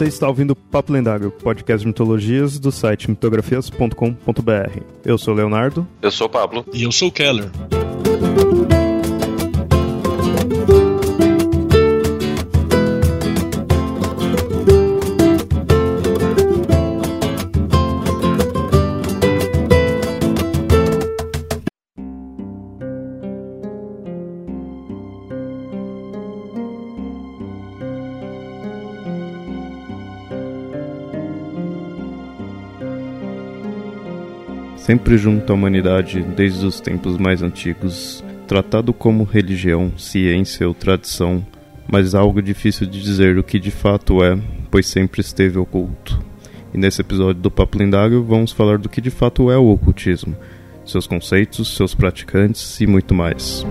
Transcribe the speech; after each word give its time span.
Você 0.00 0.08
está 0.08 0.26
ouvindo 0.26 0.56
Papo 0.56 0.94
Lendário, 0.94 1.30
podcast 1.30 1.82
de 1.82 1.86
mitologias 1.86 2.58
do 2.58 2.72
site 2.72 3.10
mitografias.com.br. 3.10 4.80
Eu 5.04 5.18
sou 5.18 5.34
o 5.34 5.36
Leonardo. 5.36 5.86
Eu 6.00 6.10
sou 6.10 6.26
o 6.26 6.30
Pablo. 6.30 6.64
E 6.72 6.84
eu 6.84 6.90
sou 6.90 7.08
o 7.08 7.12
Keller. 7.12 7.50
Sempre 34.90 35.16
junto 35.16 35.52
à 35.52 35.54
humanidade 35.54 36.20
desde 36.20 36.66
os 36.66 36.80
tempos 36.80 37.16
mais 37.16 37.44
antigos, 37.44 38.24
tratado 38.48 38.92
como 38.92 39.22
religião, 39.22 39.92
ciência 39.96 40.66
ou 40.66 40.74
tradição, 40.74 41.46
mas 41.86 42.12
algo 42.12 42.42
difícil 42.42 42.88
de 42.88 43.00
dizer 43.00 43.38
o 43.38 43.44
que 43.44 43.60
de 43.60 43.70
fato 43.70 44.24
é, 44.24 44.36
pois 44.68 44.88
sempre 44.88 45.20
esteve 45.20 45.60
oculto. 45.60 46.20
E 46.74 46.78
nesse 46.78 47.02
episódio 47.02 47.40
do 47.40 47.52
Papo 47.52 47.78
Lendário 47.78 48.24
vamos 48.24 48.50
falar 48.50 48.78
do 48.78 48.88
que 48.88 49.00
de 49.00 49.12
fato 49.12 49.48
é 49.48 49.56
o 49.56 49.70
ocultismo, 49.70 50.36
seus 50.84 51.06
conceitos, 51.06 51.76
seus 51.76 51.94
praticantes 51.94 52.80
e 52.80 52.86
muito 52.88 53.14
mais. 53.14 53.64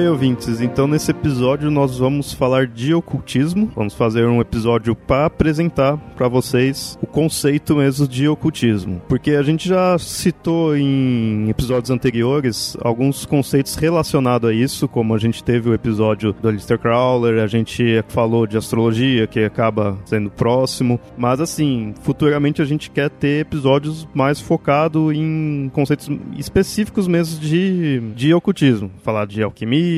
Bem, 0.00 0.08
ouvintes? 0.08 0.62
Então, 0.62 0.88
nesse 0.88 1.10
episódio, 1.10 1.70
nós 1.70 1.98
vamos 1.98 2.32
falar 2.32 2.66
de 2.66 2.94
ocultismo. 2.94 3.70
Vamos 3.76 3.92
fazer 3.92 4.24
um 4.24 4.40
episódio 4.40 4.96
para 4.96 5.26
apresentar 5.26 5.98
para 6.16 6.26
vocês 6.26 6.98
o 7.02 7.06
conceito 7.06 7.76
mesmo 7.76 8.08
de 8.08 8.26
ocultismo. 8.26 9.02
Porque 9.08 9.32
a 9.32 9.42
gente 9.42 9.68
já 9.68 9.98
citou 9.98 10.74
em 10.74 11.50
episódios 11.50 11.90
anteriores 11.90 12.78
alguns 12.80 13.26
conceitos 13.26 13.74
relacionados 13.74 14.48
a 14.48 14.54
isso, 14.54 14.88
como 14.88 15.14
a 15.14 15.18
gente 15.18 15.44
teve 15.44 15.68
o 15.68 15.74
episódio 15.74 16.32
do 16.32 16.48
Alistair 16.48 16.80
Crowler, 16.80 17.42
a 17.42 17.46
gente 17.46 18.02
falou 18.08 18.46
de 18.46 18.56
astrologia, 18.56 19.26
que 19.26 19.40
acaba 19.40 19.98
sendo 20.06 20.30
próximo. 20.30 20.98
Mas, 21.14 21.40
assim, 21.40 21.92
futuramente 22.00 22.62
a 22.62 22.64
gente 22.64 22.90
quer 22.90 23.10
ter 23.10 23.40
episódios 23.40 24.08
mais 24.14 24.40
focados 24.40 25.14
em 25.14 25.70
conceitos 25.74 26.08
específicos 26.38 27.06
mesmo 27.06 27.38
de, 27.38 28.00
de 28.14 28.32
ocultismo. 28.32 28.90
Falar 29.02 29.26
de 29.26 29.42
alquimia 29.42 29.89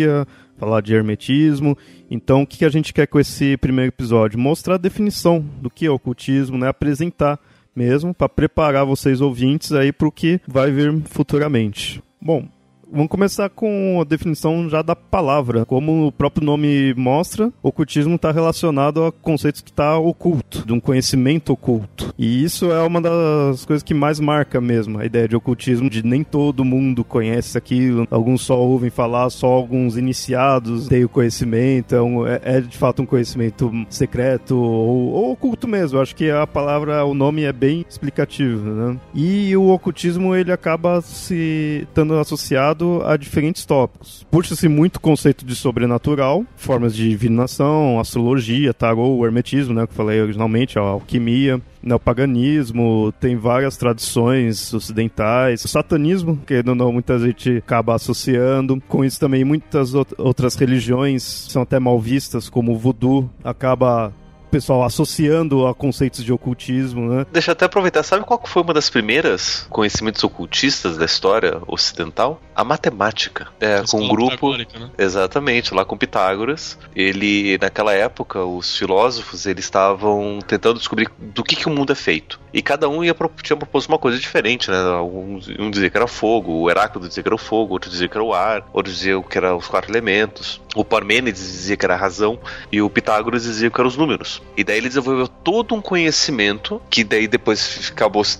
falar 0.57 0.81
de 0.81 0.95
hermetismo. 0.95 1.77
Então, 2.11 2.43
o 2.43 2.47
que 2.47 2.65
a 2.65 2.69
gente 2.69 2.93
quer 2.93 3.07
com 3.07 3.19
esse 3.19 3.57
primeiro 3.57 3.91
episódio? 3.91 4.39
Mostrar 4.39 4.75
a 4.75 4.79
definição 4.79 5.45
do 5.61 5.69
que 5.69 5.87
é 5.87 5.91
ocultismo, 5.91 6.57
né? 6.57 6.69
apresentar 6.69 7.39
mesmo, 7.75 8.15
para 8.15 8.29
preparar 8.29 8.85
vocês 8.85 9.21
ouvintes 9.21 9.73
aí 9.73 9.93
para 9.93 10.07
o 10.07 10.13
que 10.13 10.41
vai 10.47 10.71
vir 10.71 11.03
futuramente. 11.07 12.03
Bom, 12.21 12.47
Vamos 12.95 13.09
começar 13.09 13.49
com 13.49 13.99
a 14.03 14.05
definição 14.05 14.69
já 14.69 14.83
da 14.83 14.95
palavra. 14.95 15.65
Como 15.65 16.09
o 16.09 16.13
próprio 16.13 16.45
nome 16.45 16.93
mostra, 16.93 17.51
ocultismo 17.63 18.17
está 18.17 18.31
relacionado 18.31 19.03
a 19.03 19.11
conceitos 19.11 19.63
que 19.63 19.71
está 19.71 19.97
oculto, 19.97 20.67
de 20.67 20.75
um 20.75 20.79
conhecimento 20.79 21.55
oculto. 21.55 22.13
E 22.19 22.45
isso 22.45 22.71
é 22.71 22.83
uma 22.83 23.01
das 23.01 23.65
coisas 23.65 23.83
que 23.83 23.95
mais 23.95 24.21
marca 24.21 24.61
mesmo 24.61 24.99
a 24.99 25.07
ideia 25.07 25.27
de 25.27 25.35
ocultismo, 25.35 25.89
de 25.89 26.05
nem 26.05 26.23
todo 26.23 26.67
mundo 26.67 27.03
conhece 27.03 27.57
aquilo, 27.57 28.07
alguns 28.11 28.43
só 28.43 28.61
ouvem 28.61 28.91
falar, 28.91 29.31
só 29.31 29.47
alguns 29.47 29.97
iniciados 29.97 30.87
têm 30.87 31.03
o 31.03 31.09
conhecimento, 31.09 31.95
é, 31.95 32.03
um, 32.03 32.27
é, 32.27 32.41
é 32.45 32.61
de 32.61 32.77
fato 32.77 33.01
um 33.01 33.07
conhecimento 33.07 33.73
secreto 33.89 34.55
ou, 34.55 35.13
ou, 35.13 35.33
oculto 35.33 35.67
mesmo. 35.67 35.97
Eu 35.97 36.03
acho 36.03 36.15
que 36.15 36.31
a 36.31 36.47
palavra, 36.47 37.07
o 37.07 37.15
nome 37.15 37.45
é 37.45 37.55
bem 37.55 37.87
explicativo, 37.89 38.69
né? 38.69 39.01
E 39.15 39.57
o 39.57 39.71
ocultismo 39.71 40.37
ele 40.37 40.53
acaba 40.53 41.01
se 41.01 41.87
estando 41.89 42.19
associado 42.19 42.82
a 43.05 43.17
diferentes 43.17 43.65
tópicos. 43.65 44.27
Puxa-se 44.31 44.69
muito 44.69 44.97
o 44.97 45.01
conceito 45.01 45.45
de 45.45 45.55
sobrenatural, 45.55 46.45
formas 46.57 46.95
de 46.95 47.09
divinação, 47.09 47.99
astrologia, 48.01 48.75
tarô, 48.75 49.25
hermetismo, 49.25 49.75
né, 49.75 49.87
que 49.87 49.93
eu 49.93 49.97
falei 49.97 50.21
originalmente, 50.21 50.79
a 50.79 50.83
alquimia, 50.83 51.61
né, 51.83 51.95
o 51.95 52.01
paganismo, 52.01 53.13
tem 53.21 53.37
várias 53.37 53.77
tradições 53.77 54.73
ocidentais, 54.73 55.63
satanismo, 55.63 56.39
que 56.47 56.63
não, 56.63 56.75
não 56.75 56.93
muita 56.93 57.19
gente 57.19 57.59
acaba 57.59 57.95
associando, 57.95 58.81
com 58.89 59.05
isso 59.05 59.19
também 59.19 59.45
muitas 59.45 59.95
outras 59.95 60.55
religiões 60.55 61.23
são 61.23 61.63
até 61.63 61.79
mal 61.79 61.99
vistas, 61.99 62.49
como 62.49 62.73
o 62.73 62.79
voodoo, 62.79 63.29
acaba 63.43 64.13
pessoal 64.53 64.85
associando 64.85 65.67
a 65.67 65.75
conceitos 65.75 66.23
de 66.23 66.31
ocultismo, 66.31 67.09
né? 67.09 67.27
Deixa 67.33 67.51
eu 67.51 67.53
até 67.55 67.65
aproveitar, 67.65 68.03
sabe 68.03 68.23
qual 68.23 68.39
foi 68.45 68.63
uma 68.63 68.75
das 68.75 68.91
primeiras 68.91 69.67
conhecimentos 69.71 70.23
ocultistas 70.23 70.99
da 70.99 71.07
história 71.07 71.63
ocidental? 71.67 72.39
A 72.55 72.63
matemática. 72.63 73.49
É, 73.59 73.83
com 73.91 74.03
um 74.03 74.09
grupo. 74.09 74.55
Né? 74.55 74.67
Exatamente, 74.99 75.73
lá 75.73 75.87
com 75.87 75.97
Pitágoras. 75.97 76.79
Ele, 76.95 77.57
naquela 77.59 77.95
época, 77.95 78.45
os 78.45 78.77
filósofos, 78.77 79.47
eles 79.47 79.65
estavam 79.65 80.39
tentando 80.47 80.79
descobrir 80.79 81.09
do 81.19 81.43
que, 81.43 81.57
que 81.57 81.67
o 81.67 81.71
mundo 81.71 81.91
é 81.91 81.97
feito. 81.97 82.39
E 82.53 82.61
cada 82.61 82.87
um 82.91 83.03
ia, 83.03 83.17
tinha 83.43 83.57
proposto 83.57 83.89
uma 83.89 83.99
coisa 83.99 84.19
diferente, 84.19 84.71
né? 84.71 84.77
Um, 85.01 85.41
um 85.59 85.71
dizia 85.71 85.89
que 85.89 85.97
era 85.97 86.07
fogo, 86.07 86.53
o 86.53 86.71
Heráclito 86.71 87.09
dizia 87.09 87.23
que 87.23 87.29
era 87.29 87.35
o 87.35 87.39
fogo, 87.39 87.73
outro 87.73 87.91
dizia 87.91 88.07
que 88.07 88.17
era 88.17 88.25
o 88.25 88.35
ar, 88.35 88.69
outro 88.75 88.93
dizia 88.93 89.21
que 89.23 89.39
era 89.39 89.57
os 89.57 89.67
quatro 89.67 89.91
elementos. 89.91 90.61
O 90.77 90.85
Parmênides 90.85 91.41
dizia 91.41 91.77
que 91.77 91.87
era 91.87 91.95
a 91.95 91.97
razão 91.99 92.39
e 92.71 92.83
o 92.83 92.91
Pitágoras 92.91 93.45
dizia 93.45 93.71
que 93.71 93.81
eram 93.81 93.89
os 93.89 93.97
números. 93.97 94.42
E 94.57 94.63
daí 94.63 94.79
ele 94.79 94.89
desenvolveu 94.89 95.27
todo 95.27 95.75
um 95.75 95.81
conhecimento 95.81 96.81
que 96.91 97.03
daí 97.03 97.27
depois 97.27 97.91
acabou 97.93 98.23
se, 98.23 98.39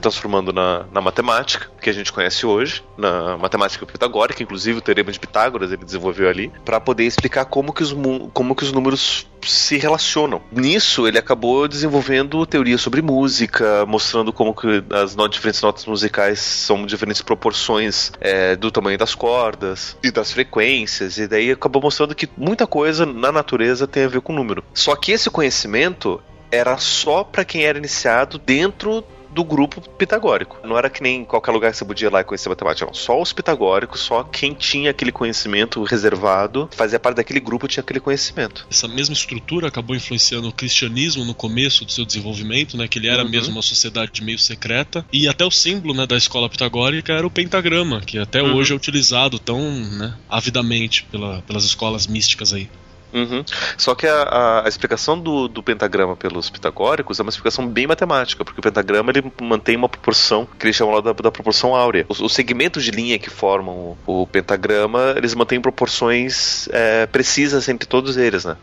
transformando 0.00 0.52
na, 0.52 0.86
na, 0.92 1.00
matemática, 1.00 1.70
que 1.80 1.90
a 1.90 1.92
gente 1.92 2.12
conhece 2.12 2.46
hoje, 2.46 2.82
na 2.96 3.36
matemática 3.36 3.84
pitagórica, 3.84 4.42
inclusive 4.42 4.78
o 4.78 4.82
teorema 4.82 5.12
de 5.12 5.20
Pitágoras 5.20 5.70
ele 5.70 5.84
desenvolveu 5.84 6.28
ali, 6.28 6.50
para 6.64 6.80
poder 6.80 7.04
explicar 7.04 7.44
como 7.44 7.72
que, 7.72 7.82
os, 7.82 7.94
como 8.32 8.54
que 8.54 8.64
os 8.64 8.72
números 8.72 9.26
se 9.48 9.78
relacionam. 9.78 10.42
Nisso 10.50 11.06
ele 11.06 11.18
acabou 11.18 11.66
desenvolvendo 11.68 12.44
teorias 12.46 12.80
sobre 12.80 13.02
música, 13.02 13.84
mostrando 13.86 14.32
como 14.32 14.54
que 14.54 14.84
as 14.90 15.14
not 15.14 15.32
diferentes 15.32 15.62
notas 15.62 15.86
musicais 15.86 16.40
são 16.40 16.84
diferentes 16.86 17.22
proporções 17.22 18.12
é, 18.20 18.56
do 18.56 18.70
tamanho 18.70 18.98
das 18.98 19.14
cordas 19.14 19.96
e 20.02 20.10
das 20.10 20.32
frequências, 20.32 21.18
e 21.18 21.26
daí 21.26 21.50
acabou 21.50 21.82
mostrando 21.82 22.14
que 22.14 22.28
muita 22.36 22.66
coisa 22.66 23.06
na 23.06 23.30
natureza 23.30 23.86
tem 23.86 24.04
a 24.04 24.08
ver 24.08 24.20
com 24.20 24.32
número. 24.32 24.64
Só 24.74 24.94
que 24.96 25.12
esse 25.12 25.30
conhecimento 25.30 26.20
era 26.50 26.76
só 26.78 27.22
para 27.22 27.44
quem 27.44 27.64
era 27.64 27.78
iniciado 27.78 28.38
dentro 28.38 29.04
do 29.32 29.44
grupo 29.44 29.80
pitagórico. 29.80 30.58
Não 30.64 30.76
era 30.76 30.90
que 30.90 31.02
nem 31.02 31.24
qualquer 31.24 31.52
lugar 31.52 31.70
que 31.70 31.76
você 31.76 31.84
podia 31.84 32.08
ir 32.08 32.12
lá 32.12 32.20
e 32.20 32.24
conhecer 32.24 32.48
matemática, 32.48 32.86
não. 32.86 32.94
Só 32.94 33.20
os 33.20 33.32
pitagóricos, 33.32 34.00
só 34.00 34.24
quem 34.24 34.54
tinha 34.54 34.90
aquele 34.90 35.12
conhecimento 35.12 35.82
reservado, 35.84 36.68
fazia 36.72 36.98
parte 36.98 37.16
daquele 37.16 37.40
grupo 37.40 37.68
tinha 37.68 37.82
aquele 37.82 38.00
conhecimento. 38.00 38.66
Essa 38.70 38.88
mesma 38.88 39.12
estrutura 39.12 39.68
acabou 39.68 39.94
influenciando 39.94 40.48
o 40.48 40.52
cristianismo 40.52 41.24
no 41.24 41.34
começo 41.34 41.84
do 41.84 41.92
seu 41.92 42.04
desenvolvimento, 42.04 42.76
né? 42.76 42.88
Que 42.88 42.98
ele 42.98 43.08
era 43.08 43.22
uhum. 43.22 43.30
mesmo 43.30 43.52
uma 43.52 43.62
sociedade 43.62 44.22
meio 44.22 44.38
secreta. 44.38 45.04
E 45.12 45.28
até 45.28 45.44
o 45.44 45.50
símbolo 45.50 45.94
né, 45.94 46.06
da 46.06 46.16
escola 46.16 46.48
pitagórica 46.48 47.12
era 47.12 47.26
o 47.26 47.30
pentagrama, 47.30 48.00
que 48.00 48.18
até 48.18 48.42
uhum. 48.42 48.54
hoje 48.56 48.72
é 48.72 48.76
utilizado 48.76 49.38
tão 49.38 49.60
né, 49.60 50.14
avidamente 50.28 51.04
pela, 51.04 51.42
pelas 51.42 51.64
escolas 51.64 52.06
místicas 52.06 52.52
aí. 52.52 52.68
Uhum. 53.12 53.44
Só 53.76 53.94
que 53.94 54.06
a, 54.06 54.22
a, 54.22 54.66
a 54.66 54.68
explicação 54.68 55.18
do, 55.18 55.48
do, 55.48 55.62
pentagrama 55.62 56.16
pelos 56.16 56.48
pitagóricos 56.48 57.18
é 57.18 57.22
uma 57.22 57.30
explicação 57.30 57.66
bem 57.66 57.86
matemática, 57.86 58.44
porque 58.44 58.60
o 58.60 58.62
pentagrama 58.62 59.10
ele 59.10 59.32
mantém 59.40 59.76
uma 59.76 59.88
proporção 59.88 60.46
que 60.58 60.66
eles 60.66 60.76
chamam 60.76 61.02
da, 61.02 61.12
da 61.12 61.30
proporção 61.30 61.74
áurea. 61.74 62.06
Os, 62.08 62.20
os, 62.20 62.32
segmentos 62.32 62.84
de 62.84 62.90
linha 62.90 63.18
que 63.18 63.30
formam 63.30 63.96
o, 64.06 64.22
o 64.22 64.26
pentagrama, 64.26 65.14
eles 65.16 65.34
mantêm 65.34 65.60
proporções 65.60 66.68
é, 66.72 67.06
precisas 67.06 67.68
entre 67.68 67.86
todos 67.86 68.16
eles, 68.16 68.44
né? 68.44 68.56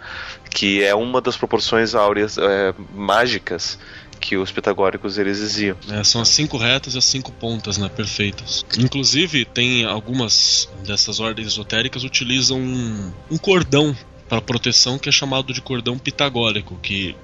Que 0.49 0.83
é 0.83 0.95
uma 0.95 1.21
das 1.21 1.35
proporções 1.35 1.93
áureas 1.93 2.37
é, 2.37 2.73
mágicas 2.93 3.77
que 4.17 4.35
os 4.35 4.51
pitagóricos 4.51 5.17
eles 5.17 5.37
diziam. 5.37 5.77
É, 5.89 6.03
são 6.03 6.21
as 6.21 6.29
cinco 6.29 6.57
retas 6.57 6.95
e 6.95 6.97
as 6.97 7.05
cinco 7.05 7.31
pontas, 7.31 7.77
né, 7.77 7.89
perfeitas. 7.89 8.65
Inclusive, 8.77 9.45
tem 9.45 9.85
algumas 9.85 10.67
dessas 10.85 11.19
ordens 11.19 11.47
esotéricas 11.47 12.03
utilizam 12.03 12.59
um, 12.59 13.11
um 13.31 13.37
cordão 13.37 13.95
para 14.27 14.41
proteção 14.41 14.97
que 14.99 15.09
é 15.09 15.11
chamado 15.11 15.53
de 15.53 15.61
cordão 15.61 15.97
pitagórico, 15.97 16.77
que 16.81 17.15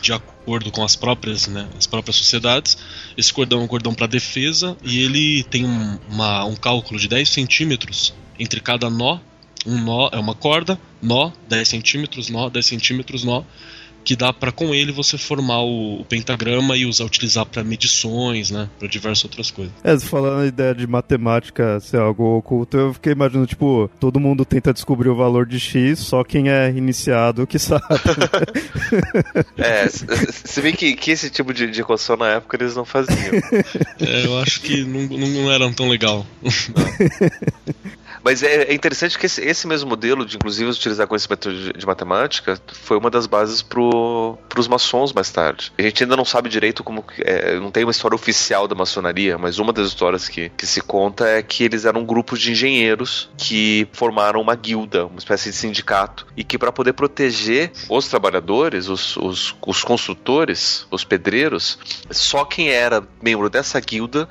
de 0.00 0.12
acordo 0.12 0.70
com 0.70 0.82
as 0.82 0.96
próprias, 0.96 1.46
né, 1.46 1.68
as 1.76 1.86
próprias 1.86 2.16
sociedades. 2.16 2.76
Esse 3.16 3.32
cordão 3.32 3.60
é 3.60 3.64
um 3.64 3.68
cordão 3.68 3.94
para 3.94 4.06
defesa 4.06 4.76
e 4.82 5.02
ele 5.02 5.44
tem 5.44 5.64
um, 5.64 5.98
uma, 6.08 6.44
um 6.44 6.56
cálculo 6.56 6.98
de 6.98 7.08
10 7.08 7.28
centímetros 7.28 8.14
entre 8.38 8.60
cada 8.60 8.88
nó. 8.88 9.18
Um 9.64 9.80
nó 9.80 10.08
é 10.10 10.18
uma 10.18 10.34
corda, 10.34 10.78
nó 11.00 11.30
10 11.48 11.68
centímetros, 11.68 12.28
nó 12.28 12.48
10 12.48 12.66
centímetros, 12.66 13.22
nó 13.22 13.44
que 14.04 14.16
dá 14.16 14.32
para 14.32 14.52
com 14.52 14.74
ele 14.74 14.92
você 14.92 15.16
formar 15.16 15.62
o, 15.62 16.00
o 16.00 16.04
pentagrama 16.04 16.76
e 16.76 16.86
usar 16.86 17.04
utilizar 17.04 17.46
para 17.46 17.62
medições, 17.62 18.50
né, 18.50 18.68
para 18.78 18.88
diversas 18.88 19.24
outras 19.24 19.50
coisas. 19.50 19.72
É, 19.82 19.98
falando 19.98 20.42
a 20.42 20.46
ideia 20.46 20.74
de 20.74 20.86
matemática 20.86 21.80
ser 21.80 21.98
algo 21.98 22.38
oculto, 22.38 22.76
eu 22.76 22.94
fiquei 22.94 23.12
imaginando 23.12 23.46
tipo 23.46 23.90
todo 24.00 24.20
mundo 24.20 24.44
tenta 24.44 24.72
descobrir 24.72 25.08
o 25.08 25.14
valor 25.14 25.46
de 25.46 25.58
x, 25.58 25.98
só 25.98 26.24
quem 26.24 26.48
é 26.48 26.70
iniciado 26.70 27.46
que 27.46 27.58
sabe. 27.60 27.84
é, 29.56 29.88
se 29.88 30.60
vê 30.60 30.72
que, 30.72 30.94
que 30.94 31.10
esse 31.10 31.30
tipo 31.30 31.52
de, 31.52 31.70
de 31.70 31.80
equação 31.80 32.16
na 32.16 32.28
época 32.28 32.56
eles 32.56 32.74
não 32.74 32.84
faziam. 32.84 33.16
É, 34.00 34.26
eu 34.26 34.38
acho 34.38 34.60
que 34.60 34.84
não, 34.84 35.02
não, 35.02 35.28
não 35.28 35.52
eram 35.52 35.72
tão 35.72 35.88
legal. 35.88 36.26
Mas 38.24 38.42
é, 38.42 38.64
é 38.64 38.74
interessante 38.74 39.18
que 39.18 39.26
esse, 39.26 39.40
esse, 39.42 39.66
mesmo 39.66 39.90
modelo 39.90 40.24
de, 40.24 40.36
inclusive, 40.36 40.70
utilizar 40.70 41.06
conhecimento 41.06 41.52
de, 41.52 41.72
de 41.72 41.86
matemática 41.86 42.60
foi 42.72 42.96
uma 42.96 43.10
das 43.10 43.26
bases 43.26 43.62
para 43.62 43.80
os 43.80 44.68
maçons 44.68 45.12
mais 45.12 45.30
tarde. 45.30 45.72
A 45.76 45.82
gente 45.82 46.02
ainda 46.02 46.16
não 46.16 46.24
sabe 46.24 46.48
direito 46.48 46.84
como. 46.84 47.04
É, 47.18 47.58
não 47.58 47.70
tem 47.70 47.84
uma 47.84 47.90
história 47.90 48.14
oficial 48.14 48.68
da 48.68 48.74
maçonaria, 48.74 49.36
mas 49.36 49.58
uma 49.58 49.72
das 49.72 49.88
histórias 49.88 50.28
que, 50.28 50.48
que 50.50 50.66
se 50.66 50.80
conta 50.80 51.26
é 51.26 51.42
que 51.42 51.64
eles 51.64 51.84
eram 51.84 52.00
um 52.00 52.04
grupo 52.04 52.36
de 52.36 52.52
engenheiros 52.52 53.30
que 53.36 53.88
formaram 53.92 54.40
uma 54.40 54.54
guilda, 54.54 55.06
uma 55.06 55.18
espécie 55.18 55.50
de 55.50 55.56
sindicato, 55.56 56.26
e 56.36 56.44
que 56.44 56.58
para 56.58 56.70
poder 56.70 56.92
proteger 56.92 57.72
os 57.88 58.08
trabalhadores, 58.08 58.88
os, 58.88 59.16
os, 59.16 59.54
os 59.66 59.82
construtores, 59.82 60.86
os 60.90 61.04
pedreiros, 61.04 61.78
só 62.10 62.44
quem 62.44 62.70
era 62.70 63.02
membro 63.20 63.50
dessa 63.50 63.80
guilda 63.80 64.28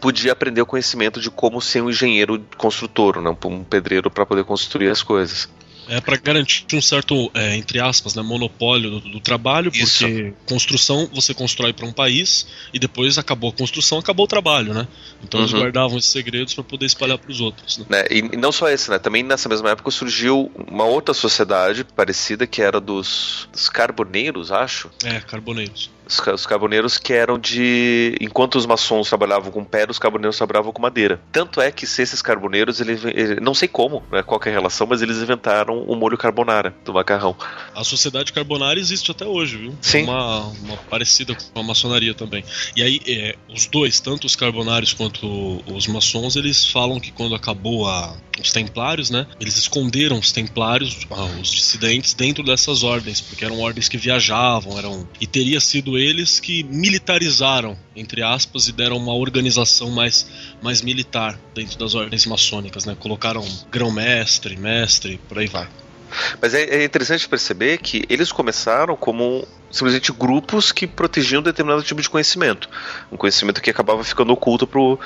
podia 0.00 0.32
aprender 0.32 0.62
o 0.62 0.66
conhecimento 0.66 1.20
de 1.20 1.30
como 1.30 1.60
ser 1.60 1.82
um 1.82 1.90
engenheiro 1.90 2.42
construtor, 2.56 3.20
né? 3.20 3.36
um 3.44 3.62
pedreiro 3.62 4.10
para 4.10 4.26
poder 4.26 4.44
construir 4.44 4.88
as 4.88 5.02
coisas. 5.02 5.48
É 5.90 6.00
para 6.00 6.16
garantir 6.16 6.64
um 6.76 6.80
certo, 6.80 7.30
é, 7.34 7.56
entre 7.56 7.80
aspas, 7.80 8.14
né, 8.14 8.22
monopólio 8.22 8.90
do, 8.90 9.00
do 9.00 9.20
trabalho, 9.20 9.72
Isso. 9.74 10.04
porque 10.04 10.32
construção 10.48 11.10
você 11.12 11.34
constrói 11.34 11.72
para 11.72 11.84
um 11.84 11.92
país 11.92 12.46
e 12.72 12.78
depois 12.78 13.18
acabou 13.18 13.50
a 13.50 13.52
construção, 13.52 13.98
acabou 13.98 14.24
o 14.24 14.28
trabalho, 14.28 14.72
né? 14.72 14.86
Então 15.22 15.40
uhum. 15.40 15.46
eles 15.46 15.58
guardavam 15.58 15.98
esses 15.98 16.10
segredos 16.10 16.54
para 16.54 16.62
poder 16.62 16.86
espalhar 16.86 17.18
para 17.18 17.30
os 17.30 17.40
outros. 17.40 17.78
Né? 17.78 17.86
É, 17.90 18.16
e 18.16 18.22
não 18.36 18.52
só 18.52 18.68
esse, 18.68 18.88
né? 18.88 18.98
Também 19.00 19.24
nessa 19.24 19.48
mesma 19.48 19.70
época 19.70 19.90
surgiu 19.90 20.50
uma 20.68 20.84
outra 20.84 21.12
sociedade 21.12 21.82
parecida 21.82 22.46
que 22.46 22.62
era 22.62 22.80
dos, 22.80 23.48
dos 23.52 23.68
carboneiros, 23.68 24.52
acho. 24.52 24.90
É, 25.04 25.20
carboneiros 25.20 25.90
os 26.34 26.46
carboneiros 26.46 26.98
que 26.98 27.12
eram 27.12 27.38
de. 27.38 28.16
Enquanto 28.20 28.56
os 28.56 28.66
maçons 28.66 29.08
trabalhavam 29.08 29.52
com 29.52 29.64
pedra, 29.64 29.92
os 29.92 29.98
carboneiros 29.98 30.36
trabalhavam 30.36 30.72
com 30.72 30.82
madeira. 30.82 31.20
Tanto 31.30 31.60
é 31.60 31.70
que 31.70 31.86
se 31.86 32.02
esses 32.02 32.20
carboneiros, 32.20 32.80
ele, 32.80 32.98
ele 33.14 33.40
não 33.40 33.54
sei 33.54 33.68
como, 33.68 34.02
né, 34.10 34.22
qual 34.22 34.40
é 34.44 34.48
a 34.48 34.52
relação, 34.52 34.86
mas 34.86 35.02
eles 35.02 35.18
inventaram 35.18 35.79
o 35.86 35.96
molho 35.96 36.16
carbonara 36.16 36.74
do 36.84 36.92
macarrão. 36.92 37.36
A 37.74 37.84
sociedade 37.84 38.32
carbonara 38.32 38.78
existe 38.78 39.10
até 39.10 39.26
hoje, 39.26 39.56
viu? 39.56 39.78
Sim. 39.80 40.04
Uma, 40.04 40.46
uma 40.46 40.76
parecida 40.76 41.34
com 41.34 41.60
a 41.60 41.62
maçonaria 41.62 42.14
também. 42.14 42.44
E 42.76 42.82
aí, 42.82 43.00
é, 43.06 43.36
os 43.52 43.66
dois, 43.66 44.00
tanto 44.00 44.26
os 44.26 44.36
carbonários 44.36 44.92
quanto 44.92 45.62
os 45.66 45.86
maçons, 45.86 46.36
eles 46.36 46.66
falam 46.66 47.00
que 47.00 47.10
quando 47.10 47.34
acabou 47.34 47.88
a, 47.88 48.16
os 48.40 48.52
templários, 48.52 49.10
né? 49.10 49.26
Eles 49.40 49.56
esconderam 49.56 50.18
os 50.18 50.32
templários, 50.32 51.06
ah, 51.10 51.24
os 51.40 51.50
dissidentes, 51.50 52.14
dentro 52.14 52.42
dessas 52.42 52.82
ordens, 52.82 53.20
porque 53.20 53.44
eram 53.44 53.60
ordens 53.60 53.88
que 53.88 53.96
viajavam, 53.96 54.78
eram. 54.78 55.08
E 55.20 55.26
teria 55.26 55.60
sido 55.60 55.98
eles 55.98 56.40
que 56.40 56.62
militarizaram, 56.64 57.76
entre 57.94 58.22
aspas, 58.22 58.68
e 58.68 58.72
deram 58.72 58.96
uma 58.96 59.14
organização 59.14 59.90
mais, 59.90 60.26
mais 60.62 60.82
militar 60.82 61.38
dentro 61.54 61.78
das 61.78 61.94
ordens 61.94 62.26
maçônicas, 62.26 62.84
né? 62.84 62.96
Colocaram 62.98 63.44
grão-mestre, 63.70 64.56
mestre, 64.56 65.20
por 65.28 65.38
aí 65.38 65.46
vai. 65.46 65.68
Mas 66.40 66.54
é, 66.54 66.62
é, 66.64 66.84
interessante 66.84 67.28
perceber 67.28 67.78
que 67.78 68.04
eles 68.08 68.32
começaram 68.32 68.96
como 68.96 69.46
simplesmente 69.70 70.12
grupos 70.12 70.72
que 70.72 70.86
protegiam 70.86 71.40
determinado 71.40 71.82
tipo 71.82 72.02
de 72.02 72.10
conhecimento. 72.10 72.68
Um 73.12 73.16
conhecimento 73.16 73.62
que 73.62 73.70
acabava 73.70 74.02
ficando 74.02 74.32
oculto 74.32 74.66
pro, 74.66 74.98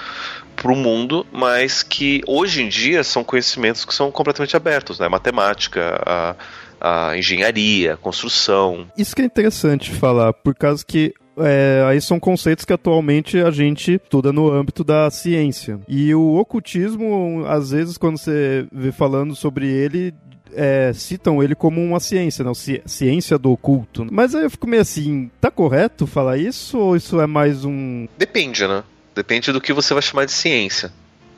pro 0.56 0.74
mundo, 0.74 1.26
mas 1.30 1.82
que 1.82 2.22
hoje 2.26 2.62
em 2.62 2.68
dia 2.68 3.04
são 3.04 3.22
conhecimentos 3.22 3.84
que 3.84 3.94
são 3.94 4.10
completamente 4.10 4.56
abertos, 4.56 4.98
né? 4.98 5.08
Matemática, 5.08 6.02
a 6.06 6.36
a 6.84 7.16
engenharia, 7.16 7.94
a 7.94 7.96
construção. 7.96 8.86
Isso 8.94 9.16
que 9.16 9.22
é 9.22 9.24
interessante 9.24 9.90
falar, 9.90 10.34
por 10.34 10.54
causa 10.54 10.84
que 10.86 11.14
é, 11.38 11.84
aí 11.86 12.00
são 12.00 12.20
conceitos 12.20 12.64
que 12.64 12.72
atualmente 12.72 13.38
a 13.38 13.50
gente 13.50 13.94
estuda 13.94 14.32
no 14.32 14.50
âmbito 14.50 14.84
da 14.84 15.10
ciência. 15.10 15.80
E 15.88 16.14
o 16.14 16.36
ocultismo, 16.36 17.44
às 17.46 17.70
vezes, 17.70 17.98
quando 17.98 18.18
você 18.18 18.66
vê 18.72 18.92
falando 18.92 19.34
sobre 19.34 19.66
ele, 19.66 20.14
é, 20.52 20.92
citam 20.94 21.42
ele 21.42 21.54
como 21.54 21.82
uma 21.82 22.00
ciência, 22.00 22.44
não? 22.44 22.54
ciência 22.54 23.38
do 23.38 23.52
oculto. 23.52 24.06
Mas 24.10 24.34
aí 24.34 24.44
eu 24.44 24.50
fico 24.50 24.66
meio 24.66 24.82
assim, 24.82 25.30
tá 25.40 25.50
correto 25.50 26.06
falar 26.06 26.38
isso 26.38 26.78
ou 26.78 26.96
isso 26.96 27.20
é 27.20 27.26
mais 27.26 27.64
um. 27.64 28.06
Depende, 28.16 28.66
né? 28.66 28.84
Depende 29.14 29.52
do 29.52 29.60
que 29.60 29.72
você 29.72 29.94
vai 29.94 30.02
chamar 30.02 30.24
de 30.24 30.32
ciência 30.32 30.92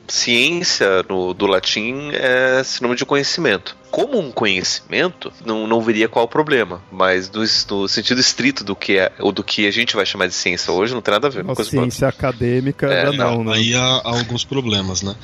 ciência 0.07 1.03
no, 1.09 1.33
do 1.33 1.45
latim 1.45 2.11
é 2.13 2.63
sinônimo 2.63 2.95
de 2.95 3.05
conhecimento. 3.05 3.75
Como 3.89 4.19
um 4.19 4.31
conhecimento, 4.31 5.31
não, 5.45 5.65
não 5.65 5.81
veria 5.81 6.09
qual 6.09 6.25
o 6.25 6.27
problema, 6.27 6.81
mas 6.91 7.31
no, 7.31 7.41
no, 7.41 7.87
sentido 7.87 8.19
estrito 8.19 8.63
do 8.63 8.75
que 8.75 8.97
é 8.97 9.11
ou 9.19 9.31
do 9.31 9.43
que 9.43 9.65
a 9.65 9.71
gente 9.71 9.95
vai 9.95 10.05
chamar 10.05 10.27
de 10.27 10.33
ciência 10.33 10.71
hoje, 10.73 10.93
não 10.93 11.01
tem 11.01 11.13
nada 11.13 11.27
a 11.27 11.29
ver 11.29 11.43
com 11.43 11.51
a 11.51 11.63
ciência 11.63 12.07
acadêmica 12.07 12.87
é, 12.87 13.11
não, 13.11 13.43
né? 13.43 13.53
Aí 13.55 13.73
há, 13.73 13.79
há, 13.79 14.09
alguns 14.09 14.43
problemas, 14.43 15.01
né? 15.01 15.15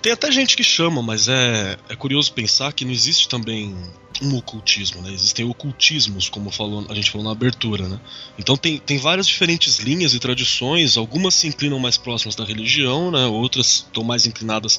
Tem 0.00 0.12
até 0.12 0.30
gente 0.30 0.56
que 0.56 0.62
chama, 0.62 1.02
mas 1.02 1.28
é, 1.28 1.76
é 1.88 1.96
curioso 1.96 2.32
pensar 2.32 2.72
que 2.72 2.84
não 2.84 2.92
existe 2.92 3.28
também 3.28 3.76
um 4.22 4.36
ocultismo, 4.36 5.02
né? 5.02 5.12
Existem 5.12 5.44
ocultismos, 5.44 6.28
como 6.28 6.50
falou, 6.50 6.86
a 6.88 6.94
gente 6.94 7.10
falou 7.10 7.26
na 7.26 7.32
abertura, 7.32 7.88
né? 7.88 7.98
Então 8.38 8.56
tem, 8.56 8.78
tem 8.78 8.98
várias 8.98 9.26
diferentes 9.26 9.78
linhas 9.78 10.14
e 10.14 10.20
tradições, 10.20 10.96
algumas 10.96 11.34
se 11.34 11.46
inclinam 11.46 11.78
mais 11.78 11.96
próximas 11.96 12.34
da 12.34 12.44
religião, 12.44 13.10
né? 13.10 13.26
Outras 13.26 13.66
estão 13.86 14.04
mais 14.04 14.26
inclinadas 14.26 14.78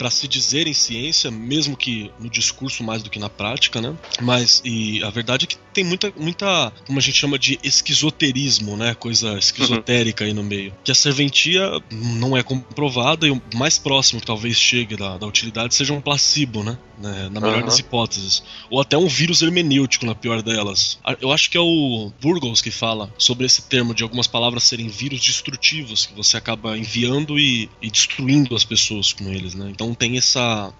para 0.00 0.10
se 0.10 0.26
dizer 0.26 0.66
em 0.66 0.72
ciência, 0.72 1.30
mesmo 1.30 1.76
que 1.76 2.10
no 2.18 2.30
discurso 2.30 2.82
mais 2.82 3.02
do 3.02 3.10
que 3.10 3.18
na 3.18 3.28
prática, 3.28 3.82
né? 3.82 3.94
Mas 4.22 4.62
e 4.64 5.04
a 5.04 5.10
verdade 5.10 5.44
é 5.44 5.46
que 5.46 5.58
tem 5.74 5.84
muita, 5.84 6.10
muita, 6.16 6.72
como 6.86 6.98
a 6.98 7.02
gente 7.02 7.18
chama 7.18 7.38
de 7.38 7.58
esquizoterismo, 7.62 8.78
né? 8.78 8.94
Coisa 8.94 9.36
esquizotérica 9.36 10.24
uhum. 10.24 10.28
aí 10.28 10.34
no 10.34 10.42
meio. 10.42 10.72
Que 10.82 10.90
a 10.90 10.94
serventia 10.94 11.70
não 11.90 12.34
é 12.34 12.42
comprovada 12.42 13.26
e 13.26 13.30
o 13.30 13.42
mais 13.54 13.78
próximo 13.78 14.22
que 14.22 14.26
talvez 14.26 14.56
chegue 14.56 14.96
da, 14.96 15.18
da 15.18 15.26
utilidade 15.26 15.74
seja 15.74 15.92
um 15.92 16.00
placebo, 16.00 16.64
né? 16.64 16.78
né? 16.98 17.28
Na 17.30 17.38
melhor 17.38 17.60
uhum. 17.60 17.66
das 17.66 17.78
hipóteses. 17.78 18.42
Ou 18.70 18.80
até 18.80 18.96
um 18.96 19.06
vírus 19.06 19.42
hermenêutico, 19.42 20.06
na 20.06 20.14
pior 20.14 20.40
delas. 20.40 20.98
Eu 21.20 21.30
acho 21.30 21.50
que 21.50 21.58
é 21.58 21.60
o 21.60 22.10
Burgos 22.20 22.62
que 22.62 22.70
fala 22.70 23.12
sobre 23.18 23.44
esse 23.44 23.62
termo 23.62 23.94
de 23.94 24.02
algumas 24.02 24.26
palavras 24.26 24.64
serem 24.64 24.88
vírus 24.88 25.20
destrutivos, 25.20 26.06
que 26.06 26.14
você 26.14 26.38
acaba 26.38 26.76
enviando 26.76 27.38
e, 27.38 27.68
e 27.82 27.90
destruindo 27.90 28.56
as 28.56 28.64
pessoas 28.64 29.12
com 29.12 29.28
eles, 29.28 29.54
né? 29.54 29.68
Então 29.70 29.89
tem 29.94 30.16
essa 30.16 30.72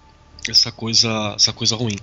essa 0.49 0.71
coisa 0.71 1.33
essa 1.35 1.53
coisa 1.53 1.75
ruim. 1.75 1.95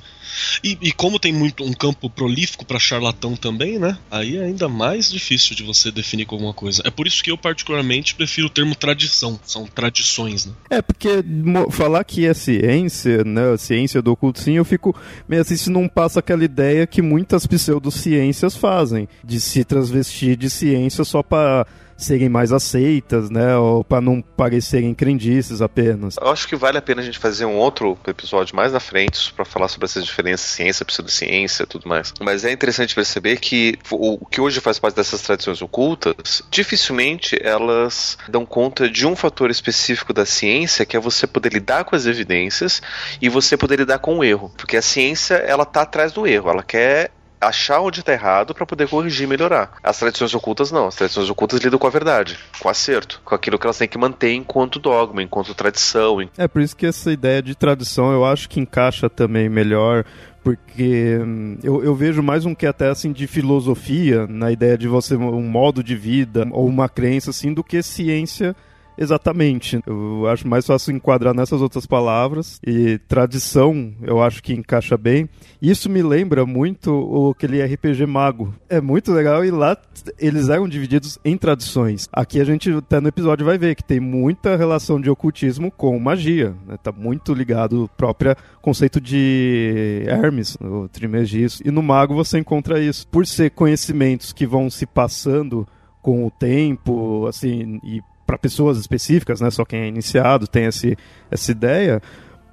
E, 0.62 0.78
e 0.80 0.92
como 0.92 1.18
tem 1.18 1.32
muito 1.32 1.64
um 1.64 1.72
campo 1.72 2.08
prolífico 2.08 2.64
para 2.64 2.78
charlatão 2.78 3.34
também, 3.34 3.78
né? 3.78 3.98
Aí 4.10 4.36
é 4.36 4.44
ainda 4.44 4.68
mais 4.68 5.10
difícil 5.10 5.56
de 5.56 5.62
você 5.62 5.90
definir 5.90 6.26
como 6.26 6.44
uma 6.44 6.54
coisa. 6.54 6.82
É 6.84 6.90
por 6.90 7.06
isso 7.06 7.22
que 7.22 7.30
eu 7.30 7.38
particularmente 7.38 8.14
prefiro 8.14 8.46
o 8.46 8.50
termo 8.50 8.74
tradição, 8.74 9.38
são 9.44 9.66
tradições, 9.66 10.46
né? 10.46 10.52
É 10.70 10.82
porque 10.82 11.24
falar 11.70 12.04
que 12.04 12.26
é 12.26 12.34
ciência, 12.34 13.24
né, 13.24 13.56
ciência 13.56 14.02
do 14.02 14.12
oculto 14.12 14.40
sim, 14.40 14.52
eu 14.52 14.64
fico 14.64 14.94
meio 15.28 15.42
assim 15.42 15.56
se 15.56 15.70
não 15.70 15.88
passa 15.88 16.20
aquela 16.20 16.44
ideia 16.44 16.86
que 16.86 17.02
muitas 17.02 17.46
pseudociências 17.46 18.54
fazem 18.54 19.08
de 19.24 19.40
se 19.40 19.64
transvestir 19.64 20.36
de 20.36 20.50
ciência 20.50 21.04
só 21.04 21.22
para 21.22 21.66
serem 21.99 22.28
mais 22.28 22.52
aceitas, 22.52 23.28
né? 23.28 23.57
Ou 23.57 23.83
para 23.83 24.00
não 24.00 24.23
parecerem 24.23 24.95
crendices 24.95 25.61
apenas. 25.61 26.17
Eu 26.21 26.31
acho 26.31 26.47
que 26.47 26.57
vale 26.57 26.78
a 26.78 26.83
pena 26.83 27.02
a 27.02 27.05
gente 27.05 27.19
fazer 27.19 27.45
um 27.45 27.57
outro 27.57 27.99
episódio 28.07 28.55
mais 28.55 28.73
na 28.73 28.81
frente 28.81 29.33
para 29.35 29.45
falar 29.45 29.69
sobre 29.69 29.87
essas 29.87 30.05
diferenças 30.05 30.49
ciência, 30.49 30.85
pseudociência, 30.85 31.67
tudo 31.67 31.88
mais. 31.88 32.14
Mas 32.21 32.45
é 32.45 32.52
interessante 32.52 32.95
perceber 32.95 33.38
que 33.38 33.76
o 33.90 34.25
que 34.26 34.40
hoje 34.40 34.61
faz 34.61 34.78
parte 34.78 34.95
dessas 34.95 35.21
tradições 35.23 35.61
ocultas, 35.61 36.43
dificilmente 36.50 37.37
elas 37.43 38.17
dão 38.28 38.47
conta 38.47 38.88
de 38.88 39.07
um 39.07 39.17
fator 39.17 39.50
específico 39.50 40.12
da 40.12 40.25
ciência, 40.25 40.87
que 40.87 40.97
é 40.97 41.00
você 41.00 41.26
poder 41.26 41.52
lidar 41.52 41.85
com 41.85 41.97
as 41.97 42.07
evidências 42.07 42.81
e 43.21 43.28
você 43.28 43.57
poder 43.57 43.81
lidar 43.81 43.99
com 43.99 44.19
o 44.19 44.25
erro, 44.25 44.52
porque 44.57 44.76
a 44.76 44.83
ciência 44.83 45.35
ela 45.35 45.64
tá 45.64 45.83
atrás 45.83 46.12
do 46.12 46.26
erro, 46.26 46.50
ela 46.50 46.62
quer 46.62 47.11
achar 47.40 47.80
onde 47.80 48.00
está 48.00 48.12
errado 48.12 48.54
para 48.54 48.66
poder 48.66 48.88
corrigir 48.88 49.25
e 49.25 49.28
melhorar. 49.28 49.73
As 49.83 49.99
tradições 49.99 50.35
ocultas 50.35 50.71
não. 50.73 50.88
As 50.88 50.97
tradições 50.97 51.30
ocultas 51.30 51.61
lidam 51.61 51.78
com 51.78 51.87
a 51.87 51.90
verdade, 51.90 52.38
com 52.59 52.68
acerto, 52.68 53.21
com 53.25 53.35
aquilo 53.35 53.59
que 53.59 53.66
elas 53.66 53.78
têm 53.78 53.88
que 53.88 53.99
manter 53.99 54.33
enquanto 54.33 54.78
dogma, 54.78 55.23
enquanto 55.23 55.54
tradição. 55.54 55.99
É 56.37 56.49
por 56.49 56.62
isso 56.62 56.76
que 56.76 56.87
essa 56.87 57.12
ideia 57.12 57.42
de 57.42 57.54
tradição 57.54 58.12
eu 58.12 58.25
acho 58.25 58.49
que 58.49 58.61
encaixa 58.61 59.09
também 59.09 59.49
melhor 59.49 60.04
porque 60.42 61.18
hum, 61.21 61.59
eu, 61.62 61.85
eu 61.85 61.95
vejo 61.95 62.23
mais 62.23 62.47
um 62.47 62.54
que 62.54 62.66
até 62.66 62.88
assim 62.88 63.12
de 63.12 63.26
filosofia, 63.26 64.26
na 64.26 64.50
ideia 64.50 64.78
de 64.78 64.88
você 64.88 65.14
um 65.14 65.42
modo 65.42 65.83
de 65.83 65.95
vida 65.95 66.47
ou 66.50 66.66
uma 66.66 66.88
crença 66.88 67.30
assim, 67.30 67.52
do 67.52 67.62
que 67.62 67.83
ciência 67.83 68.57
Exatamente. 68.99 69.81
Eu 69.87 70.26
acho 70.26 70.47
mais 70.49 70.67
fácil 70.67 70.95
enquadrar 70.95 71.33
nessas 71.33 71.62
outras 71.62 71.87
palavras. 71.87 72.61
E 72.67 72.99
tradição, 73.07 73.95
eu 74.02 74.21
acho 74.21 74.43
que 74.43 74.52
encaixa 74.52 74.97
bem. 74.97 75.28
Isso 75.62 75.88
me 75.88 76.02
lembra 76.02 76.45
muito 76.45 76.93
o, 76.93 77.31
aquele 77.31 77.64
RPG 77.64 78.05
Mago. 78.07 78.52
É 78.69 78.81
muito 78.81 79.12
legal 79.12 79.45
e 79.45 79.50
lá 79.50 79.76
eles 80.19 80.49
eram 80.49 80.69
divididos 80.69 81.19
em 81.25 81.37
tradições. 81.37 82.09
Aqui 82.12 82.40
a 82.40 82.45
gente 82.45 82.71
até 82.73 83.00
no 83.00 83.09
episódio 83.09 83.47
vai 83.47 83.57
ver 83.57 83.76
que 83.76 83.85
tem 83.85 84.00
muita 84.00 84.57
relação 84.57 85.00
de 85.00 85.09
ocultismo 85.09 85.71
com 85.71 85.99
magia. 86.00 86.55
Né? 86.67 86.76
Tá 86.83 86.90
muito 86.90 87.33
ligado 87.33 87.83
ao 87.83 87.88
próprio 87.88 88.35
conceito 88.61 89.00
de 89.00 90.02
Hermes, 90.07 90.57
o 90.61 90.88
Trimegisto. 90.88 91.67
E 91.67 91.71
no 91.71 91.83
Mago 91.83 92.14
você 92.14 92.38
encontra 92.38 92.81
isso. 92.81 93.07
Por 93.07 93.26
ser 93.26 93.50
conhecimentos 93.50 94.33
que 94.33 94.47
vão 94.47 94.69
se 94.69 94.87
passando 94.87 95.67
com 96.02 96.26
o 96.26 96.31
tempo, 96.31 97.26
assim, 97.26 97.81
e 97.85 98.00
para 98.28 98.37
pessoas 98.37 98.76
específicas, 98.76 99.40
né? 99.40 99.50
Só 99.50 99.64
quem 99.64 99.80
é 99.80 99.88
iniciado 99.88 100.47
tem 100.47 100.66
esse, 100.66 100.99
essa 101.30 101.50
ideia 101.50 102.02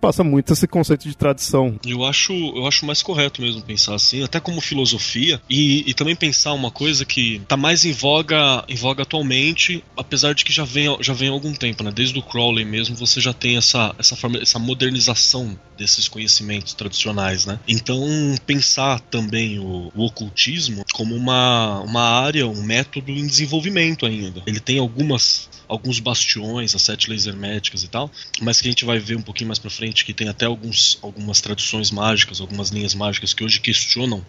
passa 0.05 0.23
muito 0.23 0.53
esse 0.53 0.67
conceito 0.67 1.07
de 1.09 1.17
tradição. 1.17 1.79
Eu 1.83 2.03
acho, 2.05 2.31
eu 2.31 2.67
acho 2.67 2.85
mais 2.85 3.01
correto 3.01 3.41
mesmo 3.41 3.63
pensar 3.63 3.95
assim, 3.95 4.23
até 4.23 4.39
como 4.39 4.61
filosofia, 4.61 5.41
e, 5.49 5.83
e 5.89 5.93
também 5.95 6.15
pensar 6.15 6.53
uma 6.53 6.69
coisa 6.69 7.03
que 7.03 7.37
está 7.37 7.57
mais 7.57 7.85
em 7.85 7.91
voga, 7.91 8.63
em 8.69 8.75
voga 8.75 9.01
atualmente, 9.01 9.83
apesar 9.97 10.35
de 10.35 10.45
que 10.45 10.53
já 10.53 10.63
vem, 10.63 10.95
já 11.01 11.13
vem 11.13 11.29
há 11.29 11.31
algum 11.31 11.53
tempo, 11.53 11.83
né? 11.83 11.91
Desde 11.91 12.19
o 12.19 12.21
Crowley 12.21 12.65
mesmo, 12.65 12.95
você 12.95 13.19
já 13.19 13.33
tem 13.33 13.57
essa, 13.57 13.95
essa, 13.97 14.15
forma, 14.15 14.37
essa 14.37 14.59
modernização 14.59 15.59
desses 15.75 16.07
conhecimentos 16.07 16.75
tradicionais, 16.75 17.47
né? 17.47 17.59
Então, 17.67 17.99
pensar 18.45 18.99
também 18.99 19.57
o, 19.57 19.91
o 19.95 20.05
ocultismo 20.05 20.85
como 20.93 21.15
uma, 21.15 21.79
uma 21.79 22.21
área, 22.21 22.47
um 22.47 22.61
método 22.61 23.11
em 23.11 23.25
desenvolvimento 23.25 24.05
ainda. 24.05 24.43
Ele 24.45 24.59
tem 24.59 24.77
algumas 24.77 25.49
alguns 25.67 25.99
bastiões, 25.99 26.75
as 26.75 26.81
sete 26.81 27.09
leis 27.09 27.25
herméticas 27.25 27.83
e 27.83 27.87
tal, 27.87 28.11
mas 28.41 28.61
que 28.61 28.67
a 28.67 28.71
gente 28.71 28.85
vai 28.85 28.99
ver 28.99 29.17
um 29.17 29.21
pouquinho 29.21 29.47
mais 29.47 29.59
para 29.59 29.69
frente 29.69 30.05
que 30.05 30.13
tem 30.13 30.27
até 30.27 30.45
alguns, 30.45 30.97
algumas 31.01 31.41
traduções 31.41 31.91
mágicas, 31.91 32.41
algumas 32.41 32.69
linhas 32.69 32.93
mágicas 32.93 33.33
que 33.33 33.43
hoje 33.43 33.59
questionam 33.59 34.25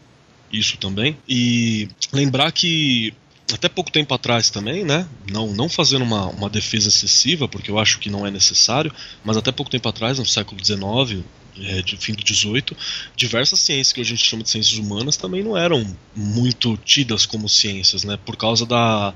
isso 0.53 0.77
também. 0.77 1.17
E 1.29 1.89
lembrar 2.13 2.53
que 2.53 3.13
até 3.53 3.69
pouco 3.69 3.91
tempo 3.91 4.13
atrás 4.13 4.51
também, 4.51 4.85
né? 4.85 5.09
Não, 5.31 5.53
não 5.53 5.69
fazendo 5.69 6.03
uma, 6.03 6.27
uma 6.27 6.51
defesa 6.51 6.89
excessiva, 6.89 7.47
porque 7.47 7.71
eu 7.71 7.79
acho 7.79 7.99
que 7.99 8.11
não 8.11 8.27
é 8.27 8.31
necessário, 8.31 8.93
mas 9.25 9.37
até 9.37 9.53
pouco 9.53 9.71
tempo 9.71 9.89
atrás, 9.89 10.19
no 10.19 10.27
século 10.27 10.65
XIX, 10.65 11.25
é, 11.61 11.81
de 11.81 11.97
fim 11.97 12.13
do 12.13 12.23
18, 12.23 12.77
diversas 13.17 13.61
ciências 13.61 13.93
que 13.93 14.01
a 14.01 14.05
gente 14.05 14.25
chama 14.25 14.43
de 14.43 14.51
ciências 14.51 14.79
humanas 14.79 15.17
também 15.17 15.43
não 15.43 15.57
eram 15.57 15.97
muito 16.15 16.77
tidas 16.79 17.25
como 17.25 17.49
ciências, 17.49 18.05
né? 18.05 18.19
Por 18.25 18.37
causa 18.37 18.67
da, 18.67 19.15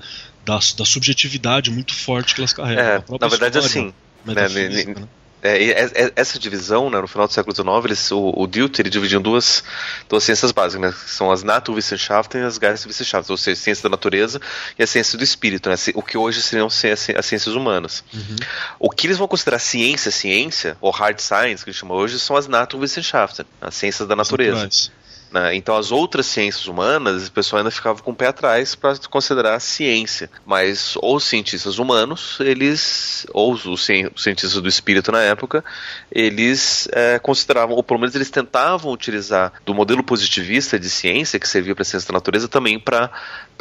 da, 0.50 0.58
da 0.76 0.84
subjetividade 0.84 1.70
muito 1.70 1.94
forte 1.94 2.34
que 2.34 2.40
elas 2.40 2.52
carregam. 2.52 2.84
É, 2.84 3.04
na 3.20 3.28
verdade, 3.28 3.58
assim. 3.58 3.94
Né, 4.24 4.34
né? 4.34 5.08
É, 5.42 5.84
é, 5.84 6.12
essa 6.16 6.38
divisão, 6.38 6.90
né, 6.90 7.00
no 7.00 7.08
final 7.08 7.26
do 7.26 7.32
século 7.32 7.54
XIX, 7.54 7.68
eles, 7.86 8.12
o, 8.12 8.18
o 8.18 8.44
ele 8.44 8.90
dividiu 8.90 9.18
em 9.18 9.22
duas, 9.22 9.64
duas 10.06 10.22
ciências 10.22 10.52
básicas, 10.52 10.82
né, 10.82 10.92
que 10.92 11.10
são 11.10 11.32
as 11.32 11.42
Naturwissenschaften 11.42 12.42
e 12.42 12.44
as 12.44 12.58
Geisteswissenschaften, 12.58 13.32
ou 13.32 13.38
seja, 13.38 13.58
a 13.58 13.62
ciência 13.62 13.82
da 13.84 13.88
natureza 13.88 14.38
e 14.78 14.82
a 14.82 14.86
ciência 14.86 15.16
do 15.16 15.24
espírito, 15.24 15.70
né, 15.70 15.76
o 15.94 16.02
que 16.02 16.18
hoje 16.18 16.42
seriam 16.42 16.66
as 16.66 16.74
ciências 16.74 17.54
humanas. 17.54 18.04
Uhum. 18.12 18.36
O 18.78 18.90
que 18.90 19.06
eles 19.06 19.16
vão 19.16 19.26
considerar 19.26 19.60
ciência, 19.60 20.10
ciência, 20.10 20.76
ou 20.78 20.90
hard 20.90 21.18
science, 21.18 21.64
que 21.64 21.70
eles 21.70 21.78
chamam 21.78 21.96
hoje, 21.96 22.20
são 22.20 22.36
as 22.36 22.46
Naturwissenschaften, 22.46 23.46
as 23.62 23.74
ciências 23.74 24.06
da 24.06 24.14
natureza. 24.14 24.68
Né? 25.30 25.54
Então, 25.54 25.76
as 25.76 25.92
outras 25.92 26.26
ciências 26.26 26.66
humanas, 26.66 27.28
o 27.28 27.32
pessoal 27.32 27.58
ainda 27.58 27.70
ficava 27.70 28.02
com 28.02 28.10
o 28.10 28.14
pé 28.14 28.26
atrás 28.26 28.74
para 28.74 28.96
considerar 29.08 29.60
ciência. 29.60 30.28
Mas 30.44 30.94
os 31.00 31.24
cientistas 31.24 31.78
humanos, 31.78 32.38
eles, 32.40 33.26
ou 33.32 33.52
os 33.52 33.84
cientistas 33.84 34.54
do 34.54 34.68
espírito 34.68 35.12
na 35.12 35.22
época, 35.22 35.64
eles 36.10 36.88
é, 36.92 37.18
consideravam, 37.18 37.76
ou 37.76 37.82
pelo 37.82 38.00
menos 38.00 38.14
eles 38.14 38.30
tentavam 38.30 38.92
utilizar 38.92 39.52
do 39.64 39.72
modelo 39.72 40.02
positivista 40.02 40.78
de 40.78 40.90
ciência, 40.90 41.38
que 41.38 41.48
servia 41.48 41.74
para 41.74 41.82
a 41.82 41.84
ciência 41.84 42.08
da 42.08 42.14
natureza, 42.14 42.48
também 42.48 42.78
para 42.78 43.10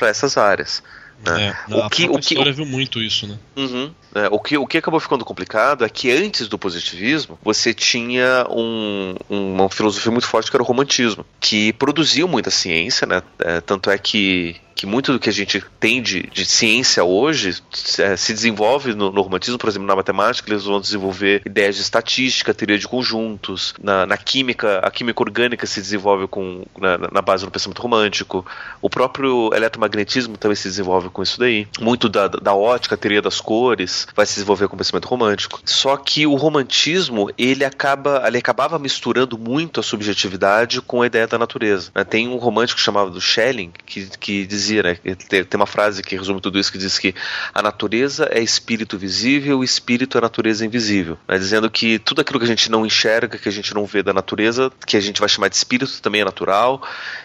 essas 0.01 0.38
áreas. 0.38 0.81
Né? 1.25 1.55
É, 1.69 1.75
o 1.75 1.89
que, 1.89 2.05
o 2.05 2.17
que, 2.17 2.33
história 2.33 2.53
viu 2.53 2.65
muito 2.65 3.01
isso, 3.01 3.27
né? 3.27 3.38
Uhum, 3.57 3.91
é, 4.15 4.27
o, 4.31 4.39
que, 4.39 4.57
o 4.57 4.65
que 4.65 4.77
acabou 4.77 4.99
ficando 4.99 5.25
complicado 5.25 5.83
é 5.83 5.89
que 5.89 6.09
antes 6.09 6.47
do 6.47 6.57
positivismo, 6.57 7.38
você 7.43 7.73
tinha 7.73 8.47
um, 8.49 9.15
uma 9.29 9.69
filosofia 9.69 10.11
muito 10.11 10.27
forte 10.27 10.49
que 10.49 10.55
era 10.55 10.63
o 10.63 10.65
romantismo, 10.65 11.25
que 11.39 11.73
produziu 11.73 12.27
muita 12.27 12.49
ciência, 12.49 13.05
né? 13.05 13.21
É, 13.39 13.59
tanto 13.59 13.89
é 13.89 13.97
que 13.97 14.55
que 14.79 14.86
muito 14.86 15.12
do 15.12 15.19
que 15.19 15.27
a 15.27 15.33
gente 15.33 15.62
tem 15.77 16.01
de, 16.01 16.24
de 16.31 16.45
ciência 16.45 17.03
hoje 17.03 17.62
é, 17.98 18.15
se 18.15 18.31
desenvolve 18.31 18.93
no, 18.93 19.12
no, 19.12 19.21
romantismo, 19.21 19.57
por 19.57 19.67
exemplo, 19.67 19.86
na 19.86 19.93
matemática, 19.93 20.50
eles 20.50 20.63
vão 20.63 20.79
desenvolver 20.79 21.41
ideias 21.45 21.75
de 21.75 21.81
estatística, 21.81 22.53
teoria 22.53 22.79
de 22.79 22.88
conjuntos, 22.88 23.74
na, 23.83 24.05
na 24.05 24.15
química, 24.15 24.79
a 24.79 24.89
química 24.89 25.21
orgânica 25.21 25.67
se 25.67 25.81
desenvolve 25.81 26.29
com, 26.29 26.63
na, 26.79 26.98
na, 26.98 27.21
base 27.21 27.43
do 27.43 27.51
pensamento 27.51 27.81
romântico, 27.81 28.45
o 28.81 28.89
próprio 28.89 29.50
eletromagnetismo 29.53 30.38
também 30.38 30.55
se 30.55 30.69
desenvolve 30.69 31.09
com 31.09 31.21
isso 31.21 31.38
daí, 31.38 31.67
muito 31.81 32.07
da, 32.07 32.29
da 32.29 32.55
ótica, 32.55 32.95
a 32.95 32.98
teoria 32.98 33.21
das 33.21 33.41
cores, 33.41 34.07
vai 34.15 34.25
se 34.25 34.36
desenvolver 34.36 34.69
com 34.69 34.75
o 34.75 34.77
pensamento 34.77 35.09
romântico. 35.09 35.59
Só 35.65 35.98
que 35.98 36.25
o 36.25 36.36
romantismo, 36.36 37.29
ele 37.38 37.65
acaba, 37.65 38.24
ele 38.25 38.38
acabava 38.38 38.79
misturando 38.79 39.38
muito 39.38 39.81
a 39.81 39.83
subjetividade 39.83 40.81
com 40.81 41.01
a 41.01 41.05
ideia 41.05 41.27
da 41.27 41.38
natureza. 41.38 41.91
Né? 41.93 42.05
Tem 42.05 42.29
um 42.29 42.38
romântico 42.38 42.79
chamado 42.79 43.19
Schelling 43.19 43.74
que, 43.86 44.07
que 44.17 44.45
dizia 44.45 44.68
dizia, 44.69 44.83
né? 44.83 44.95
Tem, 45.27 45.45
uma 45.55 45.65
frase 45.65 46.03
que 46.03 46.15
resume 46.15 46.39
tudo 46.39 46.59
isso 46.59 46.71
que 46.71 46.77
diz 46.77 46.99
que 46.99 47.13
a 47.53 47.61
natureza 47.61 48.29
é 48.31 48.39
espírito 48.41 48.97
visível, 48.97 49.59
o 49.59 49.63
espírito 49.63 50.17
é 50.17 50.21
natureza 50.21 50.65
invisível. 50.65 51.17
Né? 51.27 51.38
Dizendo 51.38 51.69
que 51.69 51.97
tudo 51.99 52.21
aquilo 52.21 52.39
que 52.39 52.45
a 52.45 52.47
gente 52.47 52.69
não 52.69 52.85
enxerga, 52.85 53.38
que 53.38 53.49
a 53.49 53.51
gente 53.51 53.73
não 53.73 53.85
vê 53.85 54.03
da 54.03 54.13
natureza, 54.13 54.71
que 54.85 54.95
a 54.95 54.99
gente 54.99 55.19
vai 55.19 55.27
chamar 55.27 55.49
de 55.49 55.55
espírito, 55.55 56.01
também 56.01 56.21
é 56.21 56.25
natural, 56.25 56.81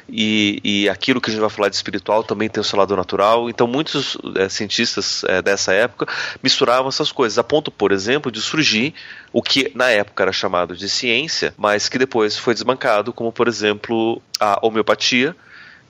e, 0.09 0.61
e 0.65 0.89
aquilo 0.89 1.21
que 1.21 1.31
a 1.31 1.33
gente 1.33 1.41
vai 1.41 1.51
falar 1.51 1.69
de 1.69 1.77
espiritual 1.77 2.25
também 2.25 2.49
tem 2.49 2.61
o 2.61 2.65
seu 2.65 2.79
lado 2.79 2.97
natural. 2.97 3.51
Então, 3.51 3.67
muitos 3.67 4.17
é, 4.37 4.49
cientistas 4.49 5.25
é, 5.25 5.43
dessa 5.43 5.73
época 5.73 6.07
misturavam 6.43 6.89
essas 6.89 7.13
coisas, 7.13 7.39
a 7.39 7.45
ponto, 7.45 7.71
por 7.71 7.93
exemplo, 7.93 8.33
de 8.33 8.41
surgir 8.41 8.95
o 9.33 9.43
que 9.43 9.71
na 9.75 9.91
época 9.91 10.23
era 10.23 10.33
chamado 10.33 10.77
de 10.77 10.89
ciência, 10.89 11.53
mas 11.57 11.89
que 11.89 11.99
depois 11.99 12.39
foi 12.39 12.55
desbancado, 12.55 13.13
como, 13.13 13.33
por 13.33 13.49
exemplo, 13.49 14.23
a 14.41 14.59
homeopatia 14.65 15.37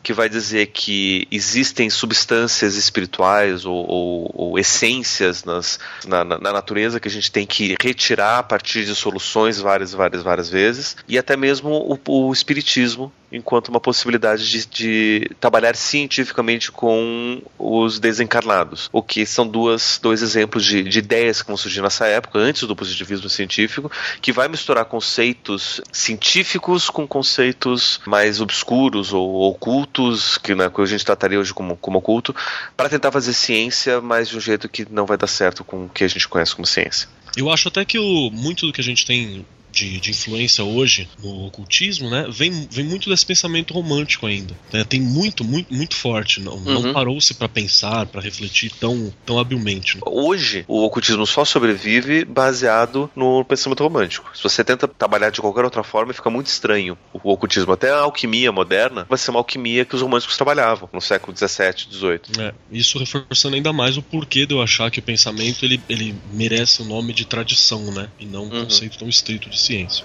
que 0.04 0.12
vai 0.12 0.28
dizer 0.28 0.66
que 0.66 1.26
existem 1.30 1.88
substâncias 1.88 2.76
espirituais 2.76 3.64
ou, 3.64 3.74
ou, 3.88 4.30
ou 4.34 4.58
essências 4.58 5.44
nas, 5.44 5.80
na, 6.06 6.22
na, 6.22 6.52
natureza 6.52 7.00
que 7.00 7.08
a 7.08 7.10
gente 7.10 7.32
tem 7.32 7.46
que 7.46 7.74
retirar 7.80 8.38
a 8.38 8.42
partir 8.42 8.84
de 8.84 8.94
soluções 8.94 9.58
várias, 9.58 9.92
várias, 9.94 10.22
várias 10.22 10.50
vezes, 10.50 10.94
e 11.08 11.18
até 11.18 11.38
mesmo 11.38 11.70
o, 11.70 12.28
o 12.28 12.32
espiritismo 12.32 13.10
enquanto 13.34 13.68
uma 13.68 13.80
possibilidade 13.80 14.48
de, 14.48 14.66
de, 14.66 15.30
trabalhar 15.40 15.74
cientificamente 15.74 16.70
com 16.70 17.42
os 17.58 17.98
desencarnados, 17.98 18.88
o 18.92 19.02
que 19.02 19.26
são 19.26 19.46
duas, 19.46 19.98
dois 20.00 20.22
exemplos 20.22 20.64
de, 20.64 20.82
de 20.84 20.98
ideias 21.00 21.42
que 21.42 21.48
vão 21.48 21.56
surgir 21.56 21.82
nessa 21.82 22.06
época, 22.06 22.38
antes 22.38 22.62
do 22.62 22.76
positivismo 22.76 23.28
científico, 23.28 23.90
que 24.22 24.32
vai 24.32 24.46
misturar 24.46 24.84
conceitos 24.84 25.80
científicos 25.92 26.88
com 26.88 27.06
conceitos 27.06 28.00
mais 28.06 28.40
obscuros 28.40 29.12
ou 29.12 29.50
ocultos, 29.50 30.38
que, 30.38 30.54
né, 30.54 30.70
que 30.70 30.80
a 30.80 30.86
gente 30.86 31.04
trataria 31.04 31.38
hoje 31.38 31.52
como, 31.52 31.76
como 31.76 31.98
oculto, 31.98 32.34
para 32.76 32.88
tentar 32.88 33.10
fazer 33.10 33.32
ciência, 33.32 34.00
mas 34.00 34.28
de 34.28 34.36
um 34.36 34.40
jeito 34.40 34.68
que 34.68 34.86
não 34.90 35.06
vai 35.06 35.16
dar 35.16 35.26
certo 35.26 35.64
com 35.64 35.86
o 35.86 35.88
que 35.88 36.04
a 36.04 36.08
gente 36.08 36.28
conhece 36.28 36.54
como 36.54 36.66
ciência. 36.66 37.08
Eu 37.36 37.50
acho 37.50 37.68
até 37.68 37.84
que 37.84 37.98
o, 37.98 38.30
muito 38.30 38.66
do 38.66 38.72
que 38.72 38.80
a 38.80 38.84
gente 38.84 39.04
tem 39.04 39.44
de, 39.74 40.00
de, 40.00 40.10
influência 40.10 40.64
hoje 40.64 41.08
no 41.22 41.46
ocultismo, 41.46 42.08
né, 42.08 42.26
vem, 42.30 42.68
vem 42.70 42.84
muito 42.84 43.10
desse 43.10 43.26
pensamento 43.26 43.74
romântico 43.74 44.26
ainda. 44.26 44.54
Né? 44.72 44.84
Tem 44.84 45.00
muito, 45.00 45.44
muito, 45.44 45.72
muito 45.72 45.96
forte. 45.96 46.40
Não, 46.40 46.54
uhum. 46.54 46.82
não 46.82 46.92
parou-se 46.92 47.34
para 47.34 47.48
pensar, 47.48 48.06
para 48.06 48.20
refletir 48.20 48.70
tão, 48.70 49.12
tão 49.26 49.38
habilmente. 49.38 49.96
Né? 49.96 50.02
Hoje, 50.06 50.64
o 50.68 50.84
ocultismo 50.84 51.26
só 51.26 51.44
sobrevive 51.44 52.24
baseado 52.24 53.10
no 53.14 53.44
pensamento 53.44 53.82
romântico. 53.82 54.30
Se 54.34 54.42
você 54.42 54.62
tenta 54.62 54.86
trabalhar 54.86 55.30
de 55.30 55.40
qualquer 55.40 55.64
outra 55.64 55.82
forma, 55.82 56.12
fica 56.12 56.30
muito 56.30 56.46
estranho 56.46 56.96
o 57.12 57.32
ocultismo. 57.32 57.72
Até 57.72 57.90
a 57.90 58.00
alquimia 58.00 58.52
moderna 58.52 59.06
vai 59.08 59.18
ser 59.18 59.30
uma 59.30 59.40
alquimia 59.40 59.84
que 59.84 59.94
os 59.94 60.02
românticos 60.02 60.36
trabalhavam 60.36 60.88
no 60.92 61.00
século 61.00 61.32
17, 61.32 61.88
18. 61.88 62.40
É, 62.40 62.54
isso 62.70 62.98
reforçando 62.98 63.56
ainda 63.56 63.72
mais 63.72 63.96
o 63.96 64.02
porquê 64.02 64.46
de 64.46 64.54
eu 64.54 64.62
achar 64.62 64.90
que 64.90 65.00
o 65.00 65.02
pensamento 65.02 65.64
ele, 65.64 65.80
ele 65.88 66.14
merece 66.32 66.82
o 66.82 66.84
nome 66.84 67.12
de 67.12 67.24
tradição, 67.24 67.92
né? 67.92 68.08
E 68.18 68.26
não 68.26 68.44
um 68.44 68.52
uhum. 68.52 68.64
conceito 68.64 68.98
tão 68.98 69.08
estrito 69.08 69.48
de 69.48 69.60
ciência. 69.64 70.04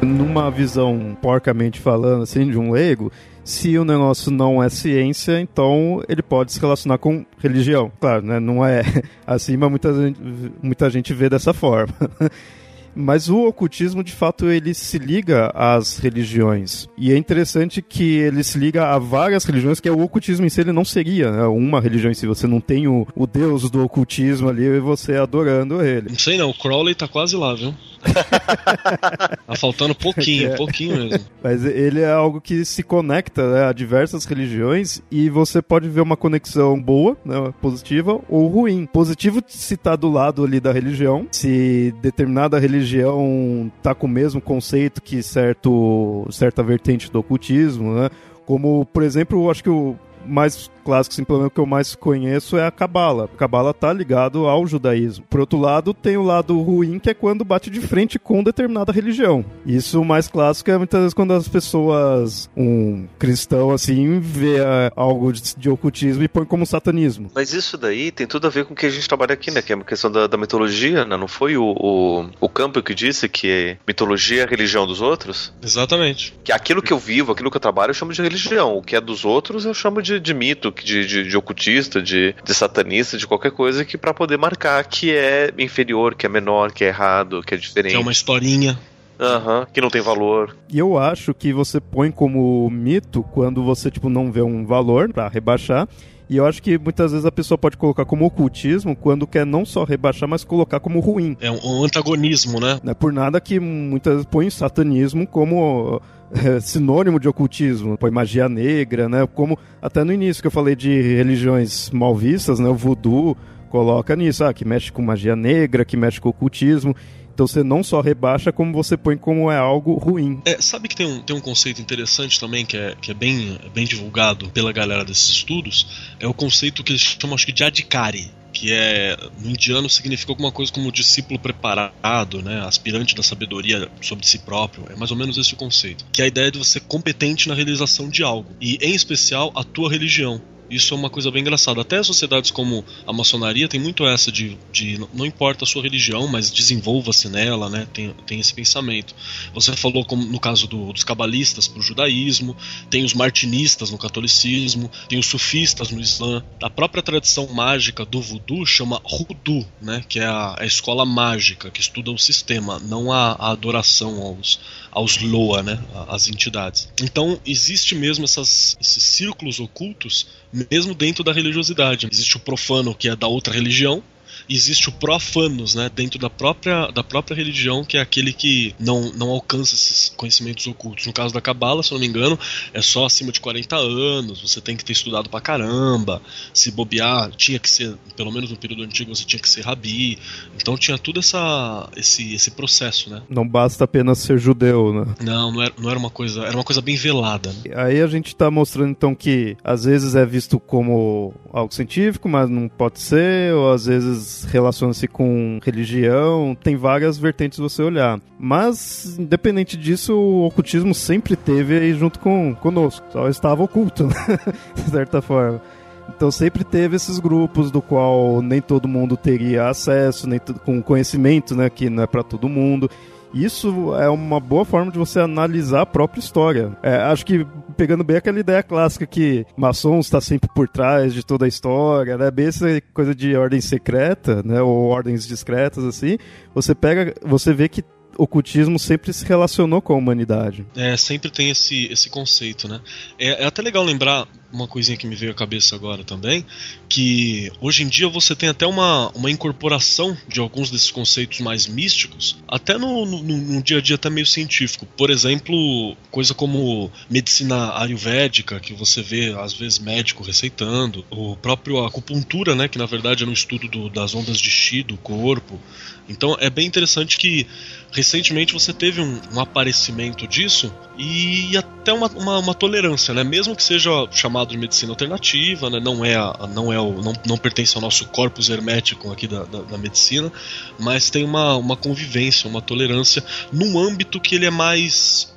Numa 0.00 0.50
visão 0.50 1.16
porcamente 1.20 1.80
falando, 1.80 2.22
assim, 2.22 2.50
de 2.50 2.58
um 2.58 2.70
leigo, 2.70 3.12
se 3.44 3.78
o 3.78 3.84
negócio 3.84 4.30
não 4.30 4.62
é 4.62 4.68
ciência, 4.68 5.40
então 5.40 6.02
ele 6.08 6.22
pode 6.22 6.52
se 6.52 6.60
relacionar 6.60 6.98
com 6.98 7.24
religião. 7.38 7.90
Claro, 8.00 8.24
né? 8.24 8.38
Não 8.38 8.64
é 8.64 8.82
assim, 9.26 9.56
mas 9.56 9.70
muita 9.70 9.92
gente, 9.92 10.20
muita 10.62 10.90
gente 10.90 11.14
vê 11.14 11.28
dessa 11.28 11.52
forma. 11.52 11.94
Mas 13.00 13.28
o 13.28 13.46
ocultismo, 13.46 14.02
de 14.02 14.12
fato, 14.12 14.50
ele 14.50 14.74
se 14.74 14.98
liga 14.98 15.52
às 15.54 15.98
religiões. 15.98 16.88
E 16.98 17.12
é 17.12 17.16
interessante 17.16 17.80
que 17.80 18.16
ele 18.16 18.42
se 18.42 18.58
liga 18.58 18.92
a 18.92 18.98
várias 18.98 19.44
religiões, 19.44 19.78
que 19.78 19.88
é 19.88 19.92
o 19.92 20.00
ocultismo 20.00 20.44
em 20.44 20.48
si 20.48 20.60
ele 20.60 20.72
não 20.72 20.84
seria 20.84 21.30
né, 21.30 21.44
uma 21.44 21.80
religião 21.80 22.10
em 22.10 22.14
si. 22.14 22.26
Você 22.26 22.48
não 22.48 22.60
tem 22.60 22.88
o, 22.88 23.06
o 23.14 23.24
deus 23.24 23.70
do 23.70 23.84
ocultismo 23.84 24.48
ali 24.48 24.64
e 24.64 24.80
você 24.80 25.14
adorando 25.14 25.80
ele. 25.80 26.08
Não 26.10 26.18
sei 26.18 26.36
não, 26.36 26.50
o 26.50 26.54
Crowley 26.54 26.94
tá 26.94 27.06
quase 27.06 27.36
lá, 27.36 27.54
viu? 27.54 27.72
tá 29.46 29.56
faltando 29.56 29.94
pouquinho, 29.94 30.52
é. 30.52 30.56
pouquinho 30.56 30.96
mesmo. 30.96 31.26
Mas 31.42 31.64
ele 31.64 32.00
é 32.00 32.12
algo 32.12 32.40
que 32.40 32.64
se 32.64 32.82
conecta 32.82 33.50
né, 33.52 33.64
a 33.64 33.72
diversas 33.72 34.24
religiões 34.24 35.02
e 35.10 35.28
você 35.28 35.60
pode 35.60 35.88
ver 35.88 36.00
uma 36.00 36.16
conexão 36.16 36.80
boa, 36.80 37.16
né, 37.24 37.52
positiva 37.60 38.20
ou 38.28 38.46
ruim. 38.48 38.86
Positivo 38.86 39.42
se 39.46 39.76
tá 39.76 39.96
do 39.96 40.10
lado 40.10 40.44
ali 40.44 40.60
da 40.60 40.72
religião, 40.72 41.26
se 41.30 41.94
determinada 42.00 42.58
religião 42.58 43.70
tá 43.82 43.94
com 43.94 44.06
o 44.06 44.10
mesmo 44.10 44.40
conceito 44.40 45.02
que 45.02 45.22
certo, 45.22 46.26
certa 46.30 46.62
vertente 46.62 47.10
do 47.10 47.18
ocultismo, 47.20 47.94
né? 47.94 48.10
Como, 48.46 48.86
por 48.86 49.02
exemplo, 49.02 49.50
acho 49.50 49.62
que 49.62 49.70
o 49.70 49.94
mais 50.24 50.70
clássico, 50.88 51.14
simplesmente 51.14 51.52
que 51.52 51.60
eu 51.60 51.66
mais 51.66 51.94
conheço 51.94 52.56
é 52.56 52.66
a 52.66 52.70
Cabala. 52.70 53.24
A 53.24 53.36
Cabala 53.36 53.74
tá 53.74 53.92
ligado 53.92 54.46
ao 54.46 54.66
judaísmo. 54.66 55.26
Por 55.28 55.40
outro 55.40 55.58
lado, 55.58 55.92
tem 55.92 56.16
o 56.16 56.22
lado 56.22 56.58
ruim, 56.62 56.98
que 56.98 57.10
é 57.10 57.14
quando 57.14 57.44
bate 57.44 57.68
de 57.68 57.78
frente 57.78 58.18
com 58.18 58.42
determinada 58.42 58.90
religião. 58.90 59.44
Isso 59.66 60.00
o 60.00 60.04
mais 60.04 60.28
clássico 60.28 60.70
é 60.70 60.78
muitas 60.78 61.00
vezes 61.00 61.12
quando 61.12 61.34
as 61.34 61.46
pessoas, 61.46 62.48
um 62.56 63.06
cristão 63.18 63.70
assim, 63.70 64.18
vê 64.18 64.60
é, 64.60 64.90
algo 64.96 65.30
de, 65.30 65.54
de 65.56 65.68
ocultismo 65.68 66.22
e 66.22 66.28
põe 66.28 66.46
como 66.46 66.64
satanismo. 66.64 67.30
Mas 67.34 67.52
isso 67.52 67.76
daí 67.76 68.10
tem 68.10 68.26
tudo 68.26 68.46
a 68.46 68.50
ver 68.50 68.64
com 68.64 68.72
o 68.72 68.76
que 68.76 68.86
a 68.86 68.90
gente 68.90 69.06
trabalha 69.06 69.34
aqui, 69.34 69.50
né? 69.50 69.60
Que 69.60 69.74
é 69.74 69.76
uma 69.76 69.84
questão 69.84 70.10
da, 70.10 70.26
da 70.26 70.38
mitologia, 70.38 71.04
né? 71.04 71.18
Não 71.18 71.28
foi 71.28 71.58
o, 71.58 71.74
o, 71.78 72.30
o 72.40 72.48
Campo 72.48 72.82
que 72.82 72.94
disse 72.94 73.28
que 73.28 73.76
mitologia 73.86 74.40
é 74.40 74.44
a 74.44 74.48
religião 74.48 74.86
dos 74.86 75.02
outros? 75.02 75.52
Exatamente. 75.62 76.34
Que 76.42 76.50
aquilo 76.50 76.80
que 76.80 76.94
eu 76.94 76.98
vivo, 76.98 77.32
aquilo 77.32 77.50
que 77.50 77.58
eu 77.58 77.60
trabalho, 77.60 77.90
eu 77.90 77.94
chamo 77.94 78.14
de 78.14 78.22
religião. 78.22 78.78
O 78.78 78.82
que 78.82 78.96
é 78.96 79.00
dos 79.02 79.26
outros, 79.26 79.66
eu 79.66 79.74
chamo 79.74 80.00
de, 80.00 80.18
de 80.18 80.32
mito, 80.32 80.72
de, 80.84 81.06
de, 81.06 81.28
de 81.28 81.36
ocultista, 81.36 82.00
de, 82.02 82.34
de 82.44 82.54
satanista, 82.54 83.16
de 83.16 83.26
qualquer 83.26 83.50
coisa 83.50 83.84
que 83.84 83.96
para 83.96 84.14
poder 84.14 84.36
marcar 84.36 84.84
que 84.84 85.14
é 85.14 85.52
inferior, 85.58 86.14
que 86.14 86.26
é 86.26 86.28
menor, 86.28 86.72
que 86.72 86.84
é 86.84 86.88
errado, 86.88 87.42
que 87.42 87.54
é 87.54 87.56
diferente. 87.56 87.92
Que 87.92 87.96
é 87.96 88.00
uma 88.00 88.12
historinha. 88.12 88.78
Aham, 89.20 89.60
uhum, 89.60 89.66
que 89.72 89.80
não 89.80 89.90
tem 89.90 90.00
valor. 90.00 90.56
E 90.68 90.78
eu 90.78 90.96
acho 90.96 91.34
que 91.34 91.52
você 91.52 91.80
põe 91.80 92.10
como 92.10 92.70
mito 92.70 93.24
quando 93.32 93.64
você, 93.64 93.90
tipo, 93.90 94.08
não 94.08 94.30
vê 94.30 94.42
um 94.42 94.64
valor 94.64 95.12
para 95.12 95.28
rebaixar. 95.28 95.88
E 96.30 96.36
eu 96.36 96.46
acho 96.46 96.62
que 96.62 96.76
muitas 96.76 97.12
vezes 97.12 97.24
a 97.24 97.32
pessoa 97.32 97.56
pode 97.56 97.76
colocar 97.76 98.04
como 98.04 98.26
ocultismo 98.26 98.94
quando 98.94 99.26
quer 99.26 99.46
não 99.46 99.64
só 99.64 99.84
rebaixar, 99.84 100.28
mas 100.28 100.44
colocar 100.44 100.78
como 100.78 101.00
ruim. 101.00 101.36
É 101.40 101.50
um 101.50 101.84
antagonismo, 101.84 102.60
né? 102.60 102.78
Não 102.82 102.90
é 102.90 102.94
por 102.94 103.12
nada 103.12 103.40
que 103.40 103.58
muitas 103.58 104.12
vezes 104.12 104.28
põe 104.30 104.50
satanismo 104.50 105.26
como 105.26 106.02
é, 106.32 106.60
sinônimo 106.60 107.18
de 107.18 107.28
ocultismo, 107.28 107.96
põe 107.96 108.10
magia 108.10 108.48
negra, 108.48 109.08
né? 109.08 109.26
Como 109.26 109.58
até 109.80 110.04
no 110.04 110.12
início 110.12 110.42
que 110.42 110.46
eu 110.46 110.52
falei 110.52 110.76
de 110.76 110.90
religiões 110.90 111.90
mal 111.90 112.14
vistas, 112.14 112.58
né? 112.58 112.68
O 112.68 112.74
voodoo 112.74 113.36
coloca 113.68 114.16
nisso, 114.16 114.44
ah, 114.44 114.52
que 114.52 114.64
mexe 114.64 114.90
com 114.90 115.02
magia 115.02 115.36
negra, 115.36 115.84
que 115.84 115.96
mexe 115.96 116.20
com 116.20 116.28
ocultismo. 116.28 116.94
Então 117.38 117.46
você 117.46 117.62
não 117.62 117.84
só 117.84 118.00
rebaixa, 118.00 118.50
como 118.50 118.72
você 118.72 118.96
põe 118.96 119.16
como 119.16 119.48
é 119.48 119.56
algo 119.56 119.94
ruim. 119.94 120.42
É, 120.44 120.60
sabe 120.60 120.88
que 120.88 120.96
tem 120.96 121.06
um, 121.06 121.20
tem 121.20 121.36
um 121.36 121.40
conceito 121.40 121.80
interessante 121.80 122.40
também, 122.40 122.66
que 122.66 122.76
é, 122.76 122.96
que 123.00 123.12
é 123.12 123.14
bem, 123.14 123.56
bem 123.72 123.84
divulgado 123.84 124.50
pela 124.50 124.72
galera 124.72 125.04
desses 125.04 125.28
estudos, 125.28 126.14
é 126.18 126.26
o 126.26 126.34
conceito 126.34 126.82
que 126.82 126.90
eles 126.90 127.00
chamam 127.00 127.36
acho 127.36 127.46
que 127.46 127.52
de 127.52 127.62
adhikari, 127.62 128.28
que 128.58 128.72
é 128.72 129.16
no 129.38 129.50
indiano 129.50 129.88
significa 129.88 130.32
alguma 130.32 130.50
coisa 130.50 130.72
como 130.72 130.90
discípulo 130.90 131.38
preparado, 131.38 132.42
né, 132.42 132.60
aspirante 132.66 133.14
da 133.14 133.22
sabedoria 133.22 133.88
sobre 134.00 134.26
si 134.26 134.40
próprio. 134.40 134.84
É 134.90 134.96
mais 134.96 135.12
ou 135.12 135.16
menos 135.16 135.38
esse 135.38 135.54
o 135.54 135.56
conceito. 135.56 136.04
Que 136.12 136.22
é 136.22 136.24
a 136.24 136.28
ideia 136.28 136.50
de 136.50 136.58
você 136.58 136.80
competente 136.80 137.48
na 137.48 137.54
realização 137.54 138.08
de 138.08 138.24
algo 138.24 138.50
e 138.60 138.76
em 138.82 138.94
especial 138.94 139.52
a 139.54 139.62
tua 139.62 139.88
religião. 139.88 140.42
Isso 140.70 140.94
é 140.94 140.96
uma 140.96 141.10
coisa 141.10 141.30
bem 141.30 141.40
engraçada. 141.40 141.80
Até 141.80 142.02
sociedades 142.02 142.50
como 142.50 142.84
a 143.06 143.12
maçonaria 143.12 143.68
tem 143.68 143.80
muito 143.80 144.06
essa 144.06 144.30
de, 144.30 144.56
de 144.72 145.00
não 145.12 145.24
importa 145.24 145.64
a 145.64 145.66
sua 145.66 145.82
religião, 145.82 146.26
mas 146.26 146.50
desenvolva-se 146.50 147.28
nela, 147.28 147.68
né? 147.68 147.86
Tem, 147.92 148.14
tem 148.26 148.40
esse 148.40 148.52
pensamento. 148.52 149.14
Você 149.54 149.74
falou 149.76 150.04
como 150.04 150.24
no 150.24 150.38
caso 150.38 150.66
do, 150.66 150.92
dos 150.92 151.04
cabalistas 151.04 151.66
para 151.66 151.80
o 151.80 151.82
judaísmo, 151.82 152.56
tem 152.90 153.04
os 153.04 153.14
martinistas 153.14 153.90
no 153.90 153.98
catolicismo, 153.98 154.90
tem 155.08 155.18
os 155.18 155.26
sufistas 155.26 155.90
no 155.90 156.00
islã. 156.00 156.44
A 156.62 156.68
própria 156.68 157.02
tradição 157.02 157.46
mágica 157.48 158.04
do 158.04 158.20
voodoo 158.20 158.66
chama 158.66 159.00
Hoodoo, 159.04 159.66
né? 159.80 160.04
Que 160.08 160.20
é 160.20 160.26
a, 160.26 160.56
a 160.58 160.66
escola 160.66 161.04
mágica 161.04 161.70
que 161.70 161.80
estuda 161.80 162.10
o 162.10 162.18
sistema, 162.18 162.78
não 162.78 163.12
a, 163.12 163.32
a 163.32 163.50
adoração 163.50 164.20
aos, 164.22 164.60
aos 164.90 165.20
Loa, 165.20 165.62
né? 165.62 165.78
As 166.08 166.28
entidades. 166.28 166.88
Então 167.02 167.38
existe 167.46 167.94
mesmo 167.94 168.24
essas, 168.24 168.76
esses 168.80 169.02
círculos 169.02 169.60
ocultos 169.60 170.26
mesmo 170.70 170.94
dentro 170.94 171.22
da 171.22 171.32
religiosidade. 171.32 172.08
Existe 172.10 172.36
o 172.36 172.40
profano 172.40 172.94
que 172.94 173.08
é 173.08 173.16
da 173.16 173.26
outra 173.26 173.52
religião, 173.52 174.02
existe 174.48 174.88
o 174.88 174.92
profanos, 174.92 175.74
né, 175.74 175.90
dentro 175.94 176.18
da 176.18 176.30
própria, 176.30 176.90
da 176.90 177.02
própria 177.02 177.34
religião, 177.34 177.84
que 177.84 177.96
é 177.96 178.00
aquele 178.00 178.32
que 178.32 178.74
não, 178.78 179.12
não 179.12 179.30
alcança 179.30 179.74
esses 179.74 180.12
conhecimentos 180.16 180.66
ocultos. 180.66 181.06
No 181.06 181.12
caso 181.12 181.34
da 181.34 181.40
Cabala, 181.40 181.82
se 181.82 181.92
eu 181.92 181.96
não 181.96 182.00
me 182.00 182.06
engano, 182.06 182.38
é 182.72 182.80
só 182.80 183.06
acima 183.06 183.32
de 183.32 183.40
40 183.40 183.76
anos, 183.76 184.40
você 184.40 184.60
tem 184.60 184.76
que 184.76 184.84
ter 184.84 184.92
estudado 184.92 185.28
pra 185.28 185.40
caramba, 185.40 186.22
se 186.52 186.70
bobear, 186.70 187.30
tinha 187.36 187.58
que 187.58 187.68
ser, 187.68 187.94
pelo 188.16 188.32
menos 188.32 188.50
no 188.50 188.56
período 188.56 188.82
antigo, 188.82 189.14
você 189.14 189.24
tinha 189.24 189.40
que 189.40 189.48
ser 189.48 189.62
rabi. 189.62 190.18
Então 190.56 190.76
tinha 190.76 190.98
tudo 190.98 191.20
essa, 191.20 191.88
esse, 191.96 192.34
esse 192.34 192.50
processo, 192.50 193.10
né? 193.10 193.22
Não 193.28 193.46
basta 193.46 193.84
apenas 193.84 194.18
ser 194.18 194.38
judeu, 194.38 194.92
né? 194.92 195.14
Não, 195.20 195.52
não 195.52 195.62
era, 195.62 195.74
não 195.78 195.90
era 195.90 195.98
uma 195.98 196.10
coisa, 196.10 196.44
era 196.44 196.56
uma 196.56 196.64
coisa 196.64 196.80
bem 196.80 196.96
velada. 196.96 197.52
Né? 197.52 197.72
Aí 197.74 198.00
a 198.00 198.06
gente 198.06 198.34
tá 198.34 198.50
mostrando 198.50 198.90
então 198.90 199.14
que 199.14 199.56
às 199.62 199.84
vezes 199.84 200.14
é 200.14 200.24
visto 200.24 200.58
como 200.58 201.34
algo 201.52 201.72
científico, 201.72 202.28
mas 202.28 202.48
não 202.48 202.68
pode 202.68 203.00
ser, 203.00 203.54
ou 203.54 203.72
às 203.72 203.86
vezes 203.86 204.37
relaciona-se 204.44 205.06
com 205.08 205.58
religião, 205.62 206.56
tem 206.62 206.76
várias 206.76 207.18
vertentes 207.18 207.58
você 207.58 207.82
olhar. 207.82 208.20
Mas, 208.38 209.18
independente 209.18 209.76
disso, 209.76 210.14
o 210.14 210.46
ocultismo 210.46 210.94
sempre 210.94 211.36
teve 211.36 211.78
aí 211.78 211.94
junto 211.94 212.18
com 212.18 212.54
conosco, 212.54 213.06
só 213.12 213.28
estava 213.28 213.62
oculto, 213.62 214.06
né? 214.08 214.38
de 214.74 214.90
certa 214.90 215.20
forma. 215.20 215.60
Então 216.08 216.30
sempre 216.30 216.64
teve 216.64 216.96
esses 216.96 217.18
grupos 217.18 217.70
do 217.70 217.82
qual 217.82 218.40
nem 218.40 218.60
todo 218.60 218.88
mundo 218.88 219.16
teria 219.16 219.68
acesso, 219.68 220.26
nem 220.26 220.40
com 220.64 220.82
conhecimento, 220.82 221.54
né, 221.54 221.68
que 221.68 221.90
não 221.90 222.02
é 222.02 222.06
para 222.06 222.22
todo 222.22 222.48
mundo. 222.48 222.90
Isso 223.32 223.94
é 223.96 224.08
uma 224.08 224.40
boa 224.40 224.64
forma 224.64 224.90
de 224.90 224.98
você 224.98 225.20
analisar 225.20 225.82
a 225.82 225.86
própria 225.86 226.20
história. 226.20 226.76
É, 226.82 226.96
acho 226.96 227.24
que 227.24 227.46
pegando 227.76 228.02
bem 228.02 228.16
aquela 228.16 228.40
ideia 228.40 228.62
clássica 228.62 229.06
que 229.06 229.46
maçom 229.56 230.00
está 230.00 230.20
sempre 230.20 230.48
por 230.54 230.68
trás 230.68 231.14
de 231.14 231.24
toda 231.24 231.44
a 231.44 231.48
história, 231.48 232.16
né? 232.16 232.30
Bem 232.30 232.46
essa 232.46 232.66
coisa 232.92 233.14
de 233.14 233.36
ordem 233.36 233.60
secreta, 233.60 234.42
né? 234.42 234.60
Ou 234.60 234.86
ordens 234.86 235.26
discretas, 235.26 235.84
assim. 235.84 236.18
Você 236.54 236.74
pega, 236.74 237.14
você 237.24 237.52
vê 237.52 237.68
que 237.68 237.84
ocultismo 238.18 238.78
sempre 238.78 239.12
se 239.12 239.24
relacionou 239.24 239.80
com 239.80 239.94
a 239.94 239.96
humanidade. 239.96 240.66
É, 240.76 240.96
sempre 240.96 241.30
tem 241.30 241.50
esse, 241.50 241.86
esse 241.86 242.10
conceito, 242.10 242.68
né? 242.68 242.80
É, 243.18 243.44
é 243.44 243.46
até 243.46 243.62
legal 243.62 243.84
lembrar 243.84 244.26
uma 244.52 244.66
coisinha 244.66 244.96
que 244.96 245.06
me 245.06 245.14
veio 245.14 245.32
à 245.32 245.34
cabeça 245.34 245.76
agora 245.76 246.02
também, 246.02 246.44
que 246.88 247.52
hoje 247.60 247.82
em 247.82 247.88
dia 247.88 248.08
você 248.08 248.34
tem 248.34 248.48
até 248.48 248.66
uma, 248.66 249.10
uma 249.10 249.30
incorporação 249.30 250.16
de 250.26 250.40
alguns 250.40 250.70
desses 250.70 250.90
conceitos 250.90 251.40
mais 251.40 251.66
místicos, 251.66 252.38
até 252.48 252.78
no, 252.78 253.04
no, 253.04 253.22
no 253.22 253.62
dia 253.62 253.78
a 253.78 253.80
dia 253.80 253.96
até 253.96 254.08
meio 254.08 254.26
científico. 254.26 254.86
Por 254.96 255.10
exemplo, 255.10 255.96
coisa 256.10 256.32
como 256.32 256.90
medicina 257.10 257.78
ayurvédica, 257.78 258.58
que 258.58 258.72
você 258.72 259.02
vê 259.02 259.34
às 259.38 259.52
vezes 259.52 259.78
médico 259.78 260.24
receitando, 260.24 261.04
o 261.10 261.36
próprio 261.36 261.84
acupuntura, 261.84 262.54
né, 262.54 262.68
que 262.68 262.78
na 262.78 262.86
verdade 262.86 263.24
é 263.24 263.26
um 263.26 263.32
estudo 263.32 263.68
do, 263.68 263.90
das 263.90 264.14
ondas 264.14 264.38
de 264.38 264.50
chi 264.50 264.82
do 264.82 264.96
corpo. 264.96 265.60
Então 266.08 266.36
é 266.40 266.48
bem 266.48 266.66
interessante 266.66 267.18
que 267.18 267.46
recentemente 267.92 268.52
você 268.52 268.72
teve 268.72 269.00
um, 269.00 269.20
um 269.32 269.40
aparecimento 269.40 270.26
disso 270.26 270.72
e 270.96 271.56
até 271.56 271.92
uma, 271.92 272.08
uma, 272.08 272.38
uma 272.38 272.54
tolerância, 272.54 273.12
né? 273.12 273.22
Mesmo 273.22 273.54
que 273.54 273.62
seja 273.62 273.90
chamado 274.10 274.48
de 274.50 274.56
medicina 274.56 274.92
alternativa, 274.92 275.68
né? 275.68 275.78
não 275.80 276.04
é, 276.04 276.16
a, 276.16 276.48
não, 276.52 276.72
é 276.72 276.80
o, 276.80 277.02
não, 277.02 277.12
não 277.26 277.38
pertence 277.38 277.76
ao 277.76 277.82
nosso 277.82 278.06
corpus 278.08 278.48
hermético 278.48 279.12
aqui 279.12 279.26
da, 279.26 279.44
da, 279.44 279.62
da, 279.62 279.78
medicina, 279.78 280.32
mas 280.78 281.10
tem 281.10 281.24
uma, 281.24 281.56
uma 281.56 281.76
convivência, 281.76 282.48
uma 282.48 282.62
tolerância 282.62 283.22
num 283.52 283.78
âmbito 283.78 284.20
que 284.20 284.34
ele 284.34 284.46
é 284.46 284.50
mais 284.50 285.34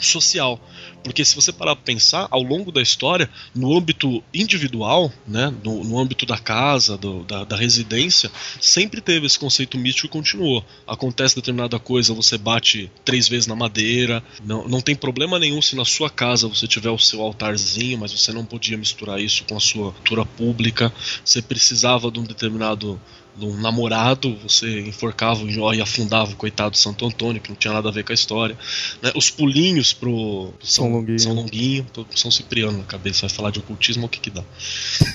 social. 0.00 0.60
Porque 1.02 1.24
se 1.24 1.34
você 1.34 1.52
parar 1.52 1.76
para 1.76 1.84
pensar, 1.84 2.28
ao 2.30 2.42
longo 2.42 2.72
da 2.72 2.82
história, 2.82 3.28
no 3.54 3.76
âmbito 3.76 4.22
individual, 4.32 5.12
né, 5.26 5.52
no, 5.64 5.84
no 5.84 5.98
âmbito 5.98 6.26
da 6.26 6.38
casa, 6.38 6.96
do, 6.96 7.24
da, 7.24 7.44
da, 7.44 7.56
residência, 7.56 8.30
sempre 8.60 9.00
teve 9.00 9.26
esse 9.26 9.38
conceito 9.38 9.78
místico 9.78 10.06
e 10.06 10.10
continuou. 10.10 10.64
Acontece 10.86 11.34
determinada 11.34 11.78
coisa, 11.78 12.14
você 12.14 12.36
bate 12.36 12.90
três 13.04 13.28
vezes 13.28 13.46
na 13.46 13.56
madeira, 13.56 14.22
não, 14.44 14.66
não 14.68 14.80
tem 14.80 14.94
problema 14.94 15.38
nenhum 15.38 15.62
se 15.62 15.76
na 15.76 15.84
sua 15.84 16.10
casa 16.10 16.48
você 16.48 16.66
tiver 16.66 16.90
o 16.90 16.98
seu 16.98 17.20
altarzinho, 17.22 17.98
mas 17.98 18.12
você 18.12 18.32
não 18.32 18.44
podia 18.44 18.76
misturar 18.76 19.20
isso 19.20 19.44
com 19.44 19.56
a 19.56 19.60
sua 19.60 19.92
cultura 19.92 20.24
pública, 20.24 20.92
você 21.24 21.40
precisava 21.40 22.10
de 22.10 22.18
um 22.18 22.24
determinado 22.24 23.00
um 23.40 23.60
namorado, 23.60 24.36
você 24.42 24.80
enforcava 24.80 25.42
e 25.44 25.80
afundava 25.80 26.32
o 26.32 26.36
coitado 26.36 26.76
Santo 26.76 27.06
Antônio, 27.06 27.40
que 27.40 27.50
não 27.50 27.56
tinha 27.56 27.72
nada 27.72 27.88
a 27.88 27.92
ver 27.92 28.04
com 28.04 28.12
a 28.12 28.14
história. 28.14 28.56
Né? 29.02 29.12
Os 29.14 29.30
pulinhos 29.30 29.92
pro 29.92 30.52
São, 30.60 30.84
São 30.84 30.92
Longuinho, 30.92 31.20
São, 31.20 31.34
Longuinho, 31.34 31.86
São 32.14 32.30
Cipriano 32.30 32.78
na 32.78 32.84
cabeça, 32.84 33.26
vai 33.26 33.30
falar 33.34 33.50
de 33.50 33.58
ocultismo, 33.58 34.06
o 34.06 34.08
que 34.08 34.20
que 34.20 34.30
dá? 34.30 34.44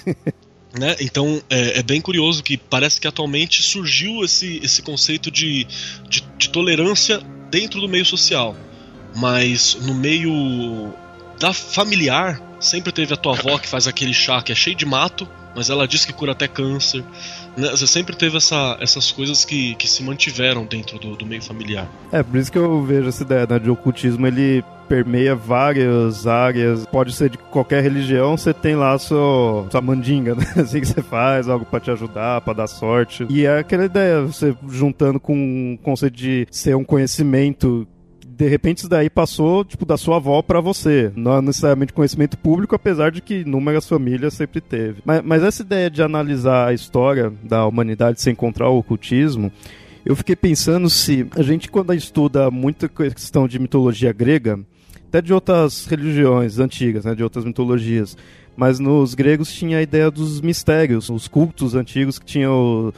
Né? 0.75 0.95
Então 0.99 1.39
é, 1.51 1.79
é, 1.79 1.83
bem 1.83 2.01
curioso 2.01 2.41
que 2.41 2.57
parece 2.57 2.99
que 2.99 3.07
atualmente 3.07 3.61
surgiu 3.61 4.23
esse, 4.23 4.59
esse 4.63 4.81
conceito 4.81 5.29
de, 5.29 5.67
de, 6.09 6.23
de, 6.35 6.49
tolerância 6.49 7.19
dentro 7.51 7.79
do 7.79 7.87
meio 7.87 8.03
social, 8.03 8.55
mas 9.15 9.75
no 9.75 9.93
meio 9.93 10.91
da 11.39 11.53
familiar 11.53 12.41
sempre 12.59 12.91
teve 12.91 13.13
a 13.13 13.17
tua 13.17 13.37
avó 13.37 13.59
que 13.59 13.67
faz 13.67 13.87
aquele 13.87 14.15
chá 14.15 14.41
que 14.41 14.51
é 14.51 14.55
cheio 14.55 14.75
de 14.75 14.83
mato, 14.83 15.29
mas 15.55 15.69
ela 15.69 15.87
diz 15.87 16.05
que 16.05 16.13
cura 16.13 16.31
até 16.31 16.47
câncer. 16.47 17.03
Né? 17.57 17.69
Você 17.71 17.87
sempre 17.87 18.15
teve 18.15 18.37
essa, 18.37 18.77
essas 18.79 19.11
coisas 19.11 19.45
que, 19.45 19.75
que 19.75 19.87
se 19.87 20.03
mantiveram 20.03 20.65
dentro 20.65 20.99
do, 20.99 21.15
do 21.15 21.25
meio 21.25 21.41
familiar. 21.41 21.87
É, 22.11 22.23
por 22.23 22.37
isso 22.37 22.51
que 22.51 22.57
eu 22.57 22.83
vejo 22.83 23.09
essa 23.09 23.23
ideia 23.23 23.47
né, 23.49 23.59
de 23.59 23.69
ocultismo, 23.69 24.25
ele 24.27 24.63
permeia 24.87 25.33
várias 25.33 26.27
áreas, 26.27 26.85
pode 26.85 27.13
ser 27.13 27.29
de 27.29 27.37
qualquer 27.37 27.81
religião, 27.81 28.37
você 28.37 28.53
tem 28.53 28.75
lá 28.75 28.97
sua, 28.99 29.65
sua 29.71 29.81
mandinga, 29.81 30.35
né? 30.35 30.45
assim 30.57 30.79
que 30.79 30.87
você 30.87 31.01
faz, 31.01 31.47
algo 31.47 31.65
para 31.65 31.79
te 31.79 31.91
ajudar, 31.91 32.41
para 32.41 32.53
dar 32.53 32.67
sorte. 32.67 33.25
E 33.29 33.45
é 33.45 33.59
aquela 33.59 33.85
ideia, 33.85 34.21
você 34.21 34.55
juntando 34.69 35.19
com 35.19 35.73
o 35.73 35.83
conceito 35.83 36.15
de 36.15 36.47
ser 36.51 36.75
um 36.75 36.83
conhecimento 36.83 37.87
de 38.35 38.47
repente 38.47 38.79
isso 38.79 38.89
daí 38.89 39.09
passou, 39.09 39.63
tipo, 39.63 39.85
da 39.85 39.95
sua 39.95 40.17
avó 40.17 40.41
para 40.41 40.59
você. 40.59 41.11
Não 41.15 41.37
é 41.37 41.41
necessariamente 41.41 41.93
conhecimento 41.93 42.37
público, 42.37 42.75
apesar 42.75 43.11
de 43.11 43.21
que 43.21 43.41
inúmeras 43.41 43.87
famílias 43.87 44.33
sempre 44.33 44.59
teve. 44.59 45.01
Mas, 45.05 45.21
mas 45.23 45.43
essa 45.43 45.61
ideia 45.61 45.89
de 45.89 46.01
analisar 46.01 46.67
a 46.67 46.73
história 46.73 47.31
da 47.43 47.65
humanidade 47.65 48.21
sem 48.21 48.33
encontrar 48.33 48.69
o 48.69 48.79
ocultismo, 48.79 49.51
eu 50.05 50.15
fiquei 50.15 50.35
pensando 50.35 50.89
se 50.89 51.27
a 51.35 51.43
gente, 51.43 51.69
quando 51.69 51.93
estuda 51.93 52.49
muita 52.49 52.89
questão 52.89 53.47
de 53.47 53.59
mitologia 53.59 54.11
grega, 54.11 54.59
até 55.07 55.21
de 55.21 55.31
outras 55.31 55.85
religiões 55.85 56.57
antigas, 56.57 57.05
né, 57.05 57.13
de 57.13 57.23
outras 57.23 57.45
mitologias, 57.45 58.17
mas 58.55 58.79
nos 58.79 59.13
gregos 59.13 59.53
tinha 59.53 59.77
a 59.77 59.81
ideia 59.81 60.09
dos 60.09 60.41
mistérios, 60.41 61.09
os 61.09 61.27
cultos 61.27 61.75
antigos 61.75 62.17
que 62.17 62.25
tinham 62.25 62.91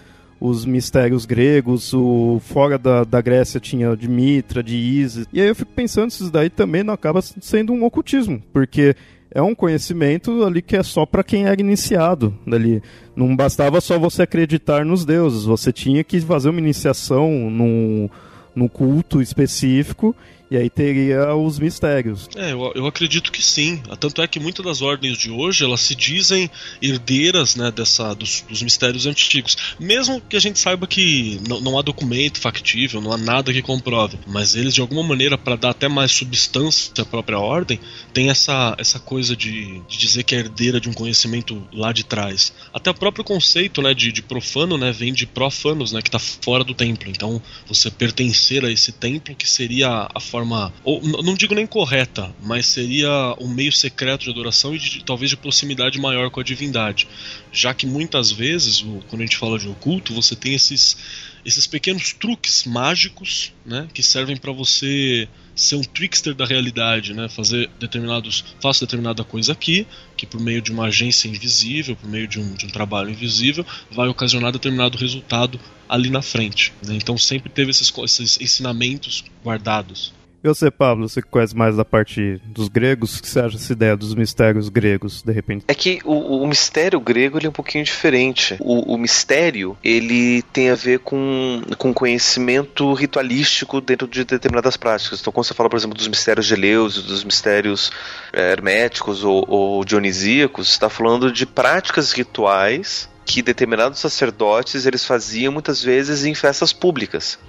os 0.46 0.66
mistérios 0.66 1.26
gregos, 1.26 1.94
o 1.94 2.40
fora 2.40 2.78
da, 2.78 3.04
da 3.04 3.22
Grécia 3.22 3.60
tinha 3.60 3.96
de 3.96 4.08
Mitra, 4.08 4.64
de 4.64 4.76
Isis. 4.76 5.28
E 5.32 5.42
aí 5.42 5.48
eu 5.48 5.56
fico 5.56 5.72
pensando 5.74 6.12
se 6.12 6.24
isso 6.24 6.32
daí 6.32 6.50
também 6.50 6.84
não 6.84 6.94
acaba 6.94 7.22
sendo 7.22 7.74
um 7.74 7.84
ocultismo, 7.84 8.42
porque 8.54 8.96
é 9.32 9.42
um 9.42 9.54
conhecimento 9.54 10.44
ali 10.44 10.62
que 10.62 10.78
é 10.78 10.84
só 10.84 11.06
para 11.06 11.24
quem 11.24 11.46
era 11.46 11.60
iniciado 11.60 12.34
ali. 12.48 12.82
Não 13.16 13.36
bastava 13.36 13.82
só 13.82 14.00
você 14.00 14.24
acreditar 14.24 14.86
nos 14.86 15.04
deuses, 15.04 15.44
você 15.44 15.72
tinha 15.74 16.04
que 16.04 16.20
fazer 16.22 16.50
uma 16.50 16.60
iniciação 16.60 17.50
num, 17.50 18.10
num 18.56 18.68
culto 18.68 19.22
específico 19.22 20.16
e 20.56 20.58
aí 20.58 20.70
teria 20.70 21.36
os 21.36 21.60
mistérios. 21.60 22.30
É, 22.34 22.54
eu, 22.54 22.72
eu 22.76 22.88
acredito 22.88 23.30
que 23.30 23.44
sim. 23.44 23.84
Tanto 24.00 24.22
é 24.22 24.28
que 24.28 24.40
muitas 24.40 24.64
das 24.64 24.82
ordens 24.82 25.18
de 25.18 25.30
hoje 25.30 25.66
elas 25.66 25.82
se 25.82 25.94
dizem 25.94 26.50
herdeiras 26.82 27.58
né, 27.58 27.72
dessa, 27.72 28.14
dos, 28.14 28.42
dos 28.48 28.64
mistérios 28.64 29.06
antigos. 29.06 29.58
Mesmo 29.78 30.22
que 30.22 30.38
a 30.38 30.40
gente 30.40 30.58
saiba 30.58 30.88
que 30.88 31.42
não, 31.48 31.60
não, 31.60 31.78
há 31.78 31.82
documento 31.82 32.40
factível, 32.40 33.02
não 33.02 33.12
há 33.12 33.18
nada 33.18 33.52
que 33.52 33.62
comprove. 33.62 34.18
Mas 34.26 34.56
eles, 34.56 34.74
de 34.74 34.80
alguma 34.80 35.04
maneira, 35.04 35.38
para 35.38 35.58
dar 35.58 35.72
até 35.72 35.90
mais 35.90 36.12
substância 36.12 36.94
à 37.00 37.06
própria 37.06 37.38
ordem, 37.38 37.78
tem 38.14 38.30
essa, 38.30 38.76
essa 38.78 38.98
coisa 38.98 39.36
de, 39.36 39.82
de 39.82 39.98
dizer 39.98 40.24
que 40.24 40.36
é 40.36 40.40
herdeira 40.40 40.80
de 40.80 40.88
um 40.88 40.94
conhecimento 40.94 41.62
lá 41.74 41.92
de 41.92 42.06
trás. 42.06 42.54
Até 42.74 42.90
o 42.90 42.94
próprio 42.94 43.26
conceito 43.26 43.82
né, 43.82 43.94
de, 43.94 44.10
de 44.10 44.22
profano 44.22 44.78
né, 44.78 44.94
vem 44.94 45.14
de 45.14 45.26
profanos, 45.26 45.92
né, 45.92 46.02
que 46.02 46.08
está 46.08 46.20
fora 46.20 46.64
do 46.64 46.74
templo. 46.74 47.10
Então, 47.10 47.42
você 47.68 47.92
pertencer 47.92 48.64
a 48.64 48.72
esse 48.72 48.94
templo 48.94 49.36
que 49.36 49.50
seria 49.50 50.08
a 50.14 50.20
forma, 50.22 50.45
ou 50.84 51.02
não 51.02 51.34
digo 51.34 51.56
nem 51.56 51.66
correta, 51.66 52.34
mas 52.42 52.68
seria 52.68 53.36
um 53.40 53.48
meio 53.48 53.72
secreto 53.72 54.24
de 54.26 54.30
adoração 54.30 54.76
e 54.76 54.80
de, 54.80 55.04
talvez 55.04 55.30
de 55.30 55.38
proximidade 55.38 56.00
maior 56.00 56.30
com 56.30 56.40
a 56.40 56.44
divindade. 56.44 57.08
Já 57.52 57.74
que 57.74 57.86
muitas 57.86 58.32
vezes, 58.32 58.86
quando 59.08 59.22
a 59.22 59.26
gente 59.26 59.38
fala 59.38 59.58
de 59.58 59.68
oculto, 59.68 60.14
você 60.14 60.36
tem 60.36 60.54
esses, 60.54 60.98
esses 61.46 61.66
pequenos 61.68 62.14
truques 62.14 62.66
mágicos 62.66 63.54
né, 63.66 63.88
que 63.94 64.04
servem 64.04 64.38
para 64.38 64.52
você 64.52 65.28
ser 65.56 65.76
um 65.76 65.84
trickster 65.84 66.36
da 66.36 66.46
realidade, 66.46 67.14
né? 67.14 67.30
Fazer 67.30 67.70
determinados, 67.80 68.44
faço 68.62 68.82
determinada 68.82 69.24
coisa 69.24 69.54
aqui, 69.54 69.88
que 70.18 70.26
por 70.26 70.40
meio 70.42 70.62
de 70.62 70.72
uma 70.72 70.88
agência 70.88 71.30
invisível, 71.30 71.96
por 71.96 72.10
meio 72.10 72.28
de 72.28 72.40
um, 72.40 72.54
de 72.54 72.66
um 72.66 72.70
trabalho 72.70 73.10
invisível, 73.10 73.66
vai 73.90 74.08
ocasionar 74.10 74.52
determinado 74.52 74.98
resultado 74.98 75.60
ali 75.88 76.10
na 76.10 76.22
frente. 76.22 76.74
Né? 76.86 76.96
Então 76.96 77.18
sempre 77.18 77.50
teve 77.50 77.72
esses, 77.72 77.92
esses 77.98 78.42
ensinamentos 78.42 79.24
guardados. 79.44 80.14
E 80.46 80.48
você, 80.48 80.70
Pablo, 80.70 81.10
você 81.10 81.24
conhece 81.24 81.58
mais 81.58 81.76
da 81.76 81.84
parte 81.84 82.40
dos 82.46 82.68
gregos? 82.68 83.18
O 83.18 83.22
que 83.24 83.28
você 83.28 83.40
acha 83.40 83.58
dessa 83.58 83.74
ideia 83.74 83.98
dos 83.98 84.14
mistérios 84.14 84.70
gregos, 84.70 85.24
de 85.24 85.34
repente? 85.34 85.66
É 85.68 85.74
que 85.74 86.00
o, 86.06 86.44
o 86.44 86.48
mistério 86.48 87.00
grego 87.00 87.40
é 87.44 87.50
um 87.50 87.52
pouquinho 87.52 87.84
diferente. 87.84 88.56
O, 88.60 88.94
o, 88.94 88.96
mistério 88.96 89.76
ele 89.84 90.44
tem 90.54 90.70
a 90.70 90.76
ver 90.76 91.00
com, 91.00 91.64
com 91.80 91.92
conhecimento 91.92 92.94
ritualístico 92.94 93.82
dentro 93.82 94.08
de 94.08 94.24
determinadas 94.24 94.78
práticas. 94.78 95.20
Então, 95.20 95.34
quando 95.34 95.48
você 95.48 95.56
fala, 95.56 95.68
por 95.68 95.78
exemplo, 95.78 95.98
dos 95.98 96.08
mistérios 96.08 96.46
de 96.46 96.54
Eleusis, 96.54 97.02
dos 97.02 97.24
mistérios 97.24 97.92
é, 98.32 98.52
herméticos 98.52 99.24
ou, 99.24 99.44
ou 99.48 99.84
dionisíacos, 99.84 100.70
está 100.70 100.90
falando 100.90 101.32
de 101.32 101.48
práticas 101.48 102.12
rituais 102.12 103.10
que 103.26 103.42
determinados 103.42 104.00
sacerdotes 104.00 104.86
eles 104.86 105.04
faziam 105.04 105.52
muitas 105.52 105.82
vezes 105.82 106.24
em 106.24 106.36
festas 106.36 106.72
públicas. 106.72 107.40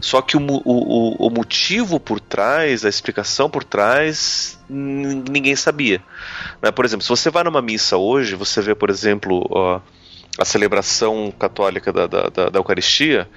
Só 0.00 0.22
que 0.22 0.36
o, 0.36 0.40
o, 0.40 1.26
o 1.26 1.30
motivo 1.30 1.98
por 1.98 2.20
trás, 2.20 2.84
a 2.84 2.88
explicação 2.88 3.48
por 3.48 3.64
trás, 3.64 4.58
ninguém 4.68 5.56
sabia. 5.56 6.02
Né? 6.62 6.70
Por 6.70 6.84
exemplo, 6.84 7.02
se 7.02 7.08
você 7.08 7.30
vai 7.30 7.44
numa 7.44 7.62
missa 7.62 7.96
hoje, 7.96 8.34
você 8.34 8.60
vê, 8.60 8.74
por 8.74 8.90
exemplo, 8.90 9.46
ó, 9.50 9.80
a 10.38 10.44
celebração 10.44 11.32
católica 11.38 11.92
da, 11.92 12.06
da, 12.06 12.28
da, 12.28 12.48
da 12.48 12.58
Eucaristia, 12.58 13.28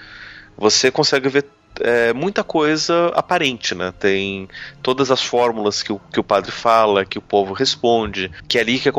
você 0.58 0.90
consegue 0.90 1.28
ver 1.30 1.46
é, 1.80 2.14
muita 2.14 2.44
coisa 2.44 3.12
aparente, 3.16 3.76
né? 3.76 3.94
Tem 3.98 4.48
todas 4.82 5.12
as 5.12 5.22
fórmulas 5.22 5.84
que 5.84 5.92
o, 5.92 6.00
que 6.12 6.20
o 6.20 6.24
padre 6.24 6.52
fala, 6.52 7.06
que 7.06 7.18
o 7.18 7.22
povo 7.22 7.54
responde, 7.54 8.32
que 8.48 8.58
é 8.58 8.62
ali 8.62 8.80
que 8.80 8.90
é, 8.90 8.92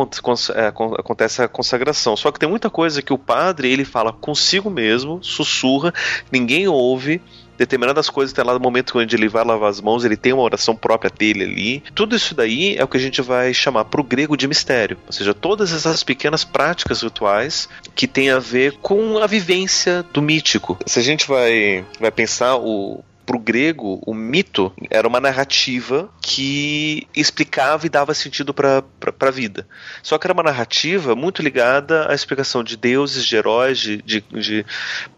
acontece 0.98 1.42
a 1.42 1.48
consagração. 1.48 2.16
Só 2.16 2.30
que 2.30 2.38
tem 2.38 2.48
muita 2.48 2.70
coisa 2.70 3.02
que 3.02 3.12
o 3.12 3.18
padre 3.18 3.70
ele 3.70 3.84
fala 3.84 4.12
consigo 4.12 4.70
mesmo, 4.70 5.22
sussurra, 5.22 5.92
ninguém 6.30 6.68
ouve 6.68 7.20
determinadas 7.56 8.08
coisas, 8.08 8.32
tem 8.32 8.44
lá 8.44 8.54
no 8.54 8.60
momento 8.60 8.92
quando 8.92 9.12
ele 9.12 9.28
vai 9.28 9.44
lavar 9.44 9.70
as 9.70 9.80
mãos, 9.80 10.04
ele 10.04 10.16
tem 10.16 10.32
uma 10.32 10.42
oração 10.42 10.74
própria 10.74 11.10
dele 11.10 11.44
ali. 11.44 11.82
Tudo 11.94 12.16
isso 12.16 12.34
daí 12.34 12.76
é 12.76 12.84
o 12.84 12.88
que 12.88 12.96
a 12.96 13.00
gente 13.00 13.22
vai 13.22 13.52
chamar 13.52 13.84
para 13.86 14.00
o 14.00 14.04
grego 14.04 14.36
de 14.36 14.48
mistério. 14.48 14.98
Ou 15.06 15.12
seja, 15.12 15.34
todas 15.34 15.72
essas 15.72 16.02
pequenas 16.02 16.44
práticas 16.44 17.02
rituais 17.02 17.68
que 17.94 18.06
tem 18.06 18.30
a 18.30 18.38
ver 18.38 18.72
com 18.82 19.18
a 19.18 19.26
vivência 19.26 20.04
do 20.12 20.22
mítico. 20.22 20.78
Se 20.86 20.98
a 20.98 21.02
gente 21.02 21.26
vai, 21.26 21.84
vai 22.00 22.10
pensar 22.10 22.56
o 22.56 23.02
para 23.26 23.36
o 23.36 23.40
grego, 23.40 24.00
o 24.06 24.14
mito 24.14 24.72
era 24.88 25.06
uma 25.06 25.20
narrativa 25.20 26.08
que 26.22 27.06
explicava 27.14 27.84
e 27.84 27.90
dava 27.90 28.14
sentido 28.14 28.54
para 28.54 28.84
a 29.20 29.30
vida. 29.30 29.66
Só 30.02 30.16
que 30.16 30.26
era 30.26 30.32
uma 30.32 30.44
narrativa 30.44 31.16
muito 31.16 31.42
ligada 31.42 32.10
à 32.10 32.14
explicação 32.14 32.62
de 32.62 32.76
deuses, 32.76 33.26
de 33.26 33.34
heróis, 33.34 33.78
de, 33.78 34.00
de, 34.00 34.20
de 34.20 34.66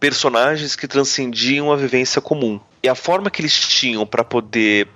personagens 0.00 0.74
que 0.74 0.88
transcendiam 0.88 1.70
a 1.70 1.76
vivência 1.76 2.20
comum. 2.20 2.58
E 2.82 2.88
a 2.88 2.94
forma 2.94 3.30
que 3.30 3.42
eles 3.42 3.58
tinham 3.58 4.06
para 4.06 4.24
poder 4.24 4.88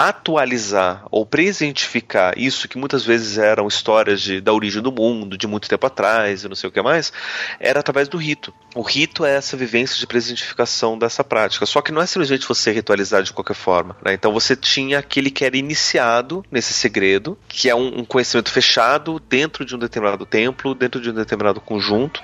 atualizar 0.00 1.04
ou 1.10 1.26
presentificar 1.26 2.32
isso 2.34 2.66
que 2.66 2.78
muitas 2.78 3.04
vezes 3.04 3.36
eram 3.36 3.68
histórias 3.68 4.22
de, 4.22 4.40
da 4.40 4.50
origem 4.50 4.80
do 4.80 4.90
mundo, 4.90 5.36
de 5.36 5.46
muito 5.46 5.68
tempo 5.68 5.86
atrás, 5.86 6.42
e 6.42 6.48
não 6.48 6.56
sei 6.56 6.70
o 6.70 6.72
que 6.72 6.80
mais, 6.80 7.12
era 7.60 7.80
através 7.80 8.08
do 8.08 8.16
rito. 8.16 8.50
O 8.74 8.80
rito 8.80 9.26
é 9.26 9.36
essa 9.36 9.58
vivência 9.58 9.98
de 9.98 10.06
presentificação 10.06 10.98
dessa 10.98 11.22
prática. 11.22 11.66
Só 11.66 11.82
que 11.82 11.92
não 11.92 12.00
é 12.00 12.06
simplesmente 12.06 12.48
você 12.48 12.70
ritualizar 12.72 13.22
de 13.22 13.30
qualquer 13.30 13.52
forma. 13.52 13.94
Né? 14.02 14.14
Então 14.14 14.32
você 14.32 14.56
tinha 14.56 15.00
aquele 15.00 15.30
que 15.30 15.44
era 15.44 15.58
iniciado 15.58 16.42
nesse 16.50 16.72
segredo, 16.72 17.36
que 17.46 17.68
é 17.68 17.74
um, 17.74 17.98
um 17.98 18.04
conhecimento 18.04 18.50
fechado 18.50 19.20
dentro 19.28 19.66
de 19.66 19.76
um 19.76 19.78
determinado 19.78 20.24
templo, 20.24 20.74
dentro 20.74 20.98
de 20.98 21.10
um 21.10 21.14
determinado 21.14 21.60
conjunto, 21.60 22.22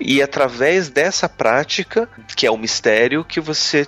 e 0.00 0.20
através 0.20 0.88
dessa 0.88 1.28
prática, 1.28 2.08
que 2.34 2.48
é 2.48 2.50
o 2.50 2.58
mistério, 2.58 3.24
que 3.24 3.40
você 3.40 3.86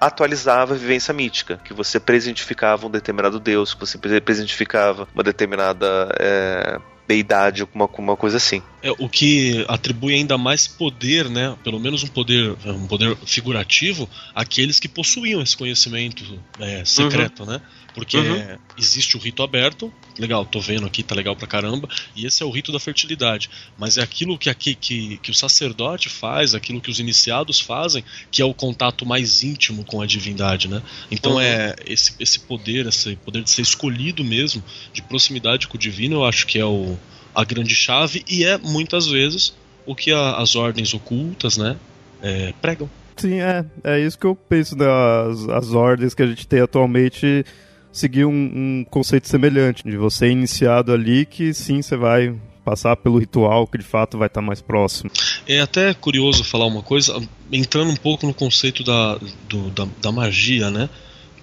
atualizava 0.00 0.74
a 0.74 0.76
vivência 0.76 1.12
mítica, 1.14 1.60
que 1.64 1.72
você 1.72 1.98
presentificava 1.98 2.86
um 2.86 2.90
determinado 2.90 3.38
deus, 3.38 3.74
que 3.74 3.80
você 3.80 3.98
presentificava 4.20 5.08
uma 5.14 5.22
determinada 5.22 6.08
é, 6.18 6.80
deidade, 7.06 7.62
alguma, 7.62 7.88
uma 7.98 8.16
coisa 8.16 8.36
assim. 8.36 8.62
É, 8.84 8.90
o 8.98 9.08
que 9.08 9.64
atribui 9.66 10.12
ainda 10.12 10.36
mais 10.36 10.68
poder, 10.68 11.30
né? 11.30 11.56
Pelo 11.64 11.80
menos 11.80 12.04
um 12.04 12.06
poder, 12.06 12.54
um 12.66 12.86
poder 12.86 13.16
figurativo, 13.24 14.06
àqueles 14.34 14.78
que 14.78 14.86
possuíam 14.86 15.40
esse 15.40 15.56
conhecimento 15.56 16.38
é, 16.60 16.84
secreto, 16.84 17.44
uhum. 17.44 17.48
né? 17.48 17.62
Porque 17.94 18.18
uhum. 18.18 18.58
existe 18.76 19.16
o 19.16 19.20
rito 19.20 19.42
aberto, 19.42 19.90
legal, 20.18 20.44
tô 20.44 20.60
vendo 20.60 20.84
aqui, 20.84 21.02
tá 21.02 21.14
legal 21.14 21.34
pra 21.34 21.46
caramba, 21.46 21.88
e 22.14 22.26
esse 22.26 22.42
é 22.42 22.46
o 22.46 22.50
rito 22.50 22.72
da 22.72 22.78
fertilidade. 22.78 23.48
Mas 23.78 23.96
é 23.96 24.02
aquilo 24.02 24.36
que, 24.36 24.50
aqui, 24.50 24.74
que, 24.74 25.16
que 25.16 25.30
o 25.30 25.34
sacerdote 25.34 26.10
faz, 26.10 26.54
aquilo 26.54 26.78
que 26.78 26.90
os 26.90 27.00
iniciados 27.00 27.58
fazem, 27.58 28.04
que 28.30 28.42
é 28.42 28.44
o 28.44 28.52
contato 28.52 29.06
mais 29.06 29.42
íntimo 29.42 29.82
com 29.86 30.02
a 30.02 30.06
divindade, 30.06 30.68
né? 30.68 30.82
Então 31.10 31.34
uhum. 31.34 31.40
é 31.40 31.74
esse, 31.86 32.12
esse 32.20 32.40
poder, 32.40 32.86
esse 32.86 33.16
poder 33.16 33.42
de 33.44 33.48
ser 33.48 33.62
escolhido 33.62 34.22
mesmo, 34.22 34.62
de 34.92 35.00
proximidade 35.00 35.68
com 35.68 35.78
o 35.78 35.80
divino, 35.80 36.16
eu 36.16 36.24
acho 36.26 36.46
que 36.46 36.58
é 36.58 36.66
o, 36.66 36.98
a 37.34 37.44
grande 37.44 37.74
chave, 37.74 38.24
e 38.28 38.44
é 38.44 38.58
muitas 38.58 39.06
vezes 39.06 39.54
o 39.86 39.94
que 39.94 40.12
a, 40.12 40.36
as 40.36 40.56
ordens 40.56 40.94
ocultas, 40.94 41.56
né, 41.56 41.76
é, 42.22 42.52
pregam. 42.60 42.88
Sim, 43.16 43.40
é. 43.40 43.64
É 43.82 44.00
isso 44.00 44.18
que 44.18 44.26
eu 44.26 44.34
penso 44.34 44.74
das 44.74 45.48
as 45.48 45.72
ordens 45.72 46.14
que 46.14 46.22
a 46.22 46.26
gente 46.26 46.46
tem 46.46 46.60
atualmente 46.60 47.44
seguir 47.92 48.24
um, 48.24 48.32
um 48.32 48.86
conceito 48.90 49.28
semelhante, 49.28 49.84
de 49.84 49.96
você 49.96 50.28
iniciado 50.28 50.92
ali 50.92 51.24
que 51.24 51.54
sim, 51.54 51.80
você 51.80 51.96
vai 51.96 52.34
passar 52.64 52.96
pelo 52.96 53.18
ritual 53.18 53.66
que 53.66 53.78
de 53.78 53.84
fato 53.84 54.18
vai 54.18 54.26
estar 54.26 54.40
mais 54.40 54.60
próximo. 54.60 55.10
É 55.46 55.60
até 55.60 55.92
curioso 55.94 56.42
falar 56.42 56.66
uma 56.66 56.82
coisa, 56.82 57.14
entrando 57.52 57.90
um 57.90 57.96
pouco 57.96 58.26
no 58.26 58.34
conceito 58.34 58.82
da, 58.82 59.18
do, 59.48 59.70
da, 59.70 59.86
da, 60.00 60.10
magia, 60.10 60.70
né? 60.70 60.88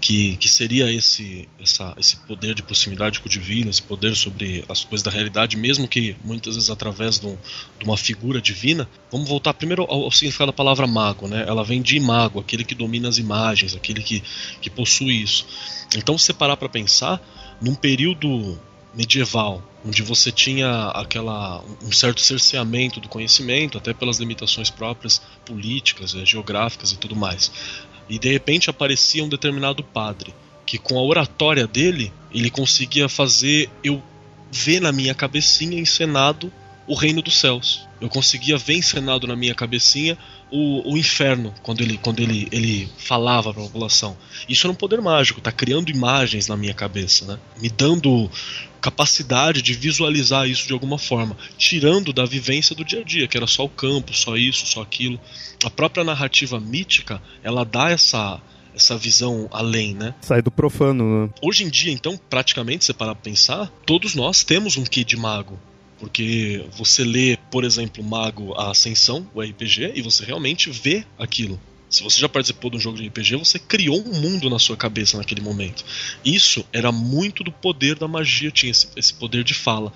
Que, 0.02 0.36
que 0.38 0.50
seria 0.50 0.92
esse, 0.92 1.48
essa, 1.62 1.94
esse 1.96 2.18
poder 2.18 2.56
de 2.56 2.64
proximidade 2.64 3.20
com 3.20 3.28
o 3.28 3.30
divino, 3.30 3.70
esse 3.70 3.84
poder 3.84 4.16
sobre 4.16 4.66
as 4.68 4.84
coisas 4.84 5.04
da 5.04 5.12
realidade, 5.12 5.56
mesmo 5.56 5.88
que 5.88 6.16
muitas 6.24 6.56
vezes 6.56 6.72
através 6.72 7.20
de, 7.20 7.28
um, 7.28 7.38
de 7.78 7.86
uma 7.86 7.96
figura 7.96 8.42
divina. 8.42 8.90
Vamos 9.12 9.30
voltar 9.30 9.54
primeiro 9.54 9.84
ao, 9.84 10.04
ao, 10.06 10.12
significado 10.12 10.52
da 10.52 10.56
palavra 10.56 10.88
mago, 10.88 11.28
né? 11.28 11.46
Ela 11.48 11.64
vem 11.64 11.84
de 11.84 12.00
mago, 12.00 12.40
aquele 12.40 12.64
que 12.64 12.74
domina 12.74 13.10
as 13.10 13.20
imagens, 13.20 13.76
aquele 13.76 14.02
que, 14.02 14.24
que 14.60 14.72
possui 14.72 15.22
isso. 15.22 15.46
Então, 15.96 16.18
se 16.18 16.34
parar 16.34 16.58
para 16.58 16.68
pensar, 16.68 17.22
num 17.62 17.76
período 17.76 18.60
medieval, 18.94 19.64
onde 19.86 20.02
você 20.02 20.32
tinha 20.32 20.90
aquela 20.90 21.64
um 21.82 21.92
certo 21.92 22.22
cerceamento 22.22 23.00
do 23.00 23.08
conhecimento, 23.08 23.78
até 23.78 23.94
pelas 23.94 24.18
limitações 24.20 24.70
próprias 24.70 25.22
políticas, 25.46 26.14
eh, 26.14 26.26
geográficas 26.26 26.92
e 26.92 26.98
tudo 26.98 27.16
mais. 27.16 27.52
E 28.12 28.20
de 28.20 28.30
repente 28.30 28.70
aparecia 28.70 29.24
um 29.24 29.30
determinado 29.30 29.82
padre 29.82 30.34
que 30.66 30.78
com 30.78 31.00
a 31.00 31.02
oratória 31.02 31.66
dele, 31.66 32.12
ele 32.30 32.50
conseguia 32.50 33.08
fazer 33.08 33.70
eu 33.82 34.04
ver 34.52 34.82
na 34.82 34.92
minha 34.92 35.16
cabecinha 35.16 35.80
encenado 35.80 36.52
o 36.86 36.94
reino 36.94 37.22
dos 37.22 37.40
céus. 37.40 37.88
Eu 38.02 38.10
conseguia 38.10 38.58
ver 38.58 38.76
encenado 38.76 39.26
na 39.26 39.36
minha 39.36 39.56
cabecinha 39.56 40.18
o, 40.52 40.94
o 40.94 40.98
inferno 40.98 41.54
quando 41.64 41.82
ele, 41.82 41.98
quando 41.98 42.20
ele, 42.20 42.48
ele 42.52 42.90
falava 42.98 43.54
para 43.54 43.64
a 43.64 43.66
população. 43.66 44.18
Isso 44.48 44.68
era 44.68 44.72
um 44.72 44.76
poder 44.76 45.02
mágico, 45.02 45.42
tá 45.42 45.52
criando 45.52 45.90
imagens 45.90 46.48
na 46.48 46.58
minha 46.58 46.74
cabeça, 46.74 47.26
né? 47.26 47.40
Me 47.60 47.70
dando 47.70 48.30
capacidade 48.82 49.62
de 49.62 49.74
visualizar 49.74 50.50
isso 50.50 50.68
de 50.68 50.74
alguma 50.74 50.98
forma, 50.98 51.38
tirando 51.58 52.12
da 52.12 52.26
vivência 52.26 52.76
do 52.76 52.84
dia 52.84 53.02
a 53.02 53.04
dia, 53.04 53.28
que 53.28 53.38
era 53.38 53.48
só 53.48 53.64
o 53.64 53.70
campo, 53.70 54.14
só 54.14 54.36
isso, 54.36 54.66
só 54.66 54.82
aquilo. 54.82 55.20
A 55.64 55.70
própria 55.70 56.04
narrativa 56.04 56.60
mítica, 56.60 57.22
ela 57.44 57.64
dá 57.64 57.90
essa 57.92 58.42
essa 58.74 58.98
visão 58.98 59.50
além, 59.52 59.94
né? 59.94 60.16
Sai 60.22 60.42
do 60.42 60.50
profano, 60.50 61.28
né? 61.28 61.34
Hoje 61.42 61.66
em 61.66 61.70
dia, 61.70 61.92
então, 61.92 62.18
praticamente, 62.30 62.86
você 62.86 62.94
parar 62.94 63.16
pra 63.16 63.24
pensar, 63.24 63.68
todos 63.86 64.16
nós 64.16 64.46
temos 64.46 64.78
um 64.78 64.84
quê 64.84 65.04
de 65.04 65.18
mago. 65.18 65.60
Porque 66.02 66.66
você 66.72 67.04
lê, 67.04 67.38
por 67.52 67.64
exemplo, 67.64 68.04
Mago 68.04 68.56
a 68.56 68.72
Ascensão, 68.72 69.30
o 69.36 69.40
RPG, 69.40 69.92
e 69.94 70.02
você 70.02 70.26
realmente 70.26 70.68
vê 70.72 71.06
aquilo. 71.16 71.62
Se 71.92 72.02
você 72.02 72.20
já 72.20 72.28
participou 72.28 72.72
de 72.72 72.78
um 72.78 72.80
jogo 72.80 72.98
de 72.98 73.08
RPG, 73.08 73.36
você 73.36 73.60
criou 73.60 74.02
um 74.02 74.20
mundo 74.20 74.50
na 74.50 74.58
sua 74.58 74.76
cabeça 74.76 75.16
naquele 75.16 75.42
momento. 75.42 75.86
Isso 76.26 76.66
era 76.74 76.92
muito 76.92 77.44
do 77.44 77.52
poder 77.52 78.00
da 78.00 78.08
magia, 78.08 78.50
tinha 78.50 78.72
esse, 78.72 78.88
esse 78.96 79.14
poder 79.14 79.44
de 79.44 79.54
fala. 79.54 79.94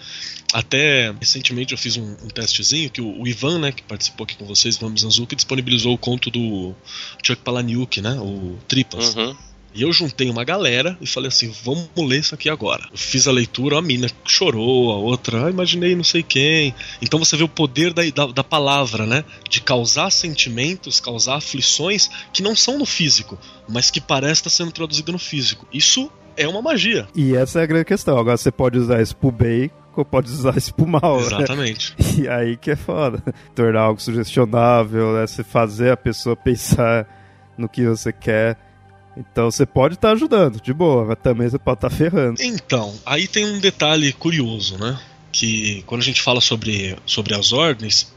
Até 0.54 1.12
recentemente 1.20 1.72
eu 1.72 1.78
fiz 1.78 1.98
um, 1.98 2.04
um 2.04 2.28
testezinho 2.28 2.88
que 2.92 3.02
o, 3.02 3.22
o, 3.22 3.28
Ivan, 3.28 3.58
né, 3.58 3.72
que 3.72 3.82
participou 3.82 4.26
aqui 4.26 4.36
com 4.36 4.46
vocês, 4.46 4.76
Ivan 4.76 4.92
Mizanzuki, 4.92 5.36
disponibilizou 5.36 5.96
o 5.96 5.98
conto 5.98 6.30
do 6.30 6.76
Chuck 7.24 7.42
Palahniuk, 7.42 8.00
né, 8.00 8.16
o 8.20 8.60
Tripas. 8.68 9.16
Uhum. 9.16 9.36
E 9.76 9.82
eu 9.82 9.92
juntei 9.92 10.30
uma 10.30 10.46
galera 10.46 10.98
e 11.02 11.06
falei 11.06 11.28
assim: 11.28 11.54
vamos 11.64 11.90
ler 11.98 12.20
isso 12.20 12.34
aqui 12.34 12.50
agora. 12.50 12.88
Eu 12.90 12.98
fiz 12.98 13.28
a 13.28 13.32
leitura, 13.32 13.78
a 13.78 13.82
mina 13.82 14.08
chorou, 14.26 14.94
a 14.94 14.96
outra, 14.96 15.48
ah, 15.48 15.50
imaginei 15.50 15.94
não 15.94 16.04
sei 16.04 16.24
quem. 16.24 16.74
Então 17.02 17.20
você 17.20 17.36
vê 17.36 17.44
o 17.44 17.50
poder 17.50 17.94
da, 17.94 18.04
da, 18.10 18.32
da, 18.32 18.44
palavra, 18.44 19.06
né? 19.06 19.26
De 19.50 19.60
causar 19.60 20.10
sentimentos, 20.12 21.02
causar 21.02 21.36
aflições 21.36 22.10
que 22.32 22.42
não 22.42 22.56
são 22.56 22.78
no 22.78 22.86
físico, 22.86 23.38
mas 23.68 23.92
que 23.92 24.00
parece 24.00 24.40
estar 24.40 24.50
sendo 24.50 24.72
traduzido 24.72 25.12
no 25.12 25.20
físico. 25.20 25.68
Isso 25.74 26.10
é 26.38 26.48
uma 26.48 26.62
magia. 26.62 27.06
E 27.14 27.36
essa 27.36 27.60
é 27.60 27.64
a 27.64 27.66
grande 27.66 27.86
questão. 27.86 28.18
Agora 28.18 28.38
você 28.38 28.52
pode 28.52 28.78
usar 28.78 29.02
isso 29.02 29.16
pro 29.18 29.30
bem 29.30 29.70
ou 29.94 30.06
pode 30.06 30.32
usar 30.32 30.56
isso 30.58 30.74
pro 30.74 30.88
mal. 30.88 31.20
Né? 31.20 31.28
Exatamente. 31.28 31.94
Né? 32.00 32.06
E 32.24 32.30
aí 32.30 32.56
que 32.56 32.72
é 32.72 32.78
foda. 32.78 33.22
Tornar 33.54 33.82
algo 33.82 34.02
sugestionável, 34.02 35.14
né? 35.14 35.28
Você 35.28 35.44
fazer 35.44 35.92
a 35.92 35.98
pessoa 35.98 36.34
pensar 36.38 37.06
no 37.58 37.68
que 37.68 37.86
você 37.86 38.14
quer. 38.14 38.58
Então 39.18 39.50
você 39.50 39.66
pode 39.66 39.96
estar 39.96 40.10
tá 40.10 40.14
ajudando, 40.14 40.62
de 40.62 40.74
boa, 40.74 41.06
mas 41.06 41.18
também 41.22 41.48
você 41.48 41.58
pode 41.58 41.78
estar 41.78 41.90
tá 41.90 41.96
ferrando. 41.96 42.42
Então, 42.42 42.94
aí 43.06 43.28
tem 43.28 43.46
um 43.46 43.60
detalhe 43.60 44.12
curioso, 44.14 44.78
né? 44.78 45.00
Que 45.32 45.84
quando 45.86 46.02
a 46.02 46.06
gente 46.06 46.22
fala 46.22 46.42
sobre, 46.42 46.98
sobre 47.06 47.34
as 47.34 47.54
ordens, 47.54 48.14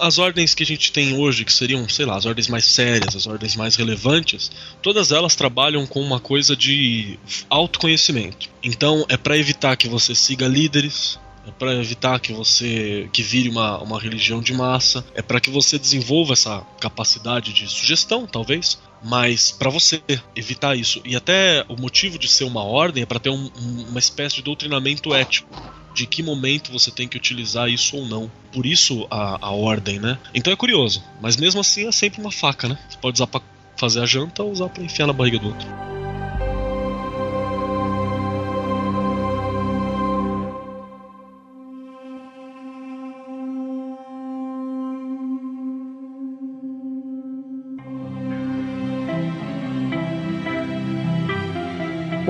as 0.00 0.18
ordens 0.18 0.54
que 0.54 0.62
a 0.62 0.66
gente 0.66 0.92
tem 0.92 1.14
hoje, 1.16 1.44
que 1.44 1.52
seriam, 1.52 1.86
sei 1.88 2.06
lá, 2.06 2.16
as 2.16 2.24
ordens 2.24 2.48
mais 2.48 2.64
sérias, 2.64 3.14
as 3.14 3.26
ordens 3.26 3.54
mais 3.54 3.76
relevantes, 3.76 4.50
todas 4.82 5.12
elas 5.12 5.36
trabalham 5.36 5.86
com 5.86 6.00
uma 6.00 6.18
coisa 6.18 6.56
de 6.56 7.18
autoconhecimento. 7.48 8.48
Então, 8.62 9.04
é 9.08 9.16
para 9.16 9.36
evitar 9.36 9.76
que 9.76 9.88
você 9.88 10.14
siga 10.14 10.48
líderes, 10.48 11.18
é 11.46 11.50
para 11.50 11.74
evitar 11.74 12.18
que 12.18 12.32
você 12.32 13.08
que 13.12 13.22
vire 13.22 13.48
uma, 13.48 13.78
uma 13.78 14.00
religião 14.00 14.40
de 14.40 14.54
massa, 14.54 15.04
é 15.14 15.22
para 15.22 15.40
que 15.40 15.50
você 15.50 15.78
desenvolva 15.78 16.32
essa 16.32 16.60
capacidade 16.80 17.52
de 17.52 17.68
sugestão, 17.68 18.26
talvez, 18.26 18.78
mas 19.02 19.50
para 19.50 19.70
você 19.70 20.02
evitar 20.34 20.76
isso 20.76 21.00
e 21.04 21.16
até 21.16 21.64
o 21.68 21.76
motivo 21.80 22.18
de 22.18 22.28
ser 22.28 22.44
uma 22.44 22.62
ordem 22.62 23.02
é 23.02 23.06
para 23.06 23.18
ter 23.18 23.30
um, 23.30 23.50
um, 23.60 23.86
uma 23.88 23.98
espécie 23.98 24.36
de 24.36 24.42
doutrinamento 24.42 25.14
ético 25.14 25.48
de 25.94 26.06
que 26.06 26.22
momento 26.22 26.70
você 26.70 26.90
tem 26.90 27.08
que 27.08 27.16
utilizar 27.16 27.68
isso 27.68 27.96
ou 27.96 28.06
não. 28.06 28.30
Por 28.52 28.64
isso 28.64 29.06
a, 29.10 29.46
a 29.46 29.50
ordem, 29.50 29.98
né? 29.98 30.18
Então 30.34 30.52
é 30.52 30.56
curioso, 30.56 31.02
mas 31.20 31.36
mesmo 31.36 31.60
assim 31.60 31.86
é 31.86 31.92
sempre 31.92 32.20
uma 32.20 32.30
faca, 32.30 32.68
né? 32.68 32.78
Você 32.88 32.98
pode 32.98 33.16
usar 33.16 33.26
para 33.26 33.42
fazer 33.76 34.00
a 34.00 34.06
janta 34.06 34.42
ou 34.42 34.52
usar 34.52 34.68
para 34.68 34.84
enfiar 34.84 35.06
na 35.06 35.12
barriga 35.12 35.38
do 35.38 35.48
outro. 35.48 35.89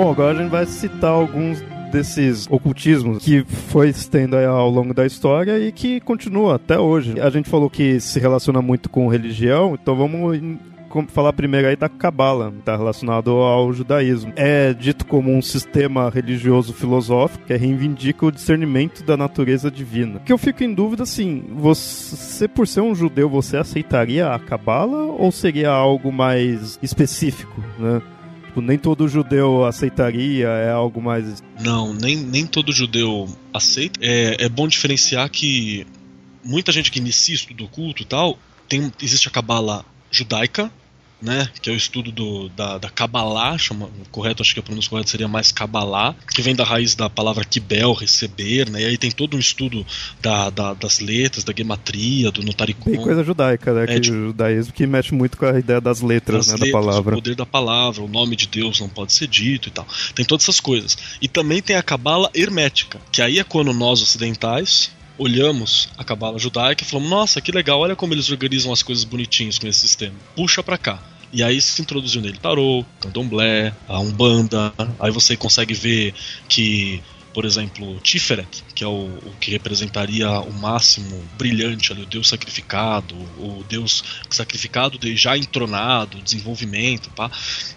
Bom, 0.00 0.12
agora 0.12 0.32
a 0.32 0.42
gente 0.42 0.50
vai 0.50 0.64
citar 0.64 1.10
alguns 1.10 1.62
desses 1.92 2.46
ocultismos 2.50 3.22
que 3.22 3.44
foi 3.44 3.92
tendo 3.92 4.34
ao 4.34 4.70
longo 4.70 4.94
da 4.94 5.04
história 5.04 5.58
e 5.58 5.70
que 5.70 6.00
continua 6.00 6.54
até 6.54 6.78
hoje. 6.78 7.20
A 7.20 7.28
gente 7.28 7.50
falou 7.50 7.68
que 7.68 8.00
se 8.00 8.18
relaciona 8.18 8.62
muito 8.62 8.88
com 8.88 9.08
religião, 9.08 9.74
então 9.74 9.94
vamos 9.94 10.40
falar 11.08 11.34
primeiro 11.34 11.68
aí 11.68 11.76
da 11.76 11.86
Cabala, 11.86 12.50
está 12.58 12.78
relacionado 12.78 13.30
ao 13.30 13.70
judaísmo. 13.74 14.32
É 14.36 14.72
dito 14.72 15.04
como 15.04 15.36
um 15.36 15.42
sistema 15.42 16.08
religioso 16.08 16.72
filosófico 16.72 17.44
que 17.44 17.54
reivindica 17.54 18.24
o 18.24 18.32
discernimento 18.32 19.04
da 19.04 19.18
natureza 19.18 19.70
divina. 19.70 20.18
Que 20.20 20.32
eu 20.32 20.38
fico 20.38 20.64
em 20.64 20.72
dúvida 20.72 21.02
assim, 21.02 21.44
você 21.52 22.48
por 22.48 22.66
ser 22.66 22.80
um 22.80 22.94
judeu, 22.94 23.28
você 23.28 23.58
aceitaria 23.58 24.30
a 24.30 24.38
Cabala 24.38 24.96
ou 24.96 25.30
seria 25.30 25.68
algo 25.68 26.10
mais 26.10 26.78
específico, 26.82 27.62
né? 27.78 28.00
Tipo, 28.50 28.60
nem 28.60 28.76
todo 28.76 29.06
judeu 29.06 29.64
aceitaria, 29.64 30.48
é 30.48 30.72
algo 30.72 31.00
mais. 31.00 31.40
Não, 31.60 31.94
nem, 31.94 32.16
nem 32.16 32.44
todo 32.44 32.72
judeu 32.72 33.28
aceita. 33.54 34.00
É, 34.02 34.44
é 34.44 34.48
bom 34.48 34.66
diferenciar 34.66 35.30
que 35.30 35.86
muita 36.42 36.72
gente 36.72 36.90
que 36.90 36.98
inicia 36.98 37.36
estudo 37.36 37.58
do 37.58 37.68
culto 37.68 38.02
e 38.02 38.04
tal, 38.04 38.36
tem, 38.68 38.92
existe 39.00 39.28
a 39.28 39.30
cabala 39.30 39.84
judaica 40.10 40.68
né? 41.22 41.48
Que 41.60 41.70
é 41.70 41.72
o 41.72 41.76
estudo 41.76 42.10
do, 42.10 42.48
da, 42.50 42.78
da 42.78 42.90
Kabbalah, 42.90 43.58
chama, 43.58 43.88
correto, 44.10 44.42
acho 44.42 44.54
que 44.54 44.60
a 44.60 44.62
pronúncia 44.62 44.90
correta 44.90 45.10
seria 45.10 45.28
mais 45.28 45.52
Kabbalah, 45.52 46.14
que 46.34 46.42
vem 46.42 46.54
da 46.54 46.64
raiz 46.64 46.94
da 46.94 47.08
palavra 47.10 47.44
Kibel, 47.44 47.92
receber, 47.92 48.68
né? 48.70 48.82
E 48.82 48.84
aí 48.86 48.98
tem 48.98 49.10
todo 49.10 49.36
um 49.36 49.40
estudo 49.40 49.84
da, 50.20 50.50
da 50.50 50.74
das 50.74 51.00
letras, 51.00 51.44
da 51.44 51.52
gematria, 51.56 52.30
do 52.30 52.42
notaricon. 52.42 52.90
Tem 52.90 53.00
coisa 53.00 53.22
judaica, 53.22 53.72
né? 53.72 53.84
É, 53.84 53.86
que 53.86 54.00
tipo, 54.00 54.16
o 54.16 54.26
judaísmo 54.28 54.72
que 54.72 54.86
mexe 54.86 55.14
muito 55.14 55.36
com 55.36 55.46
a 55.46 55.58
ideia 55.58 55.80
das 55.80 56.00
letras, 56.00 56.46
das 56.46 56.58
né? 56.58 56.66
Letras, 56.66 56.72
da 56.72 56.78
palavra. 56.78 57.14
O 57.14 57.18
poder 57.18 57.34
da 57.34 57.46
palavra, 57.46 58.02
o 58.02 58.08
nome 58.08 58.36
de 58.36 58.46
Deus 58.46 58.80
não 58.80 58.88
pode 58.88 59.12
ser 59.12 59.26
dito 59.26 59.68
e 59.68 59.70
tal. 59.70 59.86
Tem 60.14 60.24
todas 60.24 60.44
essas 60.44 60.60
coisas. 60.60 60.96
E 61.20 61.28
também 61.28 61.60
tem 61.60 61.76
a 61.76 61.82
Kabbalah 61.82 62.30
hermética, 62.34 63.00
que 63.12 63.22
aí 63.22 63.38
é 63.38 63.44
quando 63.44 63.72
nós 63.72 64.02
ocidentais 64.02 64.90
olhamos 65.20 65.90
a 65.98 66.02
cabala 66.02 66.38
judaica 66.38 66.82
e 66.82 66.86
falamos: 66.86 67.10
nossa, 67.10 67.40
que 67.40 67.52
legal, 67.52 67.78
olha 67.78 67.94
como 67.94 68.14
eles 68.14 68.30
organizam 68.30 68.72
as 68.72 68.82
coisas 68.82 69.04
bonitinhos 69.04 69.58
com 69.58 69.66
esse 69.66 69.80
sistema. 69.80 70.14
Puxa 70.34 70.62
para 70.62 70.78
cá. 70.78 70.98
E 71.32 71.44
aí 71.44 71.60
se 71.60 71.80
introduziu 71.80 72.20
nele 72.20 72.38
tarô, 72.38 72.84
candomblé, 72.98 73.72
a 73.86 74.00
umbanda. 74.00 74.72
Aí 74.98 75.12
você 75.12 75.36
consegue 75.36 75.74
ver 75.74 76.12
que 76.48 77.00
por 77.32 77.44
exemplo, 77.44 77.98
Tiferet, 78.00 78.64
que 78.74 78.82
é 78.82 78.86
o, 78.86 79.06
o, 79.06 79.34
que 79.40 79.50
representaria 79.50 80.28
o 80.40 80.52
máximo 80.52 81.22
brilhante 81.38 81.92
ali, 81.92 82.02
o 82.02 82.06
Deus 82.06 82.28
sacrificado, 82.28 83.14
o 83.38 83.64
Deus 83.68 84.02
sacrificado 84.28 84.98
de, 84.98 85.16
já 85.16 85.36
entronado, 85.36 86.20
desenvolvimento, 86.22 87.10
pá. 87.10 87.30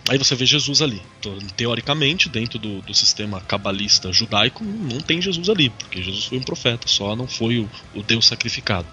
Aí 0.09 0.17
você 0.17 0.35
vê 0.35 0.45
Jesus 0.45 0.81
ali. 0.81 1.01
Então, 1.19 1.37
teoricamente, 1.55 2.27
dentro 2.29 2.57
do, 2.57 2.81
do 2.81 2.93
sistema 2.93 3.39
cabalista 3.41 4.11
judaico, 4.11 4.63
não 4.63 4.99
tem 4.99 5.21
Jesus 5.21 5.49
ali, 5.49 5.69
porque 5.69 6.01
Jesus 6.01 6.25
foi 6.25 6.37
um 6.37 6.43
profeta, 6.43 6.87
só 6.87 7.15
não 7.15 7.27
foi 7.27 7.59
o, 7.59 7.69
o 7.93 8.01
Deus 8.01 8.25
sacrificado. 8.25 8.87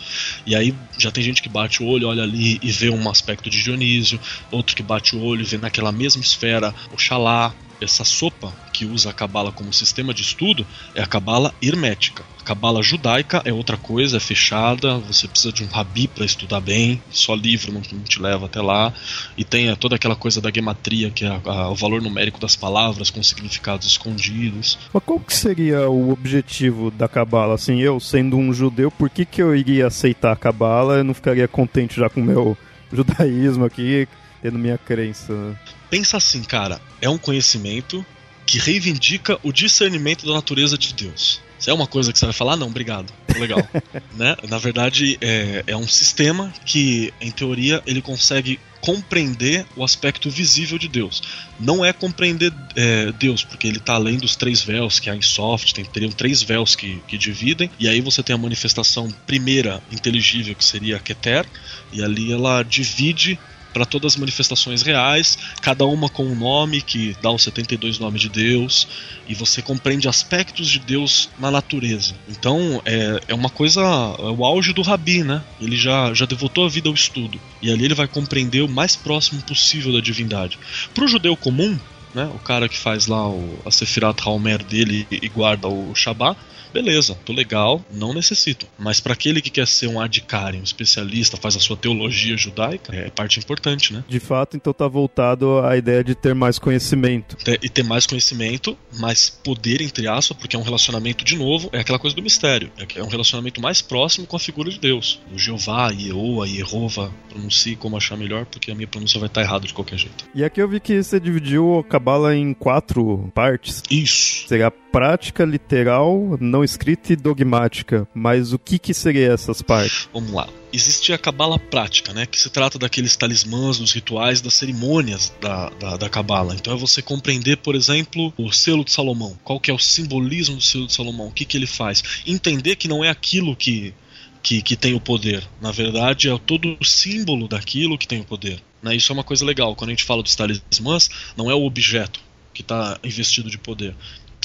E 0.47 0.55
aí 0.55 0.75
já 0.99 1.11
tem 1.11 1.25
gente 1.25 1.43
que 1.43 1.49
bate 1.49 1.83
o 1.83 1.87
olho, 1.87 2.09
olha 2.09 2.23
ali 2.23 2.59
e 2.63 2.71
vê 2.71 2.91
um 2.91 3.09
aspecto 3.09 3.49
de 3.49 3.63
Dionísio, 3.63 4.21
outro 4.51 4.77
que 4.77 4.83
bate 4.83 5.17
o 5.17 5.23
olho 5.23 5.43
e 5.43 5.45
vê 5.45 5.57
naquela 5.57 5.91
mesma 5.91 6.23
esfera 6.23 6.75
Oxalá, 6.93 7.55
essa 7.81 8.05
sopa 8.05 8.53
que 8.73 8.85
usa 8.85 9.11
a 9.11 9.13
cabala 9.13 9.53
como 9.53 9.73
sistema 9.73 10.13
de 10.13 10.23
estudo 10.23 10.67
é 10.95 11.03
a 11.03 11.07
cabala 11.07 11.55
hermética. 11.63 12.25
A 12.41 12.43
cabala 12.43 12.83
judaica 12.83 13.43
é 13.45 13.53
outra 13.53 13.77
coisa, 13.77 14.17
é 14.17 14.21
fechada, 14.21 14.99
você 14.99 15.29
precisa 15.29 15.53
de 15.53 15.63
um 15.63 15.67
rabi 15.67 16.09
para 16.09 16.25
estudar 16.25 16.61
bem, 16.61 17.03
só 17.11 17.35
livro 17.35 17.73
não, 17.73 17.81
te 17.81 18.21
leva 18.21 18.47
até 18.47 18.61
lá. 18.61 18.93
E 19.37 19.45
tem 19.45 19.75
toda 19.77 19.97
aquela 19.97 20.17
coisa 20.17 20.41
da 20.41 20.51
gematria, 20.51 21.11
que 21.11 21.25
é 21.25 21.29
a, 21.29 21.41
a, 21.45 21.71
o 21.71 21.75
valor 21.75 22.03
numérico 22.03 22.41
das 22.41 22.57
palavras 22.57 23.11
com 23.11 23.23
significados 23.23 23.87
escondidos. 23.87 24.79
Mas 24.93 25.03
qual 25.05 25.21
que 25.21 25.35
seria 25.35 25.89
o 25.89 26.11
objetivo 26.11 26.91
da 26.91 27.09
cabala? 27.09 27.55
Assim, 27.55 27.81
eu 27.81 28.01
sendo 28.01 28.37
um 28.37 28.53
judeu, 28.53 28.91
por 28.91 29.11
que, 29.11 29.25
que 29.25 29.43
eu 29.43 29.55
iria 29.55 29.87
aceitar 29.87 30.33
a 30.33 30.37
cabala? 30.37 30.95
Eu 30.95 31.05
não 31.05 31.15
ficaria 31.15 31.47
contente 31.47 31.97
já 31.97 32.09
com 32.09 32.21
o 32.21 32.25
meu 32.25 32.57
judaísmo 32.93 33.65
aqui, 33.65 34.09
tendo 34.43 34.59
minha 34.59 34.79
crença. 34.79 35.57
Pensa 35.91 36.17
assim, 36.17 36.43
cara, 36.45 36.81
é 37.03 37.09
um 37.09 37.19
conhecimento 37.19 38.07
que 38.47 38.59
reivindica 38.59 39.39
o 39.43 39.53
discernimento 39.53 40.25
da 40.25 40.33
natureza 40.33 40.79
de 40.79 40.95
Deus. 40.95 41.41
Se 41.59 41.69
é 41.69 41.75
uma 41.75 41.87
coisa 41.87 42.11
que 42.11 42.19
você 42.19 42.25
vai 42.25 42.33
falar, 42.33 42.57
não, 42.57 42.69
obrigado, 42.69 43.13
legal. 43.39 43.61
né? 44.17 44.35
Na 44.49 44.57
verdade, 44.57 45.19
é, 45.21 45.63
é 45.67 45.77
um 45.77 45.87
sistema 45.87 46.51
que, 46.65 47.13
em 47.21 47.31
teoria, 47.31 47.83
ele 47.87 48.01
consegue 48.01 48.59
compreender 48.81 49.67
o 49.77 49.85
aspecto 49.85 50.31
visível 50.31 50.79
de 50.79 50.89
Deus. 50.89 51.23
Não 51.61 51.85
é 51.85 51.93
compreender 51.93 52.51
é, 52.75 53.13
Deus, 53.13 53.45
porque 53.45 53.67
ele 53.67 53.77
está 53.77 53.95
além 53.95 54.17
dos 54.17 54.37
três 54.37 54.63
véus 54.63 54.99
que 54.99 55.11
há 55.11 55.15
em 55.15 55.21
soft, 55.21 55.73
tem, 55.73 55.85
teriam 55.85 56.11
três 56.11 56.43
véus 56.43 56.75
que, 56.75 57.03
que 57.07 57.19
dividem, 57.19 57.71
e 57.79 57.87
aí 57.87 58.01
você 58.01 58.23
tem 58.23 58.35
a 58.35 58.39
manifestação 58.39 59.11
primeira 59.27 59.83
inteligível, 59.93 60.55
que 60.55 60.65
seria 60.65 60.97
a 60.97 61.01
Keter, 61.01 61.45
e 61.93 62.03
ali 62.03 62.33
ela 62.33 62.63
divide 62.63 63.39
para 63.73 63.85
todas 63.85 64.15
as 64.15 64.17
manifestações 64.17 64.83
reais, 64.83 65.39
cada 65.61 65.87
uma 65.87 66.09
com 66.09 66.25
um 66.25 66.35
nome 66.35 66.83
que 66.83 67.17
dá 67.23 67.31
os 67.31 67.43
72 67.43 67.99
nomes 67.99 68.21
de 68.21 68.29
Deus, 68.29 68.89
e 69.29 69.35
você 69.35 69.63
compreende 69.63 70.09
aspectos 70.09 70.69
de 70.69 70.79
Deus 70.79 71.29
na 71.39 71.51
natureza. 71.51 72.15
Então 72.29 72.83
é, 72.85 73.21
é 73.29 73.35
uma 73.35 73.51
coisa, 73.51 73.81
é 73.81 74.31
o 74.31 74.45
auge 74.45 74.73
do 74.73 74.83
Rabi, 74.83 75.23
né? 75.23 75.43
Ele 75.61 75.77
já, 75.77 76.13
já 76.15 76.27
devotou 76.27 76.65
a 76.65 76.69
vida 76.69 76.89
ao 76.89 76.95
estudo, 76.95 77.41
e 77.63 77.71
ali 77.71 77.85
ele 77.85 77.95
vai 77.95 78.09
compreender 78.09 78.63
o 78.63 78.69
mais 78.69 78.97
próximo 78.97 79.43
possível 79.43 79.93
da 79.93 80.01
divindade. 80.01 80.59
Para 80.95 81.05
o 81.05 81.09
judeu 81.09 81.37
comum, 81.37 81.79
né, 82.15 82.31
o 82.35 82.39
cara 82.39 82.69
que 82.69 82.77
faz 82.77 83.07
lá 83.07 83.29
o, 83.29 83.59
a 83.65 83.71
Sefirat 83.71 84.21
Haomer 84.25 84.63
dele 84.65 85.07
e 85.11 85.29
guarda 85.29 85.69
o 85.69 85.95
Shabbat, 85.95 86.39
beleza, 86.73 87.17
tô 87.25 87.33
legal, 87.33 87.85
não 87.93 88.15
necessito. 88.15 88.67
Mas 88.79 89.01
para 89.01 89.13
aquele 89.13 89.41
que 89.41 89.51
quer 89.51 89.67
ser 89.67 89.89
um 89.89 90.01
adicare, 90.01 90.59
um 90.59 90.63
especialista, 90.63 91.37
faz 91.37 91.57
a 91.57 91.61
sua 91.61 91.77
teologia 91.77 92.37
judaica, 92.37 92.95
é 92.95 93.11
parte 93.11 93.39
importante, 93.39 93.93
né? 93.93 94.05
De 94.09 94.21
fato, 94.21 94.57
então 94.57 94.73
tá 94.73 94.87
voltado 94.89 95.59
à 95.61 95.77
ideia 95.77 96.03
de 96.03 96.15
ter 96.15 96.35
mais 96.35 96.59
conhecimento. 96.59 97.37
E 97.63 97.69
ter 97.69 97.83
mais 97.83 98.07
conhecimento, 98.07 98.77
mais 98.99 99.29
poder, 99.29 99.81
entre 99.81 100.07
aspas, 100.09 100.37
porque 100.37 100.57
é 100.57 100.59
um 100.59 100.63
relacionamento, 100.63 101.25
de 101.25 101.37
novo, 101.37 101.69
é 101.73 101.81
aquela 101.81 101.99
coisa 101.99 102.15
do 102.15 102.23
mistério. 102.23 102.71
É 102.95 103.03
um 103.03 103.09
relacionamento 103.09 103.61
mais 103.61 103.83
próximo 103.83 104.27
com 104.27 104.37
a 104.37 104.41
figura 104.41 104.71
de 104.71 104.79
Deus. 104.79 105.21
O 105.35 105.39
Jeová, 105.39 105.91
Yeoa, 105.91 106.49
Yehova, 106.49 107.13
pronuncie 107.29 107.77
como 107.77 107.97
achar 107.97 108.17
melhor, 108.17 108.47
porque 108.47 108.71
a 108.71 108.75
minha 108.75 108.87
pronúncia 108.87 109.19
vai 109.19 109.29
estar 109.29 109.43
errada 109.43 109.67
de 109.67 109.75
qualquer 109.75 109.99
jeito. 109.99 110.25
E 110.35 110.45
aqui 110.45 110.61
eu 110.61 110.69
vi 110.69 110.81
que 110.81 111.03
você 111.03 111.19
dividiu 111.19 111.79
a 111.79 111.85
Cabala 112.01 112.35
em 112.35 112.55
quatro 112.55 113.31
partes. 113.35 113.83
Isso. 113.91 114.47
Seria 114.49 114.69
a 114.69 114.71
prática 114.71 115.45
literal, 115.45 116.39
não 116.41 116.61
não 116.61 116.65
escrita 116.65 117.13
e 117.13 117.17
dogmática, 117.17 118.07
mas 118.15 118.53
o 118.53 118.59
que 118.59 118.79
que 118.79 118.93
seria 118.93 119.33
essas 119.33 119.63
partes? 119.63 120.09
Vamos 120.13 120.31
lá. 120.33 120.49
Existe 120.73 121.13
a 121.13 121.19
cabala 121.19 121.59
prática, 121.59 122.13
né, 122.13 122.27
que 122.27 122.39
se 122.39 122.51
trata 122.51 122.79
daqueles 122.79 123.17
talismãs, 123.17 123.79
dos 123.79 123.93
rituais, 123.93 124.41
das 124.41 124.55
cerimônias 124.55 125.33
da, 125.41 125.71
da, 125.71 125.97
da 125.97 126.09
cabala. 126.09 126.55
Então 126.55 126.75
é 126.75 126.77
você 126.77 127.03
compreender, 127.03 127.57
por 127.57 127.75
exemplo, 127.75 128.33
o 128.37 128.53
selo 128.53 128.85
de 128.85 128.93
Salomão. 128.93 129.37
Qual 129.43 129.59
que 129.59 129.71
é 129.71 129.75
o 129.75 129.79
simbolismo 129.79 130.57
do 130.57 130.63
selo 130.63 130.87
de 130.87 130.93
Salomão? 130.93 131.29
O 131.29 131.33
que 131.33 131.45
que 131.45 131.57
ele 131.57 131.67
faz? 131.67 132.23
Entender 132.27 132.77
que 132.77 132.87
não 132.87 133.03
é 133.03 133.09
aquilo 133.09 133.57
que 133.57 133.95
que, 134.43 134.63
que 134.63 134.75
tem 134.75 134.95
o 134.95 135.01
poder. 135.01 135.47
Na 135.61 135.71
verdade, 135.71 136.31
é 136.31 136.39
todo 136.39 136.75
o 136.81 136.85
símbolo 136.85 137.47
daquilo 137.47 137.99
que 137.99 138.09
tem 138.09 138.21
o 138.21 138.25
poder. 138.25 138.63
Né? 138.83 138.97
Isso 138.97 139.13
é 139.13 139.15
uma 139.15 139.25
coisa 139.25 139.45
legal. 139.45 139.75
Quando 139.75 139.91
a 139.91 139.93
gente 139.93 140.05
fala 140.05 140.23
dos 140.23 140.35
talismãs, 140.35 141.11
não 141.37 141.51
é 141.51 141.55
o 141.55 141.65
objeto 141.65 142.21
que 142.53 142.63
está 142.63 142.99
investido 143.03 143.51
de 143.51 143.59
poder 143.59 143.95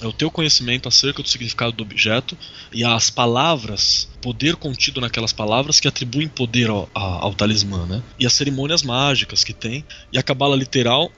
é 0.01 0.07
o 0.07 0.11
teu 0.11 0.29
conhecimento 0.29 0.89
acerca 0.89 1.23
do 1.23 1.29
significado 1.29 1.71
do 1.71 1.83
objeto 1.83 2.37
e 2.73 2.83
as 2.83 3.09
palavras, 3.09 4.09
poder 4.21 4.55
contido 4.55 4.99
naquelas 4.99 5.31
palavras 5.31 5.79
que 5.79 5.87
atribuem 5.87 6.27
poder 6.27 6.69
ao, 6.69 6.89
ao, 6.93 7.33
talismã, 7.33 7.85
né? 7.85 8.03
E 8.19 8.25
as 8.25 8.33
cerimônias 8.33 8.83
mágicas 8.83 9.43
que 9.43 9.53
tem 9.53 9.85
e 10.11 10.17
a 10.17 10.23
cabala 10.23 10.55
literal 10.55 11.11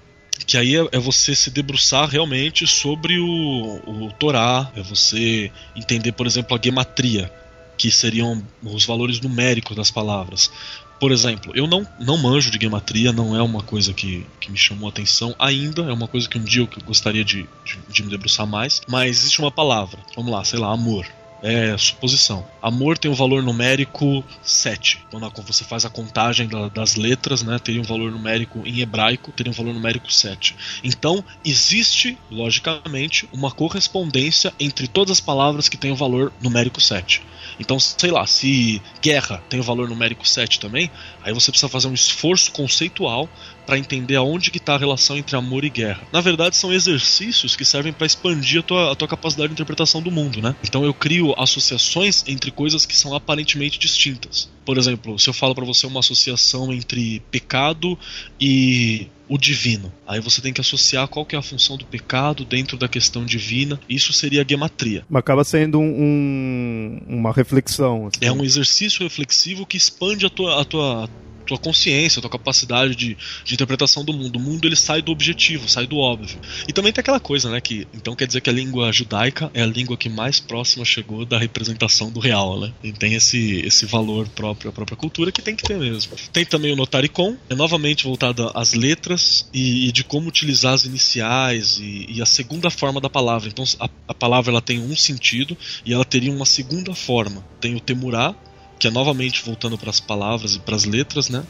que 0.45 0.55
aí 0.55 0.75
é, 0.75 0.87
é, 0.91 0.99
você 0.99 1.33
se 1.33 1.49
debruçar 1.49 2.07
realmente 2.07 2.67
sobre 2.67 3.17
o, 3.17 3.25
o 3.25 4.11
Torá, 4.19 4.71
é 4.75 4.83
você 4.83 5.51
entender, 5.75 6.11
por 6.11 6.27
exemplo, 6.27 6.55
a 6.55 6.61
gematria, 6.63 7.31
que 7.75 7.89
seriam 7.89 8.45
os 8.61 8.85
valores 8.85 9.19
numéricos 9.19 9.75
das 9.75 9.89
palavras. 9.89 10.51
Por 10.99 11.11
exemplo, 11.11 11.51
eu 11.55 11.67
não, 11.67 11.85
não 11.99 12.17
manjo 12.17 12.49
de 12.49 12.59
gematria, 12.59 13.11
não 13.11 13.35
é 13.35 13.41
uma 13.41 13.61
coisa 13.61 13.93
que, 13.93 14.25
que 14.39 14.51
me 14.51 14.57
chamou 14.57 14.87
a 14.87 14.91
atenção 14.91 15.35
ainda, 15.37 15.83
é 15.83 15.93
uma 15.93 16.07
coisa 16.07 16.27
que 16.27 16.37
um 16.37 16.43
dia 16.43 16.61
eu 16.61 16.69
gostaria 16.83 17.23
de, 17.23 17.47
de, 17.63 17.79
de 17.87 18.03
me 18.03 18.09
debruçar 18.09 18.47
mais, 18.47 18.81
mas 18.87 19.17
existe 19.17 19.39
uma 19.39 19.51
palavra, 19.51 19.99
vamos 20.15 20.31
lá, 20.31 20.43
sei 20.43 20.59
lá, 20.59 20.71
amor 20.71 21.05
é 21.41 21.77
suposição. 21.77 22.45
Amor 22.61 22.97
tem 22.97 23.09
um 23.09 23.13
valor 23.13 23.43
numérico 23.43 24.23
7. 24.41 25.05
Quando 25.11 25.29
você 25.43 25.63
faz 25.63 25.85
a 25.85 25.89
contagem 25.89 26.47
da, 26.47 26.67
das 26.69 26.95
letras, 26.95 27.43
né, 27.43 27.59
teria 27.59 27.81
um 27.81 27.85
valor 27.85 28.11
numérico 28.11 28.61
em 28.65 28.81
hebraico, 28.81 29.31
teria 29.31 29.51
um 29.51 29.55
valor 29.55 29.73
numérico 29.73 30.11
7. 30.11 30.55
Então, 30.83 31.23
existe, 31.45 32.17
logicamente, 32.29 33.27
uma 33.31 33.51
correspondência 33.51 34.53
entre 34.59 34.87
todas 34.87 35.11
as 35.11 35.21
palavras 35.21 35.69
que 35.69 35.77
têm 35.77 35.91
o 35.91 35.95
valor 35.95 36.31
numérico 36.41 36.81
7. 36.81 37.21
Então, 37.59 37.79
sei 37.79 38.11
lá, 38.11 38.25
se 38.27 38.81
guerra 39.01 39.41
tem 39.49 39.59
o 39.59 39.63
valor 39.63 39.89
numérico 39.89 40.27
7 40.27 40.59
também, 40.59 40.91
aí 41.23 41.33
você 41.33 41.51
precisa 41.51 41.69
fazer 41.69 41.87
um 41.87 41.93
esforço 41.93 42.51
conceitual 42.51 43.29
para 43.67 43.77
entender 43.77 44.15
aonde 44.15 44.49
que 44.49 44.57
está 44.57 44.75
a 44.75 44.77
relação 44.77 45.17
entre 45.17 45.35
amor 45.35 45.65
e 45.65 45.69
guerra. 45.69 46.01
Na 46.13 46.21
verdade, 46.21 46.55
são 46.55 46.73
exercícios 46.73 47.53
que 47.53 47.65
servem 47.65 47.91
para 47.91 48.07
expandir 48.07 48.61
a 48.61 48.63
tua, 48.63 48.91
a 48.93 48.95
tua 48.95 49.09
capacidade 49.09 49.49
de 49.49 49.53
interpretação 49.53 50.01
do 50.01 50.09
mundo, 50.09 50.41
né? 50.41 50.55
Então 50.63 50.85
eu 50.85 50.93
crio 50.93 51.35
associações 51.37 52.23
entre 52.25 52.49
coisas 52.49 52.85
que 52.85 52.95
são 52.95 53.13
aparentemente 53.13 53.77
distintas. 53.77 54.49
Por 54.65 54.77
exemplo, 54.77 55.19
se 55.19 55.29
eu 55.29 55.33
falo 55.33 55.53
para 55.53 55.65
você 55.65 55.85
uma 55.85 55.99
associação 55.99 56.71
entre 56.71 57.21
pecado 57.29 57.99
e 58.39 59.07
o 59.29 59.37
divino. 59.37 59.91
Aí 60.07 60.21
você 60.21 60.41
tem 60.41 60.53
que 60.53 60.61
associar 60.61 61.07
qual 61.07 61.25
que 61.25 61.35
é 61.35 61.39
a 61.39 61.41
função 61.41 61.75
do 61.75 61.85
pecado 61.85 62.45
dentro 62.45 62.77
da 62.77 62.87
questão 62.87 63.25
divina. 63.25 63.79
Isso 63.89 64.13
seria 64.13 64.41
a 64.41 64.45
gematria. 64.47 65.03
Mas 65.09 65.19
acaba 65.19 65.43
sendo 65.43 65.79
um, 65.79 65.83
um, 65.83 67.01
uma 67.07 67.33
reflexão. 67.33 68.07
Assim. 68.07 68.19
É 68.21 68.31
um 68.31 68.43
exercício 68.43 69.03
reflexivo 69.03 69.65
que 69.65 69.75
expande 69.75 70.25
a 70.25 70.29
tua, 70.29 70.61
a 70.61 70.65
tua 70.65 71.09
tua 71.47 71.57
consciência, 71.57 72.19
a 72.19 72.21
tua 72.21 72.29
capacidade 72.29 72.95
de, 72.95 73.17
de 73.43 73.53
interpretação 73.53 74.03
do 74.03 74.13
mundo. 74.13 74.37
O 74.37 74.41
mundo 74.41 74.65
ele 74.65 74.75
sai 74.75 75.01
do 75.01 75.11
objetivo, 75.11 75.67
sai 75.69 75.87
do 75.87 75.97
óbvio. 75.97 76.39
E 76.67 76.73
também 76.73 76.91
tem 76.91 77.01
aquela 77.01 77.19
coisa, 77.19 77.49
né? 77.49 77.59
Que 77.61 77.87
então 77.93 78.15
quer 78.15 78.27
dizer 78.27 78.41
que 78.41 78.49
a 78.49 78.53
língua 78.53 78.91
judaica 78.91 79.49
é 79.53 79.61
a 79.61 79.65
língua 79.65 79.97
que 79.97 80.09
mais 80.09 80.39
próxima 80.39 80.85
chegou 80.85 81.25
da 81.25 81.37
representação 81.37 82.11
do 82.11 82.19
real, 82.19 82.59
né? 82.59 82.73
E 82.83 82.91
tem 82.91 83.13
esse, 83.13 83.61
esse 83.65 83.85
valor 83.85 84.27
próprio 84.29 84.69
à 84.69 84.73
própria 84.73 84.97
cultura 84.97 85.31
que 85.31 85.41
tem 85.41 85.55
que 85.55 85.63
ter 85.63 85.77
mesmo. 85.77 86.15
Tem 86.31 86.45
também 86.45 86.71
o 86.71 86.75
Notaricon, 86.75 87.37
é 87.49 87.55
novamente 87.55 88.03
voltado 88.03 88.51
às 88.53 88.73
letras 88.73 89.49
e, 89.53 89.87
e 89.87 89.91
de 89.91 90.03
como 90.03 90.27
utilizar 90.27 90.73
as 90.73 90.85
iniciais 90.85 91.79
e, 91.79 92.05
e, 92.09 92.21
a 92.21 92.25
segunda 92.25 92.69
forma 92.69 92.99
da 92.99 93.09
palavra. 93.09 93.49
Então 93.49 93.65
a, 93.79 93.89
a 94.07 94.13
palavra 94.13 94.51
ela 94.51 94.61
tem 94.61 94.79
um 94.79 94.95
sentido 94.95 95.57
e 95.85 95.93
ela 95.93 96.05
teria 96.05 96.31
uma 96.31 96.45
segunda 96.45 96.93
forma. 96.93 97.45
Tem 97.59 97.75
o 97.75 97.79
temurá, 97.79 98.35
que 98.79 98.87
é 98.87 98.91
novamente 98.91 99.43
voltando 99.43 99.77
para 99.77 99.89
as 99.89 99.99
palavras 99.99 100.55
e 100.55 100.59
para 100.59 100.75
as 100.75 100.85
letras, 100.85 101.29
né? 101.29 101.43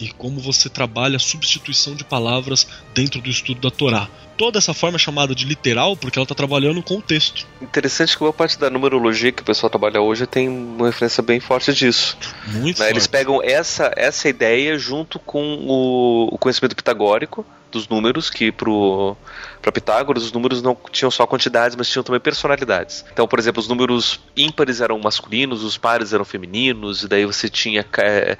E 0.00 0.10
como 0.10 0.40
você 0.40 0.68
trabalha 0.70 1.16
a 1.16 1.20
substituição 1.20 1.94
de 1.94 2.04
palavras 2.04 2.66
dentro 2.94 3.20
do 3.20 3.28
estudo 3.28 3.60
da 3.60 3.70
Torá. 3.70 4.08
Toda 4.38 4.56
essa 4.56 4.72
forma 4.72 4.96
é 4.96 4.98
chamada 4.98 5.34
de 5.34 5.44
literal 5.44 5.94
porque 5.94 6.18
ela 6.18 6.24
está 6.24 6.34
trabalhando 6.34 6.82
com 6.82 6.96
o 6.96 7.02
texto. 7.02 7.46
Interessante 7.60 8.16
que 8.16 8.24
uma 8.24 8.32
parte 8.32 8.58
da 8.58 8.70
numerologia 8.70 9.30
que 9.30 9.42
o 9.42 9.44
pessoal 9.44 9.68
trabalha 9.68 10.00
hoje 10.00 10.26
tem 10.26 10.48
uma 10.48 10.86
referência 10.86 11.22
bem 11.22 11.38
forte 11.38 11.74
disso. 11.74 12.16
Muito 12.46 12.78
né? 12.78 12.86
forte. 12.86 12.92
Eles 12.92 13.06
pegam 13.06 13.42
essa, 13.42 13.92
essa 13.94 14.26
ideia 14.30 14.78
junto 14.78 15.18
com 15.18 15.42
o, 15.66 16.34
o 16.34 16.38
conhecimento 16.38 16.74
pitagórico 16.74 17.44
dos 17.70 17.88
números, 17.88 18.28
que 18.28 18.52
para 18.52 19.72
Pitágoras 19.72 20.24
os 20.24 20.32
números 20.32 20.62
não 20.62 20.76
tinham 20.90 21.10
só 21.10 21.26
quantidades, 21.26 21.76
mas 21.76 21.88
tinham 21.88 22.02
também 22.02 22.20
personalidades. 22.20 23.04
Então, 23.12 23.26
por 23.26 23.38
exemplo, 23.38 23.60
os 23.60 23.68
números 23.68 24.20
ímpares 24.36 24.80
eram 24.80 24.98
masculinos, 24.98 25.62
os 25.62 25.78
pares 25.78 26.12
eram 26.12 26.24
femininos, 26.24 27.02
e 27.02 27.08
daí 27.08 27.24
você 27.24 27.48
tinha. 27.48 27.84
É, 27.98 28.36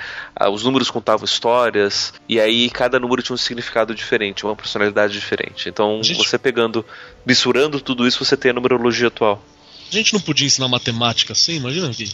os 0.51 0.65
números 0.65 0.91
contavam 0.91 1.25
histórias, 1.25 2.13
e 2.29 2.41
aí 2.41 2.69
cada 2.71 2.99
número 2.99 3.23
tinha 3.23 3.35
um 3.35 3.39
significado 3.39 3.95
diferente, 3.95 4.45
uma 4.45 4.57
personalidade 4.57 5.13
diferente. 5.13 5.69
Então, 5.69 6.03
Gente... 6.03 6.19
você 6.19 6.39
pegando, 6.39 6.85
misturando 7.25 7.81
tudo 7.81 8.07
isso, 8.07 8.25
você 8.25 8.37
tem 8.37 8.51
a 8.51 8.55
numerologia 8.55 9.09
atual. 9.09 9.43
A 9.91 9.97
gente 9.97 10.13
não 10.13 10.21
podia 10.21 10.47
ensinar 10.47 10.69
matemática 10.69 11.33
assim? 11.33 11.57
Imagina 11.57 11.91
aqui. 11.91 12.09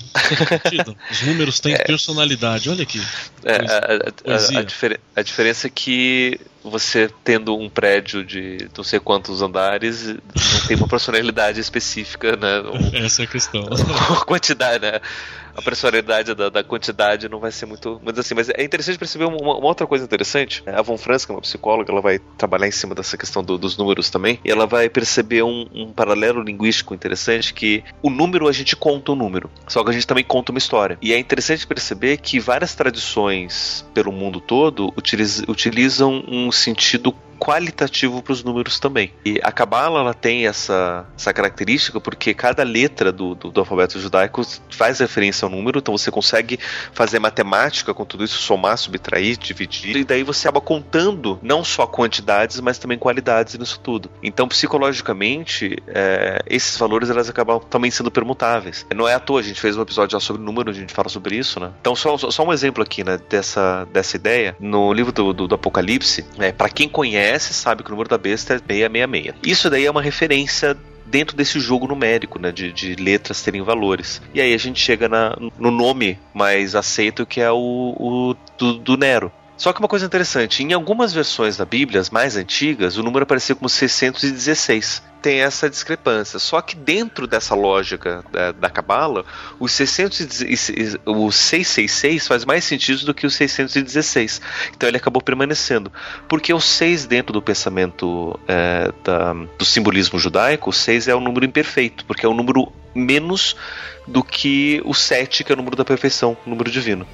Os 1.11 1.23
números 1.23 1.61
têm 1.61 1.75
é, 1.75 1.79
personalidade, 1.79 2.71
olha 2.71 2.83
aqui. 2.83 3.01
É, 3.45 3.57
a, 3.57 4.35
a, 4.35 4.61
a, 4.61 4.63
difer 4.63 4.99
a, 5.15 5.23
diferença 5.23 5.67
é 5.67 5.71
que 5.71 6.41
você 6.65 7.11
tendo 7.23 7.57
um 7.57 7.69
prédio 7.69 8.25
de 8.25 8.69
não 8.77 8.83
sei 8.83 8.99
quantos 8.99 9.43
andares 9.43 10.07
não 10.07 10.67
tem 10.67 10.77
uma 10.77 10.89
personalidade 10.89 11.61
específica, 11.61 12.35
né? 12.37 12.63
Essa 13.05 13.23
é 13.23 13.25
a 13.25 13.29
questão. 13.29 13.63
quantidade, 14.27 14.81
né? 14.81 15.01
A 15.57 15.63
personalidade 15.63 16.35
da, 16.35 16.49
da, 16.49 16.63
quantidade 16.63 17.29
não 17.29 17.41
vai 17.41 17.51
ser 17.51 17.67
muito. 17.67 18.01
Mas 18.05 18.19
assim, 18.19 18.35
mas 18.35 18.49
é 18.51 18.63
interessante 18.63 18.99
perceber 18.99 19.25
uma, 19.25 19.37
uma, 19.37 19.67
outra 19.67 19.87
coisa 19.87 20.05
interessante. 20.05 20.63
A 20.67 20.83
Von 20.83 20.99
Franz, 20.99 21.25
que 21.25 21.33
é 21.33 21.35
uma 21.35 21.41
psicóloga, 21.41 21.91
ela 21.91 22.03
vai 22.03 22.19
trabalhar 22.37 22.69
em 22.69 22.73
cima 22.73 22.95
dessa 22.95 23.17
questão 23.17 23.43
do, 23.43 23.57
dos 23.57 23.77
números 23.77 24.11
também. 24.11 24.39
E 24.45 24.51
ela 24.51 24.67
vai 24.67 24.89
perceber 24.89 25.43
um, 25.43 25.67
um, 25.75 25.93
paralelo 25.93 26.43
linguístico 26.43 26.95
interessante 26.95 27.55
que 27.55 27.83
o 28.03 28.11
número 28.11 28.49
a 28.49 28.53
gente 28.53 28.77
conta 28.77 29.13
o 29.13 29.15
um 29.15 29.19
número, 29.19 29.51
só 29.67 29.83
que 29.83 29.91
a 29.91 29.93
gente 29.93 30.07
também 30.07 30.25
conta 30.25 30.53
uma 30.53 30.59
história. 30.59 30.99
E 31.01 31.13
é 31.13 31.19
interessante 31.19 31.67
perceber 31.67 32.19
que 32.19 32.39
várias 32.39 32.75
tradições 32.75 33.87
pelo 33.95 34.13
mundo 34.13 34.41
todo 34.41 34.93
utilizam 35.49 36.23
um 36.29 36.53
sentido 36.53 37.15
qualitativo 37.39 38.23
para 38.23 38.33
os 38.33 38.43
números 38.43 38.79
também. 38.79 39.13
E 39.25 39.41
a 39.43 39.53
Kabbalah 39.53 40.01
ela 40.01 40.15
tem 40.15 40.47
essa, 40.47 41.07
essa 41.17 41.33
característica 41.33 42.01
porque 42.01 42.35
cada 42.35 42.63
letra 42.63 43.13
do, 43.13 43.35
do, 43.35 43.51
do, 43.51 43.61
alfabeto 43.61 44.01
judaico 44.01 44.43
faz 44.71 44.99
referência 44.99 45.47
ao 45.47 45.51
número, 45.51 45.79
então 45.79 45.97
você 45.97 46.11
consegue 46.11 46.59
fazer 46.93 47.19
matemática 47.19 47.93
com 47.93 48.05
tudo 48.05 48.25
isso, 48.25 48.39
somar, 48.39 48.79
subtrair, 48.79 49.37
dividir, 49.37 49.97
e 49.97 50.05
daí 50.05 50.23
você 50.23 50.49
acaba 50.49 50.61
contando 50.61 51.39
não 51.43 51.63
só 51.63 51.87
quantidades, 51.87 52.61
mas 52.61 52.79
também 52.79 52.99
qualidades 52.99 53.59
nisso 53.59 53.79
tudo. 53.81 54.11
Então, 54.23 54.49
psicologicamente, 54.49 55.77
é, 55.89 56.41
esses 56.47 56.77
valores 56.79 57.11
elas 57.11 57.29
acabam 57.29 57.61
também 57.61 57.91
sendo 57.91 58.11
permutáveis. 58.11 58.87
Não 58.95 59.09
é 59.09 59.15
à 59.15 59.21
toa, 59.21 59.41
a 59.41 59.43
gente 59.43 59.61
fez 59.61 59.77
um 59.77 59.83
episódio 59.83 60.13
já 60.13 60.21
sobre 60.21 60.43
número, 60.43 60.71
a 60.71 60.75
gente 60.75 60.93
fala 60.93 61.09
sobre 61.09 61.37
isso, 61.37 61.61
né? 61.61 61.73
Então, 61.81 61.95
só, 61.95 62.17
só 62.17 62.45
um 62.45 62.53
exemplo 62.53 62.83
aqui, 62.83 63.05
né, 63.05 63.19
dessa, 63.29 63.87
dessa 63.93 64.17
ideia. 64.17 64.57
No 64.59 64.93
livro 64.93 65.13
do, 65.13 65.33
do, 65.33 65.49
do 65.49 65.55
Apocalipse, 65.55 66.25
é, 66.39 66.53
para 66.53 66.69
quem 66.69 66.89
conhece 66.89 67.26
conhece 67.27 67.53
sabe 67.53 67.83
que 67.83 67.91
o 67.91 67.93
número 67.93 68.09
da 68.09 68.19
besta 68.19 68.55
é 68.55 68.59
666. 68.59 69.35
Isso 69.43 69.69
daí 69.69 69.85
é 69.85 69.91
uma 69.91 70.03
referência 70.03 70.77
dentro 71.05 71.37
desse 71.37 71.59
jogo 71.61 71.87
numérico, 71.87 72.39
né, 72.39 72.51
de, 72.51 72.73
de, 72.73 72.95
letras 72.97 73.43
terem 73.43 73.63
valores. 73.63 74.21
E 74.35 74.41
aí 74.41 74.53
a 74.53 74.59
gente 74.59 74.81
chega 74.81 75.09
na, 75.09 75.37
no 75.59 75.71
nome 75.71 76.19
mais 76.35 76.75
aceito 76.75 77.25
que 77.25 77.41
é 77.41 77.51
o, 77.51 77.95
o 77.99 78.37
do, 78.59 78.75
do 78.75 78.97
Nero. 78.97 79.33
Só 79.57 79.73
que 79.73 79.81
uma 79.81 79.89
coisa 79.89 80.05
interessante, 80.05 80.63
em 80.63 80.73
algumas 80.73 81.13
versões 81.13 81.57
da 81.57 81.65
Bíblia, 81.65 82.01
as 82.01 82.11
mais 82.11 82.37
antigas, 82.37 82.97
o 82.97 83.03
número 83.03 83.23
aparecia 83.23 83.55
como 83.55 83.69
616 83.69 85.03
tem 85.27 85.41
essa 85.41 85.69
discrepância. 85.69 86.39
Só 86.39 86.61
que 86.61 86.77
dentro 86.77 87.27
dessa 87.27 87.53
lógica 87.53 88.25
da, 88.61 88.71
Cabala, 88.71 89.25
o, 89.59 89.67
600, 89.67 90.21
o 91.05 91.33
666 91.33 92.29
faz 92.29 92.45
mais 92.45 92.65
sentido 92.65 93.05
do 93.05 93.13
que 93.13 93.27
o 93.27 93.31
616. 93.31 94.41
Então 94.73 94.89
ele 94.89 94.99
acabou 94.99 95.21
permanecendo. 95.21 95.91
Porque 96.29 96.55
o 96.55 96.61
6 96.61 97.07
dentro 97.07 97.33
do 97.33 97.43
pensamento 97.43 98.39
é, 98.47 98.93
da, 99.03 99.33
do 99.33 99.65
simbolismo 99.65 100.17
judaico, 100.17 100.71
o 100.71 100.73
6 100.73 101.09
é 101.09 101.15
o 101.15 101.19
número 101.19 101.45
imperfeito, 101.45 102.05
porque 102.05 102.25
é 102.25 102.29
o 102.29 102.35
número 102.35 102.73
menos 102.95 103.57
do 104.07 104.23
que 104.23 104.81
o 104.85 104.95
7, 104.95 105.43
que 105.43 105.51
é 105.51 105.55
o 105.55 105.57
número 105.57 105.75
da 105.75 105.85
perfeição, 105.85 106.37
o 106.47 106.51
número 106.51 106.71
divino. 106.71 107.05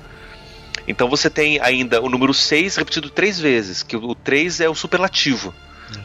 Então 0.87 1.09
você 1.09 1.31
tem 1.31 1.61
ainda 1.61 2.01
o 2.01 2.09
número 2.09 2.35
6 2.35 2.77
repetido 2.77 3.11
três 3.11 3.39
vezes, 3.39 3.83
que 3.83 3.97
o 3.97 4.15
3 4.15 4.61
é 4.61 4.69
o 4.69 4.75
superlativo. 4.75 5.55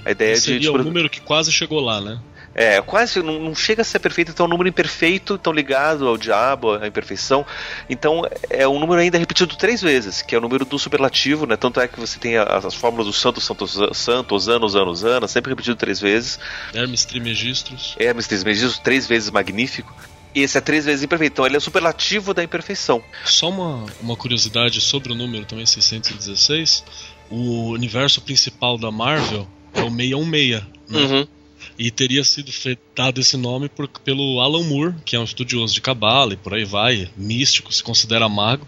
A 0.05 0.11
ideia 0.11 0.33
Esse 0.33 0.41
de. 0.41 0.47
Seria 0.47 0.71
tipo, 0.71 0.77
o 0.77 0.83
número 0.83 1.09
que 1.09 1.21
quase 1.21 1.51
chegou 1.51 1.79
lá, 1.79 2.01
né? 2.01 2.19
É, 2.59 2.81
quase 2.81 3.21
não, 3.21 3.39
não, 3.39 3.53
chega 3.53 3.83
a 3.83 3.85
ser 3.85 3.99
perfeito, 3.99 4.31
então 4.31 4.45
é 4.45 4.47
um 4.47 4.49
número 4.49 4.67
imperfeito, 4.67 5.37
tão 5.37 5.53
ligado 5.53 6.07
ao 6.07 6.17
diabo, 6.17 6.73
à 6.73 6.87
imperfeição. 6.87 7.45
Então 7.87 8.27
é 8.49 8.67
um 8.67 8.79
número 8.79 8.99
ainda 8.99 9.15
repetido 9.15 9.55
três 9.55 9.79
vezes, 9.79 10.23
que 10.23 10.33
é 10.33 10.39
o 10.39 10.41
número 10.41 10.65
do 10.65 10.79
superlativo, 10.79 11.45
né? 11.45 11.55
Tanto 11.55 11.79
é 11.79 11.87
que 11.87 11.99
você 11.99 12.17
tem 12.17 12.35
as, 12.35 12.65
as 12.65 12.73
fórmulas 12.73 13.05
do 13.05 13.13
santo, 13.13 13.39
santo, 13.39 13.67
santo, 13.93 14.33
osana, 14.33 14.65
osana, 14.65 14.89
osana, 14.89 15.27
sempre 15.27 15.51
repetido 15.51 15.75
três 15.75 16.01
vezes. 16.01 16.39
Hermes 16.73 17.05
Trismegistus. 17.05 17.95
Hermes 17.99 18.27
Trismegistus, 18.27 18.79
três 18.79 19.05
vezes 19.05 19.29
magnífico. 19.29 19.93
E 20.37 20.41
esse 20.41 20.55
é 20.55 20.61
três 20.61 20.85
vezes 20.85 21.03
imperfeito, 21.03 21.33
então 21.33 21.47
ele 21.47 21.55
é 21.55 21.57
o 21.57 21.61
superlativo 21.61 22.31
da 22.31 22.43
imperfeição. 22.43 23.03
Só 23.25 23.49
uma, 23.49 23.87
uma 23.99 24.15
curiosidade 24.15 24.79
sobre 24.79 25.11
o 25.11 25.15
número 25.15 25.45
também, 25.45 25.65
616. 25.65 26.83
O 27.27 27.71
universo 27.71 28.21
principal 28.21 28.77
da 28.77 28.91
Marvel 28.91 29.47
é 29.73 29.81
o 29.81 29.89
616, 29.89 30.63
né? 30.89 30.99
Uhum. 30.99 31.27
E 31.79 31.89
teria 31.89 32.23
sido 32.23 32.51
dado 32.95 33.19
esse 33.19 33.35
nome 33.35 33.67
por, 33.67 33.87
pelo 33.87 34.39
Alan 34.39 34.63
Moore, 34.63 34.93
que 35.03 35.15
é 35.15 35.19
um 35.19 35.23
estudioso 35.23 35.73
de 35.73 35.81
cabala 35.81 36.33
e 36.33 36.37
por 36.37 36.53
aí 36.53 36.65
vai, 36.65 37.09
místico, 37.17 37.73
se 37.73 37.81
considera 37.81 38.29
mago. 38.29 38.67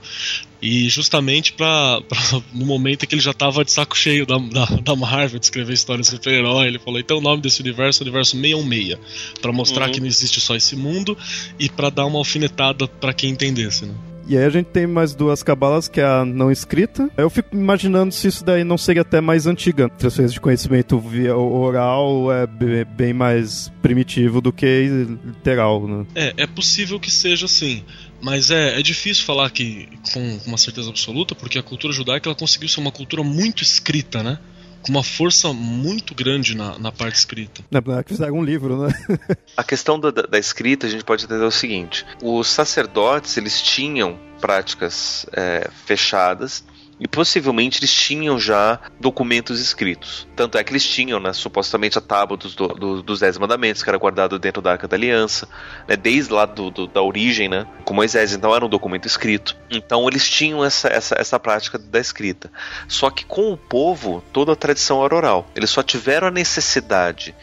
E 0.61 0.89
justamente 0.89 1.53
pra, 1.53 2.01
pra 2.07 2.19
no 2.53 2.65
momento 2.65 3.03
em 3.03 3.07
que 3.07 3.15
ele 3.15 3.21
já 3.21 3.31
estava 3.31 3.63
de 3.63 3.71
saco 3.71 3.97
cheio 3.97 4.25
da, 4.25 4.37
da, 4.37 4.65
da 4.65 4.95
Marvel 4.95 5.39
de 5.39 5.45
escrever 5.45 5.73
histórias 5.73 6.07
de 6.07 6.13
super-herói, 6.15 6.67
ele 6.67 6.79
falou: 6.79 6.99
então 6.99 7.17
o 7.17 7.21
nome 7.21 7.41
desse 7.41 7.61
universo 7.61 8.01
é 8.01 8.05
o 8.05 8.07
universo 8.07 8.31
616, 8.37 8.99
para 9.41 9.51
mostrar 9.51 9.85
uhum. 9.87 9.91
que 9.91 9.99
não 9.99 10.07
existe 10.07 10.41
só 10.41 10.55
esse 10.55 10.75
mundo 10.75 11.17
e 11.57 11.69
para 11.69 11.89
dar 11.89 12.05
uma 12.05 12.17
alfinetada 12.17 12.87
para 12.87 13.13
quem 13.13 13.31
entendesse, 13.31 13.85
né? 13.85 13.93
E 14.29 14.37
aí 14.37 14.45
a 14.45 14.49
gente 14.49 14.67
tem 14.67 14.85
mais 14.85 15.15
duas 15.15 15.41
cabalas, 15.41 15.87
que 15.87 15.99
é 15.99 16.05
a 16.05 16.23
não 16.23 16.51
escrita. 16.51 17.09
Eu 17.17 17.31
fico 17.31 17.49
imaginando 17.55 18.13
se 18.13 18.27
isso 18.27 18.45
daí 18.45 18.63
não 18.63 18.77
seria 18.77 19.01
até 19.01 19.19
mais 19.19 19.47
antiga. 19.47 19.89
Transferência 19.89 20.35
de 20.35 20.39
conhecimento 20.39 20.99
via 20.99 21.35
oral 21.35 22.31
é 22.31 22.45
bem 22.85 23.11
mais 23.11 23.71
primitivo 23.81 24.39
do 24.39 24.53
que 24.53 24.87
literal, 25.25 25.87
né? 25.87 26.05
É, 26.13 26.33
é 26.43 26.45
possível 26.45 26.99
que 26.99 27.09
seja 27.09 27.47
assim. 27.47 27.83
Mas 28.21 28.51
é, 28.51 28.79
é 28.79 28.81
difícil 28.81 29.25
falar 29.25 29.49
que 29.49 29.87
com 30.13 30.39
uma 30.45 30.57
certeza 30.57 30.89
absoluta, 30.89 31.33
porque 31.35 31.57
a 31.57 31.63
cultura 31.63 31.93
judaica 31.93 32.29
ela 32.29 32.35
conseguiu 32.35 32.67
ser 32.67 32.79
uma 32.79 32.91
cultura 32.91 33.23
muito 33.23 33.63
escrita, 33.63 34.21
né? 34.23 34.39
com 34.81 34.91
uma 34.91 35.03
força 35.03 35.51
muito 35.53 36.15
grande 36.15 36.55
na, 36.55 36.79
na 36.79 36.91
parte 36.91 37.15
escrita. 37.15 37.61
Na 37.69 37.79
é 37.79 38.03
que 38.03 38.13
fizeram 38.13 38.35
um 38.35 38.43
livro, 38.43 38.81
né? 38.81 38.93
a 39.55 39.63
questão 39.63 39.99
da, 39.99 40.09
da, 40.09 40.39
escrita 40.39 40.87
a 40.87 40.89
gente 40.89 41.03
pode 41.03 41.25
entender 41.25 41.43
o 41.43 41.51
seguinte: 41.51 42.05
os 42.21 42.47
sacerdotes 42.47 43.35
eles 43.37 43.61
tinham 43.61 44.17
práticas 44.39 45.25
é, 45.33 45.69
fechadas 45.85 46.63
e 46.99 47.07
possivelmente 47.07 47.79
eles 47.79 47.93
tinham 47.93 48.37
já 48.37 48.79
documentos 48.99 49.61
escritos. 49.61 50.27
Tanto 50.35 50.57
é 50.57 50.63
que 50.63 50.71
eles 50.71 50.85
tinham, 50.85 51.19
né, 51.19 51.31
supostamente, 51.31 51.97
a 51.97 52.01
tábua 52.01 52.35
dos, 52.35 52.55
do, 52.55 53.01
dos 53.01 53.19
Dez 53.19 53.37
Mandamentos, 53.37 53.81
que 53.81 53.89
era 53.89 53.97
guardado 53.97 54.37
dentro 54.37 54.61
da 54.61 54.73
Arca 54.73 54.87
da 54.87 54.97
Aliança, 54.97 55.47
né, 55.87 55.95
desde 55.95 56.33
lá 56.33 56.45
do, 56.45 56.69
do, 56.69 56.87
da 56.87 57.01
origem, 57.01 57.47
né, 57.47 57.65
com 57.85 57.93
Moisés. 57.93 58.33
Então 58.33 58.53
era 58.53 58.65
um 58.65 58.69
documento 58.69 59.05
escrito. 59.05 59.55
Então 59.69 60.07
eles 60.07 60.29
tinham 60.29 60.63
essa, 60.63 60.89
essa, 60.89 61.15
essa 61.17 61.39
prática 61.39 61.77
da 61.77 61.99
escrita. 61.99 62.51
Só 62.87 63.09
que 63.09 63.23
com 63.23 63.53
o 63.53 63.57
povo, 63.57 64.23
toda 64.33 64.51
a 64.51 64.55
tradição 64.55 65.03
era 65.05 65.15
oral. 65.15 65.49
Eles 65.55 65.69
só 65.69 65.81
tiveram 65.81 66.27
a 66.27 66.31
necessidade 66.31 67.33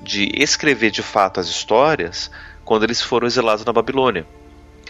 de 0.00 0.30
escrever 0.34 0.90
de 0.90 1.02
fato 1.02 1.40
as 1.40 1.48
histórias 1.48 2.30
quando 2.64 2.84
eles 2.84 3.00
foram 3.00 3.26
exilados 3.26 3.64
na 3.64 3.72
Babilônia. 3.72 4.26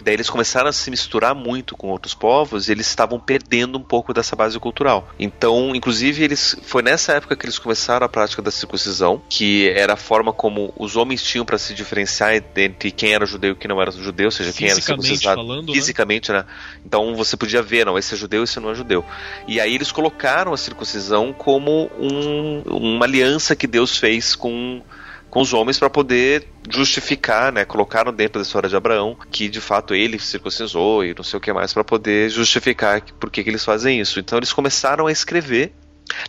Daí 0.01 0.13
eles 0.13 0.29
começaram 0.29 0.69
a 0.69 0.73
se 0.73 0.89
misturar 0.89 1.35
muito 1.35 1.75
com 1.75 1.89
outros 1.89 2.13
povos 2.13 2.67
e 2.67 2.71
eles 2.71 2.87
estavam 2.87 3.19
perdendo 3.19 3.77
um 3.77 3.83
pouco 3.83 4.13
dessa 4.13 4.35
base 4.35 4.59
cultural. 4.59 5.09
Então, 5.19 5.75
inclusive, 5.75 6.23
eles 6.23 6.55
foi 6.63 6.81
nessa 6.81 7.13
época 7.13 7.35
que 7.35 7.45
eles 7.45 7.59
começaram 7.59 8.05
a 8.05 8.09
prática 8.09 8.41
da 8.41 8.51
circuncisão, 8.51 9.21
que 9.29 9.69
era 9.69 9.93
a 9.93 9.97
forma 9.97 10.33
como 10.33 10.73
os 10.77 10.95
homens 10.95 11.23
tinham 11.23 11.45
para 11.45 11.57
se 11.57 11.73
diferenciar 11.73 12.35
entre 12.35 12.91
quem 12.91 13.13
era 13.13 13.25
judeu 13.25 13.51
e 13.51 13.55
quem 13.55 13.69
não 13.69 13.81
era 13.81 13.91
judeu, 13.91 14.25
ou 14.25 14.31
seja, 14.31 14.51
quem 14.53 14.69
era 14.69 14.81
circuncisado 14.81 15.41
falando, 15.41 15.67
né? 15.67 15.73
fisicamente, 15.73 16.31
né? 16.31 16.39
né? 16.39 16.45
Então 16.85 17.15
você 17.15 17.37
podia 17.37 17.61
ver, 17.61 17.85
não, 17.85 17.97
esse 17.97 18.13
é 18.13 18.17
judeu, 18.17 18.43
esse 18.43 18.59
não 18.59 18.71
é 18.71 18.75
judeu. 18.75 19.05
E 19.47 19.59
aí 19.59 19.73
eles 19.73 19.91
colocaram 19.91 20.53
a 20.53 20.57
circuncisão 20.57 21.33
como 21.33 21.89
um, 21.99 22.61
uma 22.65 23.05
aliança 23.05 23.55
que 23.55 23.67
Deus 23.67 23.97
fez 23.97 24.35
com 24.35 24.81
com 25.33 25.41
os 25.41 25.51
homens 25.51 25.79
para 25.79 25.89
poder 25.89 26.47
justificar, 26.69 27.51
né? 27.51 27.65
Colocaram 27.65 28.13
dentro 28.13 28.39
da 28.39 28.45
história 28.45 28.69
de 28.69 28.75
Abraão 28.75 29.17
que 29.31 29.49
de 29.49 29.59
fato 29.59 29.95
ele 29.95 30.19
circuncisou 30.19 31.03
e 31.03 31.15
não 31.15 31.23
sei 31.23 31.37
o 31.37 31.41
que 31.41 31.51
mais 31.51 31.73
para 31.73 31.83
poder 31.83 32.29
justificar 32.29 33.01
por 33.19 33.31
que, 33.31 33.41
eles 33.41 33.65
fazem 33.65 33.99
isso. 33.99 34.19
Então 34.19 34.37
eles 34.37 34.53
começaram 34.53 35.07
a 35.07 35.11
escrever 35.11 35.73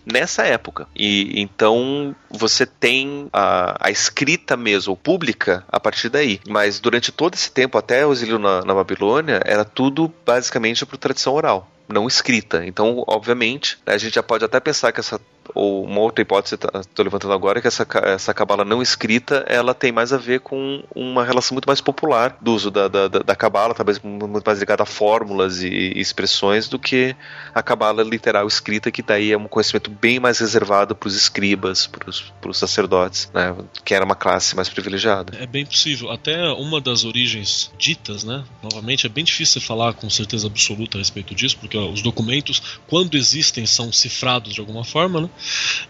nessa 0.06 0.44
época. 0.44 0.88
E 0.96 1.38
então 1.38 2.16
você 2.30 2.64
tem 2.64 3.28
a, 3.30 3.88
a, 3.88 3.90
escrita 3.90 4.56
mesmo, 4.56 4.96
pública, 4.96 5.62
a 5.68 5.78
partir 5.78 6.08
daí. 6.08 6.40
Mas 6.48 6.80
durante 6.80 7.12
todo 7.12 7.34
esse 7.34 7.50
tempo, 7.50 7.76
até 7.76 8.06
o 8.06 8.12
exílio 8.12 8.38
na, 8.38 8.64
na 8.64 8.72
Babilônia, 8.72 9.38
era 9.44 9.66
tudo 9.66 10.10
basicamente 10.24 10.86
por 10.86 10.96
tradição 10.96 11.34
oral 11.34 11.70
não 11.86 12.06
escrita. 12.06 12.64
Então, 12.66 13.04
obviamente, 13.06 13.78
a 13.86 13.98
gente 13.98 14.14
já 14.14 14.22
pode 14.22 14.44
até 14.44 14.58
pensar 14.58 14.90
que 14.90 15.00
essa 15.00 15.20
ou 15.54 15.84
uma 15.84 16.00
outra 16.00 16.22
hipótese 16.22 16.54
estou 16.54 16.70
tá, 16.82 17.02
levantando 17.02 17.32
agora 17.32 17.58
é 17.58 17.62
que 17.62 17.68
essa, 17.68 17.86
essa 18.04 18.32
cabala 18.32 18.64
não 18.64 18.80
escrita 18.80 19.44
ela 19.48 19.74
tem 19.74 19.92
mais 19.92 20.12
a 20.12 20.16
ver 20.16 20.40
com 20.40 20.82
uma 20.94 21.24
relação 21.24 21.54
muito 21.54 21.66
mais 21.66 21.80
popular 21.80 22.36
do 22.40 22.54
uso 22.54 22.70
da, 22.70 22.88
da, 22.88 23.08
da 23.08 23.36
cabala, 23.36 23.74
talvez 23.74 24.00
muito 24.00 24.42
mais 24.44 24.58
ligada 24.58 24.82
a 24.82 24.86
fórmulas 24.86 25.62
e, 25.62 25.68
e 25.68 26.00
expressões 26.00 26.68
do 26.68 26.78
que 26.78 27.14
a 27.54 27.62
cabala 27.62 28.02
literal 28.02 28.46
escrita, 28.46 28.90
que 28.90 29.02
daí 29.02 29.32
é 29.32 29.36
um 29.36 29.48
conhecimento 29.48 29.90
bem 29.90 30.18
mais 30.20 30.38
reservado 30.38 30.94
para 30.94 31.08
os 31.08 31.16
escribas, 31.16 31.86
para 31.86 32.50
os 32.50 32.58
sacerdotes, 32.58 33.30
né, 33.34 33.54
que 33.84 33.94
era 33.94 34.04
uma 34.04 34.14
classe 34.14 34.54
mais 34.56 34.68
privilegiada. 34.68 35.36
É 35.38 35.46
bem 35.46 35.66
possível. 35.66 36.10
Até 36.10 36.48
uma 36.52 36.80
das 36.80 37.04
origens 37.04 37.70
ditas, 37.78 38.24
né, 38.24 38.44
novamente, 38.62 39.06
é 39.06 39.08
bem 39.08 39.24
difícil 39.24 39.60
falar 39.60 39.94
com 39.94 40.08
certeza 40.08 40.46
absoluta 40.46 40.98
a 40.98 41.00
respeito 41.00 41.34
disso, 41.34 41.56
porque 41.58 41.76
ó, 41.76 41.88
os 41.90 42.02
documentos, 42.02 42.78
quando 42.86 43.16
existem, 43.16 43.66
são 43.66 43.92
cifrados 43.92 44.54
de 44.54 44.60
alguma 44.60 44.84
forma, 44.84 45.20
né? 45.20 45.30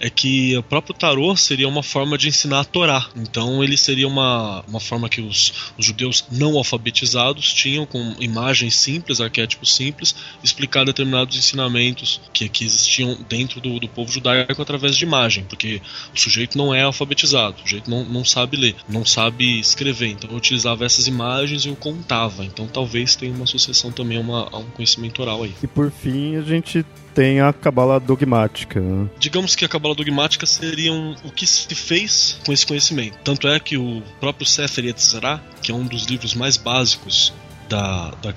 É 0.01 0.11
que 0.11 0.57
o 0.57 0.63
próprio 0.63 0.95
tarô 0.95 1.37
seria 1.37 1.69
uma 1.69 1.83
forma 1.83 2.17
de 2.19 2.29
ensinar 2.29 2.61
a 2.61 2.65
Torá. 2.65 3.07
Então 3.17 3.63
ele 3.63 3.77
seria 3.77 4.09
uma, 4.09 4.65
uma 4.67 4.81
forma 4.81 5.09
que 5.09 5.21
os, 5.21 5.73
os 5.79 5.85
judeus 5.85 6.25
não 6.31 6.57
alfabetizados 6.57 7.53
tinham 7.53 7.87
com 7.87 8.15
imagens 8.19 8.77
simples, 8.77 9.21
arquétipos 9.21 9.75
simples, 9.75 10.15
explicar 10.43 10.85
determinados 10.85 11.37
ensinamentos 11.37 12.21
que, 12.33 12.49
que 12.49 12.65
existiam 12.65 13.17
dentro 13.29 13.61
do, 13.61 13.79
do 13.79 13.89
povo 13.89 14.11
judaico 14.11 14.61
através 14.61 14.97
de 14.97 15.05
imagem, 15.05 15.45
porque 15.45 15.81
o 16.15 16.19
sujeito 16.19 16.57
não 16.57 16.75
é 16.75 16.83
alfabetizado, 16.83 17.57
o 17.59 17.61
sujeito 17.61 17.91
não, 17.91 18.05
não 18.05 18.25
sabe 18.25 18.57
ler, 18.57 18.77
não 18.89 19.05
sabe 19.05 19.59
escrever, 19.61 20.09
então 20.09 20.31
eu 20.31 20.37
utilizava 20.37 20.85
essas 20.85 21.07
imagens 21.07 21.65
e 21.65 21.69
eu 21.69 21.77
contava. 21.77 22.45
Então 22.45 22.67
talvez 22.67 23.17
tenha 23.17 23.33
uma 23.33 23.45
associação 23.45 23.93
também 23.93 24.19
a, 24.19 24.21
uma, 24.21 24.49
a 24.51 24.59
um 24.59 24.71
conhecimento 24.71 25.23
oral 25.23 25.43
aí. 25.43 25.55
E 25.63 25.67
por 25.67 25.91
fim 25.91 26.37
a 26.37 26.43
gente 26.43 26.85
tem 27.15 27.41
a 27.41 27.53
cabala 27.53 28.01
dogmática. 28.01 28.81
Digamos 29.19 29.55
que 29.55 29.65
a 29.65 29.69
cabala 29.69 29.95
dogmática 29.95 30.45
seria 30.47 30.93
um, 30.93 31.15
o 31.25 31.31
que 31.31 31.47
se 31.47 31.75
fez 31.75 32.39
com 32.45 32.53
esse 32.53 32.67
conhecimento. 32.67 33.17
Tanto 33.23 33.47
é 33.49 33.59
que 33.61 33.77
o 33.77 34.03
próprio 34.21 34.47
Sefer 34.47 34.87
Yetzirah, 34.87 35.41
que 35.63 35.71
é 35.71 35.75
um 35.75 35.87
dos 35.87 36.05
livros 36.07 36.35
mais 36.35 36.57
básicos 36.57 37.33
da, 37.69 38.11
da 38.23 38.35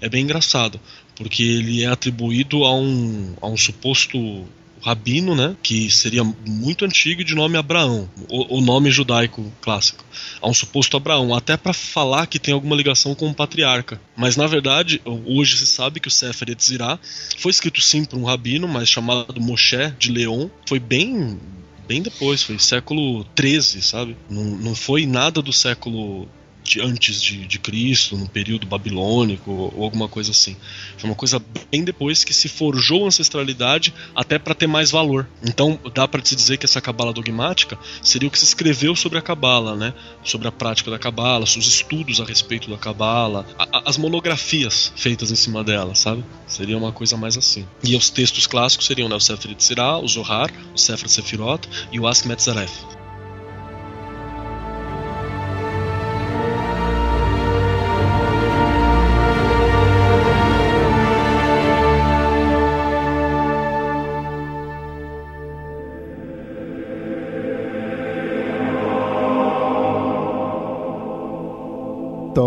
é 0.00 0.08
bem 0.08 0.24
engraçado, 0.24 0.80
porque 1.16 1.42
ele 1.42 1.84
é 1.84 1.86
atribuído 1.86 2.64
a 2.64 2.74
um, 2.74 3.34
a 3.40 3.46
um 3.46 3.56
suposto 3.56 4.46
rabino, 4.82 5.34
né, 5.34 5.56
que 5.62 5.90
seria 5.90 6.24
muito 6.24 6.84
antigo 6.84 7.22
de 7.24 7.34
nome 7.34 7.56
Abraão, 7.56 8.10
o, 8.28 8.58
o 8.58 8.60
nome 8.60 8.90
judaico 8.90 9.50
clássico, 9.60 10.04
a 10.40 10.48
um 10.48 10.54
suposto 10.54 10.96
Abraão, 10.96 11.34
até 11.34 11.56
para 11.56 11.72
falar 11.72 12.26
que 12.26 12.38
tem 12.38 12.52
alguma 12.52 12.76
ligação 12.76 13.14
com 13.14 13.28
o 13.28 13.34
patriarca. 13.34 14.00
Mas 14.16 14.36
na 14.36 14.46
verdade, 14.46 15.00
hoje 15.04 15.56
se 15.56 15.66
sabe 15.66 16.00
que 16.00 16.08
o 16.08 16.10
Sefer 16.10 16.50
Yetzirah 16.50 16.98
foi 17.38 17.50
escrito 17.50 17.80
sim 17.80 18.04
por 18.04 18.18
um 18.18 18.24
rabino, 18.24 18.66
mas 18.66 18.88
chamado 18.88 19.40
Moshe 19.40 19.92
de 19.98 20.10
Leon, 20.10 20.48
foi 20.66 20.78
bem 20.78 21.38
bem 21.86 22.00
depois, 22.00 22.42
foi 22.42 22.58
século 22.58 23.24
13, 23.34 23.82
sabe? 23.82 24.16
Não, 24.30 24.44
não 24.44 24.74
foi 24.74 25.04
nada 25.04 25.42
do 25.42 25.52
século 25.52 26.28
de 26.62 26.80
antes 26.80 27.20
de, 27.22 27.46
de 27.46 27.58
Cristo, 27.58 28.16
no 28.16 28.28
período 28.28 28.66
babilônico 28.66 29.50
ou 29.50 29.84
alguma 29.84 30.08
coisa 30.08 30.30
assim. 30.30 30.56
Foi 30.96 31.08
uma 31.08 31.16
coisa 31.16 31.42
bem 31.70 31.84
depois 31.84 32.24
que 32.24 32.32
se 32.32 32.48
forjou 32.48 33.04
a 33.04 33.08
ancestralidade 33.08 33.92
até 34.14 34.38
para 34.38 34.54
ter 34.54 34.66
mais 34.66 34.90
valor. 34.90 35.26
Então 35.42 35.78
dá 35.94 36.06
para 36.06 36.24
se 36.24 36.36
dizer 36.36 36.56
que 36.56 36.66
essa 36.66 36.80
cabala 36.80 37.12
dogmática 37.12 37.78
seria 38.02 38.28
o 38.28 38.30
que 38.30 38.38
se 38.38 38.44
escreveu 38.44 38.94
sobre 38.94 39.18
a 39.18 39.22
cabala, 39.22 39.76
né? 39.76 39.94
Sobre 40.24 40.48
a 40.48 40.52
prática 40.52 40.90
da 40.90 40.98
cabala, 40.98 41.44
os 41.44 41.56
estudos 41.56 42.20
a 42.20 42.24
respeito 42.24 42.70
da 42.70 42.76
cabala, 42.76 43.46
as 43.84 43.96
monografias 43.96 44.92
feitas 44.96 45.30
em 45.30 45.36
cima 45.36 45.64
dela, 45.64 45.94
sabe? 45.94 46.24
Seria 46.46 46.76
uma 46.76 46.92
coisa 46.92 47.16
mais 47.16 47.36
assim. 47.36 47.66
E 47.82 47.96
os 47.96 48.10
textos 48.10 48.46
clássicos 48.46 48.86
seriam 48.86 49.08
né, 49.08 49.16
o 49.16 49.20
Sefer 49.20 49.54
Tzirah, 49.54 49.98
o 49.98 50.08
Zohar, 50.08 50.50
o 50.74 50.78
Sefer 50.78 51.08
Sefirot 51.08 51.68
e 51.90 51.98
o 51.98 52.06
Ask 52.06 52.26
Metzaref. 52.26 53.01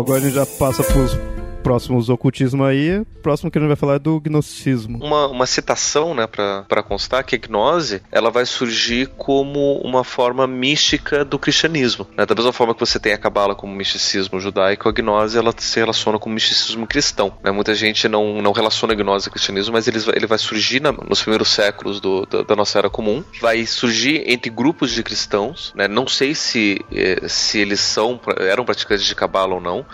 Agora 0.06 0.20
a 0.20 0.22
gente 0.22 0.34
já 0.34 0.46
passa 0.46 0.84
pros 0.84 1.18
próximos 1.66 2.08
ocultismo 2.08 2.62
aí. 2.62 3.04
Próximo 3.20 3.50
que 3.50 3.58
a 3.58 3.60
gente 3.60 3.66
vai 3.66 3.76
falar 3.76 3.94
é 3.94 3.98
do 3.98 4.20
gnosticismo. 4.20 5.04
Uma, 5.04 5.26
uma 5.26 5.46
citação, 5.46 6.14
né, 6.14 6.24
para 6.24 6.80
constar 6.80 7.24
que 7.24 7.34
a 7.34 7.38
gnose 7.38 8.00
ela 8.12 8.30
vai 8.30 8.46
surgir 8.46 9.08
como 9.16 9.80
uma 9.80 10.04
forma 10.04 10.46
mística 10.46 11.24
do 11.24 11.40
cristianismo. 11.40 12.06
Né? 12.16 12.24
Da 12.24 12.36
mesma 12.36 12.52
forma 12.52 12.72
que 12.72 12.78
você 12.78 13.00
tem 13.00 13.12
a 13.12 13.18
cabala 13.18 13.56
como 13.56 13.74
misticismo 13.74 14.38
judaico, 14.38 14.88
a 14.88 14.92
gnose 14.92 15.36
ela 15.36 15.52
se 15.56 15.80
relaciona 15.80 16.20
com 16.20 16.30
o 16.30 16.32
misticismo 16.32 16.86
cristão. 16.86 17.36
Né? 17.42 17.50
Muita 17.50 17.74
gente 17.74 18.06
não, 18.06 18.40
não 18.40 18.52
relaciona 18.52 18.92
a 18.92 18.96
gnose 18.96 19.26
ao 19.26 19.32
cristianismo, 19.32 19.72
mas 19.72 19.88
ele, 19.88 19.98
ele 20.14 20.26
vai 20.28 20.38
surgir 20.38 20.80
na, 20.80 20.92
nos 20.92 21.20
primeiros 21.20 21.48
séculos 21.48 21.98
do, 21.98 22.24
da, 22.26 22.42
da, 22.42 22.54
nossa 22.54 22.78
era 22.78 22.88
comum. 22.88 23.24
Vai 23.40 23.66
surgir 23.66 24.22
entre 24.30 24.50
grupos 24.50 24.92
de 24.92 25.02
cristãos. 25.02 25.72
Né? 25.74 25.88
Não 25.88 26.06
sei 26.06 26.32
se, 26.32 26.80
eh, 26.92 27.26
se 27.26 27.58
eles 27.58 27.80
são 27.80 28.20
eram 28.38 28.64
praticantes 28.64 29.04
de 29.04 29.16
cabala 29.16 29.54
ou 29.54 29.60
não 29.60 29.84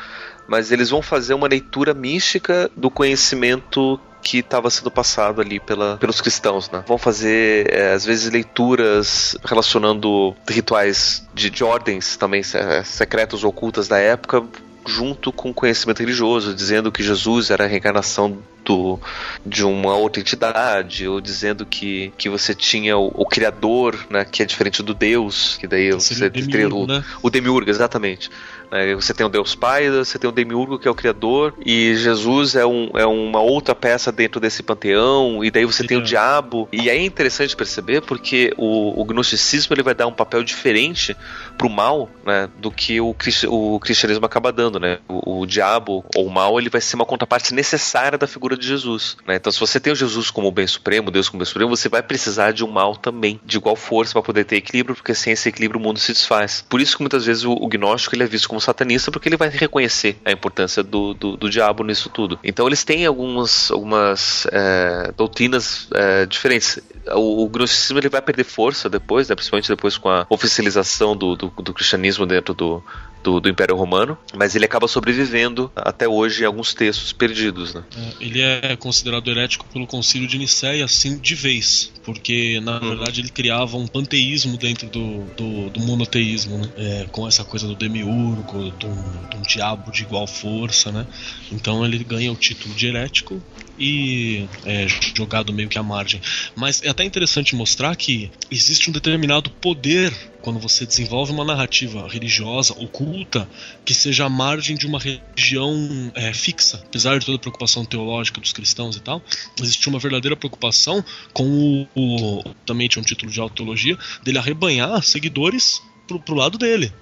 mas 0.52 0.70
eles 0.70 0.90
vão 0.90 1.00
fazer 1.00 1.32
uma 1.32 1.48
leitura 1.48 1.94
mística 1.94 2.70
do 2.76 2.90
conhecimento 2.90 3.98
que 4.20 4.40
estava 4.40 4.68
sendo 4.68 4.90
passado 4.90 5.40
ali 5.40 5.58
pela, 5.58 5.96
pelos 5.96 6.20
cristãos, 6.20 6.70
né? 6.70 6.84
Vão 6.86 6.98
fazer, 6.98 7.72
é, 7.72 7.94
às 7.94 8.04
vezes, 8.04 8.30
leituras 8.30 9.34
relacionando 9.42 10.36
rituais 10.46 11.26
de, 11.32 11.48
de 11.48 11.64
ordens 11.64 12.18
também 12.18 12.42
secretas 12.84 13.42
ou 13.42 13.48
ocultas 13.48 13.88
da 13.88 13.98
época 13.98 14.44
junto 14.86 15.32
com 15.32 15.52
conhecimento 15.52 16.00
religioso, 16.00 16.54
dizendo 16.54 16.90
que 16.90 17.02
Jesus 17.02 17.50
era 17.50 17.64
a 17.64 17.66
reencarnação 17.66 18.38
do, 18.64 18.98
de 19.44 19.64
uma 19.64 19.94
outra 19.94 20.20
entidade, 20.20 21.06
ou 21.06 21.20
dizendo 21.20 21.66
que, 21.66 22.12
que 22.16 22.28
você 22.28 22.54
tinha 22.54 22.96
o, 22.96 23.12
o 23.14 23.26
Criador, 23.26 23.98
né, 24.08 24.24
que 24.24 24.42
é 24.42 24.46
diferente 24.46 24.82
do 24.82 24.94
Deus, 24.94 25.56
que 25.58 25.66
daí 25.66 25.90
você 25.92 26.30
teria 26.30 26.68
o, 26.68 26.86
né? 26.86 27.04
o 27.22 27.30
Demiurgo, 27.30 27.68
exatamente. 27.68 28.30
Né? 28.70 28.94
Você 28.94 29.12
tem 29.12 29.26
o 29.26 29.28
Deus 29.28 29.54
Pai, 29.54 29.90
você 29.90 30.18
tem 30.18 30.28
o 30.28 30.32
Demiurgo, 30.32 30.78
que 30.78 30.88
é 30.88 30.90
o 30.90 30.94
Criador, 30.94 31.54
e 31.64 31.94
Jesus 31.96 32.54
é, 32.54 32.64
um, 32.64 32.90
é 32.94 33.04
uma 33.04 33.40
outra 33.40 33.74
peça 33.74 34.10
dentro 34.10 34.40
desse 34.40 34.62
panteão, 34.62 35.44
e 35.44 35.50
daí 35.50 35.64
você 35.64 35.82
Sim, 35.82 35.88
tem 35.88 35.96
o 35.98 36.02
diabo. 36.02 36.68
E 36.72 36.88
é 36.88 36.96
interessante 36.96 37.54
perceber 37.54 38.00
porque 38.02 38.52
o, 38.56 39.00
o 39.00 39.04
gnosticismo 39.04 39.74
ele 39.74 39.82
vai 39.82 39.94
dar 39.94 40.06
um 40.06 40.12
papel 40.12 40.42
diferente 40.42 41.16
pro 41.56 41.68
mal 41.68 42.08
né, 42.24 42.48
do 42.58 42.70
que 42.70 43.00
o, 43.00 43.14
o 43.48 43.80
cristianismo 43.80 44.24
acaba 44.26 44.52
dando. 44.52 44.78
Né? 44.80 44.98
O, 45.08 45.40
o, 45.40 45.46
diabo 45.46 46.04
ou 46.16 46.26
o 46.26 46.30
mal 46.30 46.58
ele 46.58 46.68
vai 46.68 46.80
ser 46.80 46.96
uma 46.96 47.04
contraparte 47.04 47.54
necessária 47.54 48.18
da 48.18 48.26
figura 48.26 48.56
de 48.56 48.66
Jesus. 48.66 49.16
Né? 49.26 49.36
Então, 49.36 49.52
se 49.52 49.60
você 49.60 49.78
tem 49.78 49.92
o 49.92 49.96
Jesus 49.96 50.30
como 50.30 50.48
o 50.48 50.52
bem 50.52 50.66
supremo, 50.66 51.10
Deus 51.10 51.28
como 51.28 51.38
o 51.38 51.44
bem 51.44 51.46
supremo, 51.46 51.70
você 51.70 51.88
vai 51.88 52.02
precisar 52.02 52.52
de 52.52 52.64
um 52.64 52.70
mal 52.70 52.96
também, 52.96 53.40
de 53.44 53.56
igual 53.56 53.76
força, 53.76 54.12
para 54.12 54.22
poder 54.22 54.44
ter 54.44 54.56
equilíbrio, 54.56 54.94
porque 54.94 55.14
sem 55.14 55.32
esse 55.32 55.48
equilíbrio 55.48 55.80
o 55.80 55.82
mundo 55.82 55.98
se 55.98 56.12
desfaz. 56.12 56.64
Por 56.68 56.80
isso 56.80 56.96
que 56.96 57.02
muitas 57.02 57.26
vezes 57.26 57.44
o, 57.44 57.52
o 57.52 57.68
gnóstico 57.68 58.14
ele 58.14 58.24
é 58.24 58.26
visto 58.26 58.48
como 58.48 58.60
satanista 58.60 59.10
porque 59.10 59.28
ele 59.28 59.36
vai 59.36 59.48
reconhecer 59.48 60.18
a 60.24 60.32
importância 60.32 60.82
do, 60.82 61.14
do, 61.14 61.36
do 61.36 61.50
diabo 61.50 61.84
nisso 61.84 62.08
tudo. 62.08 62.38
Então 62.42 62.66
eles 62.66 62.84
têm 62.84 63.06
algumas, 63.06 63.70
algumas 63.70 64.46
é, 64.50 65.12
doutrinas 65.16 65.88
é, 65.94 66.26
diferentes. 66.26 66.78
O, 67.08 67.44
o 67.44 67.48
gnosticismo 67.48 67.98
ele 67.98 68.08
vai 68.08 68.22
perder 68.22 68.44
força 68.44 68.88
depois, 68.88 69.28
né, 69.28 69.34
principalmente 69.34 69.68
depois 69.68 69.96
com 69.96 70.08
a 70.08 70.26
oficialização 70.28 71.16
do, 71.16 71.36
do, 71.36 71.48
do 71.48 71.74
cristianismo 71.74 72.26
dentro 72.26 72.54
do, 72.54 72.82
do, 73.22 73.40
do, 73.40 73.48
Império 73.48 73.76
Romano, 73.76 74.16
mas 74.34 74.54
ele 74.54 74.64
acaba 74.64 74.86
sobrevivendo 74.86 75.70
até 75.74 76.08
hoje 76.08 76.42
em 76.42 76.46
alguns 76.46 76.74
textos 76.74 77.12
perdidos. 77.12 77.74
Né? 77.74 77.82
É, 77.96 78.24
ele 78.24 78.40
é 78.40 78.76
considerado 78.76 79.30
herético 79.30 79.66
pelo 79.72 79.86
Concílio 79.86 80.28
de 80.28 80.38
Nicéia, 80.38 80.84
assim, 80.84 81.18
de 81.18 81.34
vez, 81.34 81.92
porque 82.04 82.60
na 82.60 82.80
uhum. 82.80 82.88
verdade 82.90 83.20
ele 83.20 83.28
criava 83.28 83.76
um 83.76 83.86
panteísmo 83.86 84.56
dentro 84.56 84.88
do, 84.88 85.24
do, 85.36 85.70
do 85.70 85.80
monoteísmo, 85.80 86.58
né? 86.58 86.68
É, 86.76 87.06
com 87.10 87.26
essa 87.26 87.44
coisa 87.44 87.66
do 87.66 87.74
demiurgo, 87.74 88.72
de 88.78 88.86
um, 88.86 89.28
de 89.28 89.36
um 89.36 89.42
diabo 89.42 89.90
de 89.90 90.02
igual 90.02 90.26
força, 90.26 90.90
né? 90.90 91.06
Então 91.50 91.84
ele 91.84 92.02
ganha 92.02 92.32
o 92.32 92.36
título 92.36 92.74
de 92.74 92.86
herético 92.86 93.42
e 93.78 94.46
é, 94.64 94.86
jogado 95.16 95.52
meio 95.52 95.68
que 95.68 95.78
à 95.78 95.82
margem. 95.82 96.20
Mas 96.54 96.82
é 96.82 96.88
até 96.88 97.04
interessante 97.04 97.54
mostrar 97.54 97.94
que 97.96 98.30
existe 98.50 98.90
um 98.90 98.92
determinado 98.92 99.50
poder 99.50 100.12
quando 100.42 100.58
você 100.58 100.84
desenvolve 100.84 101.32
uma 101.32 101.44
narrativa 101.44 102.06
religiosa, 102.08 102.74
oculta, 102.74 103.48
que 103.84 103.94
seja 103.94 104.26
à 104.26 104.28
margem 104.28 104.76
de 104.76 104.86
uma 104.86 104.98
religião 104.98 106.10
é, 106.14 106.32
fixa. 106.34 106.82
Apesar 106.84 107.18
de 107.18 107.24
toda 107.24 107.36
a 107.36 107.40
preocupação 107.40 107.84
teológica 107.84 108.40
dos 108.40 108.52
cristãos 108.52 108.96
e 108.96 109.00
tal, 109.00 109.22
existe 109.60 109.88
uma 109.88 110.00
verdadeira 110.00 110.36
preocupação 110.36 111.02
com 111.32 111.44
o, 111.44 111.86
o 111.94 112.42
também 112.64 112.88
tinha 112.88 113.00
um 113.00 113.04
título 113.04 113.30
de 113.30 113.40
autoteologia, 113.40 113.98
dele 114.22 114.38
arrebanhar 114.38 115.02
seguidores 115.02 115.82
pro, 116.06 116.20
pro 116.20 116.34
lado 116.34 116.58
dele. 116.58 116.92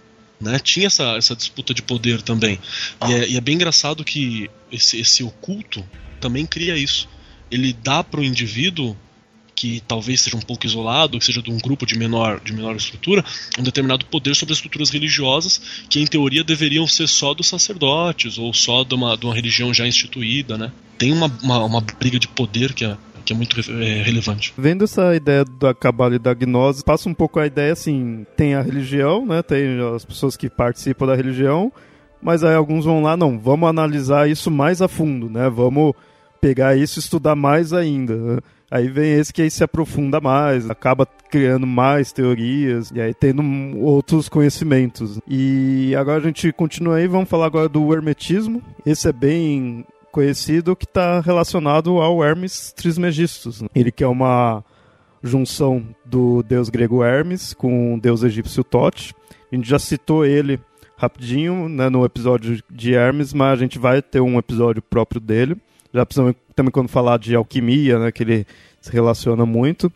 Né? 0.40 0.58
Tinha 0.58 0.86
essa, 0.86 1.16
essa 1.16 1.36
disputa 1.36 1.74
de 1.74 1.82
poder 1.82 2.22
também. 2.22 2.58
E 3.06 3.12
é, 3.12 3.28
e 3.28 3.36
é 3.36 3.40
bem 3.40 3.54
engraçado 3.54 4.04
que 4.04 4.50
esse, 4.72 4.98
esse 4.98 5.22
oculto 5.22 5.84
também 6.20 6.46
cria 6.46 6.76
isso. 6.76 7.08
Ele 7.50 7.72
dá 7.72 8.02
para 8.02 8.20
o 8.20 8.24
indivíduo 8.24 8.96
que 9.60 9.82
talvez 9.86 10.22
seja 10.22 10.38
um 10.38 10.40
pouco 10.40 10.64
isolado, 10.64 11.18
que 11.18 11.24
seja 11.24 11.42
de 11.42 11.50
um 11.50 11.58
grupo 11.58 11.84
de 11.84 11.94
menor, 11.98 12.40
de 12.40 12.50
menor 12.50 12.74
estrutura, 12.76 13.22
um 13.58 13.62
determinado 13.62 14.06
poder 14.06 14.34
sobre 14.34 14.52
as 14.52 14.58
estruturas 14.58 14.88
religiosas 14.88 15.60
que, 15.90 16.00
em 16.00 16.06
teoria, 16.06 16.42
deveriam 16.42 16.86
ser 16.86 17.06
só 17.06 17.34
dos 17.34 17.48
sacerdotes 17.48 18.38
ou 18.38 18.54
só 18.54 18.82
de 18.84 18.94
uma, 18.94 19.18
de 19.18 19.26
uma 19.26 19.34
religião 19.34 19.74
já 19.74 19.86
instituída. 19.86 20.56
Né? 20.56 20.72
Tem 20.96 21.12
uma, 21.12 21.26
uma, 21.42 21.58
uma 21.62 21.80
briga 21.82 22.18
de 22.18 22.26
poder 22.26 22.72
que 22.72 22.86
é, 22.86 22.96
que 23.24 23.32
é 23.32 23.36
muito 23.36 23.58
é, 23.60 24.02
relevante. 24.02 24.52
Vendo 24.56 24.84
essa 24.84 25.14
ideia 25.14 25.44
da 25.44 25.74
cabala 25.74 26.14
e 26.14 26.18
da 26.18 26.34
gnose, 26.34 26.84
passa 26.84 27.08
um 27.08 27.14
pouco 27.14 27.38
a 27.38 27.46
ideia 27.46 27.72
assim: 27.72 28.26
tem 28.36 28.54
a 28.54 28.62
religião, 28.62 29.26
né? 29.26 29.42
tem 29.42 29.80
as 29.94 30.04
pessoas 30.04 30.36
que 30.36 30.48
participam 30.48 31.06
da 31.06 31.14
religião, 31.14 31.72
mas 32.22 32.44
aí 32.44 32.54
alguns 32.54 32.84
vão 32.84 33.02
lá, 33.02 33.16
não, 33.16 33.38
vamos 33.38 33.68
analisar 33.68 34.28
isso 34.28 34.50
mais 34.50 34.82
a 34.82 34.88
fundo, 34.88 35.30
né? 35.30 35.48
Vamos 35.48 35.94
pegar 36.40 36.76
isso 36.76 36.98
e 36.98 37.00
estudar 37.00 37.36
mais 37.36 37.72
ainda. 37.72 38.16
Né? 38.16 38.38
Aí 38.70 38.88
vem 38.88 39.12
esse 39.14 39.32
que 39.32 39.42
aí 39.42 39.50
se 39.50 39.64
aprofunda 39.64 40.20
mais, 40.20 40.70
acaba 40.70 41.06
criando 41.30 41.66
mais 41.66 42.12
teorias 42.12 42.90
e 42.94 43.00
aí 43.00 43.12
tendo 43.12 43.42
outros 43.78 44.28
conhecimentos. 44.28 45.18
E 45.26 45.94
agora 45.96 46.18
a 46.18 46.22
gente 46.22 46.52
continua 46.52 46.96
aí, 46.96 47.08
vamos 47.08 47.28
falar 47.28 47.46
agora 47.46 47.68
do 47.68 47.92
hermetismo. 47.92 48.62
Esse 48.86 49.08
é 49.08 49.12
bem 49.12 49.84
conhecido 50.10 50.76
que 50.76 50.84
está 50.84 51.20
relacionado 51.20 52.00
ao 52.00 52.22
Hermes 52.24 52.72
Trismegistus. 52.72 53.62
Né? 53.62 53.68
Ele 53.74 53.92
que 53.92 54.04
é 54.04 54.08
uma 54.08 54.64
junção 55.22 55.84
do 56.04 56.42
deus 56.42 56.68
grego 56.68 57.04
Hermes 57.04 57.52
com 57.52 57.94
o 57.94 58.00
deus 58.00 58.22
egípcio 58.22 58.64
Tote. 58.64 59.14
A 59.50 59.54
gente 59.54 59.68
já 59.68 59.78
citou 59.78 60.24
ele 60.24 60.60
rapidinho 60.96 61.68
né, 61.68 61.88
no 61.88 62.04
episódio 62.04 62.62
de 62.70 62.94
Hermes, 62.94 63.32
mas 63.32 63.58
a 63.58 63.62
gente 63.62 63.78
vai 63.78 64.02
ter 64.02 64.20
um 64.20 64.38
episódio 64.38 64.82
próprio 64.82 65.20
dele 65.20 65.56
já 65.92 66.06
precisamos 66.06 66.34
também 66.54 66.70
quando 66.70 66.88
falar 66.88 67.18
de 67.18 67.34
alquimia, 67.34 67.98
né, 67.98 68.12
que 68.12 68.22
ele 68.22 68.46
se 68.80 68.92
relaciona 68.92 69.44
muito, 69.44 69.92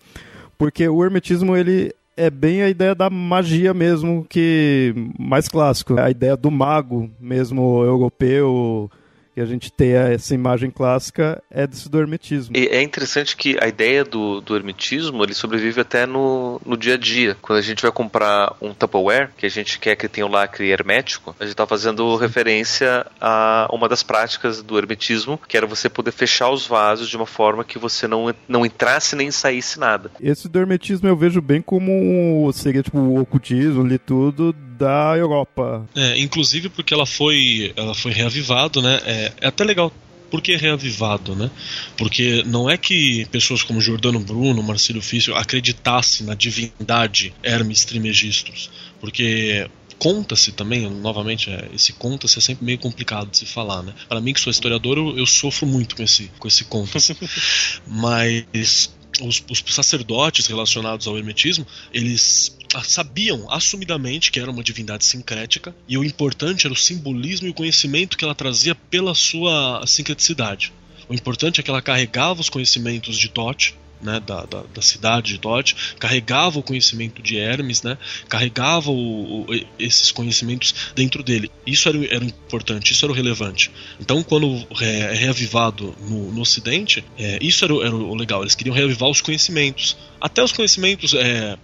porque 0.59 0.89
o 0.89 1.05
hermetismo 1.05 1.57
ele 1.57 1.95
é 2.17 2.31
bem 2.31 2.63
a 2.63 2.69
ideia 2.69 2.95
da 2.95 3.11
magia 3.11 3.75
mesmo 3.75 4.25
que 4.29 4.95
mais 5.19 5.49
clássico, 5.49 5.99
a 5.99 6.11
ideia 6.11 6.37
do 6.37 6.51
mago 6.51 7.11
mesmo 7.19 7.83
europeu 7.85 8.91
que 9.35 9.41
a 9.41 9.45
gente 9.45 9.73
tem 9.73 9.93
essa 9.93 10.33
imagem 10.33 10.71
clássica 10.71 11.43
é 11.51 11.67
desse 11.67 11.89
do 11.89 11.99
hermetismo. 11.99 12.57
E 12.57 12.69
é 12.69 12.81
interessante 12.81 13.37
que 13.37 13.59
a 13.61 13.67
ideia 13.67 14.05
do, 14.05 14.41
do 14.41 14.55
hermetismo 14.55 15.25
ele 15.25 15.35
sobrevive 15.35 15.81
até 15.81 16.07
no, 16.07 16.61
no 16.65 16.77
dia 16.77 16.95
a 16.95 16.97
dia. 16.97 17.37
Quando 17.43 17.59
a 17.59 17.63
gente 17.63 17.83
vai 17.83 17.91
comprar 17.91 18.55
um 18.61 18.73
Tupperware, 18.73 19.31
que 19.37 19.45
a 19.45 19.49
gente 19.51 19.79
quer 19.79 19.97
que 19.97 20.09
tenha 20.09 20.25
o 20.25 20.29
um 20.29 20.33
lacre 20.33 20.71
hermético, 20.71 21.35
a 21.41 21.45
gente 21.45 21.53
está 21.53 21.67
fazendo 21.67 22.15
referência 22.17 23.07
a 23.21 23.69
uma 23.73 23.89
das 23.89 24.05
práticas 24.05 24.63
do 24.63 24.79
hermetismo, 24.79 25.39
que 25.49 25.57
era 25.57 25.67
você 25.67 25.89
poder 25.89 26.13
fechar 26.13 26.51
os 26.51 26.67
vasos 26.67 27.09
de 27.09 27.17
uma 27.17 27.27
forma 27.27 27.65
que 27.65 27.79
você 27.79 28.07
não, 28.07 28.33
não 28.47 28.65
entrasse 28.65 29.17
nem 29.17 29.33
saísse 29.33 29.81
nada. 29.81 30.13
Esse 30.21 30.49
do 30.49 30.59
hermetismo 30.61 31.09
eu 31.09 31.17
vejo 31.17 31.41
bem 31.41 31.61
como 31.61 32.51
seria 32.53 32.83
tipo 32.83 32.99
o 32.99 33.21
ocultismo 33.21 33.83
ali 33.83 33.99
tudo 33.99 34.55
da 34.79 35.17
Europa. 35.17 35.89
É, 35.95 36.19
inclusive 36.19 36.69
porque 36.69 36.93
ela 36.93 37.07
foi, 37.07 37.73
ela 37.77 37.95
foi 37.95 38.13
reavivado, 38.13 38.83
né? 38.83 39.01
É, 39.05 39.33
é 39.41 39.47
até 39.49 39.65
legal 39.65 39.93
por 40.31 40.43
que 40.43 40.57
reavivado, 40.57 41.37
né? 41.37 41.51
Porque 41.97 42.43
não 42.45 42.69
é 42.69 42.77
que 42.77 43.25
pessoas 43.27 43.63
como 43.63 43.81
Jordano 43.81 44.19
Bruno, 44.19 44.63
Marcelo 44.63 45.01
Fício 45.01 45.35
acreditassem 45.35 46.27
na 46.27 46.35
divindade 46.35 47.33
Hermes 47.43 47.85
Trismegistus, 47.85 48.69
porque 49.01 49.69
conta-se 49.97 50.51
também, 50.51 50.91
novamente, 50.91 51.51
é, 51.51 51.69
esse 51.73 51.93
conta-se 51.93 52.39
é 52.39 52.43
sempre 52.43 52.65
meio 52.65 52.79
complicado 52.79 53.31
de 53.31 53.39
se 53.39 53.47
falar, 53.47 53.83
né? 53.83 53.95
Para 54.09 54.21
mim 54.21 54.33
que 54.33 54.41
sou 54.41 54.51
historiador, 54.51 54.99
eu, 54.99 55.17
eu 55.17 55.27
sofro 55.27 55.67
muito 55.67 55.95
com 55.95 56.03
esse 56.03 56.31
com 56.39 56.49
esse 56.49 56.65
conta-se. 56.65 57.17
Mas 57.87 58.93
os, 59.21 59.43
os, 59.51 59.63
sacerdotes 59.75 60.47
relacionados 60.47 61.07
ao 61.07 61.17
hermetismo, 61.17 61.67
eles 61.93 62.57
sabiam 62.83 63.51
assumidamente 63.51 64.33
que 64.33 64.41
era 64.41 64.51
uma 64.51 64.65
divindade 64.65 65.05
sincrética 65.05 65.75
e 65.89 65.97
o 65.97 66.05
importante 66.05 66.67
era 66.67 66.75
o 66.75 66.77
simbolismo 66.77 67.47
e 67.47 67.51
o 67.51 67.55
conhecimento 67.55 68.17
que 68.17 68.25
ela 68.25 68.35
trazia 68.35 68.75
pela 68.75 69.15
sua 69.15 69.85
sincreticidade. 69.87 70.73
O 71.09 71.15
importante 71.15 71.61
é 71.61 71.63
que 71.63 71.71
ela 71.71 71.83
carregava 71.83 72.41
os 72.41 72.49
conhecimentos 72.49 73.19
de 73.19 73.29
Tote, 73.29 73.77
né, 74.05 74.21
da, 74.21 74.45
da, 74.45 74.63
da, 74.63 74.83
cidade 74.83 75.33
de 75.33 75.39
Tote, 75.39 75.75
carregava 75.99 76.59
o 76.59 76.63
conhecimento 76.63 77.23
de 77.23 77.39
Hermes, 77.39 77.83
né, 77.83 77.97
carregava 78.29 78.91
o, 78.91 79.43
o, 79.43 79.47
esses 79.79 80.13
conhecimentos 80.13 80.93
dentro 80.95 81.23
dele. 81.23 81.51
Isso 81.67 81.89
era, 81.89 82.05
era 82.15 82.25
importante, 82.25 82.93
isso 82.93 83.05
era 83.05 83.13
o 83.13 83.15
relevante. 83.15 83.71
Então, 83.99 84.23
quando 84.23 84.67
é, 84.81 85.01
é 85.01 85.15
reavivado 85.15 85.97
no, 86.03 86.31
no 86.31 86.43
Ocidente, 86.43 87.03
é, 87.19 87.39
isso 87.41 87.65
era, 87.65 87.75
era, 87.75 87.97
o 87.97 88.15
legal. 88.15 88.43
Eles 88.43 88.55
queriam 88.55 88.75
reavivar 88.75 89.09
os 89.09 89.23
conhecimentos, 89.23 89.97
até 90.21 90.45
os 90.45 90.53
conhecimentos 90.53 91.15
é, 91.15 91.57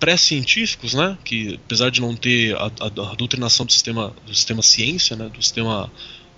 pré-científicos, 0.00 0.94
né, 0.94 1.16
que 1.24 1.60
apesar 1.64 1.90
de 1.90 2.00
não 2.00 2.16
ter 2.16 2.56
a, 2.56 2.64
a, 2.64 2.86
a 2.86 3.14
doutrinação 3.14 3.66
do 3.66 3.72
sistema, 3.72 4.14
do 4.26 4.34
sistema 4.34 4.62
ciência, 4.62 5.14
né, 5.14 5.28
do 5.28 5.42
sistema 5.42 5.92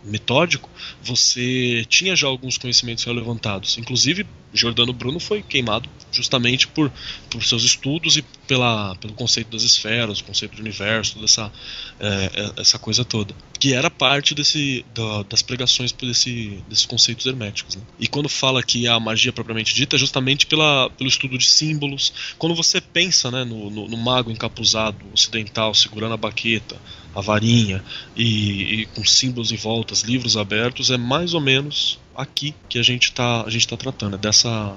metódico, 0.05 0.69
você 1.03 1.85
tinha 1.89 2.15
já 2.15 2.27
alguns 2.27 2.59
conhecimentos 2.59 3.05
levantados. 3.07 3.79
Inclusive, 3.79 4.27
Giordano 4.53 4.93
Bruno 4.93 5.19
foi 5.19 5.43
queimado 5.43 5.89
justamente 6.13 6.69
por, 6.69 6.93
por 7.29 7.43
seus 7.43 7.65
estudos 7.65 8.17
e 8.17 8.23
pela, 8.47 8.95
pelo 8.97 9.13
conceito 9.15 9.51
das 9.51 9.63
esferas, 9.63 10.21
o 10.21 10.25
conceito 10.25 10.55
do 10.55 10.61
universo, 10.61 11.19
dessa 11.19 11.51
é, 11.99 12.31
é, 12.35 12.61
essa 12.61 12.79
coisa 12.79 13.05
toda, 13.05 13.35
que 13.59 13.73
era 13.73 13.91
parte 13.91 14.35
desse, 14.35 14.85
da, 14.95 15.25
das 15.25 15.43
pregações 15.43 15.91
desse, 15.91 16.63
desses 16.69 16.87
conceitos 16.87 17.27
herméticos. 17.27 17.75
Né? 17.75 17.83
E 17.99 18.07
quando 18.07 18.29
fala 18.29 18.63
que 18.63 18.87
a 18.87 19.01
magia 19.01 19.33
propriamente 19.33 19.75
dita 19.75 19.97
é 19.97 19.99
justamente 19.99 20.47
pela, 20.47 20.89
pelo 20.91 21.09
estudo 21.09 21.37
de 21.37 21.47
símbolos. 21.47 22.13
Quando 22.39 22.55
você 22.55 22.81
pensa 22.81 23.31
né, 23.31 23.45
no, 23.45 23.71
no, 23.71 23.89
no 23.89 23.97
mago 23.97 24.31
encapuzado 24.31 25.05
ocidental 25.13 25.75
segurando 25.75 26.15
a 26.15 26.17
baqueta, 26.17 26.77
a 27.15 27.21
varinha 27.21 27.83
e, 28.17 28.81
e, 28.81 28.87
com 28.87 29.05
símbolos 29.05 29.53
em 29.53 29.57
voltas, 29.57 30.03
livros 30.03 30.37
abertos, 30.37 30.91
é 30.91 30.97
mais 30.97 31.35
ou 31.35 31.41
menos 31.41 31.99
aqui 32.17 32.55
que 32.69 32.79
a 32.79 32.83
gente 32.83 33.05
está 33.05 33.45
tá 33.45 33.77
tratando, 33.77 34.17
é 34.17 34.19
dessa, 34.19 34.75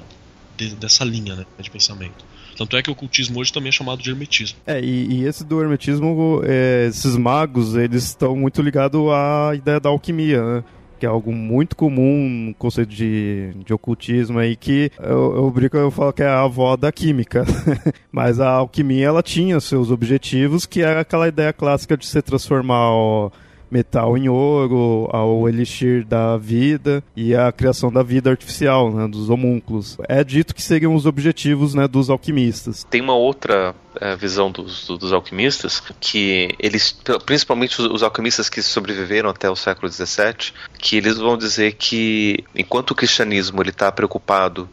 de, 0.56 0.76
dessa 0.76 1.04
linha 1.04 1.36
né, 1.36 1.46
de 1.60 1.70
pensamento. 1.70 2.26
Tanto 2.58 2.76
é 2.76 2.82
que 2.82 2.90
o 2.90 2.94
ocultismo 2.94 3.40
hoje 3.40 3.54
também 3.54 3.70
é 3.70 3.72
chamado 3.72 4.02
de 4.02 4.10
hermetismo. 4.10 4.58
É, 4.66 4.82
e, 4.82 5.20
e 5.20 5.24
esse 5.26 5.44
do 5.44 5.62
hermetismo, 5.62 6.42
é, 6.44 6.88
esses 6.90 7.16
magos, 7.16 7.76
eles 7.76 8.06
estão 8.06 8.36
muito 8.36 8.64
ligados 8.64 9.00
à 9.12 9.52
ideia 9.54 9.80
da 9.80 9.90
alquimia, 9.90 10.44
né? 10.44 10.64
Que 10.98 11.06
é 11.06 11.10
algo 11.10 11.32
muito 11.32 11.76
comum 11.76 12.28
no 12.48 12.54
conceito 12.54 12.90
de, 12.90 13.54
de 13.66 13.74
ocultismo 13.74 14.40
aí, 14.40 14.56
que 14.56 14.92
eu, 15.00 15.36
eu 15.36 15.52
brinco, 15.52 15.78
eu 15.78 15.92
falo 15.92 16.12
que 16.12 16.24
é 16.24 16.28
a 16.28 16.42
avó 16.42 16.76
da 16.76 16.92
química. 16.92 17.46
Mas 18.12 18.40
a 18.40 18.50
alquimia, 18.50 19.08
ela 19.08 19.24
tinha 19.24 19.60
seus 19.60 19.92
objetivos, 19.92 20.66
que 20.66 20.82
era 20.82 21.02
aquela 21.02 21.28
ideia 21.28 21.54
clássica 21.54 21.96
de 21.96 22.06
se 22.06 22.22
transformar 22.22 22.92
ó, 22.92 23.30
metal 23.70 24.18
em 24.18 24.30
ouro, 24.30 25.10
ao 25.12 25.48
elixir 25.48 26.06
da 26.06 26.38
vida 26.38 27.04
e 27.16 27.36
a 27.36 27.52
criação 27.52 27.92
da 27.92 28.04
vida 28.04 28.30
artificial, 28.30 28.92
né, 28.92 29.08
dos 29.08 29.30
homúnculos. 29.30 29.98
É 30.08 30.24
dito 30.24 30.56
que 30.56 30.62
seriam 30.62 30.96
os 30.96 31.06
objetivos 31.06 31.74
né, 31.74 31.88
dos 31.88 32.10
alquimistas. 32.10 32.86
Tem 32.90 33.02
uma 33.02 33.16
outra 33.16 33.76
é, 34.00 34.16
visão 34.16 34.52
dos, 34.52 34.88
dos 34.88 35.14
alquimistas 35.14 35.82
que 36.00 36.50
eles, 36.60 36.98
principalmente 37.26 37.82
os, 37.82 37.88
os 37.88 38.04
alquimistas 38.04 38.50
que 38.50 38.62
sobreviveram 38.62 39.30
até 39.30 39.50
o 39.50 39.56
século 39.56 39.92
XVII, 39.92 40.54
que 40.78 40.98
eles 40.98 41.18
vão 41.18 41.38
dizer 41.38 41.74
que 41.74 42.44
enquanto 42.56 42.92
o 42.92 42.96
cristianismo 42.96 43.62
ele 43.62 43.70
está 43.70 43.92
preocupado 43.92 44.70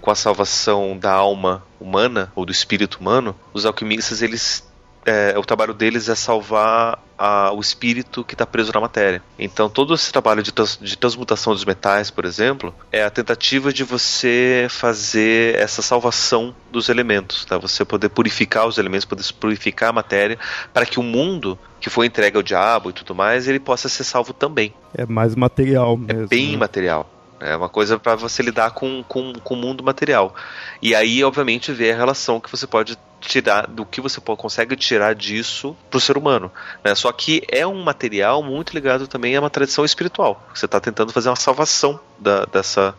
com 0.00 0.10
a 0.10 0.14
salvação 0.14 0.96
da 0.96 1.12
alma 1.12 1.62
humana 1.80 2.32
ou 2.34 2.46
do 2.46 2.52
espírito 2.52 2.98
humano, 3.00 3.34
os 3.52 3.66
alquimistas 3.66 4.22
eles 4.22 4.67
é, 5.04 5.38
o 5.38 5.42
trabalho 5.42 5.72
deles 5.72 6.08
é 6.08 6.14
salvar 6.14 7.02
a, 7.18 7.52
o 7.52 7.60
espírito 7.60 8.22
que 8.22 8.34
está 8.34 8.46
preso 8.46 8.72
na 8.72 8.80
matéria. 8.80 9.22
Então, 9.38 9.68
todo 9.68 9.94
esse 9.94 10.12
trabalho 10.12 10.42
de, 10.42 10.52
trans, 10.52 10.78
de, 10.80 10.96
transmutação 10.96 11.52
dos 11.52 11.64
metais, 11.64 12.10
por 12.10 12.24
exemplo, 12.24 12.74
é 12.92 13.02
a 13.02 13.10
tentativa 13.10 13.72
de 13.72 13.82
você 13.82 14.66
fazer 14.70 15.56
essa 15.56 15.82
salvação 15.82 16.54
dos 16.70 16.88
elementos, 16.88 17.44
tá? 17.44 17.58
Você 17.58 17.84
poder 17.84 18.10
purificar 18.10 18.66
os 18.66 18.78
elementos, 18.78 19.04
poder 19.04 19.24
purificar 19.40 19.90
a 19.90 19.92
matéria, 19.92 20.38
para 20.72 20.86
que 20.86 21.00
o 21.00 21.02
mundo 21.02 21.58
que 21.80 21.90
foi 21.90 22.06
entregue 22.06 22.36
ao 22.36 22.42
diabo 22.42 22.90
e 22.90 22.92
tudo 22.92 23.14
mais, 23.14 23.48
ele 23.48 23.60
possa 23.60 23.88
ser 23.88 24.04
salvo 24.04 24.32
também. 24.32 24.72
É 24.94 25.06
mais 25.06 25.34
material 25.34 25.96
mesmo. 25.96 26.24
É 26.24 26.26
bem 26.26 26.52
né? 26.52 26.58
material. 26.58 27.08
É 27.40 27.56
uma 27.56 27.68
coisa 27.68 27.98
para 27.98 28.16
você 28.16 28.42
lidar 28.42 28.72
com, 28.72 29.02
com, 29.04 29.32
com 29.32 29.54
o 29.54 29.56
mundo 29.56 29.82
material. 29.82 30.34
E 30.82 30.94
aí, 30.94 31.22
obviamente, 31.22 31.72
ver 31.72 31.92
a 31.92 31.96
relação 31.96 32.40
que 32.40 32.50
você 32.50 32.66
pode 32.66 32.98
tirar, 33.20 33.66
do 33.66 33.84
que 33.84 34.00
você 34.00 34.20
consegue 34.20 34.76
tirar 34.76 35.14
disso 35.14 35.76
para 35.90 35.98
o 35.98 36.00
ser 36.00 36.16
humano. 36.16 36.50
Né? 36.84 36.94
Só 36.94 37.10
que 37.12 37.42
é 37.50 37.66
um 37.66 37.82
material 37.82 38.42
muito 38.42 38.72
ligado 38.72 39.06
também 39.06 39.36
a 39.36 39.40
uma 39.40 39.50
tradição 39.50 39.84
espiritual. 39.84 40.42
Você 40.54 40.66
está 40.66 40.80
tentando 40.80 41.12
fazer 41.12 41.28
uma 41.28 41.36
salvação 41.36 41.98
da, 42.18 42.44
dessa, 42.44 42.94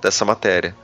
dessa 0.00 0.24
matéria. 0.24 0.74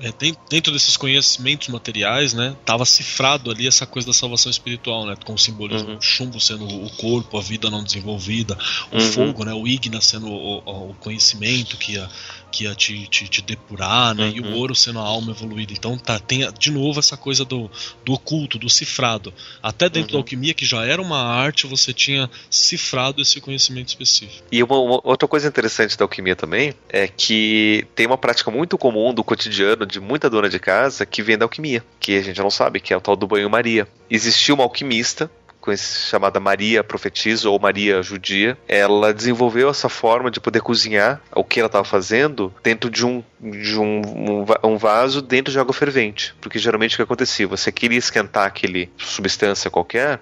É, 0.00 0.12
dentro 0.48 0.72
desses 0.72 0.96
conhecimentos 0.96 1.68
materiais, 1.68 2.32
né, 2.32 2.56
tava 2.64 2.84
cifrado 2.84 3.50
ali 3.50 3.66
essa 3.66 3.86
coisa 3.86 4.08
da 4.08 4.14
salvação 4.14 4.50
espiritual, 4.50 5.06
né, 5.06 5.14
com 5.24 5.34
o 5.34 5.38
simbolismo 5.38 5.90
uhum. 5.90 6.00
chumbo 6.00 6.40
sendo 6.40 6.66
o 6.66 6.90
corpo, 6.90 7.36
a 7.36 7.42
vida 7.42 7.70
não 7.70 7.84
desenvolvida, 7.84 8.56
o 8.90 8.96
uhum. 8.96 9.12
fogo, 9.12 9.44
né, 9.44 9.52
o 9.52 9.66
igna 9.66 10.00
sendo 10.00 10.28
o, 10.28 10.90
o 10.90 10.94
conhecimento 10.94 11.76
que 11.76 11.92
ia 11.92 12.08
que 12.50 12.64
ia 12.64 12.74
te, 12.74 13.06
te, 13.06 13.28
te 13.28 13.42
depurar, 13.42 14.14
né? 14.14 14.24
Uhum. 14.24 14.32
E 14.34 14.40
o 14.40 14.44
uhum. 14.46 14.54
ouro 14.56 14.74
sendo 14.74 14.98
a 14.98 15.02
alma 15.02 15.30
evoluída. 15.30 15.72
Então 15.72 15.96
tá, 15.96 16.18
tem 16.18 16.50
de 16.58 16.70
novo 16.70 16.98
essa 16.98 17.16
coisa 17.16 17.44
do, 17.44 17.70
do 18.04 18.12
oculto, 18.12 18.58
do 18.58 18.68
cifrado. 18.68 19.32
Até 19.62 19.88
dentro 19.88 20.10
uhum. 20.10 20.12
da 20.12 20.18
alquimia, 20.18 20.52
que 20.52 20.66
já 20.66 20.84
era 20.84 21.00
uma 21.00 21.22
arte, 21.22 21.66
você 21.66 21.92
tinha 21.92 22.28
cifrado 22.50 23.22
esse 23.22 23.40
conhecimento 23.40 23.88
específico. 23.88 24.44
E 24.50 24.62
uma, 24.62 24.78
uma, 24.78 25.00
outra 25.04 25.28
coisa 25.28 25.48
interessante 25.48 25.96
da 25.96 26.04
alquimia 26.04 26.36
também 26.36 26.74
é 26.88 27.06
que 27.06 27.86
tem 27.94 28.06
uma 28.06 28.18
prática 28.18 28.50
muito 28.50 28.76
comum 28.76 29.14
do 29.14 29.22
cotidiano 29.22 29.79
de 29.86 30.00
muita 30.00 30.30
dona 30.30 30.48
de 30.48 30.58
casa 30.58 31.06
que 31.06 31.22
vem 31.22 31.38
da 31.38 31.44
alquimia, 31.44 31.84
que 31.98 32.16
a 32.16 32.22
gente 32.22 32.40
não 32.40 32.50
sabe, 32.50 32.80
que 32.80 32.92
é 32.92 32.96
o 32.96 33.00
tal 33.00 33.16
do 33.16 33.26
banho-maria. 33.26 33.86
Existiu 34.08 34.54
uma 34.54 34.64
alquimista 34.64 35.30
chamada 35.76 36.40
Maria 36.40 36.82
Profetisa 36.82 37.48
ou 37.48 37.58
Maria 37.58 38.02
Judia, 38.02 38.56
ela 38.66 39.12
desenvolveu 39.12 39.68
essa 39.68 39.88
forma 39.88 40.30
de 40.30 40.40
poder 40.40 40.60
cozinhar 40.62 41.20
o 41.34 41.44
que 41.44 41.60
ela 41.60 41.66
estava 41.66 41.84
fazendo 41.84 42.52
dentro 42.62 42.90
de 42.90 43.04
um 43.06 43.22
de 43.40 43.78
um, 43.78 44.44
um, 44.62 44.76
vaso 44.76 45.22
dentro 45.22 45.50
de 45.50 45.58
água 45.58 45.72
fervente, 45.72 46.34
porque 46.40 46.58
geralmente 46.58 46.94
o 46.94 46.96
que 46.96 47.02
acontecia, 47.02 47.46
você 47.46 47.72
queria 47.72 47.98
esquentar 47.98 48.46
aquele 48.46 48.90
substância 48.98 49.70
qualquer, 49.70 50.20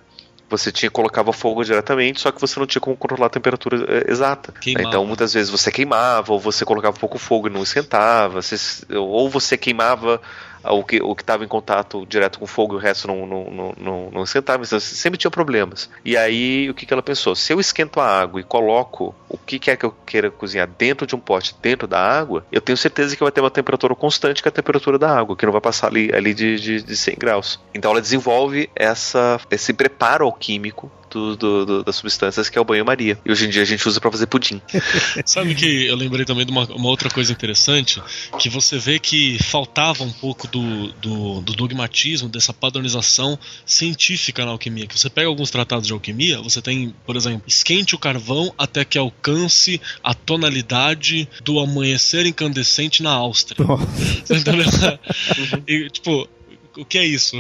você 0.49 0.73
tinha 0.73 0.91
colocava 0.91 1.33
fogo 1.33 1.65
diretamente, 1.65 2.21
só 2.21 2.33
que 2.33 2.41
você 2.41 2.59
não 2.59 2.67
tinha 2.67 2.81
como 2.81 2.97
controlar 2.97 3.27
a 3.27 3.31
temperatura 3.31 3.85
eh, 3.89 4.11
exata. 4.11 4.53
Né? 4.67 4.83
Então 4.87 5.05
muitas 5.05 5.35
vezes 5.35 5.51
você 5.51 5.71
queimava, 5.71 6.33
ou 6.33 6.41
você 6.41 6.65
colocava 6.65 6.99
pouco 6.99 7.19
fogo 7.19 7.49
e 7.49 7.51
não 7.51 7.63
esquentava, 7.63 8.41
você, 8.41 8.57
ou 8.97 9.29
você 9.29 9.57
queimava 9.57 10.21
o 10.65 10.83
que 10.85 11.03
o 11.03 11.13
estava 11.13 11.45
em 11.45 11.49
contato 11.49 12.07
direto 12.07 12.39
com 12.39 12.47
fogo 12.47 12.75
e 12.75 12.77
o 12.77 12.81
resto 12.81 13.09
não, 13.09 13.27
não, 13.27 13.75
não, 13.77 14.11
não, 14.11 14.23
esquentava. 14.23 14.65
Então, 14.65 14.81
sempre 14.81 15.19
tinha 15.19 15.31
problemas. 15.31 15.91
E 16.05 16.17
aí, 16.17 16.69
o 16.71 16.75
que, 16.75 16.87
que 16.87 16.93
ela 16.93 17.03
pensou? 17.03 17.35
Se 17.35 17.53
eu 17.53 17.61
esquento 17.61 18.01
a 18.01 18.07
água 18.07 18.41
e 18.41 18.45
coloco 18.45 19.15
o 19.29 19.37
que 19.37 19.59
quer 19.59 19.77
que 19.77 19.85
eu 19.85 19.95
queira 20.07 20.31
cozinhar 20.31 20.69
dentro 20.79 21.07
de 21.07 21.15
um 21.15 21.19
pote, 21.19 21.55
dentro 21.61 21.87
da 21.87 22.01
água, 22.01 22.45
eu 22.51 22.61
tenho 22.61 22.77
certeza 22.77 23.17
que 23.17 23.23
vai 23.23 23.33
ter 23.33 23.41
uma 23.41 23.51
temperatura 23.51 23.95
constante 23.95 24.43
que 24.43 24.49
é 24.49 24.51
a 24.51 24.53
temperatura 24.53 24.99
da 24.99 25.19
água, 25.19 25.37
que 25.37 25.45
não 25.45 25.53
vai 25.53 25.61
passar 25.61 25.89
ali, 25.89 26.11
ali 26.15 26.33
de, 26.35 26.59
de, 26.59 26.83
de 26.83 26.97
100 26.97 27.17
graus. 27.19 27.61
Então, 27.75 27.91
ela 27.91 28.01
desenvolve 28.01 28.71
essa, 28.75 29.41
esse 29.51 29.73
preparo 29.73 30.25
alquímico 30.25 30.91
do, 31.11 31.37
do, 31.37 31.67
do, 31.67 31.85
das 31.85 31.97
substâncias 31.97 32.49
que 32.49 32.59
é 32.59 32.61
o 32.61 32.65
banho-maria. 32.65 33.19
E 33.25 33.31
hoje 33.31 33.47
em 33.47 33.51
dia 33.51 33.63
a 33.63 33.65
gente 33.65 33.87
usa 33.87 34.01
para 34.01 34.11
fazer 34.11 34.27
pudim. 34.27 34.61
Sabe 35.25 35.55
que 35.55 35.87
eu 35.87 35.97
lembrei 35.97 36.25
também 36.25 36.45
de 36.45 36.53
uma, 36.53 36.65
uma, 36.67 36.89
outra 36.89 37.11
coisa 37.11 37.33
interessante, 37.33 38.03
que 38.39 38.49
você 38.49 38.79
vê 38.79 38.99
que 38.99 39.39
faltava 39.43 40.05
um 40.05 40.13
pouco 40.13 40.47
do, 40.49 40.93
do, 40.95 41.41
do, 41.41 41.53
dogmatismo, 41.55 42.29
dessa 42.29 42.53
padronização 42.53 43.39
científica 43.65 44.45
na 44.45 44.53
alquimia. 44.53 44.87
Que 44.87 44.99
você 44.99 45.11
pega 45.11 45.29
alguns 45.29 45.51
tratados 45.51 45.87
de 45.87 45.93
alquimia, 45.93 46.41
você 46.41 46.63
tem, 46.63 46.95
por 47.05 47.17
exemplo, 47.17 47.43
esquente 47.47 47.95
o 47.95 47.99
carvão 47.99 48.53
até 48.59 48.85
que 48.85 48.99
alcance 48.99 49.81
a 50.03 50.15
tonalidade 50.15 51.29
do 51.43 51.59
amanhecer 51.59 52.27
incandescente 52.27 53.03
na 53.03 53.11
Áustria. 53.11 53.67
Você 54.25 54.37
entendeu? 54.37 54.67
e, 55.67 55.91
tipo, 55.91 56.29
o 56.77 56.85
que 56.85 56.99
é 56.99 57.07
isso? 57.07 57.37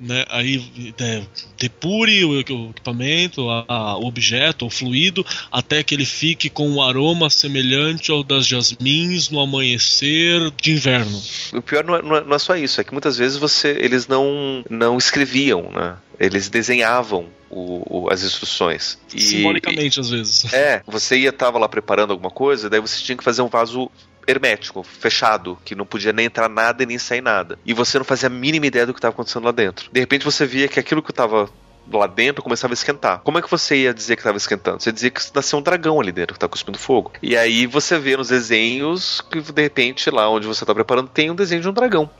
Né? 0.00 0.24
Aí 0.28 0.92
é, 1.00 1.22
depure 1.58 2.24
o, 2.24 2.30
o 2.30 2.40
equipamento, 2.40 3.48
a, 3.48 3.64
a, 3.68 3.96
o 3.98 4.06
objeto, 4.06 4.66
o 4.66 4.70
fluido, 4.70 5.24
até 5.50 5.82
que 5.82 5.94
ele 5.94 6.04
fique 6.04 6.48
com 6.48 6.68
um 6.68 6.82
aroma 6.82 7.28
semelhante 7.30 8.10
ao 8.10 8.22
das 8.22 8.46
jasmins 8.46 9.30
no 9.30 9.40
amanhecer 9.40 10.50
de 10.60 10.72
inverno. 10.72 11.20
O 11.52 11.62
pior 11.62 11.84
não 11.84 11.96
é, 11.96 12.02
não 12.02 12.16
é, 12.16 12.36
é 12.36 12.38
só 12.38 12.56
isso, 12.56 12.80
é 12.80 12.84
que 12.84 12.92
muitas 12.92 13.16
vezes 13.16 13.36
você, 13.36 13.76
eles 13.80 14.06
não, 14.06 14.64
não 14.70 14.96
escreviam, 14.96 15.70
né? 15.72 15.96
Eles 16.18 16.48
desenhavam 16.48 17.26
o, 17.50 18.04
o, 18.06 18.12
as 18.12 18.22
instruções. 18.22 18.98
E, 19.14 19.20
Simbolicamente, 19.20 20.00
às 20.00 20.10
vezes. 20.10 20.52
É, 20.52 20.82
você 20.86 21.18
ia 21.18 21.32
tava 21.32 21.58
lá 21.58 21.68
preparando 21.68 22.12
alguma 22.12 22.30
coisa, 22.30 22.68
daí 22.68 22.80
você 22.80 23.02
tinha 23.02 23.16
que 23.16 23.24
fazer 23.24 23.42
um 23.42 23.48
vaso 23.48 23.90
hermético, 24.28 24.82
fechado, 24.82 25.58
que 25.64 25.74
não 25.74 25.86
podia 25.86 26.12
nem 26.12 26.26
entrar 26.26 26.48
nada 26.48 26.82
e 26.82 26.86
nem 26.86 26.98
sair 26.98 27.22
nada. 27.22 27.58
E 27.64 27.72
você 27.72 27.98
não 27.98 28.04
fazia 28.04 28.28
a 28.28 28.30
mínima 28.30 28.66
ideia 28.66 28.86
do 28.86 28.92
que 28.92 28.98
estava 28.98 29.12
acontecendo 29.12 29.44
lá 29.44 29.52
dentro. 29.52 29.90
De 29.90 29.98
repente 29.98 30.24
você 30.24 30.44
via 30.46 30.68
que 30.68 30.78
aquilo 30.78 31.02
que 31.02 31.10
estava 31.10 31.48
lá 31.90 32.06
dentro 32.06 32.42
começava 32.42 32.72
a 32.72 32.74
esquentar. 32.74 33.20
Como 33.20 33.38
é 33.38 33.42
que 33.42 33.50
você 33.50 33.76
ia 33.76 33.94
dizer 33.94 34.16
que 34.16 34.20
estava 34.20 34.36
esquentando? 34.36 34.82
Você 34.82 34.92
dizia 34.92 35.10
que 35.10 35.22
nasceu 35.34 35.58
um 35.58 35.62
dragão 35.62 36.00
ali 36.00 36.12
dentro, 36.12 36.34
que 36.34 36.40
tá 36.40 36.48
cuspindo 36.48 36.78
fogo. 36.78 37.12
E 37.22 37.36
aí 37.36 37.66
você 37.66 37.98
vê 37.98 38.16
nos 38.16 38.28
desenhos 38.28 39.20
que 39.22 39.40
de 39.40 39.62
repente 39.62 40.10
lá 40.10 40.28
onde 40.28 40.46
você 40.46 40.64
está 40.64 40.74
preparando 40.74 41.08
tem 41.08 41.30
um 41.30 41.34
desenho 41.34 41.62
de 41.62 41.68
um 41.68 41.72
dragão. 41.72 42.10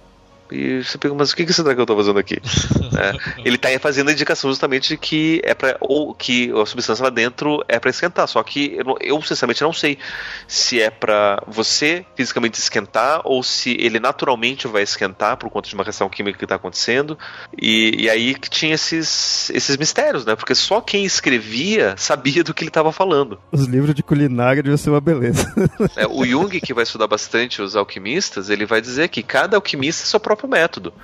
E 0.51 0.83
você 0.83 0.99
pergunta, 0.99 1.23
mas 1.23 1.33
o 1.33 1.37
que 1.37 1.43
esse 1.43 1.63
dragão 1.63 1.87
tá 1.87 1.95
fazendo 1.95 2.19
aqui? 2.19 2.37
é, 2.97 3.43
ele 3.45 3.59
tá 3.59 3.69
fazendo 3.81 4.09
a 4.09 4.13
indicação 4.13 4.51
justamente 4.51 4.89
de 4.89 4.97
que 4.97 5.41
é 5.45 5.55
para 5.55 5.77
ou 5.81 6.15
que 6.15 6.51
a 6.53 6.67
substância 6.67 7.03
lá 7.03 7.11
dentro 7.11 7.65
é 7.69 7.79
para 7.79 7.91
esquentar. 7.91 8.27
Só 8.29 8.43
que 8.43 8.77
eu, 8.77 8.97
eu, 9.01 9.23
sinceramente 9.23 9.63
não 9.63 9.73
sei 9.73 9.99
se 10.47 10.81
é 10.81 10.91
para 10.91 11.43
você 11.47 12.05
fisicamente 12.17 12.59
esquentar 12.59 13.21
ou 13.25 13.43
se 13.43 13.77
ele 13.79 14.01
naturalmente 14.01 14.67
vai 14.67 14.83
esquentar 14.83 15.37
por 15.37 15.51
conta 15.51 15.69
de 15.69 15.75
uma 15.75 15.85
reação 15.85 16.09
química 16.09 16.39
que 16.39 16.47
tá 16.47 16.55
acontecendo. 16.57 17.19
E, 17.61 18.05
e 18.05 18.11
aí 18.11 18.35
que 18.35 18.49
tinha 18.49 18.75
esses, 18.75 19.51
esses 19.51 19.77
mistérios, 19.77 20.25
né? 20.25 20.35
Porque 20.35 20.55
só 20.55 20.81
quem 20.81 21.05
escrevia 21.05 21.95
sabia 21.97 22.43
do 22.43 22.55
que 22.55 22.63
ele 22.63 22.71
estava 22.71 22.93
falando. 22.93 23.39
Os 23.53 23.67
livros 23.67 23.95
de 23.95 24.03
culinária 24.03 24.63
deviam 24.63 24.77
ser 24.77 24.91
uma 24.91 25.01
beleza. 25.01 25.53
É, 25.97 26.07
o 26.07 26.25
Jung, 26.25 26.61
que 26.61 26.75
vai 26.75 26.85
estudar 26.85 27.07
bastante 27.07 27.61
os 27.63 27.77
alquimistas, 27.77 28.51
ele 28.51 28.65
vai 28.67 28.81
dizer 28.81 29.09
que 29.09 29.23
cada 29.23 29.57
alquimista 29.57 30.05
é 30.05 30.07
seu 30.07 30.21
próprio 30.21 30.38
próprio 30.39 30.49
método. 30.49 30.95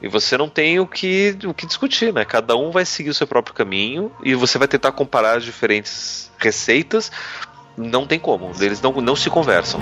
E 0.00 0.08
você 0.08 0.36
não 0.36 0.48
tem 0.48 0.78
o 0.78 0.86
que, 0.86 1.36
o 1.44 1.54
que 1.54 1.66
discutir, 1.66 2.12
né? 2.12 2.24
Cada 2.24 2.54
um 2.54 2.70
vai 2.70 2.84
seguir 2.84 3.10
o 3.10 3.14
seu 3.14 3.26
próprio 3.26 3.54
caminho 3.54 4.12
e 4.22 4.34
você 4.34 4.58
vai 4.58 4.68
tentar 4.68 4.92
comparar 4.92 5.38
as 5.38 5.44
diferentes 5.44 6.30
receitas. 6.38 7.10
Não 7.76 8.06
tem 8.06 8.18
como, 8.18 8.52
eles 8.60 8.80
não, 8.80 8.92
não 8.92 9.16
se 9.16 9.30
conversam. 9.30 9.80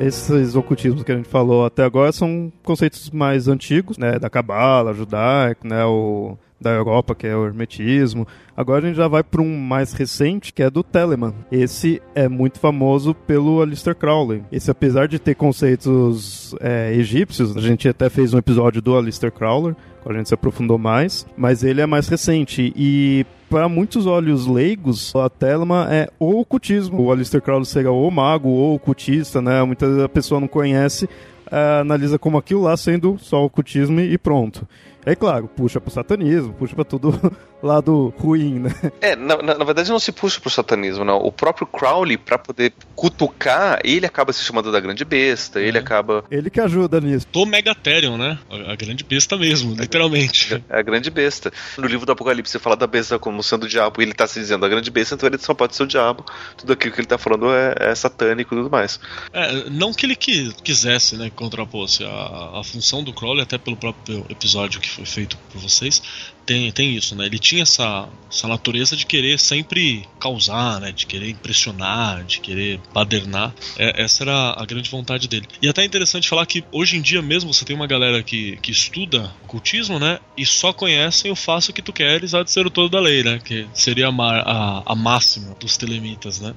Esses 0.00 0.56
ocultismos 0.56 1.02
que 1.02 1.12
a 1.12 1.16
gente 1.16 1.28
falou 1.28 1.64
até 1.64 1.84
agora 1.84 2.10
são 2.12 2.52
conceitos 2.62 3.10
mais 3.10 3.48
antigos, 3.48 3.98
né, 3.98 4.18
da 4.18 4.30
cabala, 4.30 4.94
judaico, 4.94 5.66
né, 5.68 5.84
o 5.84 6.36
da 6.60 6.70
Europa, 6.70 7.14
que 7.14 7.26
é 7.26 7.34
o 7.34 7.46
hermetismo. 7.46 8.26
Agora 8.54 8.84
a 8.84 8.88
gente 8.88 8.96
já 8.96 9.08
vai 9.08 9.22
para 9.22 9.40
um 9.40 9.58
mais 9.58 9.94
recente, 9.94 10.52
que 10.52 10.62
é 10.62 10.68
do 10.68 10.82
Telemann. 10.82 11.34
Esse 11.50 12.02
é 12.14 12.28
muito 12.28 12.60
famoso 12.60 13.14
pelo 13.14 13.62
Aleister 13.62 13.94
Crowley. 13.94 14.42
Esse, 14.52 14.70
apesar 14.70 15.08
de 15.08 15.18
ter 15.18 15.34
conceitos 15.34 16.54
é, 16.60 16.92
egípcios, 16.92 17.56
a 17.56 17.60
gente 17.60 17.88
até 17.88 18.10
fez 18.10 18.34
um 18.34 18.38
episódio 18.38 18.82
do 18.82 18.94
Aleister 18.94 19.32
Crowley, 19.32 19.74
a 20.04 20.12
gente 20.12 20.28
se 20.28 20.34
aprofundou 20.34 20.76
mais, 20.78 21.26
mas 21.36 21.62
ele 21.62 21.80
é 21.80 21.86
mais 21.86 22.08
recente 22.08 22.72
e 22.76 23.24
para 23.50 23.68
muitos 23.68 24.06
olhos 24.06 24.46
leigos, 24.46 25.12
a 25.16 25.28
Telma 25.28 25.88
é 25.90 26.08
o 26.20 26.38
ocultismo. 26.38 27.02
O 27.02 27.10
Aleister 27.10 27.42
Crowley 27.42 27.66
seria 27.66 27.90
o 27.90 28.08
mago 28.08 28.48
ou 28.48 28.76
ocultista, 28.76 29.42
né? 29.42 29.60
Muita 29.64 30.08
pessoa 30.08 30.40
não 30.40 30.46
conhece, 30.46 31.06
uh, 31.06 31.80
analisa 31.80 32.16
como 32.16 32.38
aquilo 32.38 32.62
lá 32.62 32.76
sendo 32.76 33.18
só 33.18 33.44
ocultismo 33.44 33.98
e 33.98 34.16
pronto. 34.16 34.66
É 35.04 35.16
claro, 35.16 35.48
puxa 35.48 35.80
pro 35.80 35.90
satanismo, 35.90 36.52
puxa 36.52 36.76
pra 36.76 36.84
tudo 36.84 37.12
lado 37.62 38.12
ruim, 38.18 38.60
né? 38.60 38.70
É, 39.00 39.16
na, 39.16 39.36
na, 39.36 39.58
na, 39.58 39.64
verdade 39.64 39.90
não 39.90 39.98
se 39.98 40.12
puxa 40.12 40.40
pro 40.40 40.50
satanismo, 40.50 41.04
não. 41.04 41.18
O 41.18 41.32
próprio 41.32 41.66
Crowley, 41.66 42.16
para 42.16 42.38
poder 42.38 42.72
cutucar, 42.94 43.80
ele 43.84 44.06
acaba 44.06 44.32
se 44.32 44.42
chamando 44.42 44.70
da 44.70 44.80
grande 44.80 45.04
besta, 45.04 45.60
é. 45.60 45.64
ele 45.64 45.78
acaba. 45.78 46.24
Ele 46.30 46.50
que 46.50 46.60
ajuda 46.60 47.00
nisso. 47.00 47.26
Tô 47.26 47.46
Megatherion, 47.46 48.16
né? 48.16 48.38
A, 48.50 48.72
a 48.72 48.76
grande 48.76 49.04
besta 49.04 49.36
mesmo, 49.36 49.74
literalmente. 49.74 50.62
É 50.68 50.78
a 50.78 50.82
grande 50.82 51.10
besta. 51.10 51.52
No 51.78 51.86
livro 51.86 52.06
do 52.06 52.12
Apocalipse 52.12 52.52
você 52.52 52.58
fala 52.58 52.76
da 52.76 52.86
besta 52.86 53.18
como 53.18 53.42
sendo 53.42 53.64
o 53.64 53.68
diabo, 53.68 54.00
e 54.00 54.04
ele 54.04 54.12
tá 54.12 54.26
se 54.26 54.38
dizendo 54.38 54.64
a 54.64 54.68
grande 54.68 54.90
besta, 54.90 55.14
então 55.14 55.28
ele 55.28 55.38
só 55.38 55.54
pode 55.54 55.74
ser 55.74 55.82
o 55.82 55.86
diabo. 55.86 56.24
Tudo 56.56 56.72
aquilo 56.72 56.92
que 56.94 57.00
ele 57.00 57.08
tá 57.08 57.18
falando 57.18 57.50
é, 57.52 57.74
é 57.78 57.94
satânico 57.94 58.54
e 58.54 58.58
tudo 58.58 58.70
mais. 58.70 59.00
É, 59.32 59.70
não 59.70 59.92
que 59.92 60.06
ele 60.06 60.16
que, 60.16 60.52
quisesse, 60.62 61.16
né, 61.16 61.30
contrapor-se. 61.34 62.04
A, 62.04 62.60
a 62.60 62.64
função 62.64 63.02
do 63.02 63.12
Crowley, 63.12 63.42
até 63.42 63.58
pelo 63.58 63.76
próprio 63.76 64.24
episódio 64.28 64.80
que 64.80 64.88
foi 64.88 65.04
feito 65.04 65.36
por 65.52 65.60
vocês, 65.60 66.02
tem, 66.46 66.70
tem 66.72 66.96
isso, 66.96 67.14
né? 67.14 67.26
Ele 67.26 67.38
tinha 67.38 67.62
essa, 67.62 68.08
essa 68.30 68.48
natureza 68.48 68.96
de 68.96 69.06
querer 69.06 69.38
sempre 69.38 70.04
causar, 70.18 70.80
né? 70.80 70.92
De 70.92 71.06
querer 71.06 71.30
impressionar, 71.30 72.24
de 72.24 72.40
querer 72.40 72.80
badernar. 72.92 73.54
É, 73.78 74.02
essa 74.02 74.24
era 74.24 74.54
a 74.56 74.64
grande 74.64 74.90
vontade 74.90 75.28
dele. 75.28 75.46
E 75.62 75.68
até 75.68 75.82
é 75.82 75.84
interessante 75.84 76.28
falar 76.28 76.46
que 76.46 76.64
hoje 76.72 76.96
em 76.96 77.02
dia 77.02 77.22
mesmo 77.22 77.52
você 77.52 77.64
tem 77.64 77.76
uma 77.76 77.86
galera 77.86 78.22
que, 78.22 78.56
que 78.58 78.70
estuda 78.70 79.32
cultismo, 79.46 79.98
né? 79.98 80.18
E 80.36 80.44
só 80.44 80.72
conhecem 80.72 81.30
o 81.30 81.36
faço 81.36 81.72
que 81.72 81.82
tu 81.82 81.92
queres, 81.92 82.34
há 82.34 82.42
de 82.42 82.50
ser 82.50 82.66
o 82.66 82.70
todo 82.70 82.90
da 82.90 83.00
lei, 83.00 83.22
né? 83.22 83.40
Que 83.42 83.66
seria 83.72 84.08
a, 84.08 84.10
a, 84.10 84.82
a 84.86 84.94
máxima 84.94 85.54
dos 85.60 85.76
telemitas, 85.76 86.40
né? 86.40 86.54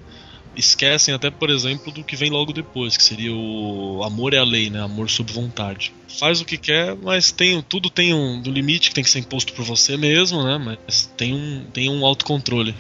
Esquecem 0.56 1.14
até, 1.14 1.30
por 1.30 1.50
exemplo, 1.50 1.92
do 1.92 2.04
que 2.04 2.16
vem 2.16 2.30
logo 2.30 2.54
depois, 2.54 2.98
que 2.98 3.04
seria 3.04 3.34
o 3.34 4.04
amor 4.04 4.34
é 4.34 4.38
a 4.38 4.44
lei, 4.44 4.70
né? 4.70 4.82
Amor 4.82 5.10
sob 5.10 5.32
vontade. 5.32 5.94
Faz 6.20 6.42
o 6.42 6.46
que 6.46 6.58
quer, 6.58 6.96
mas 6.96 7.32
tem 7.32 7.62
tudo 7.62 7.90
tem 7.90 8.14
um 8.14 8.42
do 8.42 8.52
limite 8.52 8.90
que 8.90 8.96
tem 8.96 9.04
que 9.04 9.10
ser 9.10 9.20
imposto 9.20 9.54
por 9.54 9.64
você 9.64 9.98
mesmo, 9.98 10.44
né? 10.44 10.58
Mas 10.86 11.12
tem 11.18 11.34
um 11.34 11.66
tem 11.72 11.90
um 11.90 12.06
autocontrole. 12.06 12.76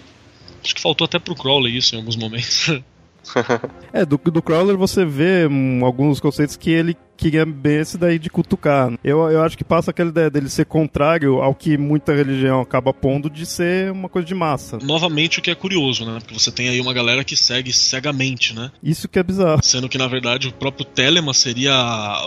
Acho 0.63 0.75
que 0.75 0.81
faltou 0.81 1.05
até 1.05 1.19
pro 1.19 1.35
Crowley 1.35 1.75
isso 1.75 1.95
em 1.95 1.97
alguns 1.97 2.15
momentos. 2.15 2.69
é, 3.91 4.05
do, 4.05 4.17
do 4.17 4.41
Crawler 4.41 4.77
você 4.77 5.05
vê 5.05 5.47
um, 5.47 5.85
alguns 5.85 6.19
conceitos 6.19 6.55
que 6.55 6.69
ele 6.69 6.97
queria 7.17 7.45
bem 7.45 7.79
esse 7.79 7.97
daí 7.97 8.19
de 8.19 8.29
cutucar. 8.29 8.91
Eu, 9.03 9.19
eu 9.29 9.41
acho 9.41 9.57
que 9.57 9.63
passa 9.63 9.91
aquela 9.91 10.09
ideia 10.09 10.29
dele 10.29 10.49
ser 10.49 10.65
contrário 10.65 11.41
ao 11.41 11.55
que 11.55 11.77
muita 11.77 12.13
religião 12.13 12.61
acaba 12.61 12.93
pondo 12.93 13.29
de 13.29 13.45
ser 13.45 13.91
uma 13.91 14.09
coisa 14.09 14.27
de 14.27 14.35
massa. 14.35 14.77
Novamente, 14.81 15.39
o 15.39 15.41
que 15.41 15.51
é 15.51 15.55
curioso, 15.55 16.05
né? 16.05 16.19
Porque 16.19 16.33
você 16.33 16.51
tem 16.51 16.69
aí 16.69 16.79
uma 16.79 16.93
galera 16.93 17.23
que 17.23 17.35
segue 17.35 17.71
cegamente, 17.71 18.53
né? 18.53 18.71
Isso 18.81 19.07
que 19.07 19.19
é 19.19 19.23
bizarro. 19.23 19.63
Sendo 19.63 19.89
que, 19.89 19.97
na 19.97 20.07
verdade, 20.07 20.47
o 20.47 20.53
próprio 20.53 20.85
telema 20.85 21.33
seria 21.33 21.73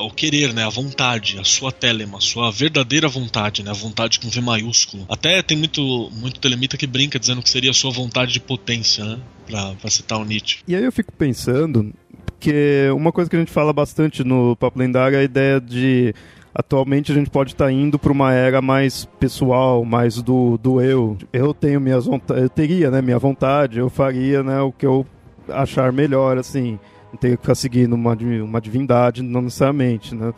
o 0.00 0.10
querer, 0.10 0.52
né? 0.52 0.64
A 0.64 0.70
vontade, 0.70 1.38
a 1.38 1.44
sua 1.44 1.72
telema, 1.72 2.18
a 2.18 2.20
sua 2.20 2.50
verdadeira 2.50 3.08
vontade, 3.08 3.62
né? 3.62 3.70
A 3.70 3.74
vontade 3.74 4.20
com 4.20 4.28
V 4.28 4.40
maiúsculo. 4.40 5.04
Até 5.08 5.42
tem 5.42 5.56
muito, 5.56 6.10
muito 6.12 6.40
telemita 6.40 6.76
que 6.76 6.86
brinca 6.86 7.18
dizendo 7.18 7.42
que 7.42 7.50
seria 7.50 7.70
a 7.70 7.74
sua 7.74 7.90
vontade 7.90 8.32
de 8.32 8.40
potência, 8.40 9.04
né? 9.04 9.18
Pra, 9.46 9.74
pra 9.74 9.90
citar 9.90 10.18
o 10.18 10.24
Nietzsche. 10.24 10.58
E 10.66 10.74
aí 10.74 10.82
eu 10.82 10.90
fico 10.90 11.12
pensando 11.12 11.92
porque 12.38 12.88
uma 12.94 13.10
coisa 13.10 13.28
que 13.28 13.34
a 13.34 13.38
gente 13.38 13.50
fala 13.50 13.72
bastante 13.72 14.22
no 14.22 14.54
Papo 14.56 14.78
Lendário 14.78 15.16
é 15.16 15.20
a 15.20 15.24
ideia 15.24 15.60
de 15.60 16.14
atualmente 16.54 17.10
a 17.10 17.14
gente 17.14 17.28
pode 17.28 17.52
estar 17.52 17.66
tá 17.66 17.72
indo 17.72 17.98
para 17.98 18.12
uma 18.12 18.32
era 18.32 18.62
mais 18.62 19.04
pessoal, 19.18 19.84
mais 19.84 20.22
do, 20.22 20.56
do 20.58 20.80
eu. 20.80 21.16
Eu 21.32 21.52
tenho 21.52 21.80
minhas 21.80 22.06
vontades, 22.06 22.42
eu 22.42 22.48
teria, 22.48 22.90
né, 22.90 23.02
minha 23.02 23.18
vontade, 23.18 23.78
eu 23.78 23.90
faria, 23.90 24.42
né, 24.42 24.60
o 24.60 24.70
que 24.70 24.86
eu 24.86 25.04
achar 25.48 25.92
melhor, 25.92 26.38
assim, 26.38 26.78
não 27.12 27.18
tenho 27.18 27.36
que 27.36 27.42
ficar 27.42 27.54
seguindo 27.54 27.94
uma, 27.94 28.16
uma 28.42 28.60
divindade, 28.60 29.22
não 29.22 29.42
necessariamente, 29.42 30.14
né. 30.14 30.32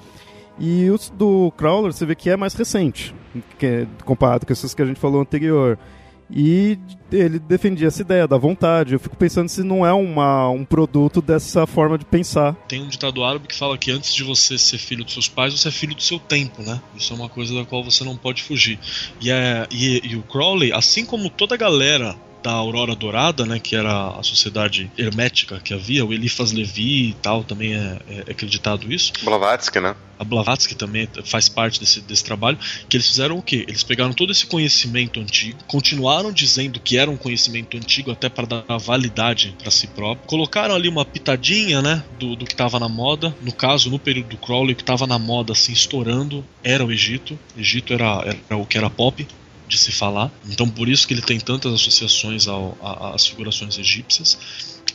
E 0.59 0.91
os 0.91 1.11
do 1.11 1.53
Crawler, 1.57 1.93
você 1.93 2.05
vê 2.05 2.15
que 2.15 2.31
é 2.31 2.37
mais 2.37 2.55
recente, 2.55 3.15
que, 3.59 3.87
comparado 4.05 4.45
com 4.45 4.53
esses 4.53 4.75
que 4.75 4.83
a 4.83 4.87
gente 4.87 4.99
falou 4.99 5.21
anterior. 5.21 5.79
E 6.31 6.79
ele 7.11 7.39
defendia 7.39 7.89
essa 7.89 8.03
ideia 8.03 8.29
da 8.29 8.37
vontade. 8.37 8.93
Eu 8.93 9.01
fico 9.01 9.17
pensando 9.17 9.49
se 9.49 9.63
não 9.63 9.87
é 9.87 9.93
uma, 9.93 10.49
um 10.51 10.65
produto 10.65 11.23
dessa 11.23 11.67
forma 11.67 11.97
de 11.97 12.05
pensar. 12.05 12.55
Tem 12.69 12.83
um 12.83 12.89
ditado 12.89 13.25
árabe 13.25 13.49
que 13.49 13.55
fala 13.55 13.79
que 13.79 13.91
antes 13.91 14.15
de 14.15 14.23
você 14.23 14.59
ser 14.59 14.79
filho 14.79 15.05
dos 15.05 15.15
seus 15.15 15.29
pais, 15.29 15.59
você 15.59 15.69
é 15.69 15.71
filho 15.71 15.95
do 15.95 16.03
seu 16.03 16.19
tempo, 16.19 16.63
né? 16.63 16.81
Isso 16.95 17.13
é 17.13 17.17
uma 17.17 17.29
coisa 17.29 17.55
da 17.55 17.65
qual 17.65 17.83
você 17.83 18.05
não 18.05 18.17
pode 18.17 18.43
fugir. 18.43 18.79
E, 19.21 19.31
é, 19.31 19.67
e, 19.71 20.01
e 20.05 20.17
o 20.17 20.23
Crowley, 20.23 20.73
assim 20.73 21.05
como 21.05 21.31
toda 21.31 21.55
a 21.55 21.59
galera 21.59 22.15
da 22.43 22.53
Aurora 22.53 22.95
Dourada, 22.95 23.45
né, 23.45 23.59
que 23.59 23.75
era 23.75 24.19
a 24.19 24.23
sociedade 24.23 24.91
hermética 24.97 25.61
que 25.61 25.75
havia, 25.75 26.05
o 26.05 26.13
Eliphas 26.13 26.53
Levi 26.53 27.11
e 27.11 27.13
tal, 27.15 27.45
também 27.45 27.75
é, 27.75 27.99
é 28.09 28.31
acreditado 28.33 28.93
isso. 28.93 29.13
Blavatsky, 29.23 29.81
né? 29.81 29.95
A 30.19 30.25
Blavatsky 30.25 30.75
também 30.75 31.09
faz 31.25 31.49
parte 31.49 31.79
desse, 31.79 32.01
desse 32.01 32.25
trabalho, 32.25 32.59
que 32.89 32.97
eles 32.97 33.07
fizeram 33.07 33.39
o 33.39 33.43
quê? 33.43 33.65
Eles 33.69 33.85
pegaram 33.85 34.13
todo 34.13 34.33
esse 34.33 34.47
conhecimento 34.47 35.21
antigo, 35.21 35.59
continuaram 35.67 36.33
dizendo 36.33 36.81
que 36.81 36.97
era 36.97 37.11
um 37.11 37.17
conhecimento 37.17 37.77
antigo 37.77 38.11
até 38.11 38.29
para 38.29 38.47
dar 38.47 38.79
validade 38.79 39.55
para 39.59 39.71
si 39.71 39.87
próprio, 39.87 40.27
colocaram 40.27 40.75
ali 40.75 40.89
uma 40.89 41.05
pitadinha, 41.05 41.81
né, 41.81 42.03
do, 42.19 42.35
do 42.35 42.45
que 42.45 42.53
estava 42.53 42.81
na 42.81 42.89
moda, 42.89 43.35
no 43.41 43.53
caso, 43.53 43.91
no 43.91 43.99
período 43.99 44.31
do 44.31 44.37
Crowley, 44.37 44.73
o 44.73 44.77
que 44.77 44.83
estava 44.83 45.07
na 45.07 45.19
moda, 45.19 45.53
assim, 45.53 45.73
estourando, 45.73 46.45
era 46.65 46.85
o 46.85 46.91
Egito, 46.91 47.39
o 47.57 47.61
Egito 47.61 47.93
era, 47.93 48.37
era 48.49 48.57
o 48.57 48.67
que 48.67 48.77
era 48.77 48.91
pop, 48.91 49.27
de 49.69 49.79
se 49.79 49.93
falar. 49.93 50.33
Então 50.49 50.69
por 50.69 50.89
isso 50.89 51.07
que 51.07 51.15
ele 51.15 51.23
tem 51.23 51.39
tantas 51.39 51.73
associações 51.73 52.49
ao, 52.49 52.77
a, 52.83 53.15
às 53.15 53.27
figurações 53.27 53.79
egípcias. 53.79 54.39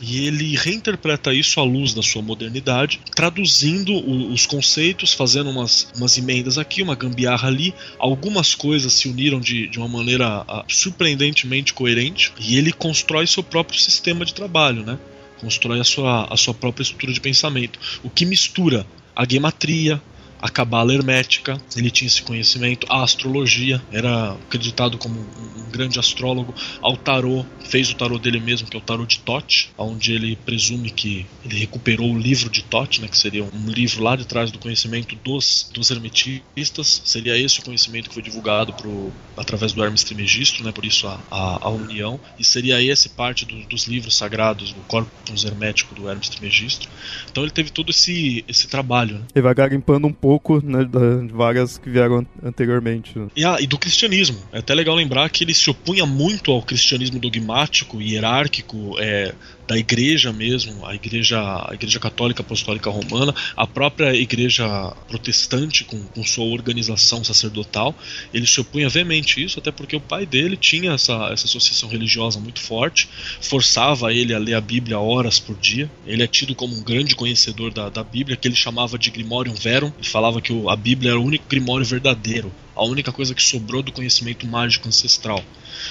E 0.00 0.26
ele 0.26 0.56
reinterpreta 0.56 1.32
isso 1.32 1.60
à 1.60 1.62
luz 1.62 1.94
da 1.94 2.02
sua 2.02 2.20
modernidade, 2.20 3.00
traduzindo 3.14 3.92
o, 3.92 4.32
os 4.32 4.44
conceitos, 4.44 5.12
fazendo 5.12 5.50
umas, 5.50 5.88
umas 5.96 6.18
emendas 6.18 6.58
aqui, 6.58 6.82
uma 6.82 6.96
gambiarra 6.96 7.48
ali. 7.48 7.72
Algumas 7.98 8.54
coisas 8.54 8.92
se 8.92 9.08
uniram 9.08 9.40
de, 9.40 9.68
de 9.68 9.78
uma 9.78 9.88
maneira 9.88 10.42
uh, 10.42 10.64
surpreendentemente 10.68 11.72
coerente. 11.72 12.32
E 12.40 12.56
ele 12.56 12.72
constrói 12.72 13.26
seu 13.26 13.42
próprio 13.42 13.78
sistema 13.78 14.24
de 14.24 14.34
trabalho, 14.34 14.84
né? 14.84 14.98
Constrói 15.40 15.80
a 15.80 15.84
sua, 15.84 16.26
a 16.32 16.36
sua 16.36 16.54
própria 16.54 16.82
estrutura 16.82 17.12
de 17.12 17.20
pensamento. 17.20 17.78
O 18.02 18.10
que 18.10 18.24
mistura 18.24 18.86
a 19.14 19.24
gematria, 19.28 20.02
a 20.44 20.50
cabala 20.50 20.92
hermética, 20.92 21.58
ele 21.74 21.90
tinha 21.90 22.06
esse 22.06 22.20
conhecimento, 22.20 22.86
a 22.90 23.02
astrologia, 23.02 23.82
era 23.90 24.32
acreditado 24.32 24.98
como 24.98 25.18
um 25.18 25.70
grande 25.70 25.98
astrólogo, 25.98 26.54
ao 26.82 26.98
tarô, 26.98 27.46
fez 27.64 27.90
o 27.90 27.94
tarô 27.94 28.18
dele 28.18 28.38
mesmo, 28.38 28.68
que 28.68 28.76
é 28.76 28.78
o 28.78 28.82
tarô 28.82 29.06
de 29.06 29.20
Tote, 29.20 29.70
onde 29.78 30.12
ele 30.12 30.36
presume 30.36 30.90
que 30.90 31.24
ele 31.42 31.58
recuperou 31.58 32.12
o 32.12 32.18
livro 32.18 32.50
de 32.50 32.62
Tote, 32.62 33.00
né, 33.00 33.08
que 33.08 33.16
seria 33.16 33.42
um 33.42 33.70
livro 33.70 34.02
lá 34.02 34.16
de 34.16 34.26
trás 34.26 34.50
do 34.50 34.58
conhecimento 34.58 35.16
dos, 35.24 35.70
dos 35.72 35.90
hermetistas, 35.90 37.00
seria 37.06 37.38
esse 37.38 37.60
o 37.60 37.64
conhecimento 37.64 38.10
que 38.10 38.14
foi 38.14 38.22
divulgado 38.22 38.74
pro, 38.74 39.10
através 39.38 39.72
do 39.72 39.82
Hermes 39.82 40.04
Trismegisto, 40.04 40.62
né, 40.62 40.72
por 40.72 40.84
isso 40.84 41.08
a, 41.08 41.18
a, 41.30 41.68
a 41.68 41.70
união, 41.70 42.20
e 42.38 42.44
seria 42.44 42.82
esse 42.82 43.08
parte 43.08 43.46
do, 43.46 43.64
dos 43.66 43.86
livros 43.86 44.14
sagrados, 44.14 44.74
do 44.74 44.80
corpus 44.82 45.44
hermético 45.44 45.94
do 45.94 46.06
Hermes 46.06 46.28
Trismegisto. 46.28 46.86
Então 47.30 47.42
ele 47.42 47.50
teve 47.50 47.70
todo 47.70 47.88
esse, 47.88 48.44
esse 48.46 48.68
trabalho. 48.68 49.20
Né. 49.20 49.24
Ele 49.34 49.42
vai 49.42 49.54
garimpando 49.54 50.06
um 50.06 50.12
pouco 50.12 50.33
pouco 50.34 50.60
né, 50.64 50.84
de 50.84 51.32
vagas 51.32 51.78
que 51.78 51.88
vieram 51.88 52.26
anteriormente. 52.42 53.14
E, 53.36 53.44
ah, 53.44 53.56
e 53.60 53.66
do 53.66 53.78
cristianismo. 53.78 54.38
É 54.52 54.58
até 54.58 54.74
legal 54.74 54.94
lembrar 54.96 55.28
que 55.30 55.44
ele 55.44 55.54
se 55.54 55.70
opunha 55.70 56.04
muito 56.04 56.50
ao 56.50 56.62
cristianismo 56.62 57.20
dogmático, 57.20 58.00
hierárquico, 58.00 58.96
é, 58.98 59.32
da 59.66 59.78
igreja 59.78 60.32
mesmo, 60.32 60.84
a 60.86 60.94
igreja, 60.94 61.38
a 61.40 61.74
igreja 61.74 61.98
católica 61.98 62.42
apostólica 62.42 62.90
romana, 62.90 63.34
a 63.56 63.66
própria 63.66 64.14
igreja 64.14 64.66
protestante 65.08 65.84
com, 65.84 66.02
com 66.04 66.24
sua 66.24 66.44
organização 66.44 67.24
sacerdotal, 67.24 67.94
ele 68.32 68.46
se 68.46 68.60
opunha 68.60 68.88
veemente 68.88 69.40
a 69.40 69.44
isso, 69.44 69.58
até 69.58 69.70
porque 69.70 69.96
o 69.96 70.00
pai 70.00 70.26
dele 70.26 70.56
tinha 70.56 70.92
essa, 70.92 71.30
essa 71.32 71.46
associação 71.46 71.88
religiosa 71.88 72.38
muito 72.38 72.60
forte, 72.60 73.08
forçava 73.40 74.12
ele 74.12 74.34
a 74.34 74.38
ler 74.38 74.54
a 74.54 74.60
Bíblia 74.60 74.98
horas 74.98 75.38
por 75.38 75.56
dia. 75.56 75.90
Ele 76.06 76.22
é 76.22 76.26
tido 76.26 76.54
como 76.54 76.76
um 76.76 76.82
grande 76.82 77.14
conhecedor 77.14 77.72
da, 77.72 77.88
da 77.88 78.04
Bíblia, 78.04 78.36
que 78.36 78.46
ele 78.46 78.54
chamava 78.54 78.98
de 78.98 79.10
Grimorium 79.10 79.54
Verum, 79.54 79.92
ele 79.98 80.08
falava 80.08 80.40
que 80.40 80.52
o, 80.52 80.68
a 80.68 80.76
Bíblia 80.76 81.12
era 81.12 81.20
o 81.20 81.24
único 81.24 81.46
grimório 81.48 81.86
verdadeiro, 81.86 82.52
a 82.76 82.84
única 82.84 83.12
coisa 83.12 83.34
que 83.34 83.42
sobrou 83.42 83.82
do 83.82 83.92
conhecimento 83.92 84.46
mágico 84.46 84.88
ancestral 84.88 85.42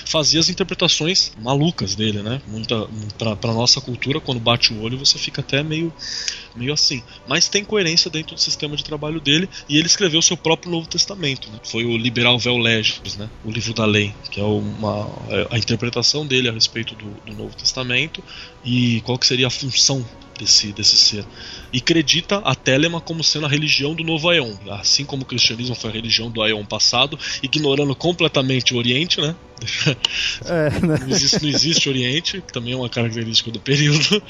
fazia 0.05 0.39
as 0.39 0.49
interpretações 0.49 1.31
malucas 1.41 1.95
dele, 1.95 2.21
né? 2.21 2.41
Muita 2.47 2.87
para 3.39 3.53
nossa 3.53 3.81
cultura, 3.81 4.19
quando 4.19 4.39
bate 4.39 4.73
o 4.73 4.81
olho, 4.81 4.97
você 4.97 5.17
fica 5.17 5.41
até 5.41 5.63
meio 5.63 5.93
meio 6.55 6.73
assim. 6.73 7.01
Mas 7.27 7.47
tem 7.47 7.63
coerência 7.63 8.09
dentro 8.09 8.35
do 8.35 8.41
sistema 8.41 8.75
de 8.75 8.83
trabalho 8.83 9.19
dele 9.19 9.49
e 9.67 9.77
ele 9.77 9.87
escreveu 9.87 10.21
seu 10.21 10.37
próprio 10.37 10.71
Novo 10.71 10.87
Testamento. 10.87 11.49
Né? 11.49 11.59
Foi 11.63 11.85
o 11.85 11.97
Liberal 11.97 12.37
Vel 12.37 12.57
Legis, 12.57 13.17
né? 13.17 13.29
o 13.43 13.51
livro 13.51 13.73
da 13.73 13.85
lei, 13.85 14.13
que 14.29 14.39
é 14.39 14.43
uma, 14.43 15.09
a 15.49 15.57
interpretação 15.57 16.25
dele 16.25 16.49
a 16.49 16.51
respeito 16.51 16.95
do, 16.95 17.09
do 17.25 17.33
Novo 17.33 17.55
Testamento 17.55 18.23
e 18.63 19.01
qual 19.01 19.17
que 19.17 19.25
seria 19.25 19.47
a 19.47 19.51
função 19.51 20.05
desse, 20.37 20.71
desse 20.71 20.97
ser. 20.97 21.25
E 21.71 21.77
acredita 21.77 22.37
a 22.37 22.55
Telema 22.55 23.01
como 23.01 23.23
sendo 23.23 23.45
a 23.45 23.49
religião 23.49 23.93
do 23.93 24.03
novo 24.03 24.29
Aeon. 24.29 24.53
Assim 24.69 25.05
como 25.05 25.23
o 25.23 25.25
cristianismo 25.25 25.75
foi 25.75 25.89
a 25.89 25.93
religião 25.93 26.29
do 26.29 26.41
Aeon 26.41 26.65
passado, 26.65 27.17
ignorando 27.41 27.95
completamente 27.95 28.73
o 28.73 28.77
Oriente, 28.77 29.19
né? 29.21 29.35
É, 30.45 30.69
né? 30.85 30.97
Não, 30.99 31.09
existe, 31.09 31.41
não 31.41 31.49
existe 31.49 31.89
Oriente, 31.89 32.41
que 32.41 32.51
também 32.51 32.73
é 32.73 32.75
uma 32.75 32.89
característica 32.89 33.51
do 33.51 33.59
período. 33.59 34.21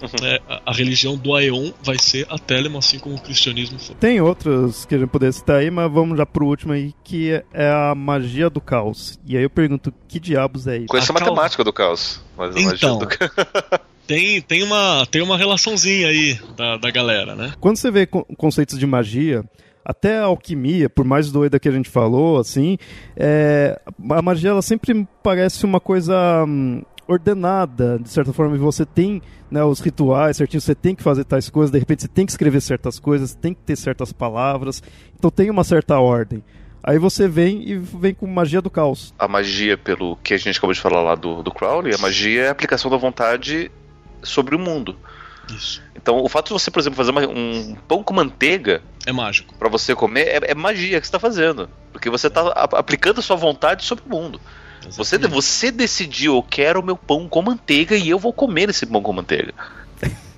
Uhum. 0.00 0.26
É, 0.26 0.40
a, 0.48 0.62
a, 0.66 0.72
religião 0.72 1.16
do 1.16 1.34
Aeon 1.34 1.72
vai 1.82 1.98
ser 1.98 2.26
a 2.30 2.38
Telema, 2.38 2.78
assim 2.78 2.98
como 2.98 3.16
o 3.16 3.20
cristianismo 3.20 3.78
foi. 3.78 3.94
Tem 3.96 4.20
outros 4.20 4.84
que 4.84 4.94
a 4.94 4.98
gente 4.98 5.10
poderia 5.10 5.32
citar 5.32 5.56
aí, 5.56 5.70
mas 5.70 5.90
vamos 5.92 6.16
já 6.16 6.24
pro 6.24 6.46
último 6.46 6.72
aí, 6.72 6.94
que 7.04 7.30
é 7.52 7.70
a 7.70 7.94
magia 7.94 8.48
do 8.48 8.60
caos. 8.60 9.18
E 9.26 9.36
aí 9.36 9.42
eu 9.42 9.50
pergunto, 9.50 9.92
que 10.08 10.18
diabos 10.18 10.66
é 10.66 10.78
isso? 10.78 10.86
Conheço 10.86 11.12
a, 11.12 11.16
a 11.16 11.20
matemática 11.20 11.62
do 11.62 11.72
caos. 11.72 12.22
Mas 12.36 12.56
a 12.56 12.60
então, 12.60 12.98
magia 13.00 13.28
do... 13.28 13.80
tem, 14.08 14.40
tem, 14.40 14.62
uma, 14.62 15.06
tem 15.06 15.20
uma 15.20 15.36
relaçãozinha 15.36 16.08
aí 16.08 16.40
da, 16.56 16.78
da 16.78 16.90
galera, 16.90 17.36
né? 17.36 17.52
Quando 17.60 17.76
você 17.76 17.90
vê 17.90 18.06
conceitos 18.06 18.78
de 18.78 18.86
magia, 18.86 19.44
até 19.84 20.18
a 20.18 20.24
alquimia, 20.24 20.88
por 20.88 21.04
mais 21.04 21.30
doida 21.30 21.60
que 21.60 21.68
a 21.68 21.72
gente 21.72 21.90
falou, 21.90 22.38
assim, 22.38 22.78
é, 23.14 23.78
a 24.10 24.22
magia 24.22 24.50
ela 24.50 24.62
sempre 24.62 25.06
parece 25.22 25.62
uma 25.66 25.78
coisa 25.78 26.42
hum, 26.48 26.82
ordenada, 27.06 27.98
de 27.98 28.08
certa 28.08 28.32
forma, 28.32 28.56
e 28.56 28.58
você 28.58 28.86
tem 28.86 29.20
né, 29.50 29.62
os 29.62 29.78
rituais 29.78 30.38
certinho, 30.38 30.62
você 30.62 30.74
tem 30.74 30.94
que 30.94 31.02
fazer 31.02 31.24
tais 31.24 31.50
coisas, 31.50 31.70
de 31.70 31.78
repente 31.78 32.02
você 32.02 32.08
tem 32.08 32.24
que 32.24 32.32
escrever 32.32 32.62
certas 32.62 32.98
coisas, 32.98 33.34
tem 33.34 33.52
que 33.52 33.60
ter 33.60 33.76
certas 33.76 34.10
palavras, 34.10 34.82
então 35.18 35.30
tem 35.30 35.50
uma 35.50 35.64
certa 35.64 36.00
ordem. 36.00 36.42
Aí 36.82 36.98
você 36.98 37.28
vem 37.28 37.68
e 37.68 37.76
vem 37.76 38.14
com 38.14 38.26
magia 38.26 38.62
do 38.62 38.70
caos. 38.70 39.12
A 39.18 39.28
magia, 39.28 39.76
pelo 39.76 40.16
que 40.16 40.32
a 40.32 40.38
gente 40.38 40.56
acabou 40.56 40.72
de 40.72 40.80
falar 40.80 41.02
lá 41.02 41.14
do, 41.14 41.42
do 41.42 41.50
Crowley, 41.50 41.94
a 41.94 41.98
magia 41.98 42.44
é 42.44 42.48
a 42.48 42.52
aplicação 42.52 42.90
da 42.90 42.96
vontade 42.96 43.70
sobre 44.22 44.54
o 44.54 44.58
mundo. 44.58 44.96
Isso. 45.54 45.82
Então, 45.96 46.22
o 46.22 46.28
fato 46.28 46.48
de 46.48 46.52
você, 46.52 46.70
por 46.70 46.80
exemplo, 46.80 46.96
fazer 46.96 47.10
uma, 47.10 47.26
um 47.26 47.76
pão 47.86 48.02
com 48.02 48.14
manteiga. 48.14 48.82
É 49.06 49.12
mágico. 49.12 49.54
para 49.54 49.68
você 49.68 49.94
comer, 49.94 50.26
é, 50.26 50.50
é, 50.50 50.54
magia 50.54 51.00
que 51.00 51.06
você 51.06 51.12
tá 51.12 51.18
fazendo. 51.18 51.68
Porque 51.92 52.10
você 52.10 52.28
tá 52.28 52.40
aplicando 52.72 53.20
a 53.20 53.22
sua 53.22 53.36
vontade 53.36 53.84
sobre 53.84 54.04
o 54.06 54.08
mundo. 54.08 54.40
Você, 54.90 55.18
você 55.18 55.70
decidiu, 55.70 56.36
eu 56.36 56.42
quero 56.42 56.80
o 56.80 56.84
meu 56.84 56.96
pão 56.96 57.28
com 57.28 57.42
manteiga 57.42 57.96
e 57.96 58.08
eu 58.08 58.18
vou 58.18 58.32
comer 58.32 58.70
esse 58.70 58.86
pão 58.86 59.02
com 59.02 59.12
manteiga. 59.12 59.52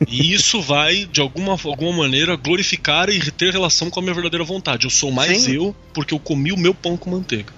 E 0.08 0.32
isso 0.32 0.62
vai, 0.62 1.04
de 1.04 1.20
alguma, 1.20 1.52
alguma 1.52 1.92
maneira, 1.92 2.34
glorificar 2.36 3.10
e 3.10 3.30
ter 3.30 3.52
relação 3.52 3.90
com 3.90 4.00
a 4.00 4.02
minha 4.02 4.14
verdadeira 4.14 4.44
vontade. 4.44 4.86
Eu 4.86 4.90
sou 4.90 5.12
mais 5.12 5.42
Sim. 5.42 5.56
eu 5.56 5.76
porque 5.92 6.14
eu 6.14 6.18
comi 6.18 6.52
o 6.52 6.56
meu 6.56 6.74
pão 6.74 6.96
com 6.96 7.10
manteiga. 7.10 7.52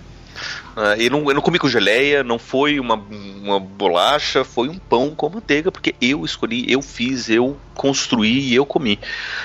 Uh, 0.77 0.99
eu, 0.99 1.11
não, 1.11 1.29
eu 1.29 1.35
não 1.35 1.43
comi 1.43 1.59
com 1.59 1.68
geleia, 1.68 2.25
não 2.25 2.39
foi 2.39 2.81
uma, 2.81 2.95
uma 2.95 3.61
bolacha, 3.61 4.43
foi 4.45 4.68
um 4.68 4.79
pão 4.79 5.14
com 5.14 5.29
manteiga, 5.29 5.70
porque 5.70 5.95
eu 6.01 6.25
escolhi, 6.25 6.64
eu 6.70 6.81
fiz, 6.81 7.29
eu 7.29 7.59
construí 7.75 8.49
e 8.49 8.55
eu 8.55 8.64
comi. 8.64 8.99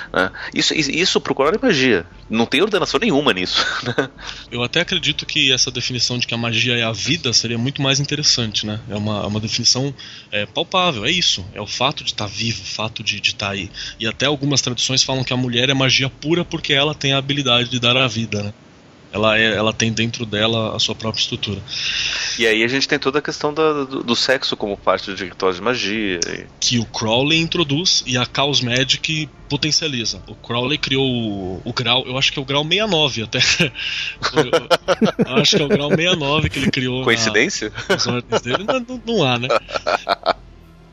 Uh, 0.07 0.31
isso, 0.53 0.73
isso 0.73 1.19
procurar 1.19 1.53
é 1.53 1.59
magia. 1.61 2.05
Não 2.29 2.45
tem 2.45 2.61
ordenação 2.61 2.99
nenhuma 2.99 3.33
nisso. 3.33 3.65
Né? 3.87 4.09
Eu 4.51 4.63
até 4.63 4.81
acredito 4.81 5.25
que 5.25 5.51
essa 5.51 5.71
definição 5.71 6.17
de 6.17 6.27
que 6.27 6.33
a 6.33 6.37
magia 6.37 6.75
é 6.77 6.83
a 6.83 6.91
vida 6.91 7.31
seria 7.31 7.57
muito 7.57 7.81
mais 7.81 7.99
interessante, 7.99 8.65
né? 8.65 8.79
É 8.89 8.95
uma, 8.95 9.23
é 9.23 9.27
uma 9.27 9.39
definição 9.39 9.93
é, 10.31 10.45
palpável, 10.45 11.05
é 11.05 11.11
isso. 11.11 11.45
É 11.53 11.61
o 11.61 11.67
fato 11.67 12.03
de 12.03 12.11
estar 12.11 12.25
tá 12.25 12.31
vivo, 12.31 12.61
o 12.61 12.65
fato 12.65 13.03
de 13.03 13.17
estar 13.17 13.47
tá 13.47 13.51
aí. 13.53 13.69
E 13.99 14.07
até 14.07 14.25
algumas 14.25 14.61
tradições 14.61 15.03
falam 15.03 15.23
que 15.23 15.31
a 15.31 15.37
mulher 15.37 15.69
é 15.69 15.73
magia 15.73 16.09
pura 16.09 16.43
porque 16.43 16.73
ela 16.73 16.93
tem 16.93 17.13
a 17.13 17.17
habilidade 17.17 17.69
de 17.69 17.79
dar 17.79 17.95
a 17.95 18.07
vida, 18.07 18.43
né? 18.43 18.53
Ela, 19.11 19.37
é, 19.37 19.55
ela 19.55 19.73
tem 19.73 19.91
dentro 19.91 20.25
dela 20.25 20.75
a 20.75 20.79
sua 20.79 20.93
própria 20.93 21.21
estrutura. 21.21 21.61
E 22.37 22.45
aí 22.45 22.63
a 22.63 22.67
gente 22.67 22.87
tem 22.87 22.99
toda 22.99 23.19
a 23.19 23.21
questão 23.21 23.53
do, 23.53 24.03
do, 24.03 24.15
sexo 24.15 24.55
como 24.57 24.77
parte 24.77 25.09
do 25.09 25.15
diretório 25.15 25.55
de 25.55 25.61
magia. 25.61 26.19
Que 26.59 26.77
o 26.77 26.85
Crowley 26.85 27.39
introduz 27.39 28.03
e 28.05 28.17
a 28.17 28.25
Chaos 28.25 28.61
Magic 28.61 29.29
potencializa. 29.49 30.21
O 30.27 30.35
Crowley 30.35 30.77
criou 30.77 31.05
o, 31.05 31.61
o 31.63 31.73
grau, 31.73 32.03
eu 32.05 32.17
acho 32.17 32.31
que 32.31 32.39
é 32.39 32.41
o 32.41 32.45
grau 32.45 32.63
69 32.63 33.23
até. 33.23 33.39
eu, 35.25 35.35
acho 35.35 35.55
que 35.55 35.61
é 35.61 35.65
o 35.65 35.69
grau 35.69 35.89
69 35.89 36.49
que 36.49 36.59
ele 36.59 36.71
criou. 36.71 37.03
Coincidência? 37.03 37.71
Na, 37.89 38.39
dele. 38.39 38.63
Não, 38.63 38.79
não, 38.79 39.01
não 39.05 39.23
há, 39.23 39.39
né? 39.39 39.47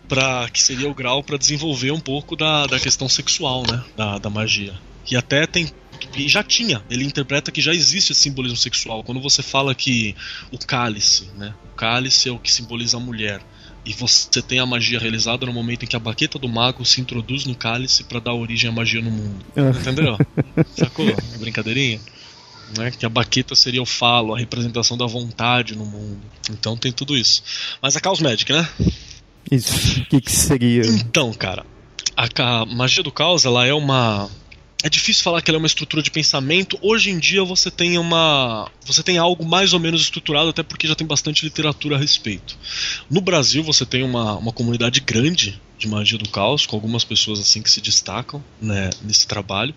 Pra, 0.08 0.48
que 0.50 0.62
seria 0.62 0.88
o 0.88 0.94
grau 0.94 1.22
para 1.22 1.36
desenvolver 1.36 1.90
um 1.90 2.00
pouco 2.00 2.36
da, 2.36 2.66
da 2.66 2.78
questão 2.78 3.08
sexual, 3.08 3.64
né? 3.66 3.82
Da, 3.96 4.18
da 4.18 4.30
magia. 4.30 4.74
E 5.10 5.16
até 5.16 5.46
tem 5.46 5.70
e 6.16 6.28
já 6.28 6.42
tinha. 6.42 6.82
Ele 6.90 7.04
interpreta 7.04 7.50
que 7.50 7.60
já 7.60 7.72
existe 7.72 8.12
esse 8.12 8.20
simbolismo 8.22 8.56
sexual. 8.56 9.02
Quando 9.02 9.20
você 9.20 9.42
fala 9.42 9.74
que 9.74 10.14
o 10.50 10.58
cálice, 10.58 11.30
né? 11.36 11.54
O 11.72 11.76
cálice 11.76 12.28
é 12.28 12.32
o 12.32 12.38
que 12.38 12.52
simboliza 12.52 12.96
a 12.96 13.00
mulher. 13.00 13.40
E 13.84 13.92
você 13.92 14.40
tem 14.40 14.58
a 14.58 14.66
magia 14.66 14.98
realizada 14.98 15.44
no 15.44 15.52
momento 15.52 15.84
em 15.84 15.86
que 15.86 15.96
a 15.96 15.98
baqueta 15.98 16.38
do 16.38 16.48
mago 16.48 16.84
se 16.84 17.00
introduz 17.00 17.44
no 17.44 17.54
cálice 17.54 18.04
para 18.04 18.18
dar 18.18 18.32
origem 18.32 18.70
à 18.70 18.72
magia 18.72 19.02
no 19.02 19.10
mundo. 19.10 19.44
É. 19.54 19.70
Entendeu? 19.70 20.16
Sacou? 20.74 21.06
Brincadeirinha? 21.38 22.00
Né? 22.78 22.90
Que 22.90 23.04
a 23.04 23.10
baqueta 23.10 23.54
seria 23.54 23.82
o 23.82 23.86
falo, 23.86 24.34
a 24.34 24.38
representação 24.38 24.96
da 24.96 25.04
vontade 25.04 25.76
no 25.76 25.84
mundo. 25.84 26.20
Então 26.50 26.76
tem 26.76 26.92
tudo 26.92 27.16
isso. 27.16 27.42
Mas 27.82 27.94
a 27.94 28.00
Caos 28.00 28.20
Magic, 28.20 28.50
né? 28.50 28.66
Isso. 29.50 30.00
O 30.00 30.06
que, 30.06 30.20
que 30.22 30.32
seria? 30.32 30.86
Então, 30.86 31.32
cara, 31.34 31.66
a, 32.16 32.60
a 32.62 32.66
magia 32.66 33.02
do 33.02 33.12
caos 33.12 33.44
ela 33.44 33.66
é 33.66 33.74
uma 33.74 34.30
é 34.82 34.88
difícil 34.88 35.22
falar 35.22 35.40
que 35.40 35.50
ela 35.50 35.56
é 35.56 35.60
uma 35.62 35.66
estrutura 35.66 36.02
de 36.02 36.10
pensamento. 36.10 36.78
Hoje 36.82 37.10
em 37.10 37.18
dia 37.18 37.42
você 37.42 37.70
tem 37.70 37.96
uma. 37.96 38.70
Você 38.84 39.02
tem 39.02 39.16
algo 39.16 39.44
mais 39.44 39.72
ou 39.72 39.80
menos 39.80 40.02
estruturado, 40.02 40.50
até 40.50 40.62
porque 40.62 40.86
já 40.86 40.94
tem 40.94 41.06
bastante 41.06 41.44
literatura 41.44 41.96
a 41.96 41.98
respeito. 41.98 42.56
No 43.10 43.20
Brasil 43.20 43.62
você 43.62 43.86
tem 43.86 44.02
uma, 44.02 44.36
uma 44.36 44.52
comunidade 44.52 45.00
grande 45.00 45.60
de 45.78 45.88
magia 45.88 46.18
do 46.18 46.28
caos, 46.28 46.66
com 46.66 46.76
algumas 46.76 47.02
pessoas 47.02 47.40
assim 47.40 47.62
que 47.62 47.70
se 47.70 47.80
destacam 47.80 48.42
né, 48.60 48.90
nesse 49.02 49.26
trabalho, 49.26 49.74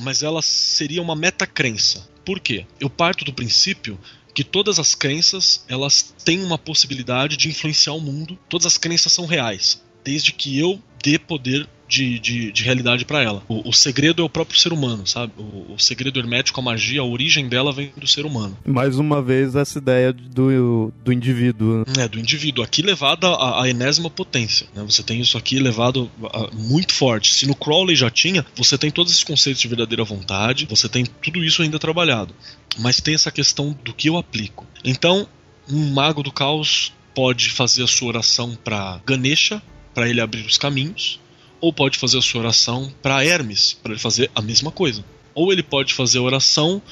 mas 0.00 0.22
ela 0.22 0.42
seria 0.42 1.00
uma 1.00 1.16
metacrença. 1.16 2.08
Por 2.24 2.40
quê? 2.40 2.66
Eu 2.78 2.90
parto 2.90 3.24
do 3.24 3.32
princípio 3.32 3.98
que 4.34 4.44
todas 4.44 4.78
as 4.78 4.94
crenças 4.94 5.64
elas 5.68 6.14
têm 6.24 6.42
uma 6.42 6.58
possibilidade 6.58 7.36
de 7.36 7.48
influenciar 7.48 7.92
o 7.92 8.00
mundo. 8.00 8.38
Todas 8.48 8.66
as 8.66 8.78
crenças 8.78 9.12
são 9.12 9.26
reais, 9.26 9.82
desde 10.04 10.32
que 10.32 10.58
eu 10.58 10.80
dê 11.02 11.18
poder 11.18 11.68
de, 11.90 12.20
de, 12.20 12.52
de 12.52 12.62
realidade 12.62 13.04
para 13.04 13.20
ela. 13.20 13.42
O, 13.48 13.68
o, 13.68 13.72
segredo 13.72 14.22
é 14.22 14.24
o 14.24 14.28
próprio 14.28 14.58
ser 14.58 14.72
humano, 14.72 15.04
sabe? 15.06 15.32
O, 15.36 15.74
o, 15.74 15.78
segredo 15.78 16.20
hermético, 16.20 16.60
a 16.60 16.62
magia, 16.62 17.00
a 17.00 17.04
origem 17.04 17.48
dela 17.48 17.72
vem 17.72 17.92
do 17.96 18.06
ser 18.06 18.24
humano. 18.24 18.56
Mais 18.64 18.96
uma 18.96 19.20
vez, 19.20 19.56
essa 19.56 19.78
ideia 19.78 20.12
do, 20.12 20.92
do 21.04 21.12
indivíduo. 21.12 21.84
É, 21.98 22.06
do 22.06 22.20
indivíduo. 22.20 22.62
Aqui 22.62 22.80
levada 22.80 23.26
à, 23.26 23.68
enésima 23.68 24.08
potência. 24.08 24.68
Né? 24.72 24.84
Você 24.84 25.02
tem 25.02 25.20
isso 25.20 25.36
aqui 25.36 25.58
levado 25.58 26.08
a, 26.32 26.48
muito 26.54 26.94
forte. 26.94 27.34
Se 27.34 27.46
no 27.46 27.56
Crowley 27.56 27.96
já 27.96 28.08
tinha, 28.08 28.46
você 28.54 28.78
tem 28.78 28.90
todos 28.90 29.12
esses 29.12 29.24
conceitos 29.24 29.60
de 29.60 29.66
verdadeira 29.66 30.04
vontade, 30.04 30.66
você 30.70 30.88
tem 30.88 31.04
tudo 31.04 31.42
isso 31.42 31.60
ainda 31.60 31.78
trabalhado. 31.78 32.32
Mas 32.78 33.00
tem 33.00 33.14
essa 33.14 33.32
questão 33.32 33.76
do 33.84 33.92
que 33.92 34.08
eu 34.08 34.16
aplico. 34.16 34.64
Então, 34.84 35.26
um 35.68 35.92
mago 35.92 36.22
do 36.22 36.30
caos 36.30 36.92
pode 37.12 37.50
fazer 37.50 37.82
a 37.82 37.88
sua 37.88 38.08
oração 38.08 38.56
para 38.62 39.00
Ganesha, 39.04 39.60
para 39.92 40.08
ele 40.08 40.20
abrir 40.20 40.46
os 40.46 40.56
caminhos 40.56 41.19
ou 41.60 41.72
pode 41.72 41.98
fazer 41.98 42.18
a 42.18 42.22
sua 42.22 42.40
oração 42.40 42.92
para 43.02 43.24
Hermes, 43.24 43.78
para 43.82 43.92
ele 43.92 44.00
fazer 44.00 44.30
a 44.34 44.40
mesma 44.40 44.70
coisa. 44.70 45.04
Ou 45.34 45.52
ele 45.52 45.62
pode 45.62 45.94
fazer 45.94 46.18
a 46.18 46.22
oração 46.22 46.82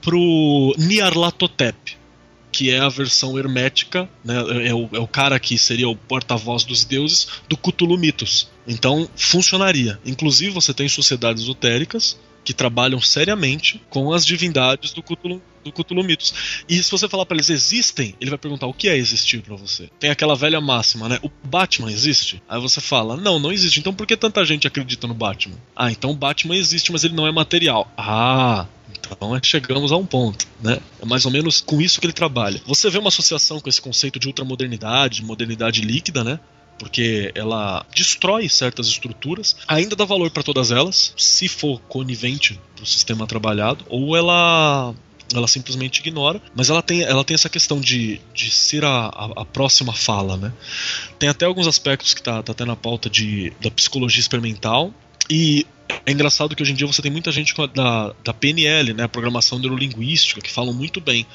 pro 0.00 0.74
Nyarlathotep, 0.78 1.96
que 2.50 2.70
é 2.70 2.78
a 2.78 2.88
versão 2.88 3.38
hermética, 3.38 4.08
né, 4.24 4.34
é, 4.68 4.74
o, 4.74 4.88
é 4.92 4.98
o 4.98 5.08
cara 5.08 5.38
que 5.38 5.58
seria 5.58 5.88
o 5.88 5.96
porta-voz 5.96 6.64
dos 6.64 6.84
deuses 6.84 7.28
do 7.48 7.56
Cthulhu 7.56 7.98
Mitos. 7.98 8.48
Então 8.66 9.08
funcionaria. 9.16 9.98
Inclusive 10.04 10.52
você 10.52 10.72
tem 10.72 10.88
sociedades 10.88 11.42
esotéricas 11.42 12.18
que 12.44 12.52
trabalham 12.52 13.00
seriamente 13.00 13.80
com 13.88 14.12
as 14.12 14.24
divindades 14.24 14.92
do 14.92 15.02
Cthulhu, 15.02 15.40
do 15.64 15.72
Cthulhu 15.72 16.04
Mitos. 16.04 16.62
E 16.68 16.80
se 16.82 16.90
você 16.90 17.08
falar 17.08 17.24
para 17.24 17.36
eles 17.36 17.50
existem, 17.50 18.14
ele 18.20 18.30
vai 18.30 18.38
perguntar 18.38 18.66
o 18.66 18.74
que 18.74 18.88
é 18.88 18.96
existir 18.96 19.42
para 19.42 19.56
você. 19.56 19.88
Tem 19.98 20.10
aquela 20.10 20.36
velha 20.36 20.60
máxima, 20.60 21.08
né? 21.08 21.18
O 21.22 21.30
Batman 21.44 21.90
existe? 21.90 22.42
Aí 22.48 22.60
você 22.60 22.80
fala: 22.80 23.16
"Não, 23.16 23.38
não 23.38 23.50
existe. 23.50 23.80
Então 23.80 23.94
por 23.94 24.06
que 24.06 24.16
tanta 24.16 24.44
gente 24.44 24.66
acredita 24.66 25.06
no 25.06 25.14
Batman?" 25.14 25.56
Ah, 25.74 25.90
então 25.90 26.10
o 26.10 26.16
Batman 26.16 26.56
existe, 26.56 26.92
mas 26.92 27.02
ele 27.04 27.14
não 27.14 27.26
é 27.26 27.32
material. 27.32 27.90
Ah, 27.96 28.66
então 29.00 29.34
é, 29.34 29.40
chegamos 29.42 29.92
a 29.92 29.96
um 29.96 30.06
ponto, 30.06 30.46
né? 30.62 30.78
É 31.00 31.06
mais 31.06 31.24
ou 31.24 31.30
menos 31.30 31.60
com 31.60 31.80
isso 31.80 32.00
que 32.00 32.06
ele 32.06 32.12
trabalha. 32.12 32.60
Você 32.66 32.90
vê 32.90 32.98
uma 32.98 33.08
associação 33.08 33.60
com 33.60 33.68
esse 33.68 33.80
conceito 33.80 34.18
de 34.18 34.26
ultramodernidade, 34.26 35.24
modernidade 35.24 35.80
líquida, 35.80 36.22
né? 36.22 36.38
Porque 36.78 37.32
ela 37.34 37.84
destrói 37.94 38.48
certas 38.48 38.86
estruturas, 38.86 39.56
ainda 39.66 39.96
dá 39.96 40.04
valor 40.04 40.30
para 40.30 40.42
todas 40.42 40.70
elas, 40.70 41.14
se 41.16 41.48
for 41.48 41.80
conivente 41.82 42.60
para 42.74 42.84
o 42.84 42.86
sistema 42.86 43.26
trabalhado, 43.26 43.84
ou 43.88 44.16
ela 44.16 44.94
ela 45.32 45.48
simplesmente 45.48 46.00
ignora, 46.00 46.40
mas 46.54 46.70
ela 46.70 46.82
tem, 46.82 47.02
ela 47.02 47.24
tem 47.24 47.34
essa 47.34 47.48
questão 47.48 47.80
de, 47.80 48.20
de 48.32 48.50
ser 48.50 48.84
a, 48.84 49.06
a, 49.06 49.30
a 49.36 49.44
próxima 49.44 49.92
fala, 49.92 50.36
né? 50.36 50.52
Tem 51.18 51.28
até 51.28 51.46
alguns 51.46 51.66
aspectos 51.66 52.14
que 52.14 52.22
tá, 52.22 52.42
tá 52.42 52.52
até 52.52 52.64
na 52.64 52.76
pauta 52.76 53.08
de, 53.08 53.52
da 53.60 53.70
psicologia 53.70 54.20
experimental, 54.20 54.92
e 55.28 55.66
é 56.06 56.12
engraçado 56.12 56.54
que 56.54 56.62
hoje 56.62 56.72
em 56.72 56.74
dia 56.74 56.86
você 56.86 57.02
tem 57.02 57.10
muita 57.10 57.32
gente 57.32 57.54
da, 57.74 58.14
da 58.22 58.34
PNL, 58.34 58.92
né, 58.92 59.08
programação 59.08 59.58
neurolinguística, 59.58 60.40
que 60.40 60.50
falam 60.50 60.74
muito 60.74 61.00
bem. 61.00 61.26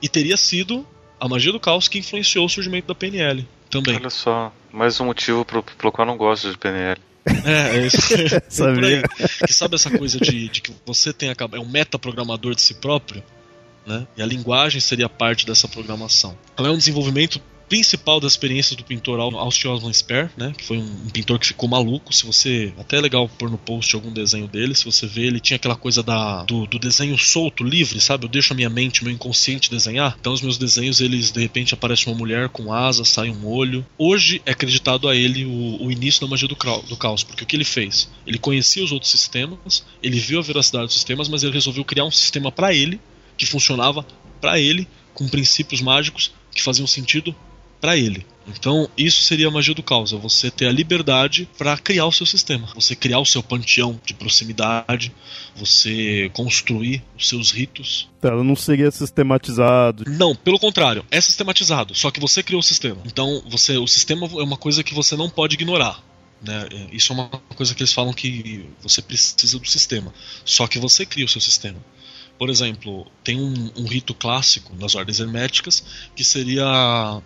E 0.00 0.08
teria 0.08 0.36
sido 0.36 0.86
a 1.20 1.28
magia 1.28 1.52
do 1.52 1.60
caos 1.60 1.88
que 1.88 1.98
influenciou 1.98 2.46
o 2.46 2.48
surgimento 2.48 2.86
da 2.86 2.94
PNL 2.94 3.46
também. 3.72 3.96
Olha 3.96 4.10
só, 4.10 4.52
mais 4.70 5.00
um 5.00 5.06
motivo 5.06 5.44
pro, 5.46 5.62
pelo 5.62 5.90
qual 5.90 6.06
eu 6.06 6.12
não 6.12 6.18
gosto 6.18 6.50
de 6.50 6.58
PNL. 6.58 7.00
É, 7.24 7.78
é 7.78 7.86
isso. 7.86 7.98
Sabia. 8.48 9.02
que 9.46 9.52
sabe 9.52 9.76
essa 9.76 9.90
coisa 9.90 10.20
de, 10.20 10.48
de 10.48 10.60
que 10.60 10.72
você 10.84 11.12
tem 11.12 11.30
a, 11.30 11.34
é 11.52 11.58
um 11.58 11.68
metaprogramador 11.68 12.54
de 12.54 12.60
si 12.60 12.74
próprio, 12.74 13.22
né? 13.86 14.06
E 14.14 14.22
a 14.22 14.26
linguagem 14.26 14.80
seria 14.80 15.08
parte 15.08 15.46
dessa 15.46 15.66
programação. 15.66 16.36
Ela 16.56 16.68
é 16.68 16.70
um 16.70 16.76
desenvolvimento 16.76 17.40
principal 17.68 18.20
das 18.20 18.32
experiências 18.32 18.76
do 18.76 18.84
pintor 18.84 19.20
Austin 19.20 19.68
Osman 19.68 19.92
Spare, 19.92 20.30
né, 20.36 20.52
que 20.56 20.64
foi 20.64 20.78
um, 20.78 21.08
pintor 21.10 21.38
que 21.38 21.46
ficou 21.46 21.68
maluco. 21.68 22.12
Se 22.12 22.26
você 22.26 22.72
até 22.78 22.96
é 22.98 23.00
legal 23.00 23.28
pôr 23.28 23.50
no 23.50 23.58
post 23.58 23.94
algum 23.94 24.12
desenho 24.12 24.46
dele, 24.46 24.74
se 24.74 24.84
você 24.84 25.06
vê, 25.06 25.22
ele 25.22 25.40
tinha 25.40 25.56
aquela 25.56 25.76
coisa 25.76 26.02
da 26.02 26.44
do, 26.44 26.66
do, 26.66 26.78
desenho 26.78 27.16
solto, 27.18 27.64
livre, 27.64 28.00
sabe? 28.00 28.24
Eu 28.24 28.28
deixo 28.28 28.52
a 28.52 28.56
minha 28.56 28.70
mente, 28.70 29.04
meu 29.04 29.12
inconsciente 29.12 29.70
desenhar. 29.70 30.16
Então 30.20 30.32
os 30.32 30.42
meus 30.42 30.58
desenhos, 30.58 31.00
eles 31.00 31.30
de 31.30 31.40
repente 31.40 31.74
aparece 31.74 32.06
uma 32.06 32.16
mulher 32.16 32.48
com 32.48 32.72
asas, 32.72 33.08
sai 33.08 33.30
um 33.30 33.46
olho. 33.46 33.84
Hoje 33.96 34.42
é 34.44 34.52
acreditado 34.52 35.08
a 35.08 35.16
ele 35.16 35.44
o, 35.44 35.86
o 35.86 35.90
início 35.90 36.20
da 36.20 36.26
magia 36.26 36.48
do, 36.48 36.54
do 36.54 36.96
caos, 36.96 37.22
porque 37.24 37.44
o 37.44 37.46
que 37.46 37.56
ele 37.56 37.64
fez? 37.64 38.10
Ele 38.26 38.38
conhecia 38.38 38.84
os 38.84 38.92
outros 38.92 39.10
sistemas, 39.10 39.84
ele 40.02 40.18
viu 40.18 40.38
a 40.38 40.42
veracidade 40.42 40.86
dos 40.86 40.94
sistemas, 40.94 41.28
mas 41.28 41.42
ele 41.42 41.52
resolveu 41.52 41.84
criar 41.84 42.04
um 42.04 42.10
sistema 42.10 42.50
para 42.50 42.74
ele 42.74 43.00
que 43.36 43.46
funcionava 43.46 44.06
para 44.40 44.58
ele 44.58 44.86
com 45.14 45.28
princípios 45.28 45.80
mágicos 45.80 46.32
que 46.54 46.62
faziam 46.62 46.86
sentido 46.86 47.34
para 47.82 47.96
ele. 47.96 48.24
Então, 48.46 48.88
isso 48.96 49.22
seria 49.22 49.48
a 49.48 49.50
magia 49.50 49.74
do 49.74 49.82
caos, 49.82 50.12
é 50.12 50.16
você 50.16 50.50
ter 50.50 50.66
a 50.66 50.72
liberdade 50.72 51.48
para 51.58 51.76
criar 51.76 52.06
o 52.06 52.12
seu 52.12 52.26
sistema, 52.26 52.68
você 52.74 52.94
criar 52.94 53.18
o 53.18 53.26
seu 53.26 53.42
panteão 53.42 54.00
de 54.04 54.14
proximidade, 54.14 55.12
você 55.54 56.30
construir 56.32 57.02
os 57.16 57.28
seus 57.28 57.50
ritos. 57.50 58.08
Ela 58.22 58.42
não 58.42 58.56
seria 58.56 58.90
sistematizado. 58.90 60.04
Não, 60.08 60.34
pelo 60.34 60.58
contrário, 60.58 61.04
é 61.10 61.20
sistematizado, 61.20 61.94
só 61.94 62.10
que 62.10 62.20
você 62.20 62.42
criou 62.42 62.60
o 62.60 62.64
sistema. 62.64 63.00
Então, 63.04 63.42
você, 63.48 63.76
o 63.76 63.86
sistema 63.86 64.26
é 64.26 64.42
uma 64.42 64.56
coisa 64.56 64.82
que 64.82 64.94
você 64.94 65.16
não 65.16 65.28
pode 65.28 65.54
ignorar. 65.54 66.02
Né? 66.42 66.68
Isso 66.92 67.12
é 67.12 67.14
uma 67.14 67.28
coisa 67.54 67.74
que 67.74 67.82
eles 67.82 67.92
falam 67.92 68.12
que 68.12 68.66
você 68.82 69.00
precisa 69.00 69.58
do 69.58 69.68
sistema. 69.68 70.12
Só 70.44 70.66
que 70.66 70.78
você 70.78 71.06
cria 71.06 71.24
o 71.24 71.28
seu 71.28 71.40
sistema. 71.40 71.78
Por 72.42 72.50
exemplo, 72.50 73.06
tem 73.22 73.38
um, 73.38 73.70
um, 73.76 73.86
rito 73.86 74.12
clássico 74.12 74.74
nas 74.74 74.96
ordens 74.96 75.20
herméticas 75.20 76.10
que 76.16 76.24
seria 76.24 76.66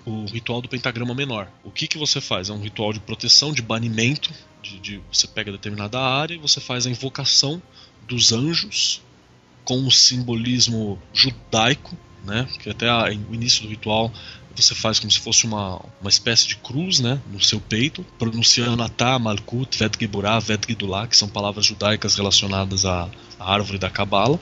o 0.04 0.26
ritual 0.26 0.60
do 0.60 0.68
pentagrama 0.68 1.14
menor. 1.14 1.50
O 1.64 1.70
que, 1.70 1.86
que 1.86 1.96
você 1.96 2.20
faz? 2.20 2.50
É 2.50 2.52
um 2.52 2.60
ritual 2.60 2.92
de 2.92 3.00
proteção, 3.00 3.50
de 3.50 3.62
banimento. 3.62 4.30
De, 4.62 4.78
de, 4.78 5.00
você 5.10 5.26
pega 5.26 5.50
determinada 5.50 5.98
área 5.98 6.34
e 6.34 6.36
você 6.36 6.60
faz 6.60 6.86
a 6.86 6.90
invocação 6.90 7.62
dos 8.06 8.30
anjos 8.30 9.00
com 9.64 9.78
um 9.78 9.90
simbolismo 9.90 11.00
judaico, 11.14 11.96
né? 12.22 12.46
Que 12.62 12.68
até 12.68 12.86
a, 12.86 13.04
o 13.06 13.34
início 13.34 13.62
do 13.62 13.70
ritual 13.70 14.12
você 14.62 14.74
faz 14.74 14.98
como 14.98 15.10
se 15.10 15.20
fosse 15.20 15.46
uma, 15.46 15.80
uma 16.00 16.10
espécie 16.10 16.46
de 16.48 16.56
cruz 16.56 17.00
né, 17.00 17.20
no 17.30 17.40
seu 17.40 17.60
peito, 17.60 18.04
pronunciando 18.18 18.82
Atá, 18.82 19.18
Malkut, 19.18 19.78
Ved 19.78 19.92
Geburah, 19.98 20.40
Ved 20.40 20.60
Gidullah, 20.66 21.06
que 21.06 21.16
são 21.16 21.28
palavras 21.28 21.66
judaicas 21.66 22.14
relacionadas 22.14 22.84
à, 22.84 23.08
à 23.38 23.52
árvore 23.52 23.78
da 23.78 23.90
Cabala, 23.90 24.40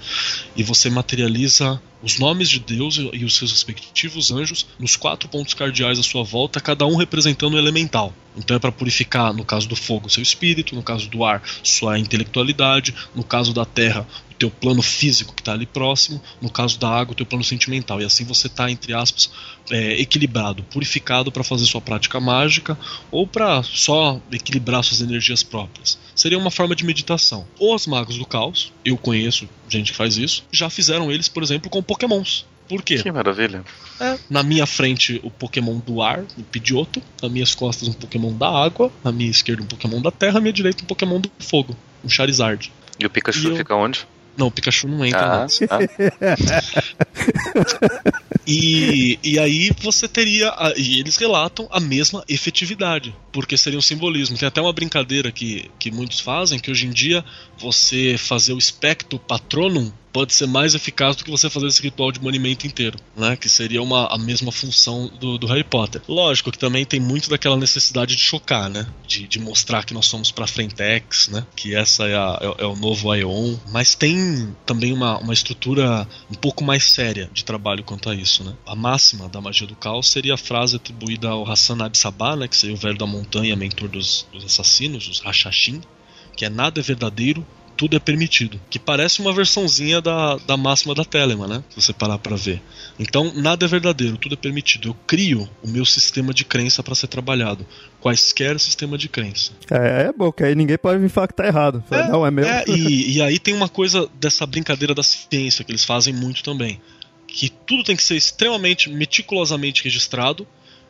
e 0.57 0.63
você 0.63 0.89
materializa 0.89 1.81
os 2.03 2.19
nomes 2.19 2.51
de 2.51 2.61
Deus 2.61 2.99
e 2.99 3.25
os 3.25 3.35
seus 3.35 3.51
respectivos 3.51 4.31
anjos 4.31 4.67
nos 4.79 4.95
quatro 4.95 5.27
pontos 5.29 5.55
cardeais 5.55 5.99
à 5.99 6.03
sua 6.03 6.23
volta, 6.23 6.61
cada 6.61 6.87
um 6.87 6.97
representando 6.97 7.55
um 7.55 7.59
elemental. 7.59 8.13
Então 8.37 8.57
é 8.57 8.61
para 8.61 8.71
purificar, 8.71 9.33
no 9.33 9.45
caso 9.45 9.67
do 9.69 9.77
fogo, 9.77 10.11
seu 10.11 10.23
espírito, 10.23 10.75
no 10.75 10.83
caso 10.83 11.09
do 11.09 11.25
ar, 11.25 11.43
sua 11.63 11.99
intelectualidade, 11.99 12.95
no 13.15 13.25
caso 13.25 13.55
da 13.55 13.65
terra, 13.65 14.07
o 14.35 14.39
teu 14.39 14.51
plano 14.51 14.83
físico 14.83 15.35
que 15.35 15.41
está 15.41 15.53
ali 15.53 15.67
próximo, 15.67 16.21
no 16.41 16.51
caso 16.51 16.79
da 16.79 16.89
água, 16.89 17.13
o 17.13 17.15
teu 17.15 17.27
plano 17.27 17.45
sentimental. 17.45 18.01
E 18.01 18.05
assim 18.05 18.25
você 18.25 18.49
está, 18.49 18.71
entre 18.71 18.93
aspas, 18.93 19.31
é, 19.71 20.01
equilibrado, 20.01 20.63
purificado 20.65 21.31
para 21.31 21.45
fazer 21.45 21.65
sua 21.67 21.81
prática 21.81 22.21
mágica 22.21 22.79
ou 23.11 23.27
para 23.27 23.63
só 23.63 24.21
equilibrar 24.33 24.83
suas 24.83 25.01
energias 25.01 25.43
próprias. 25.43 25.99
Seria 26.15 26.39
uma 26.39 26.51
forma 26.51 26.75
de 26.75 26.85
meditação. 26.85 27.47
Os 27.59 27.87
magos 27.87 28.19
do 28.19 28.27
caos, 28.27 28.73
eu 28.85 28.97
conheço 28.97 29.49
gente 29.69 29.93
que 29.93 29.97
faz 29.97 30.17
isso, 30.17 30.45
já 30.53 30.69
fizeram 30.69 31.11
eles, 31.11 31.29
por 31.29 31.43
exemplo, 31.43 31.71
com 31.71 31.83
pokémons. 31.83 32.45
Por 32.69 32.83
quê? 32.83 33.03
Que 33.03 33.13
maravilha. 33.13 33.63
É, 34.01 34.19
na 34.31 34.43
minha 34.43 34.67
frente, 34.67 35.21
o 35.23 35.31
Pokémon 35.31 35.79
do 35.79 36.01
ar, 36.01 36.25
o 36.39 36.43
Pidgeotto. 36.43 37.03
Nas 37.23 37.31
minhas 37.31 37.55
costas, 37.55 37.89
um 37.89 37.93
Pokémon 37.93 38.33
da 38.33 38.49
água. 38.49 38.91
Na 39.03 39.13
minha 39.13 39.31
esquerda, 39.31 39.63
um 39.63 39.67
Pokémon 39.67 40.01
da 40.01 40.11
terra. 40.11 40.35
Na 40.35 40.41
minha 40.41 40.53
direita, 40.53 40.83
um 40.83 40.87
Pokémon 40.87 41.21
do 41.21 41.31
fogo. 41.39 41.77
Um 42.03 42.09
Charizard. 42.09 42.73
E 42.99 43.05
o 43.05 43.11
Pikachu 43.11 43.49
e 43.49 43.51
eu... 43.51 43.57
fica 43.57 43.75
onde? 43.75 44.07
Não, 44.37 44.49
o 44.49 44.51
Pikachu 44.51 44.89
não 44.89 45.05
entra. 45.05 45.45
Ah, 45.45 45.47
ah. 45.71 45.79
e, 48.47 49.19
e 49.23 49.39
aí 49.39 49.71
você 49.81 50.09
teria. 50.09 50.53
E 50.77 50.99
eles 51.01 51.17
relatam 51.17 51.69
a 51.71 51.79
mesma 51.79 52.25
efetividade, 52.29 53.15
porque 53.35 53.59
seria 53.59 53.77
um 53.77 53.83
simbolismo. 53.83 54.39
Tem 54.39 54.47
até 54.47 54.61
uma 54.61 54.73
brincadeira 54.73 55.33
que, 55.33 55.69
que 55.77 55.91
muitos 55.91 56.21
fazem, 56.21 56.61
que 56.61 56.71
hoje 56.71 56.87
em 56.87 56.91
dia 56.91 57.25
você 57.59 58.17
fazer 58.17 58.53
o 58.53 58.59
espectro 58.59 59.19
patronum 59.19 59.91
pode 60.15 60.33
ser 60.33 60.47
mais 60.47 60.77
eficaz 60.77 61.17
do 61.17 61.25
que 61.25 61.31
você 61.31 61.51
fazer 61.51 61.67
esse 61.67 61.83
ritual 61.83 62.13
de 62.13 62.21
banimento 62.21 62.69
inteiro, 62.69 62.97
né? 63.17 63.35
Que 63.35 63.49
seria 63.49 63.83
uma, 63.83 64.07
a 64.07 64.17
mesma 64.17 64.53
função 64.53 65.11
do, 65.19 65.37
do 65.37 65.49
Harry 65.49 65.65
Potter. 65.65 66.01
Lógico 66.07 66.53
que 66.53 66.59
também 66.59 66.85
tem 66.85 67.01
muito 67.01 67.29
daquela 67.29 67.57
necessidade 67.57 68.15
de 68.15 68.23
chocar, 68.23 68.71
né? 68.71 68.87
De, 69.09 69.27
de 69.27 69.41
mostrar 69.41 69.85
que 69.85 69.93
nós 69.93 70.07
somos 70.07 70.31
pra 70.31 70.47
frentex, 70.47 71.27
né? 71.29 71.45
Que 71.57 71.75
essa 71.75 72.07
é, 72.07 72.15
a, 72.15 72.39
é, 72.41 72.63
é, 72.63 72.65
o 72.65 72.77
novo 72.77 73.11
Aeon. 73.11 73.57
Mas 73.73 73.97
tem 73.97 74.55
também 74.65 74.93
uma, 74.93 75.19
uma 75.19 75.35
estrutura 75.35 76.07
um 76.31 76.35
pouco 76.35 76.63
mais 76.63 76.85
séria 76.85 77.29
de 77.33 77.45
trabalho 77.45 77.83
quanto 77.83 78.09
a 78.09 78.15
isso, 78.15 78.45
né? 78.45 78.55
A 78.65 78.77
máxima 78.77 79.29
da 79.29 79.41
magia 79.41 79.67
do 79.67 79.75
caos 79.75 80.09
seria 80.09 80.35
a 80.35 80.39
frase 80.39 80.77
atribuída 80.77 81.29
ao 81.29 81.51
Hassan 81.51 81.85
Absabá, 81.85 82.37
né? 82.37 82.47
Que 82.47 82.57
seria 82.57 82.77
o 82.77 82.79
velho 82.79 82.97
da 82.97 83.07
montanha, 83.07 83.24
mentor 83.57 83.89
dos, 83.89 84.27
dos 84.33 84.45
assassinos, 84.45 85.09
os 85.09 85.21
Rachachim, 85.21 85.81
que 86.37 86.45
é 86.45 86.51
nada 86.51 86.81
é 86.81 86.83
verdadeiro, 86.83 87.47
tudo 87.77 87.97
é 87.97 87.99
permitido. 87.99 88.61
Que 88.71 88.79
parece 88.79 89.21
uma 89.21 89.33
versãozinha 89.33 90.01
da, 90.01 90.37
da 90.37 90.57
máxima 90.57 90.95
da 90.95 91.05
Telema, 91.05 91.47
né? 91.47 91.65
Se 91.71 91.81
você 91.81 91.93
parar 91.93 92.19
para 92.19 92.37
ver. 92.37 92.63
Então, 92.99 93.33
nada 93.35 93.65
é 93.65 93.69
verdadeiro, 93.69 94.17
tudo 94.17 94.35
é 94.35 94.37
permitido. 94.37 94.89
Eu 94.89 94.97
crio 95.07 95.49
o 95.63 95.69
meu 95.69 95.85
sistema 95.85 96.33
de 96.33 96.45
crença 96.45 96.83
para 96.83 96.95
ser 96.95 97.09
trabalhado. 97.09 97.67
Quaisquer 98.01 98.59
sistema 98.61 98.97
de 98.97 99.09
crença. 99.09 99.53
É, 99.71 100.09
é 100.09 100.13
bom, 100.13 100.31
que 100.31 100.45
aí 100.45 100.55
ninguém 100.55 100.79
pode 100.79 101.01
me 101.01 101.09
falar 101.09 101.29
que 101.29 101.35
tá 101.35 101.47
errado. 101.47 101.83
Fala, 101.89 102.03
é, 102.03 102.11
não, 102.11 102.27
é 102.27 102.31
meu. 102.31 102.45
É, 102.45 102.65
e, 102.69 103.17
e 103.19 103.23
aí 103.23 103.39
tem 103.39 103.55
uma 103.55 103.69
coisa 103.69 104.09
dessa 104.21 104.47
brincadeira 104.47 104.95
da 104.95 105.03
ciência 105.03 105.65
que 105.65 105.73
eles 105.73 105.85
fazem 105.85 106.15
muito 106.15 106.43
também. 106.43 106.81
Que 107.27 107.49
tudo 107.49 107.83
tem 107.83 107.97
que 107.97 108.03
ser 108.03 108.17
extremamente 108.17 108.89
meticulosamente 108.89 109.83
registrado 109.83 110.47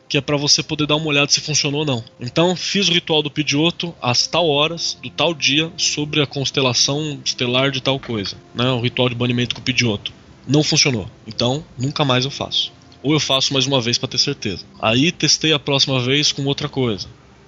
que 0.07 0.17
é 0.17 0.21
para 0.21 0.37
você 0.37 0.61
poder 0.61 0.85
dar 0.87 0.95
uma 0.95 1.07
olhada 1.07 1.31
se 1.31 1.41
funcionou 1.41 1.81
ou 1.81 1.85
não. 1.85 2.03
Então, 2.19 2.55
fiz 2.55 2.87
o 2.87 2.93
ritual 2.93 3.23
do 3.23 3.31
Pidioto 3.31 3.93
às 4.01 4.27
tal 4.27 4.47
horas, 4.47 4.97
do 5.01 5.09
tal 5.09 5.33
dia, 5.33 5.71
sobre 5.77 6.21
a 6.21 6.27
constelação 6.27 7.19
estelar 7.25 7.71
de 7.71 7.81
tal 7.81 7.99
coisa, 7.99 8.35
né? 8.53 8.69
O 8.71 8.81
ritual 8.81 9.09
de 9.09 9.15
banimento 9.15 9.55
com 9.55 9.61
o 9.61 9.63
Pidioto. 9.63 10.13
Não 10.47 10.63
funcionou. 10.63 11.09
Então, 11.25 11.65
nunca 11.77 12.05
mais 12.05 12.25
eu 12.25 12.31
faço. 12.31 12.71
Ou 13.01 13.13
eu 13.13 13.19
faço 13.19 13.53
mais 13.53 13.65
uma 13.65 13.81
vez 13.81 13.97
para 13.97 14.09
ter 14.09 14.17
certeza. 14.17 14.65
Aí 14.79 15.11
testei 15.11 15.53
a 15.53 15.59
próxima 15.59 15.99
vez 15.99 16.31
com 16.31 16.45
outra 16.45 16.69
coisa. 16.69 17.07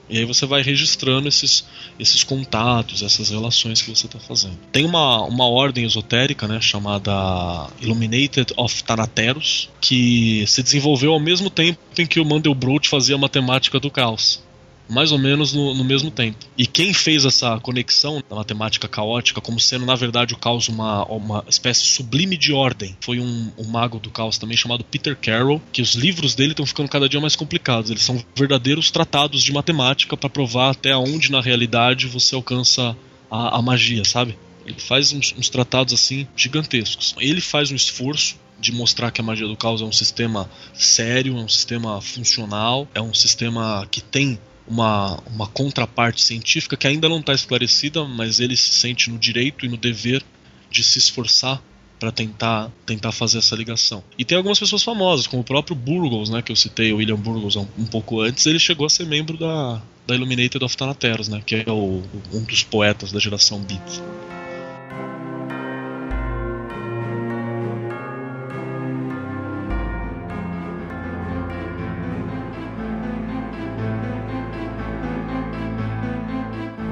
E 0.09 0.17
aí 0.17 0.25
você 0.25 0.45
vai 0.45 0.61
registrando 0.61 1.27
esses, 1.27 1.65
esses 1.99 2.23
contatos, 2.23 3.01
essas 3.01 3.29
relações 3.29 3.81
que 3.81 3.89
você 3.89 4.05
está 4.05 4.19
fazendo. 4.19 4.57
Tem 4.71 4.85
uma, 4.85 5.23
uma 5.23 5.47
ordem 5.47 5.85
esotérica, 5.85 6.47
né, 6.47 6.61
chamada 6.61 7.67
Illuminated 7.81 8.53
of 8.55 8.83
Thanateros, 8.83 9.69
que 9.81 10.45
se 10.47 10.63
desenvolveu 10.63 11.13
ao 11.13 11.19
mesmo 11.19 11.49
tempo 11.49 11.79
em 11.97 12.05
que 12.05 12.19
o 12.19 12.25
Mandelbrot 12.25 12.87
fazia 12.87 13.15
a 13.15 13.19
matemática 13.19 13.79
do 13.79 13.91
caos 13.91 14.46
mais 14.89 15.11
ou 15.11 15.17
menos 15.17 15.53
no, 15.53 15.73
no, 15.73 15.83
mesmo 15.83 16.09
tempo. 16.09 16.37
E 16.57 16.65
quem 16.65 16.93
fez 16.93 17.25
essa 17.25 17.59
conexão 17.59 18.23
da 18.29 18.35
matemática 18.35 18.87
caótica 18.87 19.41
como 19.41 19.59
sendo, 19.59 19.85
na 19.85 19.95
verdade, 19.95 20.33
o 20.33 20.37
caos 20.37 20.67
uma, 20.67 21.05
uma 21.05 21.43
espécie 21.47 21.81
sublime 21.81 22.37
de 22.37 22.53
ordem 22.53 22.97
foi 23.01 23.19
um, 23.19 23.51
um 23.57 23.65
mago 23.65 23.99
do 23.99 24.09
caos 24.09 24.37
também 24.37 24.57
chamado 24.57 24.83
Peter 24.83 25.15
Carroll, 25.15 25.61
que 25.71 25.81
os 25.81 25.95
livros 25.95 26.35
dele 26.35 26.51
estão 26.51 26.65
ficando 26.65 26.89
cada 26.89 27.09
dia 27.09 27.19
mais 27.19 27.35
complicados. 27.35 27.89
Eles 27.89 28.03
são 28.03 28.23
verdadeiros 28.35 28.91
tratados 28.91 29.43
de 29.43 29.51
matemática 29.51 30.15
para 30.15 30.29
provar 30.29 30.71
até 30.71 30.95
onde 30.95 31.31
na 31.31 31.41
realidade 31.41 32.07
você 32.07 32.35
alcança 32.35 32.95
a, 33.29 33.57
a 33.57 33.61
magia, 33.61 34.03
sabe? 34.05 34.37
Ele 34.65 34.79
faz 34.79 35.13
uns, 35.13 35.33
uns 35.37 35.49
tratados 35.49 35.93
assim 35.93 36.27
gigantescos. 36.35 37.15
Ele 37.19 37.39
faz 37.39 37.71
um 37.71 37.75
esforço 37.75 38.35
de 38.59 38.71
mostrar 38.71 39.11
que 39.11 39.21
a 39.21 39.23
magia 39.23 39.47
do 39.47 39.55
caos 39.55 39.81
é 39.81 39.85
um 39.85 39.91
sistema 39.91 40.49
sério, 40.73 41.37
é 41.37 41.41
um 41.41 41.47
sistema 41.47 42.01
funcional, 42.01 42.87
é 42.93 43.01
um 43.01 43.13
sistema 43.13 43.87
que 43.89 44.01
tem 44.01 44.39
uma, 44.67 45.19
uma 45.27 45.47
contraparte 45.47 46.21
científica 46.21 46.75
que 46.75 46.87
ainda 46.87 47.07
não 47.07 47.19
está 47.19 47.33
esclarecida, 47.33 48.03
mas 48.03 48.39
ele 48.39 48.55
se 48.55 48.71
sente 48.73 49.09
no 49.09 49.17
direito 49.17 49.65
e 49.65 49.69
no 49.69 49.77
dever 49.77 50.23
de 50.69 50.83
se 50.83 50.99
esforçar 50.99 51.61
para 51.99 52.11
tentar 52.11 52.71
tentar 52.85 53.11
fazer 53.11 53.39
essa 53.39 53.55
ligação. 53.55 54.03
E 54.17 54.25
tem 54.25 54.37
algumas 54.37 54.59
pessoas 54.59 54.83
famosas, 54.83 55.25
como 55.25 55.41
o 55.41 55.45
próprio 55.45 55.75
Burgos, 55.75 56.29
né, 56.29 56.41
que 56.41 56.51
eu 56.51 56.55
citei, 56.55 56.93
o 56.93 56.97
William 56.97 57.15
Burgos 57.15 57.55
um, 57.55 57.65
um 57.77 57.85
pouco 57.85 58.21
antes, 58.21 58.45
ele 58.45 58.59
chegou 58.59 58.85
a 58.85 58.89
ser 58.89 59.05
membro 59.05 59.37
da, 59.37 59.81
da 60.05 60.15
Illuminated 60.15 60.63
of 60.63 60.77
Thanateros, 60.77 61.27
né, 61.27 61.41
que 61.45 61.55
é 61.55 61.71
o, 61.71 62.03
um 62.33 62.43
dos 62.43 62.63
poetas 62.63 63.11
da 63.11 63.19
geração 63.19 63.59
Beat. 63.61 64.36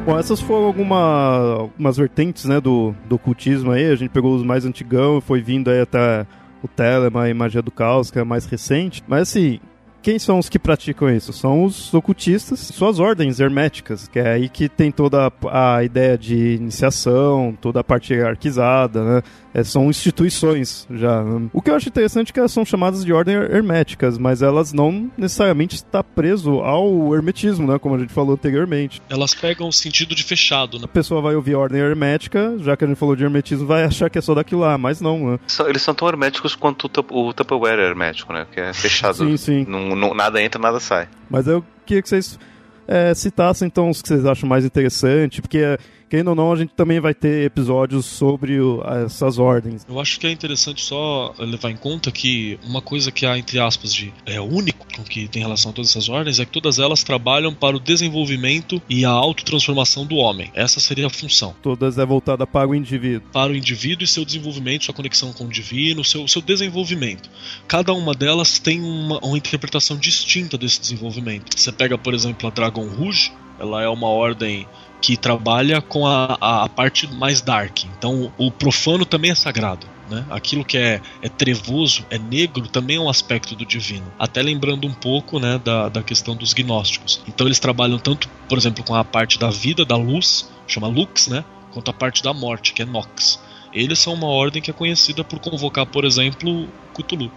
Bom, 0.06 0.19
essas 0.19 0.40
foram 0.40 0.68
alguma, 0.68 1.61
algumas 1.61 1.98
vertentes, 1.98 2.45
né, 2.45 2.61
do, 2.61 2.94
do 3.10 3.15
ocultismo 3.15 3.72
aí. 3.72 3.88
A 3.88 3.95
gente 3.95 4.11
pegou 4.11 4.36
os 4.36 4.44
mais 4.44 4.64
antigão, 4.64 5.19
foi 5.19 5.41
vindo 5.41 5.72
aí 5.72 5.82
até 5.82 6.27
o 6.61 6.68
Telema 6.68 7.27
e 7.27 7.34
Magia 7.34 7.60
do 7.60 7.72
Caos, 7.72 8.11
que 8.11 8.19
é 8.19 8.23
mais 8.23 8.45
recente. 8.45 9.03
Mas 9.07 9.23
assim, 9.23 9.60
quem 10.03 10.19
são 10.19 10.38
os 10.38 10.48
que 10.48 10.60
praticam 10.60 11.10
isso? 11.10 11.34
São 11.34 11.64
os 11.64 11.91
ocultistas, 11.91 12.60
suas 12.60 12.99
ordens 12.99 13.40
herméticas, 13.40 14.07
que 14.07 14.19
é 14.19 14.34
aí 14.34 14.48
que 14.48 14.69
tem 14.69 14.91
toda 14.91 15.34
a, 15.52 15.84
ideia 15.84 16.15
de 16.15 16.53
iniciação, 16.53 17.57
toda 17.60 17.80
a 17.80 17.84
parte 17.84 18.14
hierarquizada, 18.14 19.03
né? 19.03 19.23
É, 19.56 19.64
são 19.64 19.90
instituições 19.90 20.86
já. 20.91 21.23
O 21.53 21.61
que 21.61 21.72
eu 21.72 21.76
acho 21.76 21.88
interessante 21.88 22.30
é 22.30 22.34
que 22.34 22.40
elas 22.40 22.52
são 22.52 22.65
chamadas 22.65 23.06
de 23.06 23.14
ordem 23.14 23.36
herméticas, 23.36 24.18
mas 24.18 24.41
elas 24.41 24.73
não 24.73 25.10
necessariamente 25.18 25.76
estão 25.76 26.03
preso 26.03 26.60
ao 26.60 27.15
hermetismo, 27.15 27.65
né? 27.65 27.80
Como 27.80 27.95
a 27.95 27.99
gente 27.99 28.11
falou 28.11 28.34
anteriormente. 28.34 29.02
Elas 29.10 29.34
pegam 29.34 29.69
o 29.69 29.72
sentido 29.72 30.14
de 30.14 30.26
fechado, 30.26 30.77
né? 30.77 30.84
A 30.84 30.90
pessoa 30.90 31.22
vai 31.22 31.36
ouvir 31.36 31.56
ordem 31.56 31.80
hermética, 31.80 32.57
já 32.60 32.76
que 32.76 32.84
a 32.84 32.88
gente 32.88 32.98
falou 32.98 33.15
de 33.15 33.23
hermetismo, 33.23 33.65
vai 33.65 33.86
achar 33.86 34.10
que 34.10 34.18
é 34.18 34.22
só 34.22 34.34
daquilo 34.34 34.60
lá, 34.60 34.77
mas 34.77 34.99
não, 34.99 35.32
né? 35.32 35.40
Eles 35.68 35.82
são 35.82 35.94
tão 35.94 36.10
herméticos 36.10 36.53
quanto 36.53 36.91
o 37.10 37.34
Tupperware 37.34 37.80
é 37.80 37.88
hermético, 37.88 38.34
né? 38.34 38.45
Que 38.52 38.60
é 38.60 38.73
fechado. 38.73 39.15
sim, 39.15 39.38
sim. 39.38 39.65
Não, 39.65 39.95
não, 39.95 40.14
nada 40.14 40.41
entra, 40.41 40.60
nada 40.61 40.82
sai. 40.82 41.07
Mas 41.30 41.48
eu 41.48 41.64
queria 41.86 42.02
que 42.02 42.10
vocês 42.10 42.38
é, 42.86 43.14
citassem 43.14 43.68
então 43.68 43.90
os 43.90 44.02
que 44.02 44.10
vocês 44.10 44.26
acham 44.26 44.49
mais 44.49 44.65
interessante, 44.65 45.41
porque 45.41 45.77
querendo 46.10 46.30
ou 46.30 46.36
não, 46.36 46.52
a 46.52 46.56
gente 46.56 46.73
também 46.76 46.99
vai 46.99 47.14
ter 47.14 47.45
episódios 47.45 48.06
sobre 48.06 48.60
o, 48.60 48.84
essas 49.06 49.38
ordens. 49.38 49.86
Eu 49.88 49.99
acho 49.99 50.19
que 50.19 50.27
é 50.27 50.32
interessante 50.32 50.82
só 50.82 51.34
levar 51.40 51.72
em 51.72 51.77
conta 51.77 52.11
que 52.11 52.60
uma 52.64 52.82
coisa 52.82 53.11
que 53.11 53.26
há, 53.26 53.38
entre 53.38 53.60
aspas, 53.60 53.94
de 53.94 54.14
é 54.26 54.40
único 54.40 54.86
com 54.95 55.03
que 55.03 55.27
tem 55.27 55.41
relação 55.41 55.72
a 55.72 55.73
todas 55.73 55.91
essas 55.91 56.10
ordens 56.10 56.40
é 56.40 56.45
que 56.45 56.52
todas 56.52 56.80
elas 56.80 57.03
trabalham 57.03 57.53
para 57.53 57.76
o 57.76 57.80
desenvolvimento 57.80 58.82
e 58.90 59.03
a 59.06 59.10
autotransformação 59.10 60.06
do 60.06 60.15
homem. 60.15 60.52
Essa 60.53 60.80
seria 60.80 61.07
a 61.07 61.10
função. 61.10 61.56
Todas 61.61 61.98
é 61.98 62.06
voltada 62.06 62.45
para 62.48 62.69
o 62.69 62.76
indivíduo. 62.76 63.27
Para 63.32 63.52
o 63.52 63.56
indivíduo 63.56 64.03
e 64.03 64.07
seu 64.07 64.23
desenvolvimento, 64.23 64.86
sua 64.86 64.94
conexão 64.94 65.34
com 65.34 65.45
o 65.45 65.49
divino, 65.49 66.03
seu, 66.03 66.27
seu 66.27 66.41
desenvolvimento. 66.41 67.30
Cada 67.68 67.94
uma 67.94 68.14
delas 68.14 68.60
tem 68.60 68.82
uma, 68.82 69.19
uma 69.19 69.38
interpretação 69.38 69.98
distinta 69.98 70.57
desse 70.57 70.80
desenvolvimento. 70.80 71.57
Você 71.57 71.72
pega, 71.72 71.98
por 71.98 72.14
exemplo, 72.14 72.48
a 72.48 72.52
Dragon 72.52 72.88
Rouge, 72.88 73.32
ela 73.60 73.82
é 73.82 73.88
uma 73.88 74.07
ordem 74.07 74.68
que 75.06 75.15
trabalha 75.15 75.84
com 75.84 76.07
a, 76.07 76.36
a, 76.41 76.68
parte 76.68 77.06
mais 77.14 77.40
dark. 77.40 77.84
Então 77.95 78.34
o 78.40 78.49
profano 78.49 79.06
também 79.06 79.30
é 79.30 79.36
sagrado. 79.36 79.86
Né? 80.10 80.26
Aquilo 80.32 80.65
que 80.65 80.80
é, 80.80 80.99
é 81.22 81.30
trevoso, 81.30 82.03
é 82.10 82.18
negro, 82.18 82.68
também 82.68 82.98
é 82.98 82.99
um 82.99 83.07
aspecto 83.07 83.56
do 83.56 83.64
divino. 83.64 84.11
Até 84.18 84.41
lembrando 84.41 84.88
um 84.88 84.94
pouco 84.94 85.40
né, 85.40 85.61
da, 85.64 85.90
da 85.90 86.02
questão 86.02 86.36
dos 86.36 86.53
gnósticos. 86.53 87.22
Então 87.27 87.45
eles 87.45 87.60
trabalham 87.60 87.99
tanto, 87.99 88.27
por 88.49 88.57
exemplo, 88.57 88.84
com 88.84 88.95
a 88.95 89.03
parte 89.03 89.38
da 89.38 89.52
vida, 89.52 89.86
da 89.86 89.95
luz, 89.95 90.49
chama 90.68 90.88
Lux, 90.88 91.27
né? 91.27 91.45
quanto 91.72 91.91
a 91.91 91.94
parte 91.94 92.23
da 92.23 92.34
morte, 92.34 92.73
que 92.73 92.82
é 92.82 92.86
Nox. 92.86 93.40
Eles 93.72 93.99
são 93.99 94.15
uma 94.15 94.27
ordem 94.27 94.60
que 94.60 94.72
é 94.72 94.73
conhecida 94.73 95.23
por 95.23 95.38
convocar, 95.38 95.86
por 95.86 96.03
exemplo, 96.03 96.68
Cthulhu. 96.95 97.32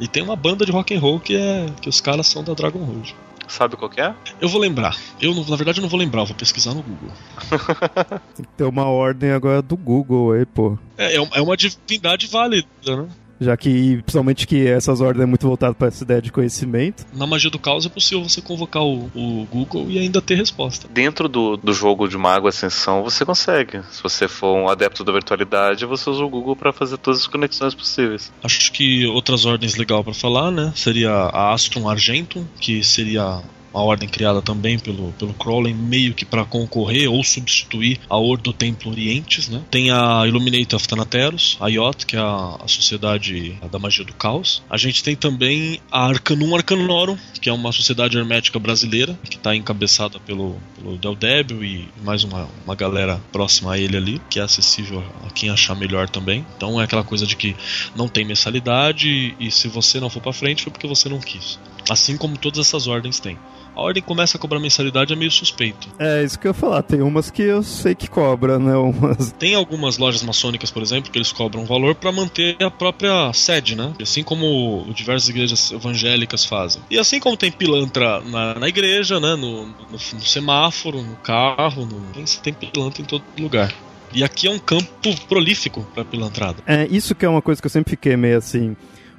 E 0.00 0.08
tem 0.08 0.24
uma 0.24 0.34
banda 0.34 0.66
de 0.66 0.72
rock 0.72 0.92
and 0.92 0.98
roll 0.98 1.20
que 1.20 1.36
é 1.36 1.66
que 1.80 1.88
os 1.88 2.00
caras 2.00 2.26
são 2.26 2.42
da 2.42 2.52
Dragon 2.52 2.80
Rouge. 2.80 3.14
Sabe 3.48 3.76
qual 3.76 3.90
é? 3.96 4.14
Eu 4.40 4.48
vou 4.48 4.60
lembrar. 4.60 4.96
Eu, 5.20 5.34
na 5.34 5.56
verdade, 5.56 5.78
eu 5.78 5.82
não 5.82 5.88
vou 5.88 5.98
lembrar, 5.98 6.22
eu 6.22 6.26
vou 6.26 6.36
pesquisar 6.36 6.74
no 6.74 6.82
Google. 6.82 7.10
Tem 8.34 8.44
que 8.44 8.52
ter 8.56 8.64
uma 8.64 8.84
ordem 8.84 9.30
agora 9.30 9.60
do 9.60 9.76
Google 9.76 10.32
aí, 10.32 10.46
pô. 10.46 10.78
É, 10.96 11.16
é, 11.16 11.28
é 11.34 11.42
uma 11.42 11.56
divindade 11.56 12.26
válida, 12.26 12.66
né? 12.86 13.08
Já 13.42 13.56
que 13.56 13.96
principalmente 14.02 14.46
que 14.46 14.66
essas 14.66 15.00
ordens 15.00 15.24
é 15.24 15.26
muito 15.26 15.46
voltado 15.46 15.74
para 15.74 15.88
essa 15.88 16.04
ideia 16.04 16.22
de 16.22 16.32
conhecimento. 16.32 17.04
Na 17.12 17.26
magia 17.26 17.50
do 17.50 17.58
caos 17.58 17.86
é 17.86 17.88
possível 17.88 18.22
você 18.28 18.40
convocar 18.40 18.82
o, 18.82 19.10
o 19.14 19.46
Google 19.50 19.90
e 19.90 19.98
ainda 19.98 20.20
ter 20.20 20.34
resposta. 20.34 20.88
Dentro 20.88 21.28
do, 21.28 21.56
do 21.56 21.72
jogo 21.72 22.08
de 22.08 22.16
Mago 22.16 22.48
Ascensão 22.48 23.02
você 23.02 23.24
consegue. 23.24 23.80
Se 23.90 24.02
você 24.02 24.28
for 24.28 24.56
um 24.56 24.68
adepto 24.68 25.04
da 25.04 25.12
virtualidade, 25.12 25.84
você 25.86 26.08
usa 26.08 26.24
o 26.24 26.28
Google 26.28 26.56
para 26.56 26.72
fazer 26.72 26.96
todas 26.98 27.20
as 27.20 27.26
conexões 27.26 27.74
possíveis. 27.74 28.32
Acho 28.42 28.72
que 28.72 29.06
outras 29.06 29.44
ordens 29.44 29.76
legal 29.76 30.02
para 30.02 30.14
falar, 30.14 30.50
né? 30.50 30.72
Seria 30.74 31.10
a 31.10 31.52
Astron 31.52 31.88
Argentum, 31.88 32.44
que 32.60 32.82
seria 32.82 33.42
uma 33.72 33.82
ordem 33.82 34.08
criada 34.08 34.42
também 34.42 34.78
pelo, 34.78 35.12
pelo 35.12 35.32
Crowley, 35.34 35.72
meio 35.72 36.14
que 36.14 36.24
para 36.24 36.44
concorrer 36.44 37.10
ou 37.10 37.22
substituir 37.24 37.98
a 38.08 38.16
Ordo 38.16 38.52
Templo 38.52 38.90
Orientes. 38.90 39.48
Né? 39.48 39.62
Tem 39.70 39.90
a 39.90 40.26
Illuminate 40.26 40.74
of 40.74 40.86
Thanateros, 40.86 41.56
a 41.60 41.68
IOT, 41.68 42.06
que 42.06 42.16
é 42.16 42.20
a, 42.20 42.58
a 42.62 42.68
Sociedade 42.68 43.58
da 43.70 43.78
Magia 43.78 44.04
do 44.04 44.12
Caos. 44.12 44.62
A 44.68 44.76
gente 44.76 45.02
tem 45.02 45.16
também 45.16 45.80
a 45.90 46.06
Arcanum 46.06 46.54
Arcanorum, 46.54 47.16
que 47.40 47.48
é 47.48 47.52
uma 47.52 47.72
sociedade 47.72 48.16
hermética 48.16 48.58
brasileira, 48.58 49.18
que 49.28 49.36
está 49.36 49.54
encabeçada 49.56 50.20
pelo, 50.20 50.56
pelo 50.76 50.98
Del 50.98 51.14
Débio 51.14 51.64
e 51.64 51.88
mais 52.04 52.24
uma, 52.24 52.48
uma 52.64 52.74
galera 52.74 53.20
próxima 53.32 53.72
a 53.72 53.78
ele 53.78 53.96
ali, 53.96 54.20
que 54.28 54.38
é 54.38 54.42
acessível 54.42 55.02
a 55.26 55.30
quem 55.30 55.48
achar 55.48 55.74
melhor 55.74 56.08
também. 56.08 56.44
Então 56.56 56.80
é 56.80 56.84
aquela 56.84 57.04
coisa 57.04 57.26
de 57.26 57.36
que 57.36 57.56
não 57.96 58.08
tem 58.08 58.24
mensalidade 58.24 59.34
e 59.38 59.50
se 59.50 59.68
você 59.68 59.98
não 59.98 60.10
for 60.10 60.20
para 60.20 60.32
frente 60.32 60.62
foi 60.62 60.72
porque 60.72 60.86
você 60.86 61.08
não 61.08 61.18
quis. 61.18 61.58
Assim 61.88 62.16
como 62.16 62.36
todas 62.36 62.66
essas 62.66 62.86
ordens 62.86 63.18
têm 63.18 63.36
a 63.74 63.80
ordem 63.80 64.02
começa 64.02 64.36
a 64.36 64.40
cobrar 64.40 64.60
mensalidade 64.60 65.12
é 65.12 65.16
meio 65.16 65.30
suspeito. 65.30 65.88
É, 65.98 66.22
isso 66.22 66.38
que 66.38 66.46
eu 66.46 66.50
ia 66.50 66.54
falar. 66.54 66.82
Tem 66.82 67.02
umas 67.02 67.30
que 67.30 67.42
eu 67.42 67.62
sei 67.62 67.94
que 67.94 68.08
cobra, 68.08 68.58
né? 68.58 68.76
Umas... 68.76 69.32
Tem 69.32 69.54
algumas 69.54 69.98
lojas 69.98 70.22
maçônicas, 70.22 70.70
por 70.70 70.82
exemplo, 70.82 71.10
que 71.10 71.18
eles 71.18 71.32
cobram 71.32 71.64
valor 71.64 71.94
para 71.94 72.12
manter 72.12 72.56
a 72.62 72.70
própria 72.70 73.32
sede, 73.32 73.74
né? 73.74 73.92
Assim 74.00 74.22
como 74.22 74.86
diversas 74.94 75.28
igrejas 75.28 75.72
evangélicas 75.72 76.44
fazem. 76.44 76.82
E 76.90 76.98
assim 76.98 77.18
como 77.18 77.36
tem 77.36 77.50
pilantra 77.50 78.20
na, 78.20 78.54
na 78.54 78.68
igreja, 78.68 79.18
né? 79.18 79.34
No, 79.34 79.66
no, 79.66 79.74
no, 79.90 79.98
semáforo, 79.98 81.02
no 81.02 81.16
carro, 81.16 81.86
no... 81.86 82.00
Tem, 82.12 82.24
tem 82.24 82.52
pilantra 82.52 83.02
em 83.02 83.04
todo 83.04 83.24
lugar. 83.38 83.72
E 84.14 84.22
aqui 84.22 84.46
é 84.46 84.50
um 84.50 84.58
campo 84.58 85.14
prolífico 85.26 85.86
para 85.94 86.04
pilantrada. 86.04 86.62
É, 86.66 86.86
isso 86.90 87.14
que 87.14 87.24
é 87.24 87.28
uma 87.28 87.40
coisa 87.40 87.60
que 87.60 87.66
eu 87.66 87.70
sempre 87.70 87.90
fiquei 87.90 88.16
meio 88.16 88.36
assim 88.36 88.76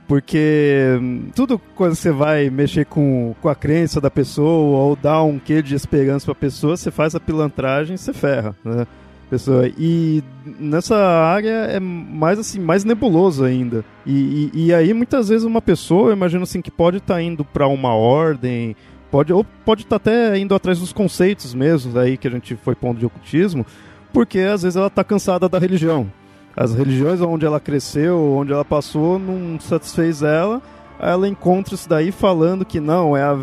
porque 0.08 0.98
hum, 1.02 1.30
tudo 1.36 1.60
quando 1.76 1.96
você 1.96 2.12
vai 2.12 2.50
mexer 2.50 2.86
com, 2.86 3.36
com 3.42 3.50
a 3.50 3.56
crença 3.56 4.02
da 4.02 4.12
pessoa 4.12 4.80
ou 4.80 4.96
dar 4.96 5.24
um 5.24 5.40
quê 5.40 5.62
de 5.62 5.76
esperança 5.76 6.26
pra 6.26 6.36
pessoa, 6.36 6.76
você 6.76 6.92
faz 6.92 7.16
a 7.16 7.20
pilantragem 7.20 7.96
você 7.98 8.14
ferra, 8.14 8.56
né? 8.64 8.86
Pessoa. 9.30 9.68
E 9.80 10.24
nessa 10.60 10.96
área 10.96 11.66
é 11.66 11.80
mais 11.80 12.38
assim, 12.38 12.60
mais 12.60 12.84
nebuloso 12.84 13.44
ainda. 13.44 13.84
E, 14.06 14.52
e, 14.54 14.66
e 14.66 14.74
aí 14.74 14.94
muitas 14.94 15.30
vezes 15.30 15.44
uma 15.44 15.62
pessoa, 15.62 16.10
eu 16.10 16.14
imagino 16.14 16.44
assim, 16.44 16.62
que 16.62 16.70
pode 16.70 16.98
estar 16.98 17.16
tá 17.16 17.22
indo 17.22 17.44
para 17.44 17.68
uma 17.68 17.96
ordem, 17.96 18.76
pode, 19.10 19.34
ou 19.34 19.44
pode 19.66 19.84
estar 19.84 19.98
tá 19.98 20.12
até 20.12 20.38
indo 20.38 20.54
atrás 20.54 20.80
dos 20.80 20.94
conceitos 20.94 21.56
mesmo 21.56 21.98
aí 21.98 22.18
que 22.18 22.28
a 22.28 22.32
gente 22.32 22.56
foi 22.58 22.76
pondo 22.76 23.00
de 23.00 23.06
ocultismo, 23.06 23.66
porque 24.12 24.40
às 24.40 24.62
vezes 24.62 24.76
ela 24.76 24.88
está 24.88 25.04
cansada 25.04 25.50
da 25.50 25.58
religião 25.58 26.12
as 26.56 26.74
religiões 26.74 27.22
onde 27.22 27.46
ela 27.46 27.60
cresceu, 27.60 28.20
onde 28.20 28.54
ela 28.54 28.66
passou, 28.66 29.18
não 29.18 29.60
satisfez 29.60 30.22
ela. 30.22 30.62
Ela 31.00 31.28
encontra 31.28 31.74
isso 31.74 31.90
daí 31.90 32.12
falando 32.12 32.64
que 32.64 32.80
não, 32.80 33.18
é 33.18 33.24
a, 33.24 33.38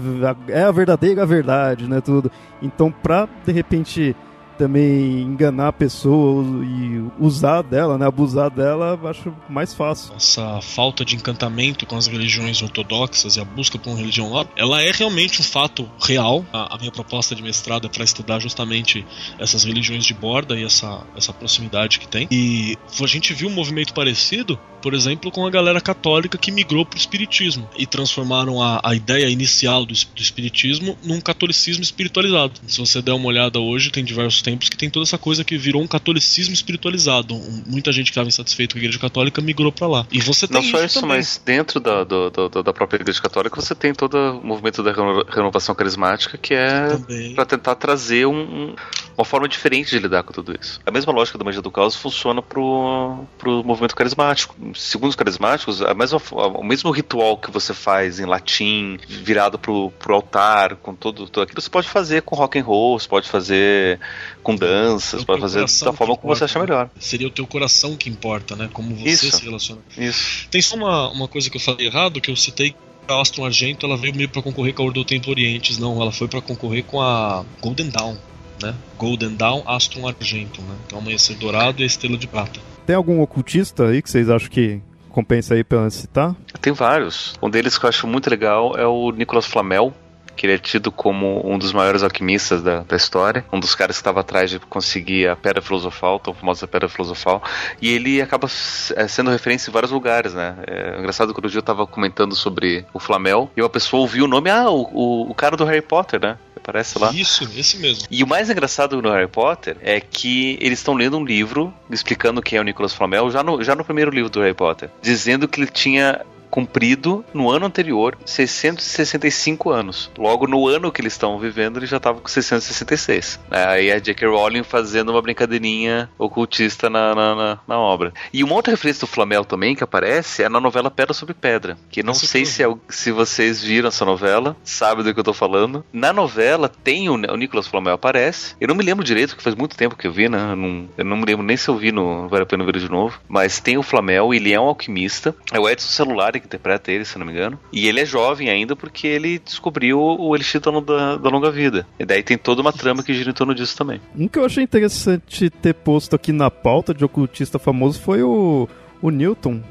é 0.49 0.63
a 0.63 0.71
verdadeira 0.71 1.27
verdade, 1.27 1.89
né? 1.89 2.01
Tudo. 2.01 2.31
Então, 2.63 2.91
pra 2.91 3.29
de 3.45 3.53
repente 3.53 4.17
também 4.61 5.23
enganar 5.23 5.69
a 5.69 5.73
pessoa 5.73 6.45
e 6.63 7.03
usar 7.19 7.63
dela, 7.63 7.97
né, 7.97 8.07
abusar 8.07 8.51
dela, 8.51 9.01
acho 9.09 9.35
mais 9.49 9.73
fácil. 9.73 10.13
Essa 10.15 10.61
falta 10.61 11.03
de 11.03 11.17
encantamento 11.17 11.87
com 11.87 11.97
as 11.97 12.07
religiões 12.07 12.61
ortodoxas 12.61 13.37
e 13.37 13.41
a 13.41 13.45
busca 13.45 13.79
por 13.79 13.89
uma 13.89 13.99
religião 13.99 14.29
nova, 14.29 14.51
ela 14.55 14.83
é 14.83 14.91
realmente 14.91 15.41
um 15.41 15.45
fato 15.45 15.89
real. 15.99 16.45
A, 16.53 16.75
a 16.75 16.79
minha 16.79 16.93
proposta 16.93 17.35
de 17.35 17.43
mestrado 17.43 17.87
é 17.87 17.91
para 17.91 18.05
estudar 18.05 18.39
justamente 18.39 19.07
essas 19.39 19.65
religiões 19.65 20.05
de 20.05 20.13
borda 20.13 20.55
e 20.55 20.63
essa, 20.63 21.07
essa 21.17 21.33
proximidade 21.33 21.99
que 21.99 22.07
tem. 22.07 22.29
E 22.31 22.77
a 23.01 23.07
gente 23.07 23.33
viu 23.33 23.49
um 23.49 23.55
movimento 23.55 23.95
parecido, 23.95 24.61
por 24.83 24.93
exemplo, 24.93 25.31
com 25.31 25.47
a 25.47 25.51
galera 25.51 25.81
católica 25.81 26.37
que 26.37 26.53
migrou 26.53 26.85
para 26.85 26.99
o 26.99 27.01
espiritismo 27.01 27.67
e 27.79 27.87
transformaram 27.87 28.63
a, 28.63 28.79
a 28.85 28.95
ideia 28.95 29.31
inicial 29.31 29.87
do, 29.87 29.95
do 29.95 30.21
espiritismo 30.21 30.99
num 31.03 31.19
catolicismo 31.19 31.83
espiritualizado. 31.83 32.61
Se 32.67 32.79
você 32.79 33.01
der 33.01 33.13
uma 33.13 33.27
olhada 33.27 33.59
hoje, 33.59 33.91
tem 33.91 34.05
diversos 34.05 34.43
tempos 34.51 34.69
que 34.69 34.77
tem 34.77 34.91
toda 34.91 35.05
essa 35.05 35.19
coisa 35.19 35.45
que 35.45 35.57
virou 35.57 35.83
um 35.83 35.87
catolicismo 35.87 36.53
espiritualizado. 36.53 37.35
Muita 37.67 37.93
gente 37.93 38.07
que 38.07 38.11
estava 38.11 38.29
insatisfeito 38.29 38.75
com 38.75 38.79
a 38.79 38.83
Igreja 38.83 38.99
Católica 38.99 39.41
migrou 39.41 39.73
para 39.73 39.87
lá. 39.87 40.07
E 40.11 40.21
você 40.21 40.47
tem 40.47 40.61
Não 40.61 40.71
só 40.71 40.85
isso, 40.85 41.07
mas 41.07 41.41
dentro 41.45 41.81
da, 41.81 42.05
do, 42.05 42.31
do, 42.31 42.63
da 42.63 42.73
própria 42.73 42.99
Igreja 42.99 43.21
Católica 43.21 43.61
você 43.61 43.75
tem 43.75 43.95
todo 43.95 44.15
o 44.15 44.47
movimento 44.47 44.83
da 44.83 44.93
renovação 44.93 45.75
carismática 45.75 46.37
que 46.37 46.55
é 46.55 46.89
para 47.35 47.45
tentar 47.45 47.75
trazer 47.77 48.27
um, 48.27 48.75
uma 49.17 49.25
forma 49.25 49.49
diferente 49.49 49.91
de 49.91 49.99
lidar 49.99 50.23
com 50.23 50.33
tudo 50.33 50.57
isso. 50.59 50.81
A 50.85 50.91
mesma 50.91 51.13
lógica 51.13 51.39
da 51.39 51.45
magia 51.45 51.63
do 51.63 51.71
caos 51.71 51.95
funciona 51.95 52.43
pro, 52.43 53.25
pro 53.39 53.63
movimento 53.65 53.95
carismático. 53.95 54.55
Segundo 54.75 55.11
os 55.11 55.17
carismáticos, 55.17 55.83
a 55.83 55.95
mesma, 55.95 56.21
o 56.33 56.65
mesmo 56.65 56.91
ritual 56.91 57.37
que 57.37 57.51
você 57.51 57.73
faz 57.73 58.19
em 58.19 58.25
latim, 58.25 58.99
virado 59.07 59.59
pro, 59.59 59.91
pro 59.99 60.15
altar, 60.15 60.77
com 60.77 60.95
todo, 60.95 61.27
tudo 61.27 61.43
aquilo, 61.43 61.61
você 61.61 61.71
pode 61.71 61.89
fazer 61.89 62.23
com 62.23 62.35
rock 62.35 62.59
and 62.59 62.65
roll, 62.65 62.99
você 62.99 63.09
pode 63.09 63.29
fazer 63.29 64.01
com 64.43 64.55
danças, 64.55 65.25
pode 65.25 65.41
fazer 65.41 65.61
da 65.61 65.93
forma 65.93 66.17
como 66.17 66.35
você 66.35 66.45
achar 66.45 66.61
melhor. 66.61 66.91
Seria 66.99 67.27
o 67.27 67.31
teu 67.31 67.47
coração 67.47 67.97
que 67.97 68.09
importa, 68.09 68.57
né? 68.57 68.69
Como 68.73 68.95
você 68.95 69.09
isso, 69.27 69.37
se 69.37 69.45
relaciona. 69.45 69.81
Isso. 69.97 70.49
Tem 70.51 70.61
só 70.61 70.77
uma, 70.77 71.11
uma 71.11 71.29
coisa 71.29 71.51
que 71.51 71.57
eu 71.57 71.61
falei 71.61 71.87
errado, 71.87 72.21
que 72.21 72.31
eu 72.31 72.37
citei 72.37 72.75
a 73.09 73.21
Astron 73.21 73.45
Argento 73.45 73.87
ela 73.87 73.97
veio 73.97 74.15
meio 74.15 74.29
para 74.29 74.43
concorrer 74.43 74.73
com 74.73 74.83
a 74.83 74.87
Ordo 74.87 75.05
Templo 75.05 75.31
Orientes, 75.31 75.79
não, 75.79 76.01
ela 76.01 76.13
foi 76.13 76.29
para 76.29 76.41
concorrer 76.41 76.85
com 76.85 77.01
a 77.01 77.45
Golden 77.61 77.89
Dawn, 77.89 78.17
né? 78.63 78.75
Golden 78.97 79.35
Dawn, 79.35 79.63
Astron 79.67 80.09
Argento, 80.09 80.61
né? 80.63 80.77
Então 80.87 80.99
Amanhecer 80.99 81.37
Dourado 81.37 81.81
e 81.81 81.83
a 81.83 81.87
Estrela 81.87 82.17
de 82.17 82.27
Prata. 82.27 82.61
Tem 82.87 82.95
algum 82.97 83.21
ocultista 83.21 83.89
aí 83.89 84.03
que 84.03 84.11
vocês 84.11 84.29
acham 84.29 84.49
que 84.49 84.81
compensa 85.09 85.55
aí 85.55 85.65
pra 85.65 85.89
citar? 85.91 86.37
Tem 86.61 86.73
vários. 86.73 87.35
Um 87.43 87.51
deles 87.51 87.77
que 87.77 87.85
eu 87.85 87.89
acho 87.89 88.07
muito 88.07 88.31
legal 88.31 88.77
é 88.77 88.87
o 88.87 89.11
Nicolas 89.11 89.47
Flamel, 89.47 89.93
que 90.37 90.47
ele 90.47 90.55
é 90.55 90.59
tido 90.59 90.91
como 90.91 91.41
um 91.45 91.59
dos 91.59 91.73
maiores 91.73 92.03
alquimistas 92.03 92.63
da, 92.63 92.81
da 92.81 92.97
história, 92.97 93.45
um 93.53 93.61
dos 93.61 93.75
caras 93.75 93.97
que 93.97 94.01
estava 94.01 94.21
atrás 94.21 94.51
de 94.51 94.59
conseguir 94.59 95.29
a 95.29 95.37
Pedra 95.37 95.63
Filosofal, 95.63 96.19
tão 96.19 96.35
famosa 96.35 96.67
Pedra 96.67 96.89
Filosofal, 96.89 97.43
e 97.81 97.91
ele 97.93 98.21
acaba 98.21 98.49
é, 98.97 99.09
sendo 99.09 99.31
referência 99.31 99.71
em 99.71 99.73
vários 99.73 99.93
lugares, 99.93 100.35
né? 100.35 100.57
É 100.67 100.99
engraçado 100.99 101.33
que 101.33 101.41
o 101.41 101.49
dia 101.49 101.59
eu 101.59 101.61
estava 101.61 101.87
comentando 101.87 102.35
sobre 102.35 102.85
o 102.93 102.99
Flamel, 102.99 103.51
e 103.57 103.63
uma 103.63 103.69
pessoa 103.69 104.01
ouviu 104.01 104.25
o 104.25 104.29
nome, 104.29 104.51
ah, 104.51 104.71
o, 104.71 104.83
o, 104.93 105.31
o 105.31 105.35
cara 105.35 105.57
do 105.57 105.65
Harry 105.65 105.83
Potter, 105.83 106.21
né? 106.21 106.39
Aparece 106.57 106.99
lá. 106.99 107.11
Isso, 107.13 107.49
esse 107.57 107.79
mesmo. 107.79 108.07
E 108.11 108.23
o 108.23 108.27
mais 108.27 108.51
engraçado 108.51 109.01
no 109.01 109.11
Harry 109.11 109.27
Potter 109.27 109.77
é 109.81 109.99
que 110.01 110.59
eles 110.61 110.79
estão 110.79 110.95
lendo 110.95 111.17
um 111.17 111.25
livro 111.25 111.73
explicando 111.91 112.43
quem 112.43 112.59
é 112.59 112.61
o 112.61 112.65
Nicolas 112.65 112.93
Flamel, 112.93 113.31
já 113.31 113.43
no, 113.43 113.63
já 113.63 113.75
no 113.75 113.85
primeiro 113.85 114.11
livro 114.11 114.31
do 114.31 114.41
Harry 114.41 114.55
Potter, 114.55 114.91
dizendo 115.01 115.49
que 115.49 115.61
ele 115.61 115.71
tinha 115.71 116.21
cumprido 116.51 117.25
no 117.33 117.51
ano 117.51 117.67
anterior 117.67 118.19
665 118.25 119.71
anos. 119.71 120.11
Logo 120.19 120.47
no 120.47 120.67
ano 120.69 120.91
que 120.91 121.01
eles 121.01 121.13
estão 121.13 121.39
vivendo, 121.39 121.79
ele 121.79 121.87
já 121.87 121.99
estava 121.99 122.21
com 122.21 122.29
666. 122.29 123.41
Aí 123.51 123.91
a 123.91 123.99
J.K. 123.99 124.29
Rowling 124.29 124.63
fazendo 124.63 125.11
uma 125.11 125.23
brincadeirinha 125.23 126.11
ocultista 126.19 126.91
na, 126.91 127.15
na, 127.15 127.35
na, 127.35 127.59
na, 127.67 127.79
obra. 127.79 128.13
E 128.33 128.43
uma 128.43 128.55
outra 128.55 128.73
referência 128.73 129.01
do 129.01 129.07
Flamel 129.07 129.45
também 129.45 129.75
que 129.75 129.85
aparece 129.85 130.43
é 130.43 130.49
na 130.49 130.61
novela 130.61 130.91
Pedra 130.91 131.15
sobre 131.15 131.35
Pedra, 131.35 131.79
que 131.91 132.03
não 132.03 132.15
sei 132.15 132.45
se, 132.45 132.63
é, 132.63 132.75
se 132.89 133.13
vocês 133.13 133.63
viram 133.63 133.89
essa 133.89 134.05
novela, 134.05 134.57
sabe 134.65 135.03
do 135.03 135.15
que 135.15 135.21
eu 135.21 135.25
tô 135.25 135.33
falando. 135.33 135.85
Na 135.93 136.13
novela 136.13 136.69
tem 136.69 137.09
o, 137.09 137.15
o 137.15 137.37
Nicolas 137.37 137.67
Flamel 137.67 137.95
aparece. 137.95 138.57
Eu 138.61 138.69
não 138.69 138.75
me 138.75 138.85
lembro 138.85 139.05
direito, 139.05 139.31
porque 139.31 139.45
faz 139.45 139.55
muito 139.55 139.77
tempo 139.77 139.97
que 139.97 140.07
eu 140.07 140.13
vi, 140.13 140.29
né? 140.29 140.53
Eu 140.53 140.57
não, 140.57 140.89
eu 140.99 141.05
não 141.05 141.17
me 141.17 141.25
lembro 141.25 141.45
nem 141.45 141.57
se 141.57 141.69
eu 141.69 141.77
vi 141.77 141.93
no 141.93 142.29
Vale 142.29 142.43
a 142.43 142.47
Pena 142.47 142.65
Ver 142.65 142.79
de 142.79 142.91
novo. 142.91 143.21
Mas 143.29 143.61
tem 143.61 143.79
o 143.79 143.83
Flamel, 143.83 144.35
ele 144.35 144.53
é 144.53 144.61
um 144.61 144.65
alquimista. 144.65 145.35
É 145.53 145.59
o 145.59 145.69
Edson 145.69 145.89
Celular 145.89 146.40
que 146.41 146.47
interpreta 146.47 146.91
ele, 146.91 147.05
se 147.05 147.19
não 147.19 147.27
me 147.27 147.33
engano. 147.33 147.59
E 147.73 147.87
ele 147.87 148.01
é 148.01 148.05
jovem 148.05 148.49
ainda 148.49 148.75
porque 148.75 149.07
ele 149.07 149.39
descobriu 149.39 150.01
o 150.01 150.35
Elixir 150.35 150.61
da, 150.61 151.17
da 151.17 151.29
longa 151.29 151.51
vida. 151.51 151.87
E 151.99 152.05
daí 152.05 152.23
tem 152.23 152.39
toda 152.39 152.61
uma 152.61 152.73
trama 152.73 153.03
que 153.03 153.15
gira 153.15 153.31
em 153.31 153.35
torno 153.35 153.55
disso 153.55 153.77
também. 153.77 154.01
Um 154.17 154.29
que 154.29 154.39
eu 154.39 154.45
achei 154.45 154.65
interessante 154.65 155.51
ter 155.51 155.75
posto 155.75 156.17
aqui 156.17 156.33
na 156.33 156.51
pauta 156.51 156.95
de 156.95 157.05
ocultista 157.05 157.59
famoso 157.59 158.01
foi 158.01 158.23
o, 158.23 158.69
o 159.01 159.11
Newton, 159.11 159.63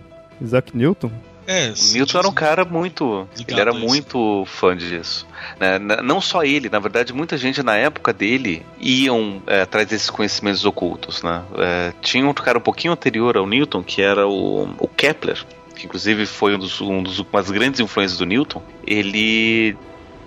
Isaac 0.41 0.75
Newton. 0.75 1.11
É, 1.49 1.73
o 1.75 1.93
Newton 1.93 2.19
era 2.19 2.27
um 2.27 2.31
cara 2.31 2.63
muito. 2.63 3.27
Ele 3.47 3.59
era 3.59 3.73
muito 3.73 4.45
fã 4.45 4.77
disso. 4.77 5.25
Né? 5.59 5.79
Não 5.79 6.21
só 6.21 6.43
ele, 6.43 6.69
na 6.69 6.77
verdade, 6.77 7.11
muita 7.11 7.37
gente 7.39 7.63
na 7.63 7.75
época 7.75 8.13
dele 8.13 8.63
iam 8.79 9.41
é, 9.47 9.61
atrás 9.61 9.87
desses 9.87 10.11
conhecimentos 10.11 10.63
ocultos. 10.63 11.23
Né? 11.23 11.41
É, 11.57 11.93
tinha 12.01 12.27
outro 12.27 12.43
cara 12.43 12.59
um 12.59 12.61
pouquinho 12.61 12.93
anterior 12.93 13.35
ao 13.35 13.47
Newton, 13.47 13.81
que 13.81 13.99
era 13.99 14.27
o, 14.27 14.69
o 14.77 14.87
Kepler 14.87 15.43
que 15.79 15.85
inclusive 15.85 16.25
foi 16.25 16.55
um 16.55 16.59
dos, 16.59 16.81
um 16.81 17.01
dos 17.01 17.19
umas 17.19 17.49
grandes 17.49 17.79
influências 17.79 18.19
do 18.19 18.25
Newton, 18.25 18.61
ele 18.85 19.75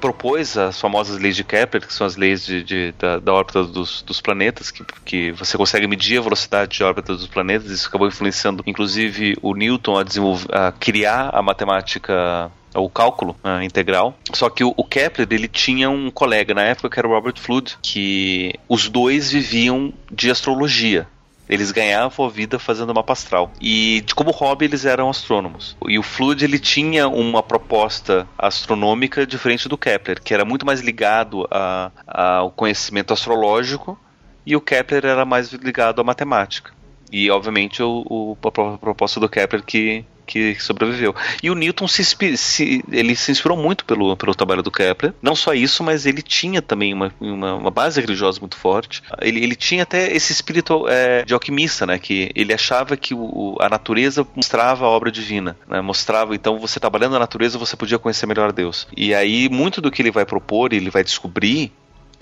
propôs 0.01 0.59
as 0.59 0.81
famosas 0.81 1.21
leis 1.21 1.37
de 1.37 1.45
Kepler, 1.45 1.87
que 1.87 1.95
são 1.95 2.05
as 2.05 2.17
leis 2.17 2.45
de, 2.45 2.65
de 2.65 2.93
da, 2.99 3.21
da, 3.21 3.33
órbita 3.33 3.63
dos, 3.63 4.03
dos 4.03 4.21
planetas, 4.21 4.73
que, 4.73 4.85
que 5.05 5.31
você 5.31 5.57
consegue 5.57 5.87
medir 5.87 6.19
a 6.19 6.23
velocidade 6.23 6.77
de 6.77 6.83
órbita 6.83 7.15
dos 7.15 7.29
planetas, 7.29 7.71
isso 7.71 7.87
acabou 7.87 8.09
influenciando, 8.09 8.65
inclusive, 8.67 9.37
o 9.41 9.55
Newton 9.55 9.97
a, 9.97 10.03
desenvolver, 10.03 10.49
a 10.53 10.73
criar 10.73 11.31
a 11.33 11.41
matemática 11.41 12.51
o 12.75 12.89
cálculo 12.89 13.37
uh, 13.45 13.63
integral. 13.63 14.17
Só 14.33 14.49
que 14.49 14.65
o, 14.65 14.73
o, 14.77 14.83
Kepler 14.83 15.29
ele 15.31 15.47
tinha 15.47 15.91
um 15.91 16.11
colega 16.11 16.55
na 16.55 16.63
época 16.63 16.89
que 16.89 16.99
era 16.99 17.07
o 17.07 17.11
Robert 17.11 17.39
Flood, 17.39 17.79
que 17.83 18.55
os 18.69 18.89
dois 18.89 19.31
viviam 19.31 19.93
de 20.11 20.31
astrologia. 20.31 21.07
Eles 21.53 21.71
ganhavam 21.71 22.25
a 22.25 22.31
vida 22.31 22.59
fazendo 22.59 22.95
mapa 22.95 23.13
astral. 23.13 23.53
E 23.61 24.03
como 24.15 24.31
hobby 24.31 24.65
eles 24.65 24.87
eram 24.87 25.11
astrônomos. 25.11 25.77
E 25.87 25.99
o 25.99 26.03
Flood 26.03 26.43
ele 26.43 26.59
tinha 26.59 27.07
uma 27.09 27.43
proposta 27.43 28.27
astronômica 28.39 29.27
diferente 29.27 29.69
do 29.69 29.77
Kepler, 29.77 30.23
que 30.23 30.33
era 30.33 30.47
muito 30.47 30.65
mais 30.65 30.81
ligado 30.81 31.47
a, 31.51 31.91
ao 32.07 32.51
conhecimento 32.51 33.13
astrológico 33.13 33.99
e 34.47 34.57
o 34.57 34.63
Kepler 34.63 35.05
era 35.05 35.27
mais 35.27 35.53
ligado 35.53 36.01
à 36.01 36.05
matemática. 36.05 36.73
E 37.11 37.31
obviamente 37.31 37.83
o, 37.83 38.03
o 38.09 38.39
a 38.43 38.79
proposta 38.79 39.21
do 39.21 39.29
Kepler 39.29 39.63
que 39.63 40.07
que 40.27 40.57
sobreviveu. 40.61 41.15
E 41.43 41.51
o 41.51 41.55
Newton 41.55 41.89
se, 41.89 42.05
se, 42.37 42.85
ele 42.91 43.15
se 43.15 43.31
inspirou 43.31 43.57
muito 43.57 43.85
pelo, 43.85 44.17
pelo 44.17 44.35
trabalho 44.35 44.63
do 44.63 44.71
Kepler. 44.71 45.13
Não 45.21 45.35
só 45.35 45.55
isso, 45.55 45.83
mas 45.83 46.07
ele 46.07 46.23
tinha 46.23 46.63
também 46.63 46.95
uma, 46.95 47.13
uma, 47.21 47.55
uma 47.55 47.71
base 47.71 48.01
religiosa 48.01 48.41
muito 48.41 48.57
forte. 48.57 49.03
Ele, 49.21 49.43
ele 49.43 49.55
tinha 49.55 49.83
até 49.83 50.15
esse 50.15 50.33
espírito 50.33 50.87
é, 50.89 51.25
de 51.25 51.35
alquimista, 51.35 51.87
né? 51.87 51.99
Que 51.99 52.31
ele 52.35 52.53
achava 52.53 52.97
que 52.97 53.15
o, 53.15 53.57
a 53.61 53.69
natureza 53.69 54.27
mostrava 54.35 54.85
a 54.85 54.89
obra 54.89 55.11
divina, 55.11 55.57
né? 55.69 55.81
Mostrava, 55.81 56.35
então, 56.35 56.59
você 56.59 56.79
trabalhando 56.81 57.13
na 57.13 57.19
natureza, 57.19 57.59
você 57.59 57.77
podia 57.77 57.99
conhecer 57.99 58.27
melhor 58.27 58.53
Deus. 58.53 58.87
E 58.97 59.15
aí, 59.15 59.49
muito 59.49 59.81
do 59.81 59.91
que 59.91 60.03
ele 60.03 60.11
vai 60.11 60.25
propor, 60.25 60.73
ele 60.73 60.91
vai 60.91 61.05
descobrir, 61.05 61.73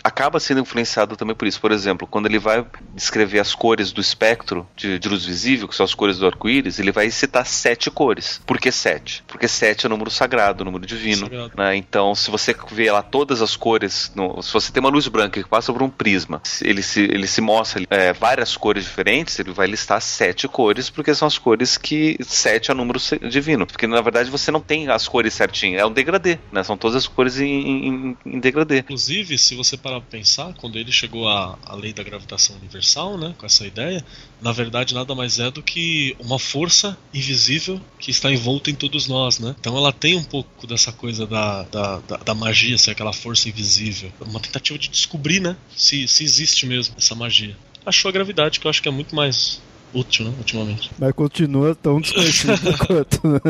acaba 0.03 0.41
sendo 0.41 0.61
influenciado 0.61 1.17
também 1.17 1.35
por 1.35 1.47
isso. 1.47 1.61
Por 1.61 1.73
exemplo, 1.73 2.07
quando 2.07 2.27
ele 2.27 2.39
vai 2.39 2.65
descrever 2.95 3.39
as 3.39 3.55
cores 3.55 3.93
do 3.93 4.01
espectro 4.01 4.67
de, 4.77 4.99
de 4.99 5.09
luz 5.09 5.25
visível, 5.25 5.69
que 5.69 5.75
são 5.75 5.85
as 5.85 5.95
cores 5.95 6.19
do 6.19 6.27
arco-íris, 6.27 6.79
ele 6.79 6.93
vai 6.93 7.11
citar 7.11 7.47
sete 7.47 7.91
cores. 7.91 8.41
Por 8.47 8.59
que 8.59 8.71
sete? 8.71 9.23
Porque 9.27 9.49
sete 9.49 9.87
é 9.87 9.89
o 9.89 9.91
número 9.91 10.11
sagrado, 10.11 10.63
o 10.63 10.65
número 10.65 10.87
divino. 10.87 11.29
Né? 11.57 11.77
Então, 11.77 12.15
se 12.15 12.31
você 12.31 12.55
vê 12.71 12.91
lá 12.91 13.03
todas 13.03 13.43
as 13.43 13.57
cores, 13.57 14.13
no, 14.15 14.43
se 14.43 14.53
você 14.53 14.73
tem 14.73 14.81
uma 14.81 14.91
luz 14.91 15.07
branca 15.09 15.43
que 15.43 15.49
passa 15.49 15.73
por 15.73 15.83
um 15.83 15.91
prisma, 15.91 16.41
ele 16.63 16.83
se, 16.83 17.01
ele 17.01 17.27
se 17.27 17.41
mostra 17.41 17.83
é, 17.91 18.13
várias 18.13 18.57
cores 18.57 18.85
diferentes, 18.85 19.39
ele 19.39 19.53
vai 19.53 19.67
listar 19.67 20.01
sete 20.01 20.49
cores, 20.49 20.91
porque 20.91 21.15
são 21.15 21.27
as 21.27 21.39
cores 21.39 21.77
que 21.77 22.17
sete 22.23 22.71
é 22.71 22.75
o 22.75 22.77
número 22.77 22.99
divino. 23.29 23.67
Porque 23.67 23.87
na 23.87 24.01
verdade 24.01 24.31
você 24.31 24.51
não 24.51 24.61
tem 24.61 24.89
as 24.89 25.07
cores 25.07 25.35
certinhas, 25.35 25.81
é 25.83 25.87
um 25.87 25.93
degradê, 25.93 26.39
né? 26.53 26.63
São 26.63 26.77
todas 26.77 26.97
as 26.97 27.07
cores 27.07 27.39
em, 27.39 27.47
em, 27.47 28.17
em 28.27 28.41
degradê. 28.41 28.79
Inclusive, 28.79 29.37
se 29.39 29.55
você 29.55 29.77
parar 29.77 29.90
pra 29.91 30.01
pensar, 30.01 30.55
quando 30.55 30.79
ele 30.79 30.93
chegou 30.93 31.29
à, 31.29 31.59
à 31.65 31.75
lei 31.75 31.93
da 31.93 32.03
gravitação 32.03 32.57
universal, 32.57 33.19
né, 33.19 33.35
com 33.37 33.47
essa 33.47 33.67
ideia, 33.67 34.05
na 34.41 34.53
verdade 34.53 34.95
nada 34.95 35.15
mais 35.15 35.39
é 35.39 35.51
do 35.51 35.63
que 35.63 36.15
uma 36.19 36.39
força 36.39 36.97
invisível 37.13 37.81
que 37.99 38.11
está 38.11 38.31
envolta 38.31 38.71
em 38.71 38.75
todos 38.75 39.09
nós, 39.09 39.39
né? 39.39 39.55
Então 39.59 39.77
ela 39.77 39.93
tem 39.93 40.17
um 40.17 40.23
pouco 40.23 40.67
dessa 40.67 40.93
coisa 40.93 41.27
da, 41.27 41.63
da, 41.65 41.99
da, 42.01 42.17
da 42.19 42.35
magia, 42.35 42.79
ser 42.79 42.93
aquela 42.93 43.13
força 43.13 43.49
invisível. 43.49 44.13
Uma 44.21 44.41
tentativa 44.41 44.79
de 44.79 44.89
descobrir, 44.89 45.41
né, 45.41 45.57
se, 45.75 46.07
se 46.07 46.23
existe 46.23 46.67
mesmo 46.67 46.95
essa 46.97 47.15
magia. 47.15 47.57
Achou 47.85 48.09
a 48.09 48.13
gravidade, 48.13 48.61
que 48.61 48.67
eu 48.67 48.71
acho 48.71 48.83
que 48.83 48.89
é 48.89 48.93
muito 48.93 49.15
mais 49.17 49.61
útil, 49.93 50.27
né, 50.27 50.35
ultimamente. 50.39 50.91
Mas 50.99 51.13
continua 51.13 51.75
tão 51.75 52.01
desconhecido 52.01 52.77
quanto, 52.87 53.29
né? 53.29 53.41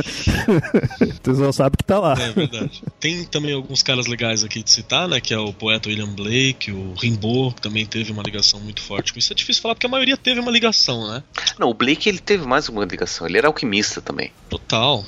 Vocês 1.23 1.39
não 1.39 1.53
sabem 1.53 1.77
que 1.77 1.85
tá 1.85 1.99
lá. 1.99 2.15
É 2.19 2.33
verdade. 2.33 2.83
Tem 2.99 3.25
também 3.25 3.55
alguns 3.55 3.83
caras 3.83 4.07
legais 4.07 4.45
aqui 4.45 4.63
de 4.63 4.71
citar, 4.71 5.09
né, 5.09 5.21
que 5.21 5.35
é 5.35 5.39
o 5.39 5.53
poeta 5.53 5.89
William 5.89 6.09
Blake, 6.09 6.73
o 6.73 6.95
Rimbaud, 6.95 7.55
que 7.55 7.63
também 7.63 7.87
teve 7.87 8.13
uma 8.13 8.23
ligação 8.23 8.61
muito 8.61 8.83
forte 8.83 9.13
com 9.13 9.19
isso. 9.19 9.33
É 9.33 9.37
difícil 9.37 9.63
falar 9.63 9.75
porque 9.75 9.87
a 9.87 9.91
maioria 9.91 10.17
teve 10.17 10.41
uma 10.41 10.51
ligação, 10.51 11.09
né? 11.11 11.23
Não, 11.59 11.69
o 11.69 11.75
Blake 11.75 12.09
ele 12.09 12.19
teve 12.19 12.47
mais 12.47 12.69
uma 12.69 12.85
ligação, 12.85 13.27
ele 13.27 13.39
era 13.39 13.47
alquimista 13.47 14.01
também. 14.01 14.33
Total. 14.49 15.05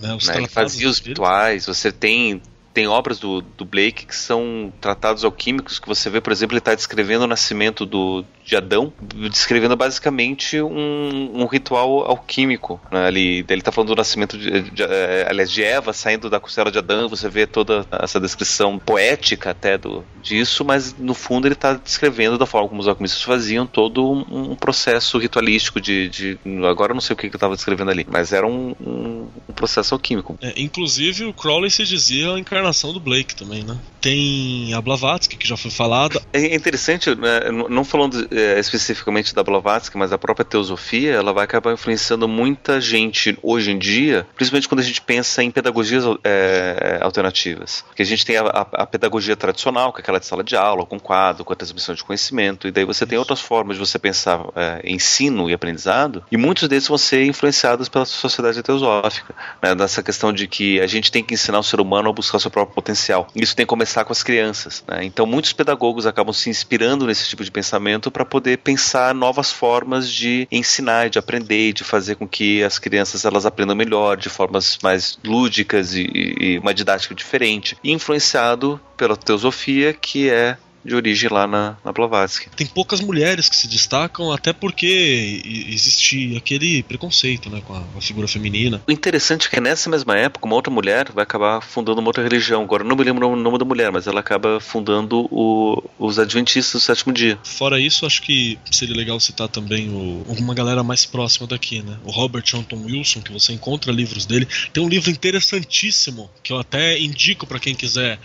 Né, 0.00 0.08
né, 0.08 0.36
ele 0.36 0.48
fazia 0.48 0.88
os 0.88 0.98
rituais, 0.98 1.66
você 1.66 1.90
tem 1.92 2.42
tem 2.74 2.88
obras 2.88 3.20
do, 3.20 3.40
do 3.40 3.64
Blake 3.64 4.04
que 4.04 4.16
são 4.16 4.72
tratados 4.80 5.24
alquímicos 5.24 5.78
que 5.78 5.86
você 5.86 6.10
vê, 6.10 6.20
por 6.20 6.32
exemplo, 6.32 6.54
ele 6.54 6.58
está 6.58 6.74
descrevendo 6.74 7.22
o 7.22 7.28
nascimento 7.28 7.86
do, 7.86 8.24
de 8.44 8.56
Adão, 8.56 8.92
descrevendo 9.30 9.74
basicamente 9.74 10.60
um, 10.60 11.30
um 11.34 11.46
ritual 11.46 12.04
alquímico. 12.04 12.80
Né? 12.90 13.08
Ele 13.08 13.44
está 13.48 13.72
falando 13.72 13.88
do 13.88 13.96
nascimento, 13.96 14.36
de, 14.36 14.62
de, 14.62 14.70
de, 14.70 14.82
é, 14.82 15.26
aliás, 15.28 15.50
de 15.50 15.62
Eva 15.62 15.92
saindo 15.92 16.28
da 16.28 16.38
costela 16.38 16.70
de 16.70 16.78
Adão, 16.78 17.08
você 17.08 17.28
vê 17.28 17.46
toda 17.46 17.86
essa 17.90 18.20
descrição 18.20 18.78
poética 18.78 19.50
até 19.50 19.78
do, 19.78 20.04
disso, 20.22 20.64
mas 20.64 20.94
no 20.98 21.14
fundo 21.14 21.46
ele 21.46 21.54
está 21.54 21.74
descrevendo 21.74 22.36
da 22.36 22.46
forma 22.46 22.68
como 22.68 22.80
os 22.80 22.88
alquimistas 22.88 23.22
faziam 23.22 23.66
todo 23.66 24.10
um, 24.10 24.50
um 24.52 24.54
processo 24.54 25.16
ritualístico 25.18 25.80
de, 25.80 26.08
de, 26.08 26.38
Agora 26.68 26.92
eu 26.92 26.94
não 26.94 27.00
sei 27.00 27.14
o 27.14 27.16
que, 27.16 27.28
que 27.28 27.34
eu 27.34 27.38
estava 27.38 27.54
descrevendo 27.54 27.90
ali, 27.90 28.06
mas 28.10 28.32
era 28.32 28.46
um, 28.46 28.74
um, 28.80 29.28
um 29.48 29.52
processo 29.54 29.94
alquímico. 29.94 30.38
É, 30.42 30.52
inclusive 30.56 31.24
o 31.24 31.32
Crowley 31.32 31.70
se 31.70 31.84
dizia 31.84 32.34
a 32.34 32.38
encarnação 32.38 32.92
do 32.92 33.00
Blake 33.00 33.34
também, 33.34 33.62
né? 33.62 33.78
Tem 34.00 34.74
a 34.74 34.80
Blavatsky, 34.82 35.36
que 35.36 35.48
já 35.48 35.56
foi 35.56 35.70
falada. 35.70 36.20
É 36.32 36.54
interessante, 36.54 37.14
né? 37.14 37.50
não 37.50 37.84
falando 37.84 38.28
é, 38.34 38.58
especificamente 38.58 39.34
da 39.34 39.42
Blavatsky, 39.42 39.96
mas 39.96 40.12
a 40.12 40.18
própria 40.18 40.44
teosofia, 40.44 41.12
ela 41.12 41.32
vai 41.32 41.44
acabar 41.44 41.72
influenciando 41.72 42.28
muita 42.28 42.80
gente 42.80 43.38
hoje 43.42 43.70
em 43.70 43.78
dia, 43.78 44.26
principalmente 44.34 44.68
quando 44.68 44.80
a 44.80 44.84
gente 44.84 45.00
pensa 45.00 45.42
em 45.42 45.50
pedagogias 45.50 46.04
é, 46.22 46.98
alternativas. 47.00 47.84
Porque 47.86 48.02
a 48.02 48.06
gente 48.06 48.26
tem 48.26 48.36
a, 48.36 48.42
a, 48.42 48.60
a, 48.82 48.86
pedagogia 48.86 49.36
tradicional, 49.36 49.92
que 49.92 50.00
é 50.00 50.02
aquela 50.02 50.20
de 50.20 50.26
sala 50.26 50.44
de 50.44 50.56
aula, 50.56 50.84
com 50.84 50.98
quadro, 50.98 51.44
com 51.44 51.52
a 51.52 51.56
transmissão 51.56 51.94
de 51.94 52.04
conhecimento, 52.04 52.68
e 52.68 52.70
daí 52.70 52.84
você 52.84 53.06
tem 53.06 53.18
outras 53.18 53.40
formas 53.40 53.76
de 53.76 53.84
você 53.84 53.98
pensar 53.98 54.40
é, 54.54 54.80
ensino 54.84 55.48
e 55.48 55.54
aprendizado, 55.54 56.24
e 56.30 56.36
muitos 56.36 56.68
deles 56.68 56.86
vão 56.86 56.98
ser 56.98 57.24
influenciados 57.24 57.88
pela 57.88 58.04
sociedade 58.04 58.62
teosófica, 58.62 59.34
né? 59.62 59.74
nessa 59.74 60.02
questão 60.02 60.32
de 60.32 60.46
que 60.46 60.80
a 60.80 60.86
gente 60.86 61.10
tem 61.10 61.22
que 61.22 61.34
ensinar 61.34 61.58
o 61.58 61.62
ser 61.62 61.80
humano 61.80 62.10
a 62.10 62.12
buscar 62.12 62.36
o 62.36 62.40
seu 62.40 62.50
próprio 62.50 62.74
potencial. 62.74 63.28
Isso 63.34 63.56
tem 63.56 63.64
começado 63.64 63.94
conversar 63.94 64.04
com 64.04 64.12
as 64.12 64.22
crianças. 64.22 64.82
Né? 64.88 65.04
Então, 65.04 65.26
muitos 65.26 65.52
pedagogos 65.52 66.06
acabam 66.06 66.32
se 66.32 66.50
inspirando 66.50 67.06
nesse 67.06 67.28
tipo 67.28 67.44
de 67.44 67.50
pensamento 67.50 68.10
para 68.10 68.23
poder 68.24 68.58
pensar 68.58 69.14
novas 69.14 69.52
formas 69.52 70.10
de 70.10 70.48
ensinar, 70.50 71.10
de 71.10 71.18
aprender, 71.18 71.72
de 71.72 71.84
fazer 71.84 72.16
com 72.16 72.26
que 72.26 72.62
as 72.62 72.78
crianças 72.78 73.24
elas 73.24 73.46
aprendam 73.46 73.76
melhor, 73.76 74.16
de 74.16 74.28
formas 74.28 74.78
mais 74.82 75.18
lúdicas 75.24 75.94
e, 75.94 76.06
e 76.40 76.58
uma 76.58 76.74
didática 76.74 77.14
diferente, 77.14 77.76
influenciado 77.82 78.80
pela 78.96 79.16
teosofia 79.16 79.92
que 79.92 80.30
é 80.30 80.56
de 80.84 80.94
origem 80.94 81.30
lá 81.30 81.46
na, 81.46 81.76
na 81.84 81.92
Blavatsky. 81.92 82.50
Tem 82.50 82.66
poucas 82.66 83.00
mulheres 83.00 83.48
que 83.48 83.56
se 83.56 83.66
destacam, 83.66 84.30
até 84.32 84.52
porque 84.52 85.42
existe 85.68 86.36
aquele 86.36 86.82
preconceito 86.82 87.48
né, 87.48 87.62
com 87.66 87.74
a, 87.74 87.82
a, 87.96 88.00
figura 88.00 88.28
feminina. 88.28 88.82
O 88.86 88.92
interessante 88.92 89.46
é 89.46 89.50
que 89.50 89.60
nessa 89.60 89.88
mesma 89.88 90.16
época, 90.16 90.46
uma 90.46 90.54
outra 90.54 90.72
mulher 90.72 91.10
vai 91.12 91.22
acabar 91.22 91.60
fundando 91.60 92.00
uma 92.00 92.08
outra 92.08 92.22
religião. 92.22 92.62
Agora, 92.62 92.84
não 92.84 92.96
me 92.96 93.04
lembro 93.04 93.28
o 93.28 93.36
nome 93.36 93.58
da 93.58 93.64
mulher, 93.64 93.90
mas 93.90 94.06
ela 94.06 94.20
acaba 94.20 94.60
fundando 94.60 95.26
o, 95.30 95.82
os 95.98 96.18
Adventistas 96.18 96.80
do 96.80 96.84
Sétimo 96.84 97.12
Dia. 97.12 97.38
Fora 97.42 97.80
isso, 97.80 98.04
acho 98.04 98.22
que 98.22 98.58
seria 98.70 98.96
legal 98.96 99.18
citar 99.18 99.48
também 99.48 99.88
o, 99.88 100.24
uma 100.38 100.54
galera 100.54 100.82
mais 100.82 101.06
próxima 101.06 101.46
daqui, 101.46 101.82
né? 101.82 101.96
O 102.04 102.10
Robert 102.10 102.44
Anton 102.54 102.82
Wilson, 102.84 103.22
que 103.22 103.32
você 103.32 103.52
encontra 103.52 103.92
livros 103.92 104.26
dele. 104.26 104.46
Tem 104.72 104.82
um 104.82 104.88
livro 104.88 105.10
interessantíssimo 105.10 106.30
que 106.42 106.52
eu 106.52 106.58
até 106.58 106.98
indico 106.98 107.46
para 107.46 107.58
quem 107.58 107.74
quiser 107.74 108.18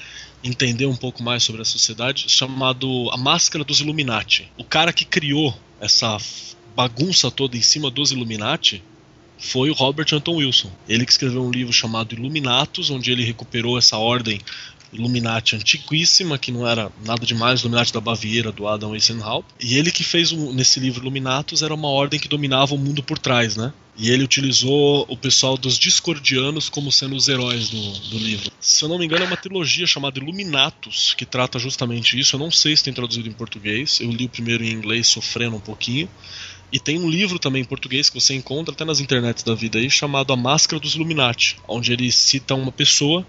entender 0.43 0.85
um 0.85 0.95
pouco 0.95 1.21
mais 1.21 1.43
sobre 1.43 1.61
a 1.61 1.65
sociedade, 1.65 2.29
chamado 2.29 3.09
A 3.11 3.17
Máscara 3.17 3.63
dos 3.63 3.81
Illuminati. 3.81 4.51
O 4.57 4.63
cara 4.63 4.93
que 4.93 5.05
criou 5.05 5.57
essa 5.79 6.17
bagunça 6.75 7.29
toda 7.29 7.57
em 7.57 7.61
cima 7.61 7.89
dos 7.91 8.11
Illuminati 8.11 8.83
foi 9.37 9.69
o 9.69 9.73
Robert 9.73 10.07
Anton 10.13 10.35
Wilson. 10.35 10.71
Ele 10.87 11.05
que 11.05 11.11
escreveu 11.11 11.43
um 11.43 11.51
livro 11.51 11.73
chamado 11.73 12.13
Illuminatus, 12.13 12.89
onde 12.89 13.11
ele 13.11 13.23
recuperou 13.23 13.77
essa 13.77 13.97
ordem 13.97 14.39
Illuminati 14.91 15.55
antiquíssima, 15.55 16.37
que 16.37 16.51
não 16.51 16.67
era 16.67 16.91
nada 17.05 17.25
demais, 17.25 17.61
Illuminati 17.61 17.93
da 17.93 18.01
Baviera, 18.01 18.51
do 18.51 18.67
Adam 18.67 18.91
Weishaupt. 18.91 19.53
E 19.59 19.75
ele 19.75 19.91
que 19.91 20.03
fez 20.03 20.31
um, 20.31 20.53
nesse 20.53 20.79
livro 20.79 21.01
Illuminatus 21.01 21.61
era 21.61 21.73
uma 21.73 21.87
ordem 21.89 22.19
que 22.19 22.27
dominava 22.27 22.73
o 22.75 22.77
mundo 22.77 23.03
por 23.03 23.17
trás, 23.17 23.55
né? 23.55 23.73
E 23.97 24.09
ele 24.09 24.23
utilizou 24.23 25.05
o 25.09 25.17
pessoal 25.17 25.57
dos 25.57 25.77
discordianos 25.77 26.69
como 26.69 26.89
sendo 26.89 27.15
os 27.15 27.27
heróis 27.27 27.69
do, 27.69 27.91
do 28.09 28.17
livro. 28.17 28.49
Se 28.57 28.83
eu 28.83 28.87
não 28.87 28.97
me 28.97 29.05
engano, 29.05 29.25
é 29.25 29.27
uma 29.27 29.35
trilogia 29.35 29.85
chamada 29.85 30.17
Illuminatus, 30.19 31.13
que 31.13 31.25
trata 31.25 31.59
justamente 31.59 32.17
isso. 32.17 32.35
Eu 32.35 32.39
não 32.39 32.49
sei 32.49 32.77
se 32.77 32.83
tem 32.83 32.93
traduzido 32.93 33.27
em 33.27 33.33
português. 33.33 33.99
Eu 33.99 34.09
li 34.09 34.25
o 34.25 34.29
primeiro 34.29 34.63
em 34.63 34.71
inglês, 34.71 35.07
sofrendo 35.07 35.57
um 35.57 35.59
pouquinho. 35.59 36.07
E 36.71 36.79
tem 36.79 36.97
um 36.99 37.09
livro 37.09 37.39
também 37.39 37.63
em 37.63 37.65
português 37.65 38.09
que 38.09 38.19
você 38.19 38.33
encontra 38.33 38.73
até 38.73 38.85
nas 38.85 38.99
internets 39.01 39.43
da 39.43 39.55
vida 39.55 39.79
aí, 39.79 39.89
chamado 39.89 40.31
A 40.31 40.37
Máscara 40.37 40.79
dos 40.79 40.95
Illuminati, 40.95 41.57
onde 41.67 41.91
ele 41.91 42.11
cita 42.11 42.55
uma 42.55 42.71
pessoa 42.71 43.25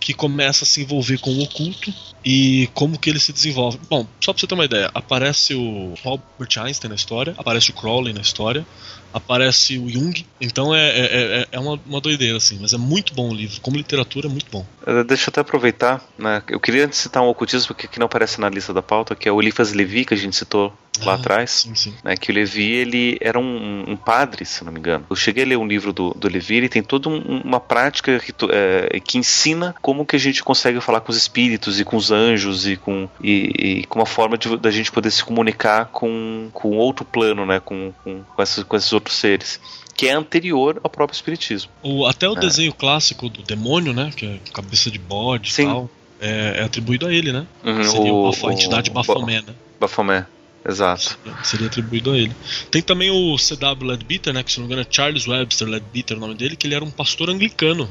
que 0.00 0.14
começa 0.14 0.64
a 0.64 0.66
se 0.66 0.80
envolver 0.80 1.18
com 1.18 1.30
o 1.30 1.42
oculto 1.42 1.92
e 2.24 2.68
como 2.74 2.98
que 2.98 3.10
ele 3.10 3.20
se 3.20 3.32
desenvolve. 3.32 3.78
Bom, 3.88 4.06
só 4.20 4.32
pra 4.32 4.40
você 4.40 4.46
ter 4.46 4.54
uma 4.54 4.64
ideia, 4.64 4.90
aparece 4.94 5.54
o 5.54 5.94
Albert 6.02 6.58
Einstein 6.58 6.88
na 6.88 6.94
história, 6.94 7.34
aparece 7.36 7.70
o 7.70 7.74
Crowley 7.74 8.14
na 8.14 8.22
história, 8.22 8.66
aparece 9.12 9.78
o 9.78 9.88
Jung. 9.88 10.24
Então 10.40 10.74
é, 10.74 10.88
é, 10.88 11.40
é, 11.40 11.48
é 11.52 11.60
uma, 11.60 11.78
uma 11.86 12.00
doideira, 12.00 12.38
assim. 12.38 12.58
Mas 12.60 12.72
é 12.72 12.78
muito 12.78 13.14
bom 13.14 13.30
o 13.30 13.34
livro. 13.34 13.60
Como 13.60 13.76
literatura, 13.76 14.26
é 14.26 14.30
muito 14.30 14.50
bom. 14.50 14.64
Uh, 14.90 15.04
deixa 15.04 15.28
eu 15.28 15.30
até 15.30 15.40
aproveitar. 15.40 16.02
Né? 16.18 16.42
Eu 16.48 16.58
queria 16.58 16.90
citar 16.90 17.22
um 17.22 17.28
ocultismo 17.28 17.74
que, 17.76 17.86
que 17.86 18.00
não 18.00 18.06
aparece 18.06 18.40
na 18.40 18.48
lista 18.48 18.74
da 18.74 18.82
pauta, 18.82 19.14
que 19.14 19.28
é 19.28 19.32
o 19.32 19.40
Eliphas 19.40 19.72
Levi, 19.72 20.04
que 20.04 20.14
a 20.14 20.16
gente 20.16 20.34
citou 20.34 20.72
lá 21.02 21.12
ah, 21.12 21.14
atrás. 21.14 21.50
Sim, 21.50 21.74
sim. 21.76 21.94
Né? 22.02 22.16
Que 22.16 22.32
o 22.32 22.34
Levi, 22.34 22.72
ele 22.72 23.16
era 23.20 23.38
um, 23.38 23.84
um, 23.86 23.96
padre, 23.96 24.44
se 24.44 24.64
não 24.64 24.72
me 24.72 24.80
engano. 24.80 25.06
Eu 25.08 25.14
cheguei 25.14 25.44
a 25.44 25.46
ler 25.46 25.56
um 25.56 25.66
livro 25.66 25.92
do, 25.92 26.10
do 26.14 26.28
Levi, 26.28 26.56
ele 26.56 26.68
tem 26.68 26.82
toda 26.82 27.08
um, 27.08 27.40
uma 27.44 27.60
prática 27.60 28.18
que, 28.18 28.34
é, 28.50 28.98
que 28.98 29.16
ensina 29.16 29.74
como 29.80 30.04
que 30.04 30.16
a 30.16 30.18
gente 30.18 30.42
consegue 30.42 30.80
falar 30.80 31.00
com 31.00 31.12
os 31.12 31.16
espíritos 31.16 31.78
e 31.78 31.84
com 31.84 31.96
os 31.96 32.10
anjos 32.10 32.66
e 32.66 32.76
com, 32.76 33.08
e, 33.22 33.80
e 33.80 33.86
com 33.86 34.00
uma 34.00 34.06
forma 34.06 34.36
de, 34.36 34.56
da 34.56 34.72
gente 34.72 34.90
poder 34.90 35.12
se 35.12 35.22
comunicar 35.22 35.86
com, 35.86 36.48
com 36.52 36.76
outro 36.76 37.04
plano, 37.04 37.46
né? 37.46 37.60
Com, 37.60 37.92
com, 38.02 38.22
com, 38.24 38.42
esses, 38.42 38.64
com 38.64 38.76
esses 38.76 38.92
outros 38.92 39.16
seres 39.16 39.60
que 40.00 40.08
é 40.08 40.12
anterior 40.12 40.80
ao 40.82 40.88
próprio 40.88 41.14
espiritismo. 41.14 41.70
O, 41.82 42.06
até 42.06 42.26
o 42.26 42.32
é. 42.32 42.40
desenho 42.40 42.72
clássico 42.72 43.28
do 43.28 43.42
demônio, 43.42 43.92
né, 43.92 44.10
que 44.16 44.24
é 44.24 44.40
cabeça 44.50 44.90
de 44.90 44.98
bode 44.98 45.52
e 45.52 45.66
tal, 45.66 45.90
é, 46.18 46.54
é, 46.56 46.62
atribuído 46.62 47.06
a 47.06 47.12
ele, 47.12 47.30
né? 47.30 47.46
Uhum, 47.62 47.84
Seria 47.84 48.14
o, 48.14 48.30
a 48.48 48.52
entidade 48.54 48.90
Baphomet, 48.90 49.46
né? 49.46 49.54
Baphomet. 49.78 50.26
Exato. 50.66 51.18
Seria 51.44 51.66
atribuído 51.66 52.12
a 52.12 52.16
ele. 52.16 52.34
Tem 52.70 52.80
também 52.80 53.10
o 53.10 53.36
C.W. 53.36 53.90
Ledbetter, 53.90 54.32
né, 54.32 54.42
que 54.42 54.50
se 54.50 54.58
não 54.58 54.66
me 54.66 54.72
engano 54.72 54.88
é 54.88 54.90
Charles 54.90 55.28
Webster 55.28 55.68
Ledbetter 55.68 56.16
o 56.16 56.20
nome 56.20 56.34
dele, 56.34 56.56
que 56.56 56.66
ele 56.66 56.74
era 56.74 56.84
um 56.84 56.90
pastor 56.90 57.28
anglicano 57.28 57.90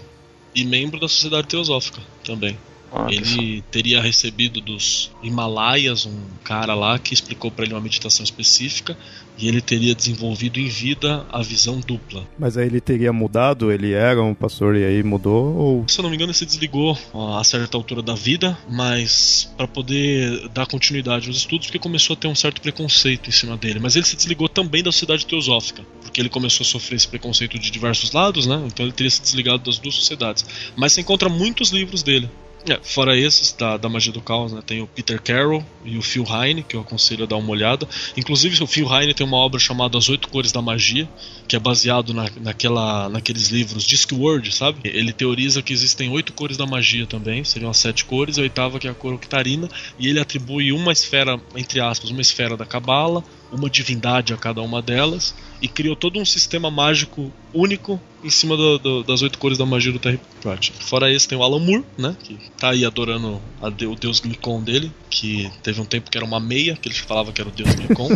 e 0.56 0.65
membro 0.65 0.99
da 0.99 1.07
Sociedade 1.07 1.45
Teosófica 1.45 2.02
também. 2.23 2.57
Ah, 2.91 3.07
ele 3.10 3.64
teria 3.72 4.02
recebido 4.02 4.60
dos 4.61 5.11
Himalaias 5.22 6.06
um 6.06 6.20
cara 6.44 6.74
lá 6.74 6.98
que 6.98 7.14
explicou 7.14 7.52
para 7.52 7.66
ele 7.66 7.74
uma 7.74 7.82
meditação 7.82 8.24
específica 8.24 8.98
e 9.38 9.48
ele 9.48 9.61
teria 9.61 9.95
desenvolvido 9.95 10.60
em 10.60 10.68
vida 10.68 11.26
a 11.32 11.41
visão 11.41 11.80
dupla. 11.80 12.28
Mas 12.38 12.57
aí 12.57 12.68
ele 12.68 12.82
teria 12.82 13.14
mudado? 13.14 13.72
Ele 13.72 13.94
era 13.94 14.22
um 14.22 14.34
pastor 14.34 14.76
e 14.76 14.84
aí 14.84 15.02
mudou? 15.02 15.56
Ou... 15.56 15.86
Se 15.88 15.99
eu 15.99 16.03
não 16.03 16.10
me 16.10 16.16
engano, 16.18 16.32
ele 16.32 16.38
se 16.38 16.45
desligou 16.45 16.98
a 17.38 17.44
certa 17.44 17.78
altura 17.78 18.02
da 18.02 18.16
vida, 18.16 18.57
mas 18.70 19.49
para 19.56 19.68
poder 19.68 20.49
dar 20.49 20.66
continuidade 20.66 21.28
aos 21.28 21.38
estudos, 21.38 21.68
porque 21.68 21.80
começou 21.80 22.16
a 22.16 22.18
ter 22.18 22.28
um 22.28 22.36
certo 22.36 22.61
preconceito 22.61 23.30
em 23.30 23.32
cima 23.32 23.56
dele. 23.56 23.80
Mas 23.80 23.95
ele 23.95 24.06
se 24.06 24.16
desligou 24.16 24.49
também 24.49 24.84
da 24.84 24.91
sociedade 24.91 25.26
teosófica, 25.26 25.84
porque 26.02 26.20
ele 26.20 26.30
começou 26.30 26.66
a 26.66 26.68
sofrer 26.68 26.98
esse 26.98 27.07
preconceito 27.07 27.57
de 27.57 27.72
diversos 27.72 28.11
lados, 28.11 28.45
né? 28.45 28.61
Então 28.66 28.86
ele 28.86 28.94
teria 28.94 29.10
se 29.10 29.22
desligado 29.22 29.64
das 29.64 29.80
duas 29.80 29.95
sociedades. 29.95 30.45
Mas 30.76 30.94
você 30.94 31.02
encontra 31.02 31.30
muitos 31.30 31.70
livros 31.70 32.03
dele. 32.03 32.30
É, 32.68 32.77
fora 32.84 33.18
esses 33.18 33.53
da, 33.53 33.77
da 33.77 33.88
Magia 33.88 34.11
do 34.11 34.22
Caos, 34.22 34.52
né, 34.52 34.61
tem 34.65 34.81
o 34.81 34.88
Peter 34.88 35.22
Carroll 35.22 35.64
e 35.86 35.98
o 35.98 36.02
Phil 36.02 36.26
Heine, 36.26 36.61
que 36.61 36.76
eu 36.76 36.81
aconselho 36.81 37.23
a 37.23 37.27
dar 37.27 37.38
uma 37.38 37.52
olhada. 37.52 37.88
Inclusive, 38.18 38.61
o 38.61 38.68
Phil 38.68 38.88
Heine 38.94 39.14
tem 39.14 39.26
uma 39.26 39.38
obra 39.38 39.60
chamada 39.60 39.98
As 39.98 40.10
Oito 40.10 40.27
Cores 40.27 40.52
da 40.52 40.61
Magia, 40.61 41.07
que 41.49 41.55
é 41.55 41.59
baseado 41.59 42.13
na, 42.13 42.30
naquela, 42.39 43.09
naqueles 43.09 43.49
livros 43.49 43.84
Discworld, 43.84 44.53
sabe? 44.53 44.81
Ele 44.84 45.11
teoriza 45.11 45.63
que 45.63 45.73
existem 45.73 46.07
oito 46.11 46.31
cores 46.31 46.55
da 46.55 46.65
magia 46.67 47.07
também, 47.07 47.43
seriam 47.43 47.71
as 47.71 47.77
sete 47.77 48.05
cores, 48.05 48.38
a 48.38 48.41
oitava 48.43 48.77
que 48.77 48.88
é 48.88 48.91
a 48.91 48.93
cor 48.93 49.13
octarina, 49.13 49.67
e 49.97 50.07
ele 50.07 50.19
atribui 50.19 50.71
uma 50.71 50.91
esfera, 50.91 51.41
entre 51.55 51.81
aspas, 51.81 52.11
uma 52.11 52.21
esfera 52.21 52.55
da 52.55 52.67
Cabala, 52.67 53.23
uma 53.51 53.69
divindade 53.69 54.34
a 54.34 54.38
cada 54.38 54.61
uma 54.61 54.81
delas 54.81 55.34
e 55.61 55.67
criou 55.67 55.95
todo 55.95 56.19
um 56.19 56.26
sistema 56.26 56.69
mágico 56.71 57.31
único 57.53 57.99
em 58.23 58.30
cima 58.30 58.55
do, 58.55 58.77
do, 58.77 59.03
das 59.03 59.21
oito 59.21 59.39
cores 59.39 59.57
da 59.57 59.65
magia 59.65 59.91
do 59.91 59.99
Terry 59.99 60.19
Pratchett. 60.41 60.84
Fora 60.84 61.11
esse 61.11 61.27
tem 61.27 61.38
o 61.38 61.43
Alan 61.43 61.59
Moore, 61.59 61.85
né, 61.97 62.15
que 62.21 62.38
tá 62.57 62.71
aí 62.71 62.85
adorando 62.85 63.41
a, 63.61 63.67
o 63.67 63.95
deus 63.95 64.19
Glicon 64.19 64.61
dele, 64.61 64.91
que 65.09 65.49
teve 65.63 65.80
um 65.80 65.85
tempo 65.85 66.11
que 66.11 66.17
era 66.17 66.26
uma 66.26 66.39
meia, 66.39 66.76
que 66.76 66.89
ele 66.89 66.95
falava 66.95 67.31
que 67.31 67.41
era 67.41 67.49
o 67.49 67.53
deus 67.53 67.73
Glicon, 67.76 68.09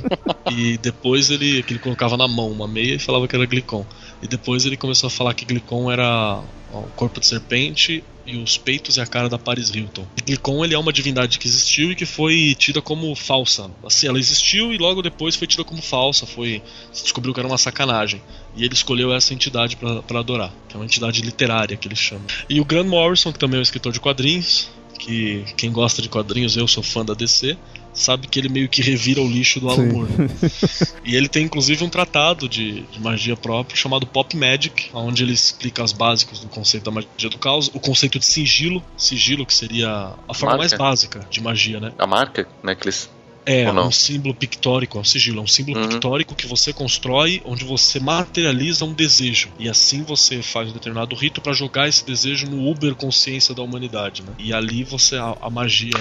e 0.50 0.78
depois 0.78 1.30
ele, 1.30 1.62
que 1.62 1.74
ele 1.74 1.80
colocava 1.80 2.16
na 2.16 2.26
mão 2.26 2.50
uma 2.50 2.66
meia 2.72 2.94
e 2.94 2.98
falava 2.98 3.28
que 3.28 3.36
era 3.36 3.46
Glicon. 3.46 3.86
E 4.22 4.26
depois 4.26 4.64
ele 4.64 4.76
começou 4.76 5.08
a 5.08 5.10
falar 5.10 5.34
que 5.34 5.44
Glicon 5.44 5.90
era 5.90 6.42
o 6.72 6.82
corpo 6.96 7.20
de 7.20 7.26
serpente 7.26 8.02
e 8.24 8.36
os 8.36 8.56
peitos 8.56 8.96
e 8.96 9.00
a 9.00 9.06
cara 9.06 9.28
da 9.28 9.38
Paris 9.38 9.70
Hilton. 9.70 10.06
E 10.16 10.22
Glicon 10.22 10.64
ele 10.64 10.74
é 10.74 10.78
uma 10.78 10.92
divindade 10.92 11.38
que 11.38 11.46
existiu 11.46 11.90
e 11.90 11.94
que 11.94 12.06
foi 12.06 12.54
tida 12.56 12.80
como 12.80 13.14
falsa. 13.14 13.70
Assim, 13.84 14.06
ela 14.06 14.18
existiu 14.18 14.72
e 14.72 14.78
logo 14.78 15.02
depois 15.02 15.36
foi 15.36 15.46
tida 15.46 15.64
como 15.64 15.82
falsa, 15.82 16.24
foi 16.24 16.62
se 16.92 17.02
descobriu 17.02 17.34
que 17.34 17.40
era 17.40 17.48
uma 17.48 17.58
sacanagem. 17.58 18.22
E 18.56 18.64
ele 18.64 18.74
escolheu 18.74 19.12
essa 19.12 19.34
entidade 19.34 19.76
para 19.76 20.18
adorar, 20.18 20.52
que 20.68 20.76
é 20.76 20.78
uma 20.78 20.84
entidade 20.84 21.20
literária 21.20 21.76
que 21.76 21.88
ele 21.88 21.96
chama. 21.96 22.24
E 22.48 22.60
o 22.60 22.64
Grant 22.64 22.86
Morrison, 22.86 23.32
que 23.32 23.38
também 23.38 23.56
é 23.56 23.60
um 23.60 23.62
escritor 23.62 23.92
de 23.92 24.00
quadrinhos, 24.00 24.70
que 25.02 25.44
quem 25.56 25.72
gosta 25.72 26.00
de 26.00 26.08
quadrinhos, 26.08 26.56
eu 26.56 26.68
sou 26.68 26.82
fã 26.82 27.04
da 27.04 27.12
DC, 27.12 27.56
sabe 27.92 28.28
que 28.28 28.38
ele 28.38 28.48
meio 28.48 28.68
que 28.68 28.80
revira 28.80 29.20
o 29.20 29.28
lixo 29.28 29.58
do 29.58 29.68
Alan 29.68 29.86
Moore. 29.86 30.12
e 31.04 31.16
ele 31.16 31.28
tem 31.28 31.44
inclusive 31.44 31.84
um 31.84 31.88
tratado 31.88 32.48
de, 32.48 32.82
de, 32.82 33.00
magia 33.00 33.36
próprio 33.36 33.76
chamado 33.76 34.06
Pop 34.06 34.36
Magic, 34.36 34.90
onde 34.94 35.24
ele 35.24 35.32
explica 35.32 35.82
as 35.82 35.92
básicas 35.92 36.38
do 36.38 36.48
conceito 36.48 36.84
da 36.84 36.90
magia 36.92 37.28
do 37.28 37.38
caos, 37.38 37.68
o 37.74 37.80
conceito 37.80 38.18
de 38.18 38.24
sigilo, 38.24 38.82
sigilo 38.96 39.44
que 39.44 39.52
seria 39.52 40.14
a 40.28 40.34
forma 40.34 40.56
marca. 40.56 40.58
mais 40.58 40.72
básica 40.72 41.26
de 41.28 41.40
magia, 41.42 41.80
né? 41.80 41.92
A 41.98 42.06
marca, 42.06 42.46
né, 42.62 42.74
que 42.74 42.84
eles 42.84 43.10
é, 43.44 43.70
um 43.72 43.90
símbolo 43.90 44.34
pictórico, 44.34 44.98
é 44.98 45.00
um 45.00 45.04
sigilo, 45.04 45.40
é 45.40 45.42
um 45.42 45.46
símbolo 45.46 45.80
uhum. 45.80 45.88
pictórico 45.88 46.34
que 46.34 46.46
você 46.46 46.72
constrói 46.72 47.42
onde 47.44 47.64
você 47.64 47.98
materializa 47.98 48.84
um 48.84 48.92
desejo. 48.92 49.50
E 49.58 49.68
assim 49.68 50.02
você 50.02 50.42
faz 50.42 50.70
um 50.70 50.72
determinado 50.72 51.14
rito 51.14 51.40
para 51.40 51.52
jogar 51.52 51.88
esse 51.88 52.04
desejo 52.04 52.46
no 52.48 52.70
Uber 52.70 52.94
consciência 52.94 53.54
da 53.54 53.62
humanidade, 53.62 54.22
né? 54.22 54.32
E 54.38 54.52
ali 54.52 54.84
você 54.84 55.16
a, 55.16 55.36
a 55.40 55.50
magia 55.50 55.92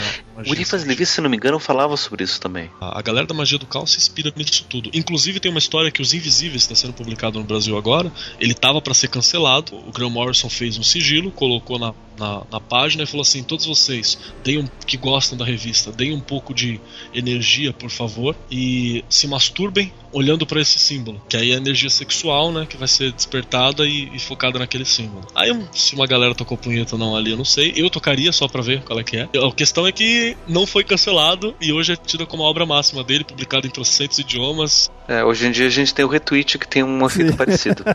O 0.45 0.53
Rifas 0.53 0.85
Levi, 0.85 1.05
se 1.05 1.21
não 1.21 1.29
me 1.29 1.37
engano, 1.37 1.59
falava 1.59 1.97
sobre 1.97 2.23
isso 2.23 2.39
também. 2.39 2.69
A, 2.79 2.99
a, 2.99 3.01
galera 3.01 3.25
da 3.25 3.33
magia 3.33 3.57
do 3.57 3.65
caos 3.65 3.91
se 3.91 3.97
inspira 3.97 4.31
nisso 4.35 4.65
tudo. 4.69 4.89
Inclusive 4.93 5.39
tem 5.39 5.51
uma 5.51 5.59
história 5.59 5.91
que 5.91 6.01
Os 6.01 6.13
Invisíveis 6.13 6.63
está 6.63 6.75
sendo 6.75 6.93
publicado 6.93 7.39
no 7.39 7.45
Brasil 7.45 7.77
agora. 7.77 8.11
Ele 8.39 8.53
tava 8.53 8.81
para 8.81 8.93
ser 8.93 9.07
cancelado. 9.07 9.75
O 9.75 9.91
Graham 9.91 10.09
Morrison 10.09 10.49
fez 10.49 10.77
um 10.77 10.83
sigilo, 10.83 11.31
colocou 11.31 11.79
na, 11.79 11.93
na, 12.21 12.43
na, 12.51 12.59
página 12.59 13.03
e 13.03 13.07
falou 13.07 13.23
assim: 13.23 13.41
todos 13.41 13.65
vocês 13.65 14.17
deem 14.43 14.59
um, 14.59 14.67
que 14.85 14.95
gostam 14.95 15.37
da 15.37 15.43
revista, 15.43 15.91
deem 15.91 16.13
um 16.13 16.19
pouco 16.19 16.53
de 16.53 16.79
energia, 17.13 17.73
por 17.73 17.89
favor, 17.89 18.35
e 18.49 19.03
se 19.09 19.27
masturbem 19.27 19.91
olhando 20.13 20.45
para 20.45 20.61
esse 20.61 20.77
símbolo. 20.77 21.19
Que 21.27 21.37
aí 21.37 21.51
é 21.51 21.55
a 21.55 21.57
energia 21.57 21.89
sexual, 21.89 22.51
né? 22.51 22.67
Que 22.69 22.77
vai 22.77 22.87
ser 22.87 23.11
despertada 23.11 23.85
e, 23.85 24.13
e 24.13 24.19
focada 24.19 24.59
naquele 24.59 24.85
símbolo. 24.85 25.25
Aí 25.33 25.51
se 25.73 25.95
uma 25.95 26.05
galera 26.05 26.35
tocou 26.35 26.57
punheta 26.57 26.95
ou 26.95 26.99
não 26.99 27.15
ali, 27.15 27.31
eu 27.31 27.37
não 27.37 27.45
sei. 27.45 27.73
Eu 27.75 27.89
tocaria 27.89 28.31
só 28.31 28.47
pra 28.47 28.61
ver 28.61 28.83
qual 28.83 28.99
é 28.99 29.03
que 29.03 29.17
é. 29.17 29.23
A 29.23 29.51
questão 29.51 29.87
é 29.87 29.91
que 29.91 30.37
não 30.47 30.67
foi 30.67 30.83
cancelado 30.83 31.55
e 31.59 31.73
hoje 31.73 31.93
é 31.93 31.95
tida 31.95 32.25
como 32.25 32.43
a 32.43 32.49
obra 32.49 32.65
máxima 32.65 33.03
dele, 33.03 33.23
publicado 33.23 33.65
em 33.65 33.69
trocentos 33.69 34.19
idiomas. 34.19 34.91
É, 35.07 35.23
hoje 35.23 35.47
em 35.47 35.51
dia 35.51 35.65
a 35.65 35.69
gente 35.69 35.93
tem 35.93 36.05
o 36.05 36.07
retweet 36.07 36.59
que 36.59 36.67
tem 36.67 36.83
um 36.83 37.05
efeito 37.05 37.35
parecido. 37.35 37.83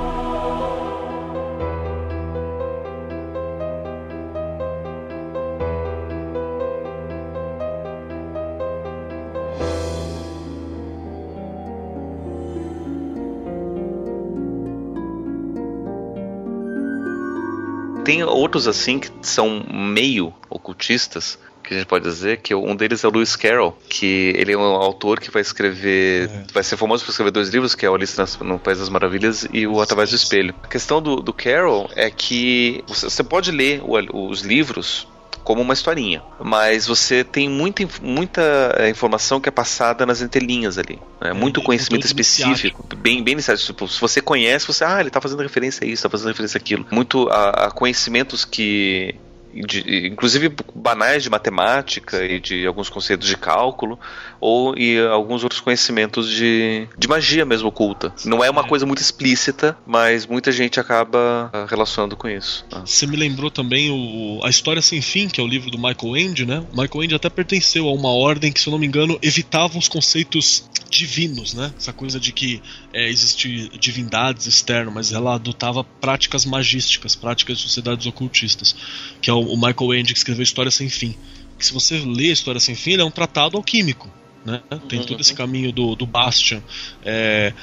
tem 18.06 18.24
outros 18.24 18.68
assim 18.68 19.00
que 19.00 19.10
são 19.22 19.66
meio 19.70 20.34
ocultistas, 20.50 21.38
que 21.64 21.74
a 21.74 21.78
gente 21.78 21.88
pode 21.88 22.06
dizer, 22.06 22.38
que 22.38 22.54
um 22.54 22.76
deles 22.76 23.04
é 23.04 23.08
o 23.08 23.12
Lewis 23.12 23.36
Carroll, 23.36 23.76
que 23.90 24.32
ele 24.36 24.54
é 24.54 24.58
um 24.58 24.62
autor 24.62 25.20
que 25.20 25.32
vai 25.32 25.42
escrever, 25.42 26.30
é. 26.30 26.44
vai 26.54 26.64
ser 26.64 26.78
famoso 26.78 27.04
por 27.04 27.10
escrever 27.10 27.32
dois 27.32 27.50
livros, 27.50 27.74
que 27.74 27.86
é 27.86 27.90
o 27.90 27.96
Alice 27.96 28.16
no 28.42 28.60
País 28.60 28.78
das 28.78 28.90
Maravilhas 28.90 29.48
e 29.52 29.66
o 29.66 29.82
Através 29.82 30.12
do 30.12 30.16
Espelho. 30.16 30.54
A 30.64 30.68
questão 30.68 31.02
do, 31.02 31.18
do 31.18 31.34
Carroll 31.34 31.90
é 31.96 32.12
que 32.12 32.84
você, 32.88 33.10
você 33.10 33.24
pode 33.24 33.52
ler 33.52 33.82
o, 33.84 34.30
os 34.30 34.42
livros 34.42 35.08
como 35.46 35.62
uma 35.62 35.74
historinha. 35.74 36.24
Mas 36.44 36.88
você 36.88 37.24
tem 37.24 37.48
muita, 37.48 37.88
muita 38.02 38.42
eh, 38.80 38.90
informação 38.90 39.40
que 39.40 39.48
é 39.48 39.52
passada 39.52 40.06
nas 40.06 40.20
entrelinhas 40.20 40.78
ali. 40.78 41.00
Né? 41.22 41.30
É, 41.30 41.34
muito 41.34 41.62
conhecimento 41.62 42.06
específico, 42.06 42.84
bem, 42.98 43.24
bem 43.24 43.36
necessário. 43.36 43.62
Tipo, 43.62 43.88
se 43.88 44.02
você 44.02 44.20
conhece, 44.22 44.66
você, 44.66 44.84
ah, 44.84 45.00
ele 45.00 45.10
está 45.10 45.22
fazendo 45.22 45.42
referência 45.44 45.86
a 45.86 45.88
isso, 45.88 46.00
está 46.00 46.10
fazendo 46.10 46.30
referência 46.30 46.58
a 46.58 46.60
aquilo. 46.60 46.86
Muito 46.92 47.30
a, 47.30 47.68
a 47.68 47.72
conhecimentos 47.72 48.44
que 48.44 49.16
de, 49.56 50.08
inclusive 50.08 50.54
banais 50.74 51.24
de 51.24 51.30
matemática 51.30 52.24
e 52.24 52.40
de 52.40 52.66
alguns 52.66 52.90
conceitos 52.90 53.28
de 53.28 53.38
cálculo, 53.38 54.00
ou 54.42 54.78
e 54.78 55.00
alguns 55.00 55.44
outros 55.44 55.62
conhecimentos 55.62 56.30
de, 56.30 56.88
de 56.98 57.08
magia 57.08 57.46
mesmo 57.46 57.70
oculta. 57.70 58.14
Não 58.26 58.44
é 58.44 58.50
uma 58.50 58.62
é. 58.62 58.68
coisa 58.68 58.86
muito 58.86 59.02
explícita, 59.02 59.78
mas 59.86 60.26
muita 60.26 60.52
gente 60.52 60.80
acaba 60.80 61.50
ah, 61.54 61.66
relacionando 61.70 62.16
com 62.16 62.28
isso. 62.28 62.66
Ah. 62.72 62.82
Você 62.86 63.08
me 63.08 63.16
lembrou 63.16 63.50
também 63.50 63.90
o, 63.90 64.44
a 64.44 64.50
História 64.50 64.82
Sem 64.82 65.02
Fim, 65.02 65.28
que 65.28 65.40
é 65.40 65.44
o 65.44 65.48
livro 65.48 65.72
do 65.72 65.78
Michael 65.78 66.18
Ende, 66.18 66.46
né? 66.46 66.64
Michael 66.72 67.04
Ende 67.04 67.16
até 67.16 67.30
pertenceu 67.30 67.88
a 67.88 67.94
uma 67.94 68.10
ordem 68.10 68.52
que, 68.52 68.60
se 68.60 68.68
eu 68.68 68.72
não 68.72 68.80
me 68.80 68.88
engano, 68.88 69.18
evitava 69.22 69.78
os 69.78 69.88
conceitos 69.88 70.70
divinos, 70.90 71.54
né? 71.54 71.74
Essa 71.78 71.92
coisa 71.92 72.20
de 72.20 72.32
que 72.32 72.62
é, 72.94 73.10
existe 73.10 73.70
divindades 73.78 74.46
externas, 74.46 74.94
mas 74.94 75.12
ela 75.12 75.36
adotava 75.36 75.84
práticas 75.84 76.46
magísticas, 76.46 77.16
práticas 77.16 77.58
de 77.58 77.64
sociedades 77.64 78.06
ocultistas, 78.06 78.76
que 79.22 79.30
é 79.30 79.34
o, 79.34 79.45
o 79.48 79.56
Michael 79.56 79.94
Ende 79.96 80.14
que 80.14 80.20
escreveu 80.20 80.44
História 80.44 80.72
Sem 80.72 80.90
Fim. 80.90 81.16
Que 81.58 81.66
se 81.66 81.74
você 81.74 81.98
lê 82.00 82.32
História 82.32 82.60
Sem 82.60 82.76
Fim, 82.76 82.92
ele 82.92 83.02
é 83.02 83.06
um 83.06 83.12
tratado 83.12 83.58
alquímico, 83.58 84.12
né? 84.46 84.62
Tem 84.90 85.04
todo 85.04 85.22
esse 85.22 85.34
caminho 85.34 85.72
do, 85.72 85.96
do 85.96 86.06
Bastian, 86.06 86.62
é, 87.04 87.54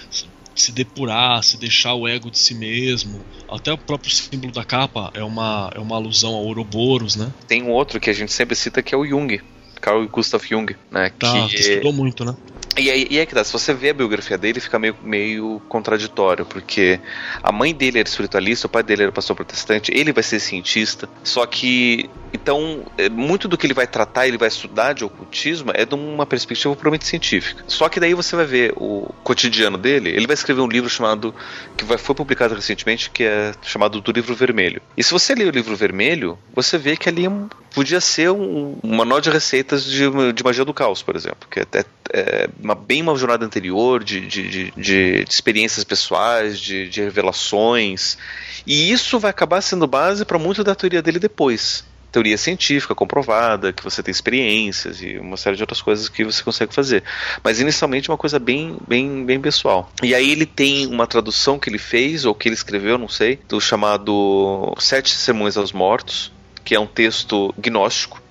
se 0.54 0.72
depurar, 0.72 1.42
se 1.42 1.56
deixar 1.56 1.94
o 1.94 2.06
ego 2.06 2.30
de 2.30 2.38
si 2.38 2.54
mesmo. 2.54 3.24
Até 3.50 3.72
o 3.72 3.78
próprio 3.78 4.10
símbolo 4.10 4.52
da 4.52 4.64
capa 4.64 5.10
é 5.14 5.22
uma, 5.22 5.70
é 5.74 5.78
uma 5.78 5.96
alusão 5.96 6.34
ao 6.34 6.44
Ouroboros, 6.44 7.16
né? 7.16 7.32
Tem 7.46 7.62
um 7.62 7.70
outro 7.70 8.00
que 8.00 8.10
a 8.10 8.12
gente 8.12 8.32
sempre 8.32 8.56
cita 8.56 8.82
que 8.82 8.94
é 8.94 8.98
o 8.98 9.06
Jung, 9.06 9.40
Carl 9.82 10.06
Gustav 10.06 10.42
Jung, 10.46 10.74
né? 10.90 11.10
Tá, 11.18 11.46
que 11.48 11.56
estudou 11.56 11.92
muito, 11.92 12.24
né? 12.24 12.34
E 12.74 12.90
aí, 12.90 13.06
e 13.10 13.26
que 13.26 13.34
dá, 13.34 13.44
se 13.44 13.52
você 13.52 13.74
vê 13.74 13.90
a 13.90 13.94
biografia 13.94 14.38
dele, 14.38 14.59
fica 14.59 14.78
meio, 14.78 14.96
meio 15.02 15.60
contraditório, 15.68 16.46
porque 16.46 16.98
a 17.42 17.52
mãe 17.52 17.74
dele 17.74 17.98
era 17.98 18.09
espiritualista, 18.09 18.66
o 18.66 18.70
pai 18.70 18.82
dele 18.82 19.02
era 19.02 19.12
pastor 19.12 19.36
protestante, 19.36 19.92
ele 19.94 20.10
vai 20.10 20.22
ser 20.22 20.40
cientista, 20.40 21.06
só 21.22 21.44
que, 21.44 22.09
então, 22.32 22.86
é, 22.96 23.10
muito 23.10 23.46
do 23.46 23.59
que 23.59 23.66
ele 23.66 23.74
vai 23.74 23.86
tratar, 23.86 24.26
ele 24.26 24.38
vai 24.38 24.48
estudar 24.48 24.94
de 24.94 25.04
ocultismo, 25.04 25.70
é 25.74 25.84
de 25.84 25.94
uma 25.94 26.24
perspectiva 26.24 26.74
puramente 26.74 27.06
científica. 27.06 27.62
Só 27.68 27.90
que 27.90 28.00
daí 28.00 28.14
você 28.14 28.34
vai 28.34 28.46
ver 28.46 28.72
o 28.76 29.12
cotidiano 29.22 29.76
dele, 29.76 30.09
ele 30.09 30.26
vai 30.26 30.34
escrever 30.34 30.62
um 30.62 30.68
livro 30.68 30.88
chamado, 30.88 31.34
que 31.76 31.84
vai, 31.84 31.98
foi 31.98 32.14
publicado 32.14 32.54
recentemente, 32.54 33.10
que 33.10 33.22
é 33.24 33.52
chamado 33.60 34.00
Do 34.00 34.12
Livro 34.12 34.34
Vermelho. 34.34 34.80
E 34.96 35.04
se 35.04 35.12
você 35.12 35.34
ler 35.34 35.48
o 35.48 35.50
Livro 35.50 35.76
Vermelho, 35.76 36.38
você 36.54 36.78
vê 36.78 36.96
que 36.96 37.06
ali 37.06 37.26
é 37.26 37.30
podia 37.74 38.00
ser 38.00 38.30
um, 38.30 38.78
um 38.82 38.96
manual 38.96 39.20
de 39.20 39.30
de, 39.78 40.32
de 40.32 40.44
magia 40.44 40.65
do 40.65 40.74
caos, 40.74 41.03
por 41.03 41.16
exemplo, 41.16 41.49
que 41.51 41.61
é, 41.61 41.66
é, 41.74 41.85
é 42.12 42.49
uma, 42.62 42.74
bem 42.74 43.03
uma 43.03 43.16
jornada 43.16 43.44
anterior 43.44 44.03
de, 44.03 44.20
de, 44.27 44.49
de, 44.49 44.70
de 44.77 45.24
experiências 45.28 45.85
pessoais, 45.85 46.59
de, 46.59 46.89
de 46.89 47.01
revelações. 47.01 48.19
E 48.66 48.90
isso 48.90 49.19
vai 49.19 49.31
acabar 49.31 49.61
sendo 49.61 49.86
base 49.86 50.24
para 50.24 50.39
muito 50.39 50.62
da 50.62 50.74
teoria 50.74 51.03
dele 51.03 51.19
depois 51.19 51.85
teoria 52.12 52.36
científica 52.36 52.94
comprovada, 52.94 53.73
que 53.73 53.82
você 53.82 54.03
tem 54.03 54.12
experiências 54.12 55.01
e 55.01 55.19
uma 55.19 55.39
série 55.39 55.57
de 55.57 55.62
outras 55.62 55.81
coisas 55.81 56.09
que 56.09 56.23
você 56.23 56.43
consegue 56.44 56.74
fazer. 56.74 57.03
Mas 57.43 57.59
inicialmente 57.59 58.11
é 58.11 58.12
uma 58.12 58.19
coisa 58.19 58.39
bem, 58.39 58.77
bem, 58.86 59.24
bem 59.24 59.40
pessoal. 59.40 59.90
E 60.03 60.15
aí 60.15 60.31
ele 60.31 60.44
tem 60.44 60.86
uma 60.86 61.07
tradução 61.07 61.59
que 61.59 61.70
ele 61.70 61.78
fez, 61.78 62.27
ou 62.27 62.35
que 62.35 62.49
ele 62.49 62.55
escreveu, 62.55 62.99
não 62.99 63.09
sei, 63.09 63.40
do 63.49 63.59
chamado 63.61 64.74
Sete 64.78 65.11
Sermões 65.11 65.57
aos 65.57 65.73
Mortos, 65.73 66.31
que 66.62 66.74
é 66.74 66.81
um 66.81 66.86
texto 66.86 67.53
gnóstico, 67.59 68.22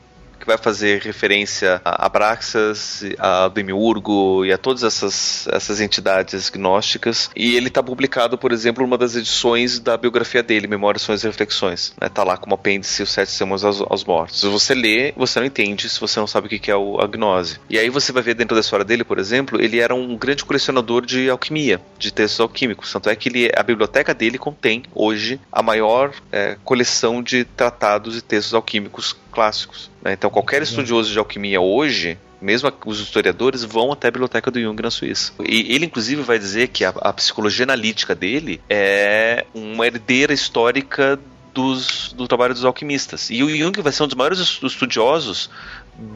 que 0.41 0.47
vai 0.47 0.57
fazer 0.57 1.01
referência 1.01 1.79
a 1.85 2.05
Abraxas, 2.05 3.03
a 3.19 3.47
Demiurgo 3.47 4.43
e 4.43 4.51
a 4.51 4.57
todas 4.57 4.83
essas, 4.83 5.47
essas 5.51 5.79
entidades 5.79 6.49
gnósticas. 6.49 7.29
E 7.35 7.55
ele 7.55 7.67
está 7.67 7.81
publicado, 7.81 8.37
por 8.37 8.51
exemplo, 8.51 8.83
numa 8.83 8.97
das 8.97 9.15
edições 9.15 9.79
da 9.79 9.95
biografia 9.95 10.41
dele, 10.41 10.67
Memórias, 10.67 11.03
Sonhos 11.03 11.23
e 11.23 11.27
Reflexões. 11.27 11.91
Está 11.91 12.05
né? 12.05 12.09
Tá 12.09 12.23
lá 12.23 12.37
como 12.37 12.55
apêndice 12.55 13.03
Os 13.03 13.11
Sete 13.11 13.31
Sermões 13.31 13.63
aos, 13.63 13.81
aos, 13.81 14.03
Mortos. 14.03 14.41
Se 14.41 14.47
você 14.47 14.73
lê, 14.73 15.13
você 15.15 15.39
não 15.39 15.45
entende 15.45 15.87
se 15.87 15.99
você 15.99 16.19
não 16.19 16.27
sabe 16.27 16.47
o 16.47 16.49
que 16.49 16.71
é 16.71 16.73
a 16.73 17.07
gnose. 17.07 17.59
E 17.69 17.77
aí 17.77 17.89
você 17.89 18.11
vai 18.11 18.23
ver 18.23 18.33
dentro 18.33 18.55
da 18.55 18.61
história 18.61 18.83
dele, 18.83 19.03
por 19.03 19.19
exemplo, 19.19 19.61
ele 19.61 19.79
era 19.79 19.93
um 19.93 20.17
grande 20.17 20.43
colecionador 20.43 21.05
de 21.05 21.29
alquimia, 21.29 21.79
de 21.99 22.11
textos 22.11 22.39
alquímicos. 22.39 22.91
Tanto 22.91 23.09
é 23.09 23.15
que 23.15 23.29
ele, 23.29 23.51
a 23.55 23.61
biblioteca 23.61 24.13
dele 24.13 24.37
contém, 24.37 24.83
hoje, 24.93 25.39
a 25.51 25.61
maior 25.61 26.11
é, 26.31 26.57
coleção 26.63 27.21
de 27.21 27.45
tratados 27.45 28.17
e 28.17 28.21
textos 28.21 28.53
alquímicos 28.53 29.15
clássicos. 29.31 29.89
Né? 30.01 30.13
Então, 30.13 30.29
qualquer 30.29 30.61
estudioso 30.61 31.11
de 31.11 31.17
alquimia 31.17 31.59
hoje 31.59 32.17
mesmo 32.41 32.73
os 32.87 32.99
historiadores 32.99 33.63
vão 33.63 33.91
até 33.91 34.07
a 34.07 34.11
biblioteca 34.11 34.49
do 34.49 34.59
Jung 34.59 34.81
na 34.81 34.89
Suíça. 34.89 35.31
E 35.47 35.73
ele, 35.73 35.85
inclusive, 35.85 36.23
vai 36.23 36.39
dizer 36.39 36.69
que 36.69 36.83
a, 36.83 36.89
a 36.89 37.13
psicologia 37.13 37.63
analítica 37.63 38.15
dele 38.15 38.59
é 38.67 39.45
uma 39.53 39.85
herdeira 39.85 40.33
histórica 40.33 41.19
dos, 41.53 42.13
do 42.13 42.27
trabalho 42.27 42.53
dos 42.53 42.65
alquimistas. 42.65 43.29
E 43.29 43.43
o 43.43 43.55
Jung 43.55 43.79
vai 43.81 43.91
ser 43.91 44.03
um 44.03 44.07
dos 44.07 44.15
maiores 44.15 44.39
estudiosos 44.39 45.49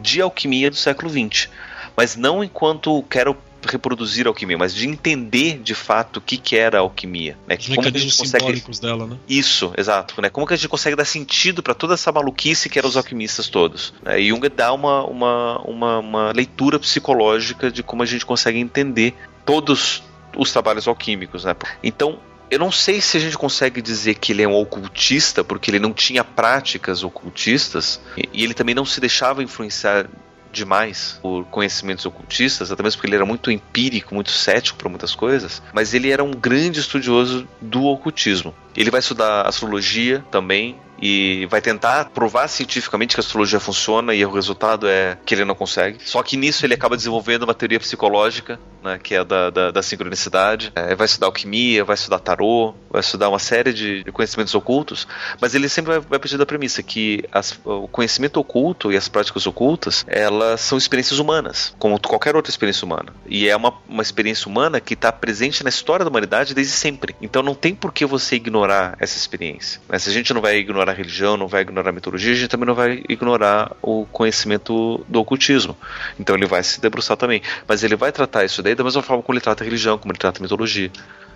de 0.01 0.19
alquimia 0.19 0.69
do 0.69 0.75
século 0.75 1.09
XX. 1.09 1.47
Mas 1.95 2.15
não 2.15 2.43
enquanto 2.43 3.03
quero 3.03 3.37
reproduzir 3.67 4.25
a 4.25 4.29
alquimia, 4.29 4.57
mas 4.57 4.73
de 4.73 4.87
entender 4.87 5.59
de 5.59 5.75
fato 5.75 6.17
o 6.17 6.21
que, 6.21 6.37
que 6.37 6.55
era 6.55 6.77
a 6.77 6.81
alquimia. 6.81 7.37
Né? 7.47 7.55
Os 7.59 7.67
Como 7.67 7.81
mecanismos 7.81 8.17
consegue... 8.17 8.43
simbólicos 8.43 8.79
dela, 8.79 9.07
né? 9.07 9.17
Isso, 9.27 9.73
exato. 9.77 10.21
Né? 10.21 10.29
Como 10.29 10.47
que 10.47 10.53
a 10.53 10.57
gente 10.57 10.69
consegue 10.69 10.95
dar 10.95 11.05
sentido 11.05 11.61
para 11.61 11.73
toda 11.73 11.93
essa 11.93 12.11
maluquice 12.11 12.69
que 12.69 12.79
eram 12.79 12.89
os 12.89 12.97
alquimistas 12.97 13.47
todos. 13.47 13.93
Né? 14.03 14.21
E 14.21 14.29
Jung 14.29 14.47
dá 14.49 14.73
uma, 14.73 15.03
uma, 15.05 15.61
uma, 15.61 15.99
uma 15.99 16.31
leitura 16.31 16.79
psicológica 16.79 17.71
de 17.71 17.83
como 17.83 18.03
a 18.03 18.05
gente 18.05 18.25
consegue 18.25 18.59
entender 18.59 19.13
todos 19.45 20.03
os 20.35 20.51
trabalhos 20.51 20.87
alquímicos. 20.87 21.45
Né? 21.45 21.55
Então, 21.83 22.19
eu 22.49 22.59
não 22.59 22.71
sei 22.71 23.01
se 23.01 23.17
a 23.17 23.19
gente 23.19 23.37
consegue 23.37 23.81
dizer 23.81 24.15
que 24.15 24.31
ele 24.31 24.43
é 24.43 24.47
um 24.47 24.55
ocultista, 24.55 25.43
porque 25.43 25.71
ele 25.71 25.79
não 25.79 25.93
tinha 25.93 26.23
práticas 26.23 27.03
ocultistas 27.03 27.99
e 28.31 28.43
ele 28.43 28.53
também 28.53 28.75
não 28.75 28.85
se 28.85 28.99
deixava 28.99 29.41
influenciar 29.41 30.07
demais 30.55 31.19
por 31.21 31.45
conhecimentos 31.45 32.05
ocultistas, 32.05 32.71
até 32.71 32.81
mesmo 32.81 32.97
porque 32.97 33.07
ele 33.07 33.15
era 33.15 33.25
muito 33.25 33.51
empírico, 33.51 34.15
muito 34.15 34.31
cético 34.31 34.77
para 34.77 34.89
muitas 34.89 35.13
coisas, 35.13 35.61
mas 35.73 35.93
ele 35.93 36.09
era 36.09 36.23
um 36.23 36.31
grande 36.31 36.79
estudioso 36.79 37.47
do 37.61 37.83
ocultismo. 37.85 38.55
Ele 38.75 38.89
vai 38.89 38.99
estudar 38.99 39.43
astrologia 39.43 40.23
também, 40.31 40.77
e 41.01 41.47
vai 41.49 41.61
tentar 41.61 42.05
provar 42.05 42.47
cientificamente 42.47 43.15
que 43.15 43.19
a 43.19 43.23
astrologia 43.23 43.59
funciona 43.59 44.13
e 44.13 44.25
o 44.25 44.31
resultado 44.31 44.87
é 44.87 45.17
que 45.25 45.33
ele 45.33 45.45
não 45.45 45.55
consegue. 45.55 45.99
Só 46.03 46.21
que 46.23 46.37
nisso 46.37 46.65
ele 46.65 46.73
acaba 46.73 46.95
desenvolvendo 46.95 47.43
uma 47.43 47.53
teoria 47.53 47.79
psicológica 47.79 48.59
né, 48.85 48.99
que 49.01 49.15
é 49.15 49.25
da, 49.25 49.49
da, 49.49 49.71
da 49.71 49.81
sincronicidade, 49.81 50.71
é, 50.75 50.95
vai 50.95 51.05
estudar 51.05 51.25
alquimia, 51.25 51.83
vai 51.83 51.95
estudar 51.95 52.19
tarô, 52.19 52.73
vai 52.89 53.01
estudar 53.01 53.27
uma 53.27 53.39
série 53.39 53.73
de, 53.73 54.05
conhecimentos 54.13 54.53
ocultos, 54.53 55.07
mas 55.41 55.55
ele 55.55 55.67
sempre 55.67 55.93
vai, 55.93 55.99
vai 55.99 56.19
partir 56.19 56.37
da 56.37 56.45
premissa 56.45 56.83
que 56.83 57.23
as, 57.31 57.59
o 57.65 57.87
conhecimento 57.87 58.39
oculto 58.39 58.91
e 58.93 58.95
as 58.95 59.09
práticas 59.09 59.47
ocultas, 59.47 60.05
elas 60.07 60.61
são 60.61 60.77
experiências 60.77 61.19
humanas, 61.19 61.75
como 61.79 61.99
qualquer 61.99 62.35
outra 62.35 62.51
experiência 62.51 62.85
humana. 62.85 63.13
E 63.25 63.49
é 63.49 63.55
uma, 63.55 63.73
uma 63.89 64.03
experiência 64.03 64.47
humana 64.47 64.79
que 64.79 64.93
está 64.93 65.11
presente 65.11 65.63
na 65.63 65.69
história 65.69 66.05
da 66.05 66.11
humanidade 66.11 66.53
desde 66.53 66.73
sempre. 66.73 67.15
Então 67.19 67.41
não 67.41 67.55
tem 67.55 67.73
por 67.73 67.91
que 67.91 68.05
você 68.05 68.35
ignorar 68.35 68.95
essa 68.99 69.17
experiência. 69.17 69.81
Né? 69.89 69.97
Se 69.97 70.09
a 70.09 70.13
gente 70.13 70.31
não 70.33 70.41
vai 70.41 70.57
ignorar 70.57 70.84
a 70.91 70.95
religião, 70.95 71.37
não 71.37 71.47
vai 71.47 71.61
ignorar 71.61 71.89
a 71.89 71.93
mitologia, 71.93 72.31
a 72.31 72.35
gente 72.35 72.49
também 72.49 72.67
não 72.67 72.75
vai 72.75 73.03
ignorar 73.09 73.75
o 73.81 74.05
conhecimento 74.11 75.03
do 75.07 75.19
ocultismo. 75.19 75.77
Então 76.19 76.35
ele 76.35 76.45
vai 76.45 76.63
se 76.63 76.79
debruçar 76.81 77.17
também. 77.17 77.41
Mas 77.67 77.83
ele 77.83 77.95
vai 77.95 78.11
tratar 78.11 78.45
isso 78.45 78.61
daí 78.61 78.75
da 78.75 78.83
mesma 78.83 79.01
forma 79.01 79.23
como 79.23 79.35
ele 79.35 79.41
trata 79.41 79.63
a 79.63 79.65
religião, 79.65 79.97
como 79.97 80.11
ele 80.11 80.19
trata 80.19 80.39
a 80.39 80.43
mitologia 80.43 80.91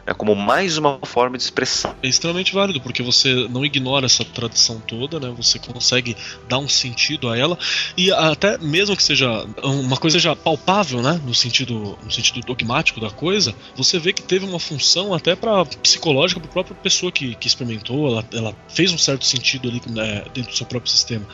é 0.10 0.14
como 0.14 0.36
mais 0.36 0.76
uma 0.78 1.00
forma 1.04 1.38
de 1.38 1.44
expressão. 1.44 1.96
É 2.02 2.08
extremamente 2.08 2.52
válido, 2.52 2.82
porque 2.82 3.04
você 3.04 3.48
não 3.48 3.64
ignora 3.64 4.08
essa 4.08 4.26
tradição 4.26 4.80
toda, 4.80 5.20
né? 5.20 5.32
Você 5.38 5.60
consegue 5.60 6.18
dar 6.48 6.58
um 6.58 6.68
sentido 6.68 7.30
a 7.30 7.38
ela 7.38 7.58
e 7.96 8.12
até 8.12 8.58
mesmo 8.58 8.98
que 8.98 9.04
seja 9.04 9.46
uma 9.64 9.98
coisa 9.98 10.18
já 10.18 10.36
palpável, 10.36 11.02
né? 11.04 11.22
No 11.24 11.36
sentido, 11.36 11.98
no 12.04 12.12
sentido 12.12 12.42
dogmático 12.42 13.00
da 13.00 13.12
coisa, 13.12 13.54
você 13.76 14.00
vê 14.00 14.12
que 14.12 14.24
teve 14.24 14.46
uma 14.46 14.60
função 14.60 15.14
até 15.14 15.36
para 15.36 15.64
psicológica 15.66 16.40
para 16.40 16.50
a 16.50 16.54
própria 16.54 16.76
pessoa 16.76 17.12
que, 17.12 17.36
que 17.36 17.48
experimentou, 17.48 18.08
ela, 18.08 18.26
ela 18.34 18.56
fez 18.68 18.92
um 18.92 18.98
certo 18.98 19.26
sentido 19.26 19.70
ali 19.70 19.80
né, 19.88 20.24
dentro 20.34 20.52
do 20.52 20.58
seu 20.58 20.66
próprio 20.66 20.92
sistema. 20.92 21.26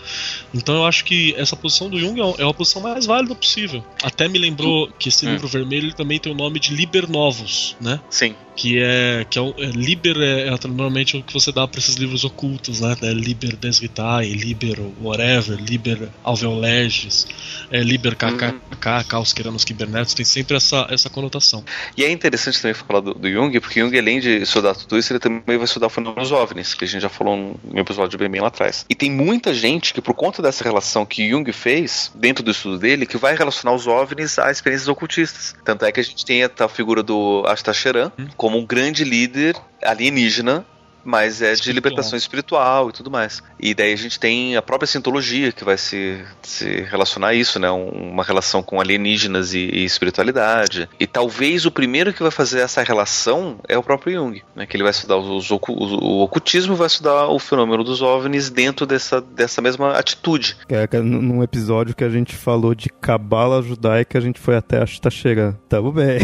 Então 0.53 0.76
eu 0.76 0.85
acho 0.85 1.06
que 1.06 1.34
essa 1.38 1.56
posição 1.56 1.89
do 1.89 1.97
Jung 1.97 2.19
é 2.38 2.43
uma 2.43 2.53
posição 2.53 2.81
mais 2.81 3.06
válida 3.06 3.34
possível. 3.34 3.81
Até 4.03 4.27
me 4.27 4.38
lembrou 4.38 4.91
que 4.99 5.07
esse 5.07 5.26
hum. 5.26 5.31
livro 5.31 5.47
vermelho 5.47 5.93
também 5.93 6.19
tem 6.19 6.30
o 6.30 6.35
nome 6.35 6.60
de 6.60 6.76
Liber 6.76 7.10
Novos, 7.10 7.77
né? 7.80 8.02
Sim 8.10 8.35
que 8.56 8.82
é 8.82 9.26
que 9.30 9.38
é, 9.38 9.41
é 9.41 9.65
Liber 9.68 10.18
é, 10.18 10.48
é, 10.48 10.68
normalmente 10.68 11.18
o 11.18 11.23
que 11.23 11.34
você 11.34 11.52
dá 11.52 11.68
para 11.68 11.80
esses 11.80 11.95
livros 11.95 12.23
ocultos, 12.23 12.80
né? 12.80 12.95
É 13.02 13.11
Liber 13.11 13.56
Des 13.57 13.80
Vitae, 13.80 14.34
Liber 14.34 14.80
whatever, 15.02 15.60
Liber 15.61 16.10
Alveoleges, 16.23 17.27
é 17.72 17.80
Liber 17.82 18.15
KKK, 18.15 18.45
uhum. 18.45 19.03
Caos 19.07 19.34
Queranos 19.34 19.65
Kibernetos, 19.65 20.14
tem 20.14 20.26
sempre 20.26 20.56
essa, 20.56 20.88
essa 20.90 21.10
conotação. 21.10 21.64
E 21.98 22.03
é 22.03 22.10
interessante 22.10 22.61
também 22.61 22.73
falar 22.73 23.02
do, 23.02 23.14
do, 23.14 23.30
Jung, 23.30 23.60
porque 23.60 23.80
Jung, 23.80 23.98
além 23.98 24.19
de 24.19 24.38
estudar 24.38 24.76
tudo 24.76 24.98
isso, 24.98 25.11
ele 25.11 25.19
também 25.19 25.57
vai 25.57 25.65
estudar 25.65 25.88
o 25.88 25.90
fenômeno 25.90 26.22
dos 26.22 26.32
OVNIs, 26.32 26.73
que 26.73 26.86
a 26.86 26.88
gente 26.88 27.02
já 27.02 27.10
falou 27.10 27.60
no 27.64 27.80
episódio 27.80 28.18
bem, 28.18 28.30
bem 28.30 28.41
lá 28.41 28.48
atrás. 28.48 28.86
E 28.90 28.95
tem 28.95 29.11
muita 29.11 29.53
gente 29.53 29.94
que, 29.94 30.02
por 30.02 30.14
conta 30.14 30.41
dessa 30.41 30.64
relação 30.64 31.06
que 31.06 31.30
Jung 31.30 31.52
fez, 31.52 32.11
dentro 32.15 32.44
do 32.44 32.52
estudo 32.52 32.80
dele, 32.80 33.06
que 33.06 33.18
vai 33.18 33.36
relacionar 33.36 33.76
os 33.76 33.86
OVNIs 33.86 34.40
a 34.40 34.49
experiências 34.49 34.88
ocultistas. 34.88 35.56
Tanto 35.64 35.84
é 35.86 35.91
que 35.91 35.99
a 35.99 36.03
gente 36.03 36.26
tem 36.26 36.44
a, 36.44 36.49
a 36.60 36.68
figura 36.69 37.03
do 37.03 37.44
Astacheran, 37.48 38.11
hum 38.18 38.44
como 38.45 38.59
um 38.59 38.65
grande 38.65 39.03
líder 39.03 39.55
alienígena 39.84 40.63
mas 41.06 41.41
é 41.41 41.53
de 41.53 41.72
libertação 41.72 42.18
espiritual 42.18 42.90
e 42.90 42.94
tudo 42.94 43.11
mais. 43.11 43.41
E 43.60 43.73
daí 43.73 43.94
a 43.94 43.98
gente 43.98 44.19
tem 44.19 44.57
a 44.57 44.61
própria 44.61 44.88
Scientologia 44.88 45.52
que 45.52 45.64
vai 45.64 45.77
se, 45.77 46.19
se 46.41 46.82
relacionar 46.82 47.27
a 47.27 47.34
isso, 47.34 47.60
né? 47.60 47.69
uma 47.69 48.23
relação 48.23 48.64
com 48.64 48.82
alienígenas 48.82 49.53
e, 49.53 49.60
e, 49.60 49.86
espiritualidade. 49.86 50.90
E 50.99 51.06
talvez 51.06 51.65
o 51.65 51.72
primeiro 51.72 52.14
que 52.14 52.22
vai 52.22 52.32
fazer 52.32 52.60
essa 52.60 52.82
relação 52.82 53.60
é 53.68 53.77
o 53.77 53.84
próprio 53.84 54.14
Jung, 54.14 54.41
né? 54.56 54.65
Que 54.65 54.76
ele 54.76 54.84
vai 54.84 54.91
estudar 54.91 55.18
os, 55.18 55.49
os, 55.49 55.52
o 55.52 56.19
ocultismo 56.19 56.76
vai 56.76 56.88
estudar 56.88 57.27
o 57.27 57.38
fenômeno 57.38 57.84
dos 57.84 58.02
OVNIs 58.02 58.49
dentro 58.49 58.86
dessa, 58.86 59.22
dessa 59.22 59.61
mesma 59.61 59.91
atitude. 59.91 60.57
É, 60.68 60.88
num 60.99 61.44
episódio 61.44 61.95
que 61.95 62.03
a 62.03 62.10
gente 62.10 62.36
falou 62.36 62.73
de 62.73 62.90
cabala 62.90 63.61
judaica, 63.61 64.18
a 64.18 64.22
gente 64.22 64.40
foi 64.40 64.56
até 64.56 64.80
a 64.80 64.84
Astacheran. 64.84 65.56
Tamo 65.69 65.91
bem. 65.91 66.19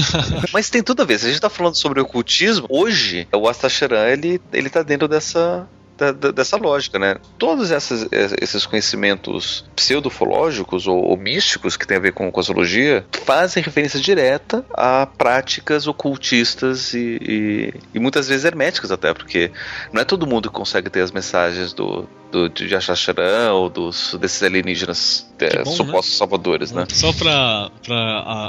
mas 0.52 0.70
tem 0.70 0.82
tudo 0.82 1.02
a 1.02 1.04
ver. 1.04 1.18
Se 1.18 1.26
a 1.26 1.30
gente 1.30 1.40
tá 1.40 1.50
falando 1.50 1.74
sobre 1.74 2.00
ocultismo, 2.00 2.66
hoje 2.68 3.26
o 3.32 3.48
Astacheran 3.48 4.06
ele, 4.20 4.40
ele 4.52 4.70
tá 4.70 4.82
dentro 4.82 5.08
dessa, 5.08 5.66
da, 6.00 6.12
da, 6.12 6.30
dessa 6.30 6.56
lógica, 6.56 6.98
né? 6.98 7.16
Todos 7.38 7.70
essas, 7.70 8.08
esses 8.40 8.64
conhecimentos 8.64 9.64
pseudofológicos 9.76 10.86
ou, 10.86 10.96
ou, 10.96 11.16
místicos 11.16 11.76
que 11.76 11.86
tem 11.86 11.98
a 11.98 12.00
ver 12.00 12.12
com 12.12 12.30
cosmologia 12.32 13.04
fazem 13.24 13.62
referência 13.62 14.00
direta 14.00 14.64
a 14.72 15.06
práticas 15.06 15.86
ocultistas 15.86 16.94
e, 16.94 17.18
e, 17.20 17.74
e, 17.94 17.98
muitas 17.98 18.28
vezes 18.28 18.44
herméticas 18.44 18.90
até, 18.90 19.12
porque 19.12 19.52
não 19.92 20.00
é 20.00 20.04
todo 20.04 20.26
mundo 20.26 20.48
que 20.50 20.56
consegue 20.56 20.88
ter 20.88 21.02
as 21.02 21.12
mensagens 21.12 21.72
do, 21.72 22.08
do 22.32 22.48
de 22.48 22.74
Achacharan 22.74 23.52
ou 23.52 23.68
dos, 23.68 24.16
desses 24.20 24.42
alienígenas 24.42 25.30
é, 25.38 25.62
bom, 25.62 25.70
supostos 25.70 26.14
né? 26.14 26.18
salvadores, 26.18 26.72
né? 26.72 26.86
Só 26.88 27.12
para 27.12 27.70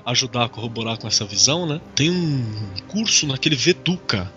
ajudar 0.05 0.45
a 0.45 0.49
corroborar 0.49 0.97
com 0.97 1.07
essa 1.07 1.25
visão, 1.25 1.65
né? 1.65 1.81
Tem 1.95 2.09
um 2.09 2.45
curso 2.87 3.27
naquele 3.27 3.55
Veduca 3.55 4.31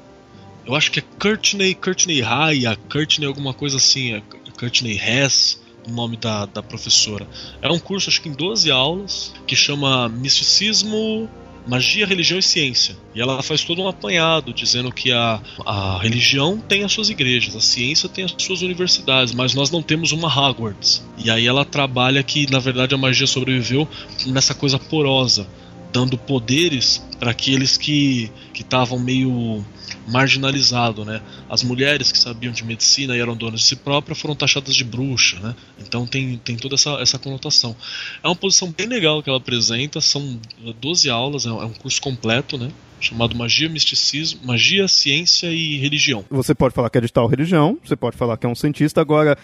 eu 0.67 0.75
acho 0.75 0.91
que 0.91 1.01
é 1.01 1.03
Courtney, 1.19 1.75
Courtney 1.75 2.21
Raya, 2.21 2.77
Courtney 2.91 3.27
alguma 3.27 3.53
coisa 3.53 3.77
assim, 3.77 4.15
é 4.15 4.23
Courtney 4.59 4.99
Hess, 4.99 5.61
o 5.87 5.91
nome 5.91 6.17
da, 6.17 6.47
da 6.47 6.63
professora. 6.63 7.27
É 7.61 7.71
um 7.71 7.79
curso, 7.79 8.09
acho 8.09 8.23
que 8.23 8.29
em 8.29 8.33
12 8.33 8.71
aulas, 8.71 9.35
que 9.47 9.55
chama 9.55 10.09
Misticismo, 10.09 11.29
Magia, 11.67 12.07
Religião 12.07 12.39
e 12.39 12.43
Ciência. 12.43 12.97
E 13.15 13.21
ela 13.21 13.43
faz 13.43 13.65
todo 13.65 13.83
um 13.83 13.89
apanhado, 13.89 14.53
dizendo 14.53 14.93
que 14.93 15.13
a, 15.13 15.41
a 15.65 15.99
religião 15.99 16.59
tem 16.59 16.85
as 16.85 16.93
suas 16.93 17.09
igrejas, 17.09 17.57
a 17.57 17.61
ciência 17.61 18.09
tem 18.09 18.25
as 18.25 18.35
suas 18.39 18.61
universidades, 18.63 19.33
mas 19.33 19.55
nós 19.55 19.71
não 19.71 19.83
temos 19.83 20.13
uma 20.13 20.29
Hogwarts. 20.29 21.03
E 21.17 21.31
aí 21.31 21.47
ela 21.47 21.65
trabalha 21.65 22.23
que, 22.23 22.51
na 22.51 22.59
verdade, 22.59 22.95
a 22.95 22.99
magia 22.99 23.27
sobreviveu 23.27 23.89
nessa 24.27 24.55
coisa 24.55 24.79
porosa, 24.79 25.47
dando 25.95 26.19
poderes 26.19 27.01
para 27.21 27.31
aqueles 27.31 27.79
que 27.79 28.29
estavam 28.53 28.99
meio 28.99 29.65
marginalizado, 30.09 31.05
né? 31.05 31.23
As 31.49 31.63
mulheres 31.63 32.11
que 32.11 32.19
sabiam 32.19 32.53
de 32.53 32.65
medicina 32.65 33.17
e 33.17 33.21
eram 33.21 33.37
donas 33.37 33.61
de 33.61 33.67
si 33.67 33.77
próprias 33.77 34.19
foram 34.19 34.35
taxadas 34.35 34.75
de 34.75 34.83
bruxa, 34.83 35.39
né? 35.39 35.55
Então 35.79 36.05
tem, 36.05 36.37
tem 36.39 36.57
toda 36.57 36.75
essa, 36.75 36.91
essa 37.01 37.17
conotação. 37.17 37.77
É 38.25 38.27
uma 38.27 38.35
posição 38.35 38.73
bem 38.73 38.89
legal 38.89 39.23
que 39.23 39.31
ela 39.31 39.39
apresenta, 39.39 40.01
são 40.01 40.41
12 40.81 41.09
aulas, 41.09 41.47
é 41.47 41.51
um 41.51 41.73
curso 41.73 42.03
completo, 42.03 42.59
né? 42.59 42.73
chamado 43.01 43.37
Magia, 43.37 43.69
Misticismo, 43.69 44.41
Magia, 44.45 44.89
Ciência 44.89 45.49
e 45.49 45.77
Religião. 45.77 46.25
Você 46.31 46.55
pode 46.55 46.75
falar 46.75 46.89
que 46.89 46.99
é 46.99 47.01
de 47.03 47.13
tal 47.13 47.27
religião, 47.27 47.79
você 47.85 47.95
pode 47.95 48.17
falar 48.17 48.37
que 48.39 48.47
é 48.47 48.49
um 48.49 48.55
cientista, 48.55 49.01
agora 49.01 49.37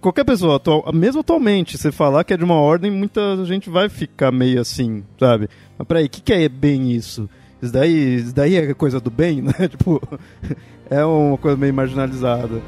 qualquer 0.00 0.24
pessoa, 0.24 0.56
atual, 0.56 0.90
mesmo 0.92 1.20
atualmente, 1.20 1.76
você 1.76 1.92
falar 1.92 2.24
que 2.24 2.32
é 2.32 2.36
de 2.36 2.44
uma 2.44 2.54
ordem, 2.54 2.90
muita 2.90 3.44
gente 3.44 3.68
vai 3.68 3.88
ficar 3.88 4.32
meio 4.32 4.60
assim, 4.60 5.04
sabe? 5.18 5.48
Mas 5.78 5.86
peraí, 5.86 6.06
o 6.06 6.10
que, 6.10 6.20
que 6.20 6.32
é 6.32 6.48
bem 6.48 6.92
isso? 6.92 7.28
Isso 7.62 7.72
daí, 7.72 8.16
isso 8.16 8.34
daí 8.34 8.56
é 8.56 8.74
coisa 8.74 9.00
do 9.00 9.10
bem, 9.10 9.42
né? 9.42 9.68
Tipo, 9.68 10.00
é 10.88 11.04
uma 11.04 11.36
coisa 11.36 11.56
meio 11.56 11.74
marginalizada. 11.74 12.60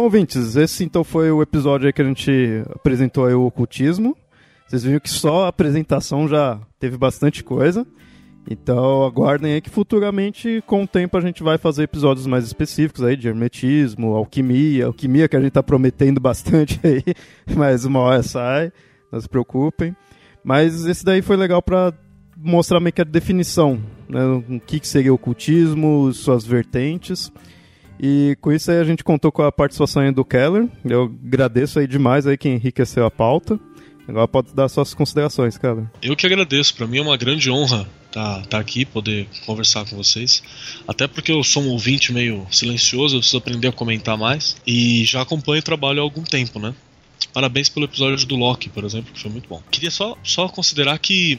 Bom, 0.00 0.04
ouvintes, 0.04 0.56
esse 0.56 0.82
então 0.82 1.04
foi 1.04 1.30
o 1.30 1.42
episódio 1.42 1.86
aí 1.86 1.92
que 1.92 2.00
a 2.00 2.04
gente 2.06 2.62
apresentou 2.74 3.26
aí 3.26 3.34
o 3.34 3.44
ocultismo. 3.44 4.16
Vocês 4.66 4.82
viram 4.82 4.98
que 4.98 5.10
só 5.10 5.44
a 5.44 5.48
apresentação 5.48 6.26
já 6.26 6.58
teve 6.78 6.96
bastante 6.96 7.44
coisa. 7.44 7.86
Então 8.50 9.04
aguardem 9.04 9.52
aí 9.52 9.60
que 9.60 9.68
futuramente, 9.68 10.64
com 10.66 10.84
o 10.84 10.86
tempo, 10.86 11.18
a 11.18 11.20
gente 11.20 11.42
vai 11.42 11.58
fazer 11.58 11.82
episódios 11.82 12.26
mais 12.26 12.46
específicos 12.46 13.02
aí 13.02 13.14
de 13.14 13.28
hermetismo, 13.28 14.14
alquimia, 14.14 14.86
alquimia 14.86 15.28
que 15.28 15.36
a 15.36 15.40
gente 15.40 15.52
tá 15.52 15.62
prometendo 15.62 16.18
bastante 16.18 16.80
aí, 16.82 17.04
mas 17.54 17.84
uma 17.84 18.00
hora 18.00 18.22
sai, 18.22 18.72
não 19.12 19.20
se 19.20 19.28
preocupem. 19.28 19.94
Mas 20.42 20.86
esse 20.86 21.04
daí 21.04 21.20
foi 21.20 21.36
legal 21.36 21.60
para 21.60 21.92
mostrar 22.38 22.80
meio 22.80 22.94
que 22.94 23.02
a 23.02 23.04
definição, 23.04 23.78
né? 24.08 24.24
O 24.24 24.60
que, 24.60 24.80
que 24.80 24.88
seria 24.88 25.12
ocultismo, 25.12 26.10
suas 26.14 26.46
vertentes. 26.46 27.30
E 28.02 28.36
com 28.40 28.50
isso 28.50 28.70
aí 28.70 28.78
a 28.78 28.84
gente 28.84 29.04
contou 29.04 29.30
com 29.30 29.42
a 29.42 29.52
participação 29.52 30.10
do 30.12 30.24
Keller. 30.24 30.66
Eu 30.84 31.14
agradeço 31.26 31.78
aí 31.78 31.86
demais 31.86 32.26
aí 32.26 32.38
que 32.38 32.48
enriqueceu 32.48 33.04
a 33.04 33.10
pauta. 33.10 33.60
Agora 34.08 34.26
pode 34.26 34.54
dar 34.54 34.68
suas 34.68 34.94
considerações, 34.94 35.58
Keller. 35.58 35.84
Eu 36.02 36.16
que 36.16 36.26
agradeço. 36.26 36.74
Para 36.74 36.86
mim 36.86 36.98
é 36.98 37.02
uma 37.02 37.16
grande 37.16 37.50
honra 37.50 37.86
estar 38.06 38.40
tá, 38.40 38.46
tá 38.46 38.58
aqui, 38.58 38.84
poder 38.84 39.28
conversar 39.44 39.84
com 39.84 39.96
vocês. 39.96 40.42
Até 40.88 41.06
porque 41.06 41.30
eu 41.30 41.44
sou 41.44 41.62
um 41.62 41.68
ouvinte 41.68 42.12
meio 42.12 42.46
silencioso, 42.50 43.16
eu 43.16 43.20
preciso 43.20 43.38
aprender 43.38 43.68
a 43.68 43.72
comentar 43.72 44.16
mais. 44.16 44.56
E 44.66 45.04
já 45.04 45.20
acompanho 45.20 45.60
o 45.60 45.64
trabalho 45.64 46.00
há 46.00 46.02
algum 46.02 46.22
tempo, 46.22 46.58
né? 46.58 46.74
Parabéns 47.32 47.68
pelo 47.68 47.84
episódio 47.84 48.26
do 48.26 48.34
Loki, 48.34 48.68
por 48.68 48.82
exemplo, 48.82 49.12
que 49.12 49.20
foi 49.20 49.30
muito 49.30 49.48
bom. 49.48 49.62
Queria 49.70 49.90
só, 49.90 50.16
só 50.24 50.48
considerar 50.48 50.98
que 50.98 51.38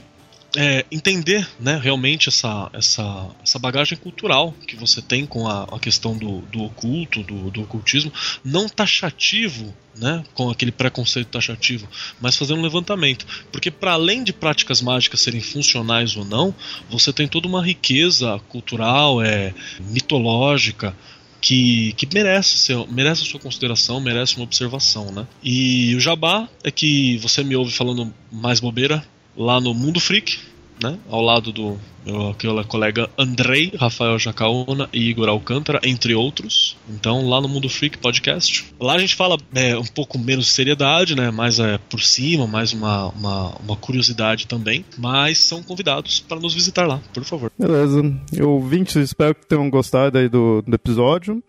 é, 0.55 0.85
entender 0.91 1.47
né, 1.59 1.79
realmente 1.81 2.29
essa, 2.29 2.69
essa, 2.73 3.29
essa 3.43 3.59
bagagem 3.59 3.97
cultural 3.97 4.53
que 4.67 4.75
você 4.75 5.01
tem 5.01 5.25
com 5.25 5.47
a, 5.47 5.63
a 5.63 5.79
questão 5.79 6.17
do, 6.17 6.41
do 6.41 6.63
oculto, 6.63 7.23
do, 7.23 7.49
do 7.49 7.61
ocultismo, 7.61 8.11
não 8.43 8.67
taxativo 8.67 9.73
né, 9.97 10.23
com 10.33 10.49
aquele 10.49 10.71
preconceito 10.71 11.27
taxativo, 11.27 11.87
mas 12.19 12.37
fazer 12.37 12.53
um 12.53 12.61
levantamento. 12.61 13.25
Porque, 13.51 13.69
para 13.69 13.93
além 13.93 14.23
de 14.23 14.33
práticas 14.33 14.81
mágicas 14.81 15.21
serem 15.21 15.41
funcionais 15.41 16.15
ou 16.15 16.25
não, 16.25 16.53
você 16.89 17.11
tem 17.11 17.27
toda 17.27 17.47
uma 17.47 17.63
riqueza 17.63 18.39
cultural, 18.49 19.21
é, 19.21 19.53
mitológica, 19.79 20.95
que, 21.39 21.93
que 21.93 22.07
merece, 22.13 22.57
ser, 22.59 22.87
merece 22.87 23.23
a 23.23 23.25
sua 23.25 23.39
consideração, 23.39 23.99
merece 23.99 24.35
uma 24.35 24.43
observação. 24.43 25.11
Né? 25.11 25.25
E 25.43 25.95
o 25.95 25.99
jabá 25.99 26.47
é 26.63 26.69
que 26.69 27.17
você 27.17 27.43
me 27.43 27.55
ouve 27.55 27.71
falando 27.71 28.13
mais 28.31 28.59
bobeira 28.59 29.03
lá 29.41 29.59
no 29.59 29.73
Mundo 29.73 29.99
Freak, 29.99 30.37
né? 30.81 30.97
Ao 31.09 31.21
lado 31.21 31.51
do 31.51 31.77
meu 32.05 32.35
colega 32.67 33.09
Andrei, 33.17 33.71
Rafael 33.77 34.17
Jacaona 34.17 34.89
e 34.91 35.09
Igor 35.09 35.29
Alcântara, 35.29 35.79
entre 35.83 36.15
outros. 36.15 36.75
Então, 36.89 37.27
lá 37.27 37.39
no 37.39 37.47
Mundo 37.47 37.69
Freak 37.69 37.97
Podcast. 37.97 38.65
Lá 38.79 38.93
a 38.93 38.99
gente 38.99 39.15
fala 39.15 39.37
é, 39.53 39.77
um 39.77 39.85
pouco 39.85 40.17
menos 40.17 40.45
de 40.45 40.51
seriedade, 40.51 41.15
né? 41.15 41.29
Mais 41.29 41.59
é, 41.59 41.77
por 41.77 42.01
cima, 42.01 42.47
mais 42.47 42.73
uma, 42.73 43.09
uma, 43.09 43.55
uma 43.57 43.75
curiosidade 43.75 44.47
também. 44.47 44.83
Mas 44.97 45.39
são 45.39 45.61
convidados 45.61 46.19
para 46.19 46.39
nos 46.39 46.53
visitar 46.53 46.87
lá, 46.87 46.99
por 47.13 47.23
favor. 47.23 47.51
Beleza. 47.57 48.01
Ouvintes, 48.41 48.95
espero 48.95 49.35
que 49.35 49.45
tenham 49.45 49.69
gostado 49.69 50.17
aí 50.17 50.27
do, 50.27 50.61
do 50.61 50.75
episódio 50.75 51.41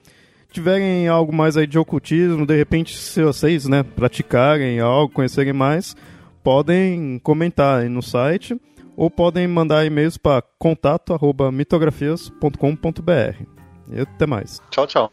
tiverem 0.53 1.09
algo 1.09 1.35
mais 1.35 1.57
aí 1.57 1.67
de 1.67 1.79
ocultismo, 1.79 2.45
de 2.45 2.55
repente 2.55 2.95
se 2.95 3.23
vocês, 3.23 3.67
né, 3.67 3.83
praticarem 3.83 4.81
algo, 4.81 5.11
conhecerem 5.11 5.55
mais, 5.55 5.97
podem 6.43 7.19
comentar 7.21 7.81
aí 7.81 7.89
no 7.89 8.03
site 8.03 8.61
ou 8.97 9.11
podem 9.11 9.47
mandar 9.49 9.87
e-mails 9.87 10.17
para 10.17 10.43
contato@mitografias.com.br. 10.59 13.47
E 13.89 14.01
até 14.01 14.27
mais. 14.27 14.61
Tchau, 14.71 14.87
tchau. 14.87 15.11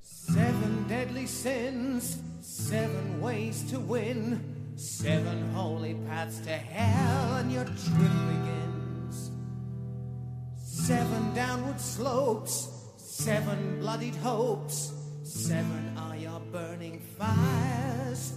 Seven 0.00 0.84
deadly 0.88 1.26
sins, 1.26 2.22
seven 2.40 3.20
ways 3.22 3.62
to 3.70 3.78
win, 3.78 4.40
seven 4.76 5.52
holy 5.54 5.94
paths 6.06 6.38
to 6.40 6.50
hell, 6.50 7.36
and 7.40 7.52
your 7.52 7.64
trip 7.64 8.12
begins. 8.28 9.32
Seven 10.56 11.32
downward 11.34 11.80
slopes, 11.80 12.70
seven 12.96 13.78
bloodied 13.80 14.16
hopes, 14.16 14.92
seven 15.22 15.96
are 15.96 16.16
your 16.16 16.40
burning 16.52 17.00
fires. 17.16 18.34